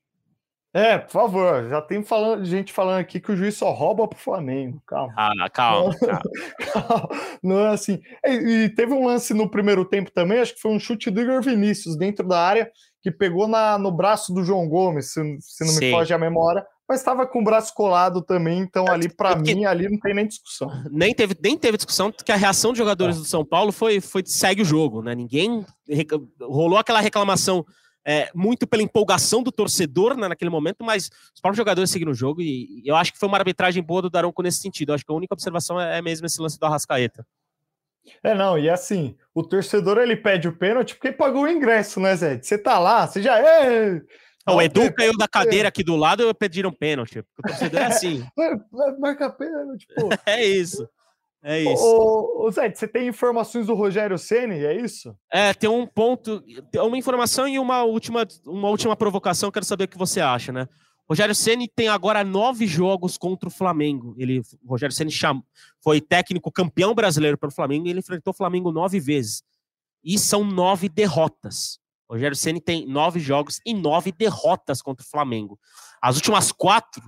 É, 0.72 1.00
por 1.00 1.12
favor, 1.12 1.68
já 1.68 1.82
tem 1.82 2.04
falando, 2.04 2.46
gente 2.46 2.72
falando 2.72 3.00
aqui 3.00 3.20
que 3.20 3.32
o 3.32 3.36
juiz 3.36 3.56
só 3.58 3.72
rouba 3.72 4.08
pro 4.08 4.20
Flamengo. 4.20 4.80
Calma. 4.86 5.14
Ah, 5.18 5.50
calma, 5.52 5.96
calma. 5.98 6.22
calma. 6.72 7.10
Não 7.42 7.60
é 7.60 7.70
assim. 7.70 8.00
E, 8.24 8.32
e, 8.32 8.70
teve 8.70 8.94
um 8.94 9.08
lance 9.08 9.34
no 9.34 9.50
primeiro 9.50 9.84
tempo 9.84 10.12
também, 10.12 10.40
acho 10.40 10.54
que 10.54 10.62
foi 10.62 10.72
um 10.72 10.80
chute 10.80 11.10
do 11.10 11.20
Igor 11.20 11.42
Vinícius 11.42 11.98
dentro 11.98 12.28
da 12.28 12.40
área, 12.40 12.72
que 13.02 13.12
pegou 13.12 13.48
na, 13.48 13.78
no 13.78 13.92
braço 13.92 14.34
do 14.34 14.44
João 14.44 14.68
Gomes, 14.68 15.14
se, 15.14 15.38
se 15.40 15.66
não 15.66 15.74
me 15.74 15.80
Sim. 15.80 15.92
foge 15.92 16.14
a 16.14 16.18
memória, 16.18 16.66
mas 16.88 17.00
estava 17.00 17.26
com 17.28 17.40
o 17.40 17.44
braço 17.44 17.74
colado 17.74 18.22
também, 18.22 18.60
então 18.60 18.86
é, 18.88 18.92
ali 18.92 19.08
para 19.08 19.36
mim 19.36 19.64
ali 19.66 19.88
não 19.88 20.00
tem 20.00 20.14
nem 20.14 20.28
discussão. 20.28 20.70
Nem 20.92 21.14
teve, 21.14 21.36
nem 21.42 21.58
teve 21.58 21.78
discussão, 21.78 22.12
porque 22.12 22.32
a 22.32 22.36
reação 22.36 22.72
dos 22.72 22.78
jogadores 22.78 23.16
é. 23.16 23.20
do 23.20 23.26
São 23.26 23.46
Paulo 23.46 23.72
foi, 23.72 24.02
foi 24.02 24.24
segue 24.26 24.64
o 24.64 24.66
jogo, 24.66 25.02
né? 25.02 25.14
Ninguém 25.14 25.66
rolou 26.42 26.78
aquela 26.78 27.00
reclamação 27.00 27.66
é, 28.06 28.32
muito 28.34 28.66
pela 28.66 28.82
empolgação 28.82 29.44
do 29.44 29.52
torcedor 29.52 30.18
né, 30.18 30.28
naquele 30.28 30.50
momento, 30.50 30.84
mas 30.84 31.12
os 31.34 31.40
próprios 31.40 31.58
jogadores 31.58 31.92
seguiram 31.92 32.12
o 32.12 32.16
jogo 32.16 32.42
e, 32.42 32.82
e, 32.84 32.88
eu 32.88 32.96
acho 32.96 33.14
que 33.14 33.20
foi 33.20 33.30
uma 33.30 33.38
arbitragem 33.38 33.84
boa 33.84 34.02
do 34.02 34.10
Daronco 34.10 34.42
nesse 34.42 34.60
sentido. 34.60 34.90
Eu 34.90 34.96
acho 34.96 35.06
que 35.06 35.12
a 35.12 35.16
única 35.16 35.34
observação 35.34 35.80
é, 35.80 36.00
é 36.00 36.02
mesmo 36.02 36.26
esse 36.26 36.42
lance 36.42 36.58
do 36.58 36.66
Arrascaeta. 36.66 37.24
É, 38.24 38.34
não, 38.34 38.58
e 38.58 38.70
assim, 38.70 39.16
o 39.40 39.44
torcedor 39.44 39.98
ele 39.98 40.16
pede 40.16 40.48
o 40.48 40.56
pênalti 40.56 40.96
porque 40.96 41.12
pagou 41.12 41.44
o 41.44 41.48
ingresso, 41.48 42.00
né, 42.00 42.16
Zé? 42.16 42.42
Você 42.42 42.58
tá 42.58 42.78
lá, 42.78 43.08
você 43.08 43.22
já 43.22 43.40
é. 43.40 44.02
O 44.48 44.62
Edu 44.62 44.92
caiu 44.94 45.16
da 45.18 45.28
cadeira 45.28 45.70
aqui 45.70 45.84
do 45.84 45.96
lado 45.96 46.28
e 46.28 46.34
pediram 46.34 46.72
pênalti. 46.72 47.20
O 47.20 47.42
torcedor 47.48 47.82
é 47.82 47.86
assim. 47.86 48.26
Marca 49.00 49.30
pênalti, 49.30 49.88
pô. 49.96 50.10
é 50.26 50.46
isso. 50.46 50.88
É 51.42 51.62
isso. 51.62 51.82
Ô, 51.82 52.46
ô, 52.46 52.52
Zé, 52.52 52.70
você 52.70 52.86
tem 52.86 53.08
informações 53.08 53.68
do 53.68 53.74
Rogério 53.74 54.18
Ceni, 54.18 54.66
é 54.66 54.76
isso? 54.76 55.16
É, 55.32 55.54
tem 55.54 55.70
um 55.70 55.88
ponto, 55.88 56.44
uma 56.76 56.98
informação 56.98 57.48
e 57.48 57.58
uma 57.58 57.84
última, 57.84 58.28
uma 58.46 58.68
última 58.68 58.96
provocação. 58.96 59.52
Quero 59.52 59.66
saber 59.66 59.86
o 59.86 59.88
que 59.88 59.98
você 59.98 60.20
acha, 60.20 60.52
né? 60.52 60.68
Rogério 61.10 61.34
Ceni 61.34 61.68
tem 61.68 61.88
agora 61.88 62.24
nove 62.24 62.68
jogos 62.68 63.18
contra 63.18 63.50
o 63.50 63.52
Flamengo. 63.52 64.14
Ele, 64.18 64.42
Rogério 64.66 64.96
Ceni 64.96 65.12
foi 65.82 66.00
técnico 66.00 66.52
campeão 66.52 66.94
brasileiro 66.94 67.38
pelo 67.38 67.52
Flamengo 67.52 67.88
e 67.88 67.90
ele 67.90 68.00
enfrentou 68.00 68.32
o 68.32 68.38
Flamengo 68.38 68.72
nove 68.72 69.00
vezes. 69.00 69.44
E 70.04 70.20
são 70.20 70.44
nove 70.44 70.88
derrotas. 70.88 71.80
Rogério 72.08 72.36
Ceni 72.36 72.62
tem 72.62 72.86
nove 72.86 73.20
jogos 73.20 73.60
e 73.66 73.74
nove 73.74 74.12
derrotas 74.12 74.82
contra 74.82 75.06
o 75.06 75.10
Flamengo. 75.10 75.60
As 76.02 76.16
últimas 76.16 76.52
quatro 76.52 77.04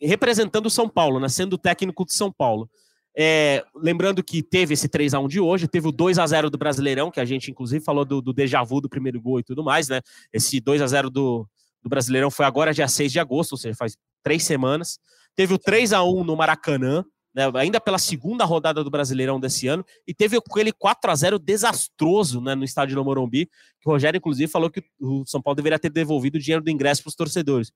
representando 0.00 0.66
o 0.66 0.70
São 0.70 0.88
Paulo, 0.88 1.18
né, 1.18 1.28
sendo 1.28 1.58
técnico 1.58 2.04
de 2.04 2.14
São 2.14 2.30
Paulo. 2.30 2.68
É, 3.16 3.64
lembrando 3.74 4.24
que 4.24 4.42
teve 4.42 4.74
esse 4.74 4.88
3 4.88 5.14
a 5.14 5.20
1 5.20 5.28
de 5.28 5.40
hoje, 5.40 5.68
teve 5.68 5.86
o 5.86 5.92
2 5.92 6.18
a 6.18 6.26
0 6.26 6.50
do 6.50 6.58
Brasileirão, 6.58 7.10
que 7.10 7.20
a 7.20 7.24
gente 7.24 7.50
inclusive 7.50 7.84
falou 7.84 8.04
do, 8.04 8.20
do 8.20 8.32
déjà 8.32 8.62
vu 8.62 8.80
do 8.80 8.88
primeiro 8.88 9.20
gol 9.20 9.38
e 9.38 9.44
tudo 9.44 9.62
mais, 9.62 9.88
né? 9.88 10.00
Esse 10.32 10.60
2 10.60 10.82
a 10.82 10.86
0 10.86 11.10
do, 11.10 11.48
do 11.84 11.90
Brasileirão 11.90 12.30
foi 12.30 12.46
agora 12.46 12.72
dia 12.72 12.88
6 12.88 13.12
de 13.12 13.20
agosto, 13.20 13.52
ou 13.52 13.58
seja, 13.58 13.76
faz 13.76 13.96
três 14.22 14.42
semanas. 14.42 14.98
Teve 15.36 15.52
o 15.52 15.58
3 15.58 15.92
a 15.92 16.02
1 16.02 16.24
no 16.24 16.34
Maracanã, 16.34 17.04
né, 17.34 17.50
ainda 17.56 17.78
pela 17.78 17.98
segunda 17.98 18.44
rodada 18.46 18.82
do 18.82 18.90
Brasileirão 18.90 19.38
desse 19.38 19.68
ano, 19.68 19.84
e 20.06 20.14
teve 20.14 20.38
aquele 20.38 20.72
4 20.72 21.10
a 21.10 21.14
0 21.14 21.38
desastroso 21.38 22.40
né, 22.40 22.54
no 22.54 22.64
estádio 22.64 22.96
do 22.96 23.04
Morumbi, 23.04 23.46
que 23.80 23.88
o 23.88 23.92
Rogério, 23.92 24.16
inclusive, 24.16 24.50
falou 24.50 24.70
que 24.70 24.82
o 24.98 25.26
São 25.26 25.42
Paulo 25.42 25.56
deveria 25.56 25.78
ter 25.78 25.90
devolvido 25.90 26.38
o 26.38 26.40
dinheiro 26.40 26.64
do 26.64 26.70
ingresso 26.70 27.02
para 27.02 27.10
os 27.10 27.14
torcedores. 27.14 27.70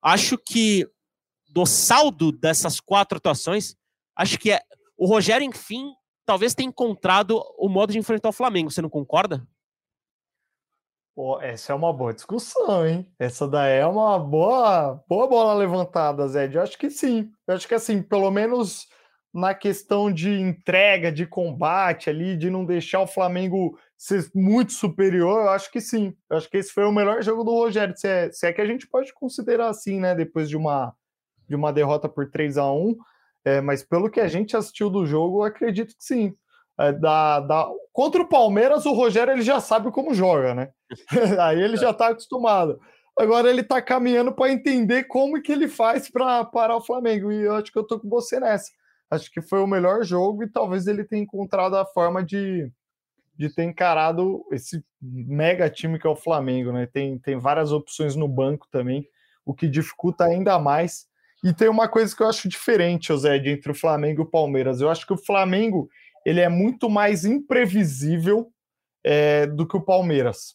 Acho 0.00 0.38
que 0.38 0.88
do 1.48 1.66
saldo 1.66 2.30
dessas 2.30 2.78
quatro 2.78 3.18
atuações, 3.18 3.74
acho 4.14 4.38
que 4.38 4.52
é, 4.52 4.60
o 4.96 5.06
Rogério, 5.06 5.44
enfim, 5.44 5.92
talvez 6.24 6.54
tenha 6.54 6.68
encontrado 6.68 7.42
o 7.58 7.68
modo 7.68 7.92
de 7.92 7.98
enfrentar 7.98 8.28
o 8.28 8.32
Flamengo. 8.32 8.70
Você 8.70 8.82
não 8.82 8.90
concorda? 8.90 9.44
Essa 11.40 11.72
é 11.72 11.74
uma 11.74 11.92
boa 11.92 12.14
discussão, 12.14 12.86
hein? 12.86 13.06
Essa 13.18 13.48
daí 13.48 13.78
é 13.78 13.86
uma 13.86 14.18
boa, 14.18 15.02
boa 15.08 15.26
bola 15.26 15.54
levantada, 15.54 16.28
Zé. 16.28 16.48
Eu 16.52 16.62
acho 16.62 16.78
que 16.78 16.90
sim. 16.90 17.30
Eu 17.46 17.54
acho 17.54 17.66
que 17.66 17.74
assim, 17.74 18.00
pelo 18.02 18.30
menos 18.30 18.86
na 19.32 19.54
questão 19.54 20.12
de 20.12 20.30
entrega, 20.30 21.12
de 21.12 21.26
combate 21.26 22.08
ali, 22.08 22.36
de 22.36 22.48
não 22.48 22.64
deixar 22.64 23.00
o 23.00 23.06
Flamengo 23.06 23.78
ser 23.96 24.30
muito 24.34 24.72
superior, 24.72 25.42
eu 25.42 25.50
acho 25.50 25.70
que 25.70 25.80
sim. 25.80 26.14
Eu 26.30 26.36
acho 26.36 26.48
que 26.48 26.56
esse 26.56 26.72
foi 26.72 26.84
o 26.84 26.92
melhor 26.92 27.22
jogo 27.22 27.44
do 27.44 27.50
Rogério, 27.52 27.96
se 27.96 28.08
é, 28.08 28.30
se 28.32 28.46
é 28.46 28.52
que 28.52 28.60
a 28.60 28.66
gente 28.66 28.86
pode 28.86 29.12
considerar 29.12 29.68
assim, 29.68 30.00
né? 30.00 30.14
Depois 30.14 30.48
de 30.48 30.56
uma 30.56 30.94
de 31.48 31.56
uma 31.56 31.72
derrota 31.72 32.08
por 32.08 32.30
3 32.30 32.58
a 32.58 32.70
1 32.70 32.94
é, 33.44 33.60
mas 33.62 33.82
pelo 33.82 34.10
que 34.10 34.20
a 34.20 34.28
gente 34.28 34.56
assistiu 34.56 34.90
do 34.90 35.06
jogo, 35.06 35.42
acredito 35.42 35.96
que 35.96 36.04
sim. 36.04 36.34
É, 36.78 36.92
da, 36.92 37.40
da... 37.40 37.68
Contra 37.92 38.22
o 38.22 38.28
Palmeiras, 38.28 38.86
o 38.86 38.92
Rogério 38.92 39.32
ele 39.32 39.42
já 39.42 39.60
sabe 39.60 39.90
como 39.90 40.14
joga, 40.14 40.54
né? 40.54 40.70
Aí 41.40 41.60
ele 41.60 41.76
já 41.76 41.90
está 41.90 42.08
acostumado. 42.08 42.80
Agora 43.18 43.50
ele 43.50 43.62
está 43.62 43.82
caminhando 43.82 44.32
para 44.32 44.52
entender 44.52 45.04
como 45.04 45.42
que 45.42 45.50
ele 45.50 45.66
faz 45.66 46.08
para 46.08 46.44
parar 46.44 46.76
o 46.76 46.84
Flamengo. 46.84 47.32
E 47.32 47.42
eu 47.42 47.54
acho 47.54 47.72
que 47.72 47.78
eu 47.78 47.86
tô 47.86 47.98
com 47.98 48.08
você 48.08 48.38
nessa. 48.38 48.70
Acho 49.10 49.30
que 49.30 49.42
foi 49.42 49.60
o 49.60 49.66
melhor 49.66 50.04
jogo 50.04 50.44
e 50.44 50.50
talvez 50.50 50.86
ele 50.86 51.02
tenha 51.02 51.22
encontrado 51.22 51.76
a 51.76 51.84
forma 51.84 52.22
de, 52.22 52.70
de 53.36 53.52
ter 53.52 53.64
encarado 53.64 54.44
esse 54.52 54.84
mega 55.02 55.68
time 55.68 55.98
que 55.98 56.06
é 56.06 56.10
o 56.10 56.14
Flamengo, 56.14 56.70
né? 56.70 56.86
Tem, 56.86 57.18
tem 57.18 57.38
várias 57.38 57.72
opções 57.72 58.14
no 58.14 58.28
banco 58.28 58.68
também, 58.70 59.08
o 59.44 59.52
que 59.52 59.66
dificulta 59.66 60.24
ainda 60.24 60.58
mais 60.58 61.08
e 61.42 61.52
tem 61.52 61.68
uma 61.68 61.88
coisa 61.88 62.14
que 62.14 62.22
eu 62.22 62.28
acho 62.28 62.48
diferente, 62.48 63.08
José, 63.08 63.36
entre 63.36 63.70
o 63.70 63.74
Flamengo 63.74 64.22
e 64.22 64.24
o 64.24 64.30
Palmeiras. 64.30 64.80
Eu 64.80 64.90
acho 64.90 65.06
que 65.06 65.12
o 65.12 65.18
Flamengo 65.18 65.88
ele 66.28 66.40
é 66.40 66.48
muito 66.50 66.90
mais 66.90 67.24
imprevisível 67.24 68.52
é, 69.02 69.46
do 69.46 69.66
que 69.66 69.78
o 69.78 69.80
Palmeiras. 69.80 70.54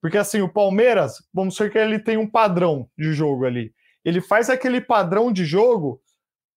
Porque 0.00 0.18
assim, 0.18 0.40
o 0.40 0.52
Palmeiras, 0.52 1.22
vamos 1.32 1.54
dizer 1.54 1.70
que 1.70 1.78
ele 1.78 2.00
tem 2.00 2.16
um 2.16 2.28
padrão 2.28 2.90
de 2.98 3.12
jogo 3.12 3.44
ali. 3.44 3.72
Ele 4.04 4.20
faz 4.20 4.50
aquele 4.50 4.80
padrão 4.80 5.32
de 5.32 5.44
jogo 5.44 6.02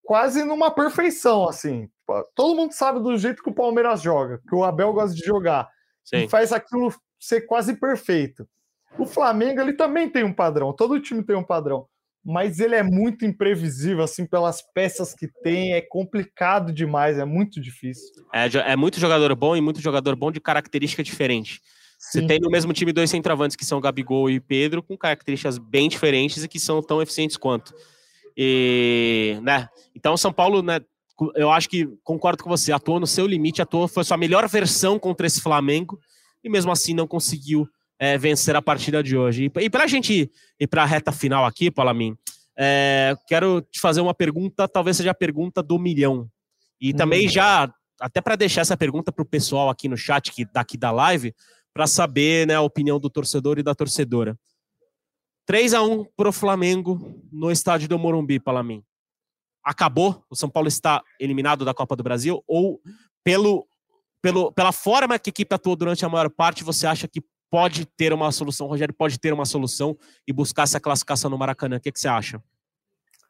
quase 0.03 0.43
numa 0.43 0.71
perfeição, 0.71 1.47
assim. 1.47 1.87
Todo 2.33 2.55
mundo 2.55 2.71
sabe 2.73 2.99
do 2.99 3.15
jeito 3.15 3.43
que 3.43 3.49
o 3.51 3.53
Palmeiras 3.53 4.01
joga, 4.01 4.41
que 4.49 4.55
o 4.55 4.63
Abel 4.63 4.91
gosta 4.91 5.15
de 5.15 5.23
jogar. 5.23 5.69
Sim. 6.03 6.23
E 6.23 6.27
faz 6.27 6.51
aquilo 6.51 6.91
ser 7.19 7.41
quase 7.41 7.75
perfeito. 7.75 8.49
O 8.97 9.05
Flamengo, 9.05 9.61
ele 9.61 9.73
também 9.73 10.09
tem 10.09 10.23
um 10.23 10.33
padrão, 10.33 10.73
todo 10.73 10.99
time 10.99 11.23
tem 11.23 11.35
um 11.35 11.43
padrão 11.43 11.87
mas 12.27 12.59
ele 12.59 12.75
é 12.75 12.83
muito 12.83 13.25
imprevisível, 13.25 14.03
assim, 14.03 14.25
pelas 14.25 14.61
peças 14.73 15.13
que 15.13 15.29
tem, 15.41 15.71
é 15.71 15.79
complicado 15.79 16.73
demais, 16.73 17.17
é 17.17 17.23
muito 17.23 17.61
difícil. 17.61 18.25
É, 18.33 18.47
é 18.73 18.75
muito 18.75 18.99
jogador 18.99 19.33
bom 19.33 19.55
e 19.55 19.61
muito 19.61 19.79
jogador 19.79 20.13
bom 20.13 20.29
de 20.29 20.41
característica 20.41 21.01
diferente. 21.01 21.61
Sim. 21.97 22.19
Você 22.19 22.27
tem 22.27 22.37
no 22.37 22.49
mesmo 22.49 22.73
time 22.73 22.91
dois 22.91 23.09
centroavantes 23.09 23.55
que 23.55 23.63
são 23.63 23.79
Gabigol 23.79 24.29
e 24.29 24.41
Pedro, 24.41 24.83
com 24.83 24.97
características 24.97 25.57
bem 25.57 25.87
diferentes 25.87 26.43
e 26.43 26.49
que 26.49 26.59
são 26.59 26.81
tão 26.81 27.01
eficientes 27.01 27.37
quanto. 27.37 27.73
E, 28.35 29.39
né? 29.41 29.69
Então, 29.95 30.17
São 30.17 30.33
Paulo, 30.33 30.61
né? 30.61 30.81
Eu 31.33 31.49
acho 31.49 31.69
que 31.69 31.87
concordo 32.03 32.43
com 32.43 32.49
você, 32.49 32.73
atuou 32.73 32.99
no 32.99 33.07
seu 33.07 33.25
limite, 33.25 33.61
atuou, 33.61 33.87
foi 33.87 34.03
sua 34.03 34.17
melhor 34.17 34.49
versão 34.49 34.99
contra 34.99 35.25
esse 35.25 35.39
Flamengo, 35.39 35.97
e 36.43 36.49
mesmo 36.49 36.73
assim 36.73 36.93
não 36.93 37.07
conseguiu 37.07 37.69
é, 37.99 38.17
vencer 38.17 38.55
a 38.55 38.61
partida 38.61 39.01
de 39.01 39.17
hoje. 39.17 39.45
E, 39.45 39.63
e 39.63 39.69
para 39.69 39.83
a 39.83 39.87
gente 39.87 40.31
ir 40.59 40.67
para 40.67 40.83
a 40.83 40.85
reta 40.85 41.11
final 41.11 41.45
aqui, 41.45 41.71
Palamin, 41.71 42.15
é, 42.57 43.15
quero 43.27 43.61
te 43.61 43.79
fazer 43.79 44.01
uma 44.01 44.13
pergunta, 44.13 44.67
talvez 44.67 44.97
seja 44.97 45.11
a 45.11 45.15
pergunta 45.15 45.61
do 45.61 45.77
milhão. 45.77 46.29
E 46.79 46.93
também 46.93 47.27
hum. 47.27 47.29
já, 47.29 47.71
até 47.99 48.21
para 48.21 48.35
deixar 48.35 48.61
essa 48.61 48.77
pergunta 48.77 49.11
para 49.11 49.21
o 49.21 49.25
pessoal 49.25 49.69
aqui 49.69 49.87
no 49.87 49.97
chat, 49.97 50.31
que 50.31 50.45
daqui 50.45 50.77
da 50.77 50.91
live, 50.91 51.33
para 51.73 51.85
saber 51.85 52.47
né, 52.47 52.55
a 52.55 52.61
opinião 52.61 52.99
do 52.99 53.09
torcedor 53.09 53.59
e 53.59 53.63
da 53.63 53.75
torcedora. 53.75 54.37
3 55.45 55.75
a 55.75 55.81
1 55.81 56.05
para 56.15 56.29
o 56.29 56.33
Flamengo 56.33 57.23
no 57.31 57.51
estádio 57.51 57.87
do 57.87 57.97
Morumbi, 57.97 58.39
Palamin. 58.39 58.83
Acabou? 59.63 60.23
O 60.29 60.35
São 60.35 60.49
Paulo 60.49 60.67
está 60.67 61.03
eliminado 61.19 61.63
da 61.63 61.73
Copa 61.73 61.95
do 61.95 62.03
Brasil? 62.03 62.43
Ou 62.47 62.81
pelo, 63.23 63.67
pelo, 64.21 64.51
pela 64.51 64.71
forma 64.71 65.17
que 65.19 65.29
a 65.29 65.31
equipe 65.31 65.53
atuou 65.53 65.75
durante 65.75 66.03
a 66.03 66.09
maior 66.09 66.29
parte, 66.29 66.63
você 66.63 66.87
acha 66.87 67.07
que 67.07 67.21
pode 67.49 67.85
ter 67.85 68.13
uma 68.13 68.31
solução, 68.31 68.67
o 68.67 68.69
Rogério 68.69 68.93
pode 68.93 69.19
ter 69.19 69.33
uma 69.33 69.45
solução 69.45 69.97
e 70.27 70.33
buscar 70.33 70.63
essa 70.63 70.79
classificação 70.79 71.29
no 71.29 71.37
Maracanã. 71.37 71.77
O 71.77 71.79
que, 71.79 71.91
que 71.91 71.99
você 71.99 72.07
acha? 72.07 72.41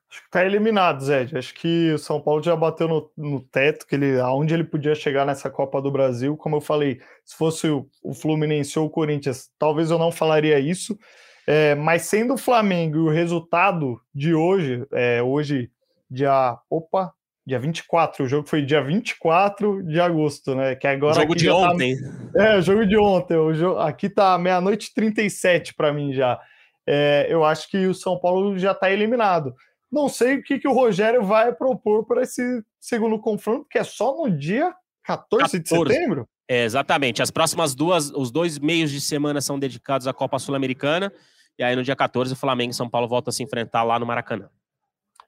Acho 0.09 0.24
que 0.24 0.30
tá 0.32 0.45
eliminado, 0.45 1.03
Zé. 1.03 1.28
Acho 1.34 1.53
que 1.53 1.91
o 1.91 1.97
São 1.97 2.22
Paulo 2.22 2.41
já 2.41 2.55
bateu 2.55 2.88
no, 2.88 3.11
no, 3.18 3.41
teto, 3.41 3.86
que 3.86 3.95
ele, 3.95 4.20
aonde 4.20 4.53
ele 4.53 4.63
podia 4.63 4.95
chegar 4.95 5.26
nessa 5.26 5.49
Copa 5.49 5.82
do 5.82 5.91
Brasil. 5.91 6.38
Como 6.38 6.55
eu 6.55 6.61
falei, 6.61 7.01
se 7.26 7.36
fosse 7.36 7.68
o, 7.68 7.89
o 8.01 8.13
Fluminense 8.13 8.80
ou 8.80 8.86
o 8.86 8.89
Corinthians, 8.89 9.49
talvez 9.59 9.91
eu 9.91 9.99
não 9.99 10.11
falaria 10.11 10.59
isso. 10.59 10.97
É, 11.45 11.76
mas 11.76 12.03
sendo 12.03 12.36
o 12.36 12.38
Flamengo 12.38 12.97
e 12.97 13.01
o 13.01 13.09
resultado 13.09 13.99
de 14.13 14.34
hoje, 14.34 14.86
é, 14.93 15.22
hoje, 15.22 15.70
dia. 16.09 16.57
Opa, 16.70 17.13
dia 17.48 17.58
24, 17.58 18.26
o 18.26 18.28
jogo 18.28 18.45
foi 18.45 18.62
dia 18.62 18.84
24 18.84 19.82
de 19.84 20.02
agosto, 20.02 20.54
né? 20.54 20.76
Que 20.76 20.86
agora. 20.86 21.14
Jogo 21.14 21.34
de 21.34 21.45
tá 21.45 21.56
ontem. 21.56 21.95
Tá, 22.34 22.43
é, 22.43 22.62
jogo 22.62 22.86
de 22.86 22.98
ontem. 22.98 23.38
O 23.38 23.54
jogo, 23.54 23.80
aqui 23.80 24.10
tá 24.10 24.38
meia-noite 24.38 24.93
37 24.93 25.74
para 25.74 25.93
mim 25.93 26.12
já. 26.12 26.38
É, 26.86 27.26
eu 27.30 27.45
acho 27.45 27.72
que 27.72 27.88
o 27.88 27.93
São 27.93 28.20
Paulo 28.20 28.60
já 28.60 28.74
está 28.74 28.91
eliminado. 28.91 29.56
Não 29.89 30.10
sei 30.10 30.36
o 30.36 30.43
que, 30.43 30.60
que 30.60 30.68
o 30.68 30.74
Rogério 30.74 31.24
vai 31.24 31.54
propor 31.54 32.06
para 32.06 32.24
esse 32.24 32.62
segundo 32.82 33.18
confronto, 33.18 33.66
que 33.72 33.80
é 33.80 33.84
só 33.86 34.18
no 34.18 34.30
dia 34.30 34.76
14, 35.06 35.62
14. 35.62 35.64
de 35.64 35.70
setembro. 35.70 36.28
É, 36.50 36.66
exatamente. 36.66 37.22
As 37.22 37.32
próximas 37.32 37.74
duas, 37.74 38.12
os 38.12 38.30
dois 38.30 38.60
meios 38.60 38.91
de 38.91 39.00
semana 39.00 39.39
são 39.39 39.58
dedicados 39.58 40.06
à 40.06 40.12
Copa 40.12 40.38
Sul-Americana. 40.38 41.14
E 41.58 41.64
aí 41.64 41.78
no 41.78 41.84
dia 41.84 41.95
14 41.95 42.34
o 42.34 42.36
Flamengo 42.36 42.72
e 42.72 42.76
São 42.76 42.89
Paulo 42.89 43.08
voltam 43.08 43.30
a 43.30 43.34
se 43.34 43.41
enfrentar 43.41 43.84
lá 43.84 43.98
no 43.98 44.06
Maracanã. 44.06 44.50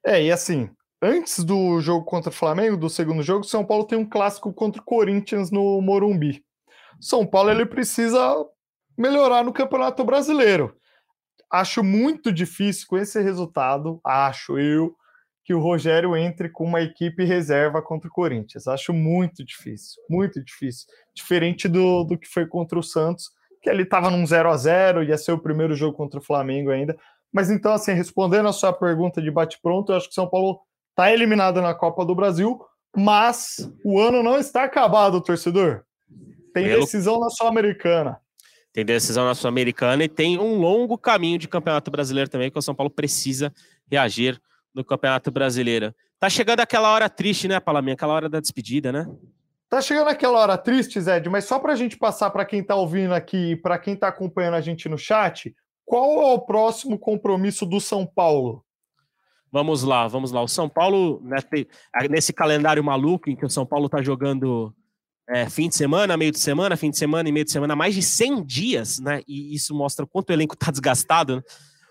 É, 0.06 0.22
e 0.22 0.32
assim, 0.32 0.70
antes 1.02 1.44
do 1.44 1.80
jogo 1.80 2.06
contra 2.06 2.30
o 2.30 2.34
Flamengo, 2.34 2.78
do 2.78 2.90
segundo 2.90 3.24
jogo, 3.24 3.44
São 3.44 3.66
Paulo 3.66 3.86
tem 3.86 3.98
um 3.98 4.08
clássico 4.08 4.54
contra 4.54 4.82
o 4.82 4.86
Corinthians 4.86 5.52
no 5.52 5.82
Morumbi. 5.82 6.44
São 7.00 7.26
Paulo 7.26 7.52
ele 7.52 7.66
precisa 7.66 8.46
melhorar 8.98 9.44
no 9.44 9.54
Campeonato 9.54 10.04
Brasileiro. 10.04 10.76
Acho 11.52 11.84
muito 11.84 12.32
difícil 12.32 12.86
com 12.88 12.98
esse 12.98 13.22
resultado, 13.22 14.00
acho 14.04 14.60
eu, 14.60 14.96
que 15.44 15.54
o 15.54 15.60
Rogério 15.60 16.16
entre 16.16 16.50
com 16.50 16.64
uma 16.64 16.82
equipe 16.82 17.24
reserva 17.24 17.82
contra 17.82 18.08
o 18.08 18.12
Corinthians. 18.12 18.68
Acho 18.68 18.94
muito 18.94 19.44
difícil, 19.44 20.00
muito 20.08 20.44
difícil. 20.44 20.86
Diferente 21.16 21.68
do, 21.68 22.04
do 22.04 22.20
que 22.20 22.28
foi 22.28 22.46
contra 22.46 22.78
o 22.78 22.84
Santos, 22.84 23.32
que 23.62 23.70
ele 23.70 23.84
estava 23.84 24.12
num 24.12 24.26
0 24.26 24.50
a 24.50 24.58
0 24.58 25.04
ia 25.04 25.18
ser 25.18 25.32
o 25.32 25.40
primeiro 25.40 25.74
jogo 25.76 25.98
contra 25.98 26.20
o 26.20 26.24
Flamengo 26.24 26.70
ainda. 26.70 26.96
Mas 27.32 27.50
então, 27.50 27.72
assim, 27.72 27.94
respondendo 27.94 28.48
a 28.48 28.54
sua 28.54 28.74
pergunta 28.74 29.22
de 29.22 29.32
bate-pronto, 29.32 29.92
eu 29.92 29.98
acho 29.98 30.10
que 30.10 30.14
São 30.14 30.30
Paulo 30.30 30.60
está 31.00 31.14
eliminado 31.14 31.62
na 31.62 31.74
Copa 31.74 32.04
do 32.04 32.14
Brasil, 32.14 32.60
mas 32.94 33.72
o 33.86 34.02
ano 34.02 34.22
não 34.22 34.38
está 34.38 34.66
acabado, 34.66 35.22
torcedor. 35.22 35.84
Tem 36.54 36.66
Pelo... 36.66 36.82
decisão 36.82 37.22
na 37.22 37.30
Sul-Americana. 37.30 38.20
Tem 38.74 38.84
decisão 38.84 39.24
na 39.24 39.34
Sul-Americana 39.34 40.04
e 40.04 40.10
tem 40.10 40.38
um 40.38 40.60
longo 40.60 40.98
caminho 40.98 41.40
de 41.40 41.48
Campeonato 41.48 41.90
Brasileiro 41.90 42.30
também, 42.30 42.52
que 42.52 42.60
o 42.60 42.62
São 42.62 42.76
Paulo 42.76 42.90
precisa 42.90 43.54
reagir 43.90 44.42
no 44.76 44.84
Campeonato 44.84 45.32
Brasileiro. 45.32 45.96
Tá 46.20 46.30
chegando 46.30 46.60
aquela 46.60 46.92
hora 46.92 47.10
triste, 47.10 47.48
né, 47.48 47.62
Palaminha? 47.62 47.94
Aquela 47.94 48.14
hora 48.14 48.28
da 48.28 48.42
despedida, 48.42 48.92
né? 48.92 49.08
Tá 49.70 49.82
chegando 49.82 50.10
aquela 50.10 50.38
hora 50.38 50.58
triste, 50.58 51.00
Zed, 51.00 51.30
mas 51.30 51.46
só 51.46 51.60
para 51.60 51.72
a 51.72 51.76
gente 51.78 51.98
passar 51.98 52.30
para 52.30 52.44
quem 52.44 52.60
está 52.60 52.76
ouvindo 52.76 53.14
aqui, 53.14 53.56
para 53.56 53.80
quem 53.80 53.94
está 53.94 54.10
acompanhando 54.10 54.56
a 54.56 54.62
gente 54.62 54.90
no 54.90 54.98
chat, 54.98 55.56
qual 55.86 56.22
é 56.22 56.34
o 56.34 56.40
próximo 56.40 57.00
compromisso 57.00 57.66
do 57.66 57.80
São 57.80 58.06
Paulo? 58.06 58.66
Vamos 59.52 59.84
lá, 59.84 60.08
vamos 60.08 60.32
lá. 60.32 60.42
O 60.42 60.48
São 60.48 60.70
Paulo, 60.70 61.22
nesse 62.10 62.32
calendário 62.32 62.84
maluco 62.84 63.30
em 63.30 63.36
que 63.36 63.46
o 63.46 63.50
São 63.50 63.66
Paulo 63.66 63.88
está 63.88 64.02
jogando 64.02 64.74
é, 65.30 65.50
fim 65.50 65.70
de 65.70 65.76
semana, 65.76 66.18
meio 66.18 66.32
de 66.32 66.40
semana, 66.40 66.76
fim 66.76 66.90
de 66.90 66.98
semana 66.98 67.30
e 67.30 67.32
meio 67.32 67.46
de 67.46 67.52
semana, 67.52 67.76
mais 67.76 67.94
de 67.94 68.02
100 68.02 68.46
dias, 68.46 69.00
né? 69.00 69.22
E 69.28 69.54
isso 69.54 69.76
mostra 69.76 70.06
o 70.06 70.08
quanto 70.08 70.30
o 70.30 70.34
elenco 70.34 70.56
está 70.56 70.72
desgastado. 70.72 71.38
Né? 71.38 71.42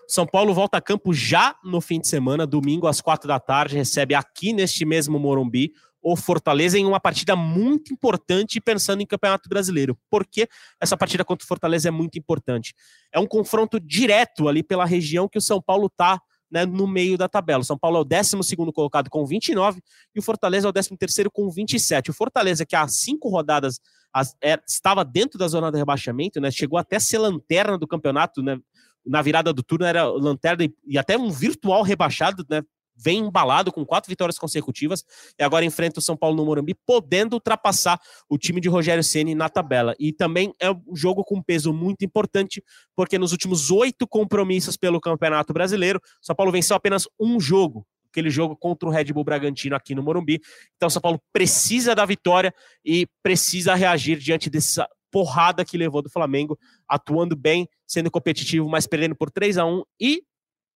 São 0.07 0.25
Paulo 0.25 0.53
volta 0.53 0.77
a 0.77 0.81
campo 0.81 1.13
já 1.13 1.55
no 1.63 1.79
fim 1.79 1.99
de 1.99 2.07
semana, 2.07 2.45
domingo 2.47 2.87
às 2.87 2.99
quatro 2.99 3.27
da 3.27 3.39
tarde, 3.39 3.75
recebe 3.75 4.15
aqui 4.15 4.51
neste 4.53 4.83
mesmo 4.85 5.19
Morumbi 5.19 5.71
o 6.01 6.15
Fortaleza 6.15 6.77
em 6.77 6.85
uma 6.85 6.99
partida 6.99 7.35
muito 7.35 7.93
importante 7.93 8.59
pensando 8.61 9.01
em 9.01 9.05
Campeonato 9.05 9.49
Brasileiro. 9.49 9.97
Porque 10.09 10.47
essa 10.79 10.95
partida 10.97 11.25
contra 11.25 11.43
o 11.43 11.47
Fortaleza 11.47 11.89
é 11.89 11.91
muito 11.91 12.17
importante. 12.17 12.73
É 13.13 13.19
um 13.19 13.27
confronto 13.27 13.79
direto 13.79 14.47
ali 14.47 14.63
pela 14.63 14.85
região 14.85 15.27
que 15.27 15.37
o 15.37 15.41
São 15.41 15.61
Paulo 15.61 15.87
está 15.87 16.21
né, 16.51 16.65
no 16.65 16.87
meio 16.87 17.17
da 17.17 17.27
tabela. 17.27 17.61
O 17.61 17.65
São 17.65 17.77
Paulo 17.77 17.97
é 17.97 18.01
o 18.01 18.03
12 18.03 18.55
colocado 18.73 19.09
com 19.09 19.25
29 19.25 19.81
e 20.15 20.19
o 20.19 20.21
Fortaleza 20.21 20.67
é 20.67 20.69
o 20.69 20.73
13 20.73 21.25
com 21.31 21.49
27. 21.49 22.09
O 22.09 22.13
Fortaleza, 22.13 22.65
que 22.65 22.75
há 22.75 22.87
cinco 22.87 23.29
rodadas 23.29 23.79
as, 24.13 24.35
é, 24.41 24.59
estava 24.67 25.05
dentro 25.05 25.37
da 25.37 25.47
zona 25.47 25.71
de 25.71 25.77
rebaixamento, 25.77 26.41
né, 26.41 26.49
chegou 26.49 26.79
até 26.79 26.99
ser 26.99 27.19
lanterna 27.19 27.77
do 27.77 27.87
campeonato, 27.87 28.41
né, 28.41 28.59
na 29.05 29.21
virada 29.21 29.53
do 29.53 29.63
turno 29.63 29.85
era 29.85 30.03
lanterna 30.05 30.63
e, 30.63 30.73
e 30.85 30.97
até 30.97 31.17
um 31.17 31.29
virtual 31.29 31.83
rebaixado, 31.83 32.45
né, 32.49 32.63
vem 32.99 33.19
embalado 33.19 33.71
com 33.71 33.85
quatro 33.85 34.09
vitórias 34.09 34.37
consecutivas 34.37 35.03
e 35.37 35.43
agora 35.43 35.63
enfrenta 35.63 35.99
o 35.99 36.01
São 36.01 36.17
Paulo 36.17 36.35
no 36.35 36.45
Morumbi, 36.45 36.75
podendo 36.85 37.33
ultrapassar 37.33 37.99
o 38.27 38.37
time 38.37 38.59
de 38.59 38.67
Rogério 38.67 39.03
Ceni 39.03 39.33
na 39.33 39.47
tabela. 39.47 39.95
E 39.97 40.11
também 40.11 40.53
é 40.59 40.69
um 40.69 40.95
jogo 40.95 41.23
com 41.23 41.41
peso 41.41 41.71
muito 41.71 42.03
importante, 42.03 42.63
porque 42.95 43.17
nos 43.17 43.31
últimos 43.31 43.71
oito 43.71 44.07
compromissos 44.07 44.75
pelo 44.75 44.99
Campeonato 44.99 45.53
Brasileiro, 45.53 46.01
São 46.21 46.35
Paulo 46.35 46.51
venceu 46.51 46.75
apenas 46.75 47.07
um 47.19 47.39
jogo. 47.39 47.85
Aquele 48.11 48.31
jogo 48.31 48.55
contra 48.57 48.89
o 48.89 48.91
Red 48.91 49.13
Bull 49.13 49.23
Bragantino 49.23 49.75
aqui 49.75 49.93
no 49.93 50.01
Morumbi. 50.01 50.41
Então, 50.75 50.89
São 50.89 50.99
Paulo 50.99 51.21
precisa 51.31 51.93
da 51.93 52.05
vitória 52.05 52.51
e 52.83 53.07
precisa 53.21 53.75
reagir 53.75 54.17
diante 54.17 54.49
dessa 54.49 54.89
porrada 55.11 55.63
que 55.63 55.77
levou 55.77 56.01
do 56.01 56.09
Flamengo, 56.09 56.57
atuando 56.87 57.35
bem, 57.35 57.67
sendo 57.85 58.09
competitivo, 58.09 58.67
mas 58.67 58.87
perdendo 58.87 59.15
por 59.15 59.29
3 59.29 59.57
a 59.59 59.65
1 59.65 59.83
e 59.99 60.23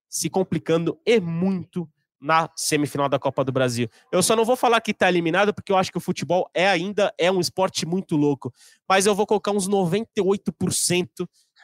se 0.09 0.29
complicando 0.29 0.99
e 1.05 1.19
muito 1.19 1.89
na 2.23 2.49
semifinal 2.55 3.09
da 3.09 3.19
Copa 3.19 3.43
do 3.43 3.51
Brasil. 3.51 3.89
Eu 4.09 4.23
só 4.23 4.33
não 4.33 4.45
vou 4.45 4.55
falar 4.55 4.79
que 4.79 4.91
está 4.91 5.09
eliminado, 5.09 5.53
porque 5.53 5.73
eu 5.73 5.77
acho 5.77 5.91
que 5.91 5.97
o 5.97 6.01
futebol 6.01 6.49
é 6.53 6.67
ainda 6.69 7.13
é 7.17 7.29
um 7.29 7.41
esporte 7.41 7.85
muito 7.85 8.15
louco. 8.15 8.51
Mas 8.87 9.05
eu 9.05 9.13
vou 9.13 9.27
colocar 9.27 9.51
uns 9.51 9.67
98% 9.67 11.07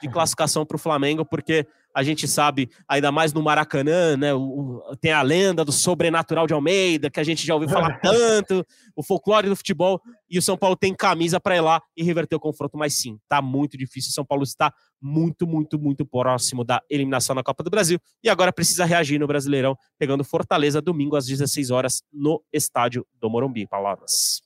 de 0.01 0.09
classificação 0.09 0.65
para 0.65 0.75
o 0.75 0.79
Flamengo, 0.79 1.25
porque 1.25 1.65
a 1.95 2.03
gente 2.03 2.27
sabe, 2.27 2.69
ainda 2.87 3.11
mais 3.11 3.33
no 3.33 3.41
Maracanã, 3.41 4.15
né? 4.15 4.33
O, 4.33 4.81
tem 5.01 5.11
a 5.11 5.21
lenda 5.21 5.65
do 5.65 5.71
sobrenatural 5.71 6.47
de 6.47 6.53
Almeida, 6.53 7.09
que 7.09 7.19
a 7.19 7.23
gente 7.23 7.45
já 7.45 7.53
ouviu 7.53 7.69
falar 7.69 7.99
tanto, 8.01 8.65
o 8.95 9.03
folclore 9.03 9.49
do 9.49 9.55
futebol, 9.55 10.01
e 10.29 10.37
o 10.37 10.41
São 10.41 10.57
Paulo 10.57 10.75
tem 10.75 10.93
camisa 10.93 11.39
para 11.39 11.55
ir 11.55 11.61
lá 11.61 11.81
e 11.95 12.03
reverter 12.03 12.35
o 12.35 12.39
confronto, 12.39 12.77
mas 12.77 12.93
sim, 12.93 13.17
tá 13.27 13.41
muito 13.41 13.77
difícil. 13.77 14.09
O 14.09 14.13
São 14.13 14.25
Paulo 14.25 14.43
está 14.43 14.73
muito, 15.01 15.47
muito, 15.47 15.79
muito 15.79 16.05
próximo 16.05 16.63
da 16.63 16.81
eliminação 16.89 17.35
na 17.35 17.43
Copa 17.43 17.63
do 17.63 17.69
Brasil 17.69 17.99
e 18.23 18.29
agora 18.29 18.53
precisa 18.53 18.85
reagir 18.85 19.19
no 19.19 19.27
Brasileirão, 19.27 19.77
pegando 19.97 20.23
Fortaleza 20.23 20.81
domingo 20.81 21.15
às 21.15 21.25
16 21.25 21.71
horas 21.71 22.03
no 22.11 22.43
estádio 22.53 23.05
do 23.19 23.29
Morumbi. 23.29 23.67
Palavras. 23.67 24.41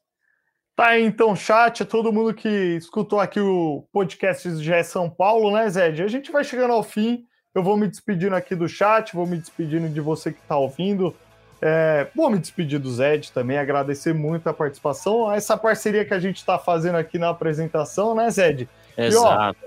Tá 0.75 0.87
aí, 0.87 1.03
então, 1.03 1.35
chat, 1.35 1.85
todo 1.85 2.11
mundo 2.11 2.33
que 2.33 2.49
escutou 2.49 3.19
aqui 3.19 3.39
o 3.39 3.87
podcast 3.91 4.49
do 4.49 4.63
GE 4.63 4.83
São 4.83 5.07
Paulo, 5.07 5.51
né, 5.51 5.69
Zé? 5.69 5.85
A 5.85 6.07
gente 6.07 6.31
vai 6.31 6.43
chegando 6.43 6.73
ao 6.73 6.81
fim. 6.81 7.23
Eu 7.53 7.61
vou 7.61 7.77
me 7.77 7.87
despedindo 7.87 8.35
aqui 8.35 8.55
do 8.55 8.67
chat, 8.67 9.13
vou 9.13 9.27
me 9.27 9.37
despedindo 9.37 9.87
de 9.87 10.01
você 10.01 10.31
que 10.31 10.39
está 10.39 10.57
ouvindo. 10.57 11.15
É, 11.61 12.07
vou 12.15 12.29
me 12.29 12.39
despedir 12.39 12.79
do 12.79 12.91
Zed 12.91 13.31
também, 13.31 13.57
agradecer 13.57 14.11
muito 14.11 14.49
a 14.49 14.53
participação, 14.53 15.31
essa 15.31 15.55
parceria 15.55 16.03
que 16.03 16.13
a 16.13 16.19
gente 16.19 16.37
está 16.37 16.59
fazendo 16.59 16.97
aqui 16.97 17.17
na 17.17 17.29
apresentação, 17.29 18.13
né, 18.13 18.29
Zed? 18.29 18.67
Exato. 18.97 19.57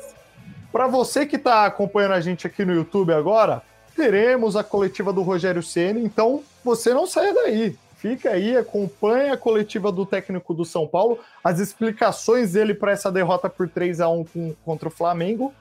Para 0.70 0.88
você 0.88 1.24
que 1.24 1.36
está 1.36 1.64
acompanhando 1.64 2.12
a 2.12 2.20
gente 2.20 2.46
aqui 2.46 2.66
no 2.66 2.74
YouTube 2.74 3.14
agora, 3.14 3.62
teremos 3.94 4.56
a 4.56 4.64
coletiva 4.64 5.10
do 5.10 5.22
Rogério 5.22 5.62
Ceni, 5.62 6.04
então 6.04 6.42
você 6.62 6.92
não 6.92 7.06
saia 7.06 7.32
daí. 7.32 7.78
Fica 7.96 8.30
aí, 8.30 8.56
acompanha 8.56 9.32
a 9.32 9.38
coletiva 9.38 9.90
do 9.90 10.04
técnico 10.04 10.52
do 10.52 10.66
São 10.66 10.86
Paulo, 10.86 11.18
as 11.42 11.60
explicações 11.60 12.52
dele 12.52 12.74
para 12.74 12.92
essa 12.92 13.10
derrota 13.10 13.48
por 13.48 13.70
3 13.70 14.02
a 14.02 14.08
1 14.08 14.24
com, 14.24 14.54
contra 14.64 14.88
o 14.88 14.90
Flamengo 14.90 15.54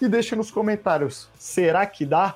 e 0.00 0.08
deixe 0.08 0.34
nos 0.36 0.50
comentários. 0.50 1.28
Será 1.38 1.84
que 1.86 2.04
dá? 2.04 2.34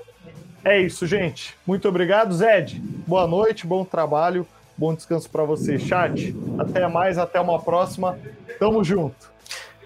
É 0.64 0.80
isso, 0.80 1.06
gente. 1.06 1.56
Muito 1.66 1.88
obrigado, 1.88 2.34
Zed. 2.34 2.80
Boa 3.06 3.26
noite, 3.26 3.66
bom 3.66 3.84
trabalho, 3.84 4.46
bom 4.76 4.94
descanso 4.94 5.30
para 5.30 5.44
você, 5.44 5.78
chat. 5.78 6.34
Até 6.58 6.86
mais, 6.88 7.16
até 7.18 7.40
uma 7.40 7.60
próxima. 7.60 8.18
Tamo 8.58 8.82
junto. 8.82 9.30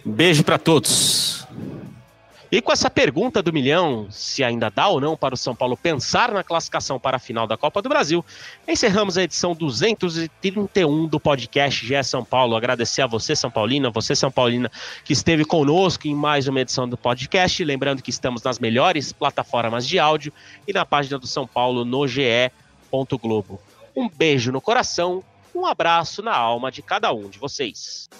Beijo 0.04 0.42
para 0.42 0.58
todos. 0.58 1.21
E 2.52 2.60
com 2.60 2.70
essa 2.70 2.90
pergunta 2.90 3.42
do 3.42 3.50
milhão, 3.50 4.08
se 4.10 4.44
ainda 4.44 4.68
dá 4.68 4.86
ou 4.86 5.00
não 5.00 5.16
para 5.16 5.32
o 5.32 5.38
São 5.38 5.56
Paulo 5.56 5.74
pensar 5.74 6.30
na 6.30 6.44
classificação 6.44 7.00
para 7.00 7.16
a 7.16 7.18
final 7.18 7.46
da 7.46 7.56
Copa 7.56 7.80
do 7.80 7.88
Brasil, 7.88 8.22
encerramos 8.68 9.16
a 9.16 9.22
edição 9.22 9.54
231 9.54 11.06
do 11.06 11.18
podcast 11.18 11.86
GE 11.86 12.04
São 12.04 12.22
Paulo. 12.22 12.54
Agradecer 12.54 13.00
a 13.00 13.06
você, 13.06 13.34
São 13.34 13.50
Paulina, 13.50 13.88
você, 13.88 14.14
São 14.14 14.30
Paulina, 14.30 14.70
que 15.02 15.14
esteve 15.14 15.46
conosco 15.46 16.06
em 16.06 16.14
mais 16.14 16.46
uma 16.46 16.60
edição 16.60 16.86
do 16.86 16.98
podcast. 16.98 17.64
Lembrando 17.64 18.02
que 18.02 18.10
estamos 18.10 18.42
nas 18.42 18.58
melhores 18.58 19.14
plataformas 19.14 19.88
de 19.88 19.98
áudio 19.98 20.30
e 20.68 20.74
na 20.74 20.84
página 20.84 21.18
do 21.18 21.26
São 21.26 21.46
Paulo 21.46 21.86
no 21.86 22.06
ge.globo. 22.06 23.62
Um 23.96 24.10
beijo 24.10 24.52
no 24.52 24.60
coração, 24.60 25.24
um 25.54 25.64
abraço 25.64 26.20
na 26.20 26.36
alma 26.36 26.70
de 26.70 26.82
cada 26.82 27.14
um 27.14 27.30
de 27.30 27.38
vocês. 27.38 28.10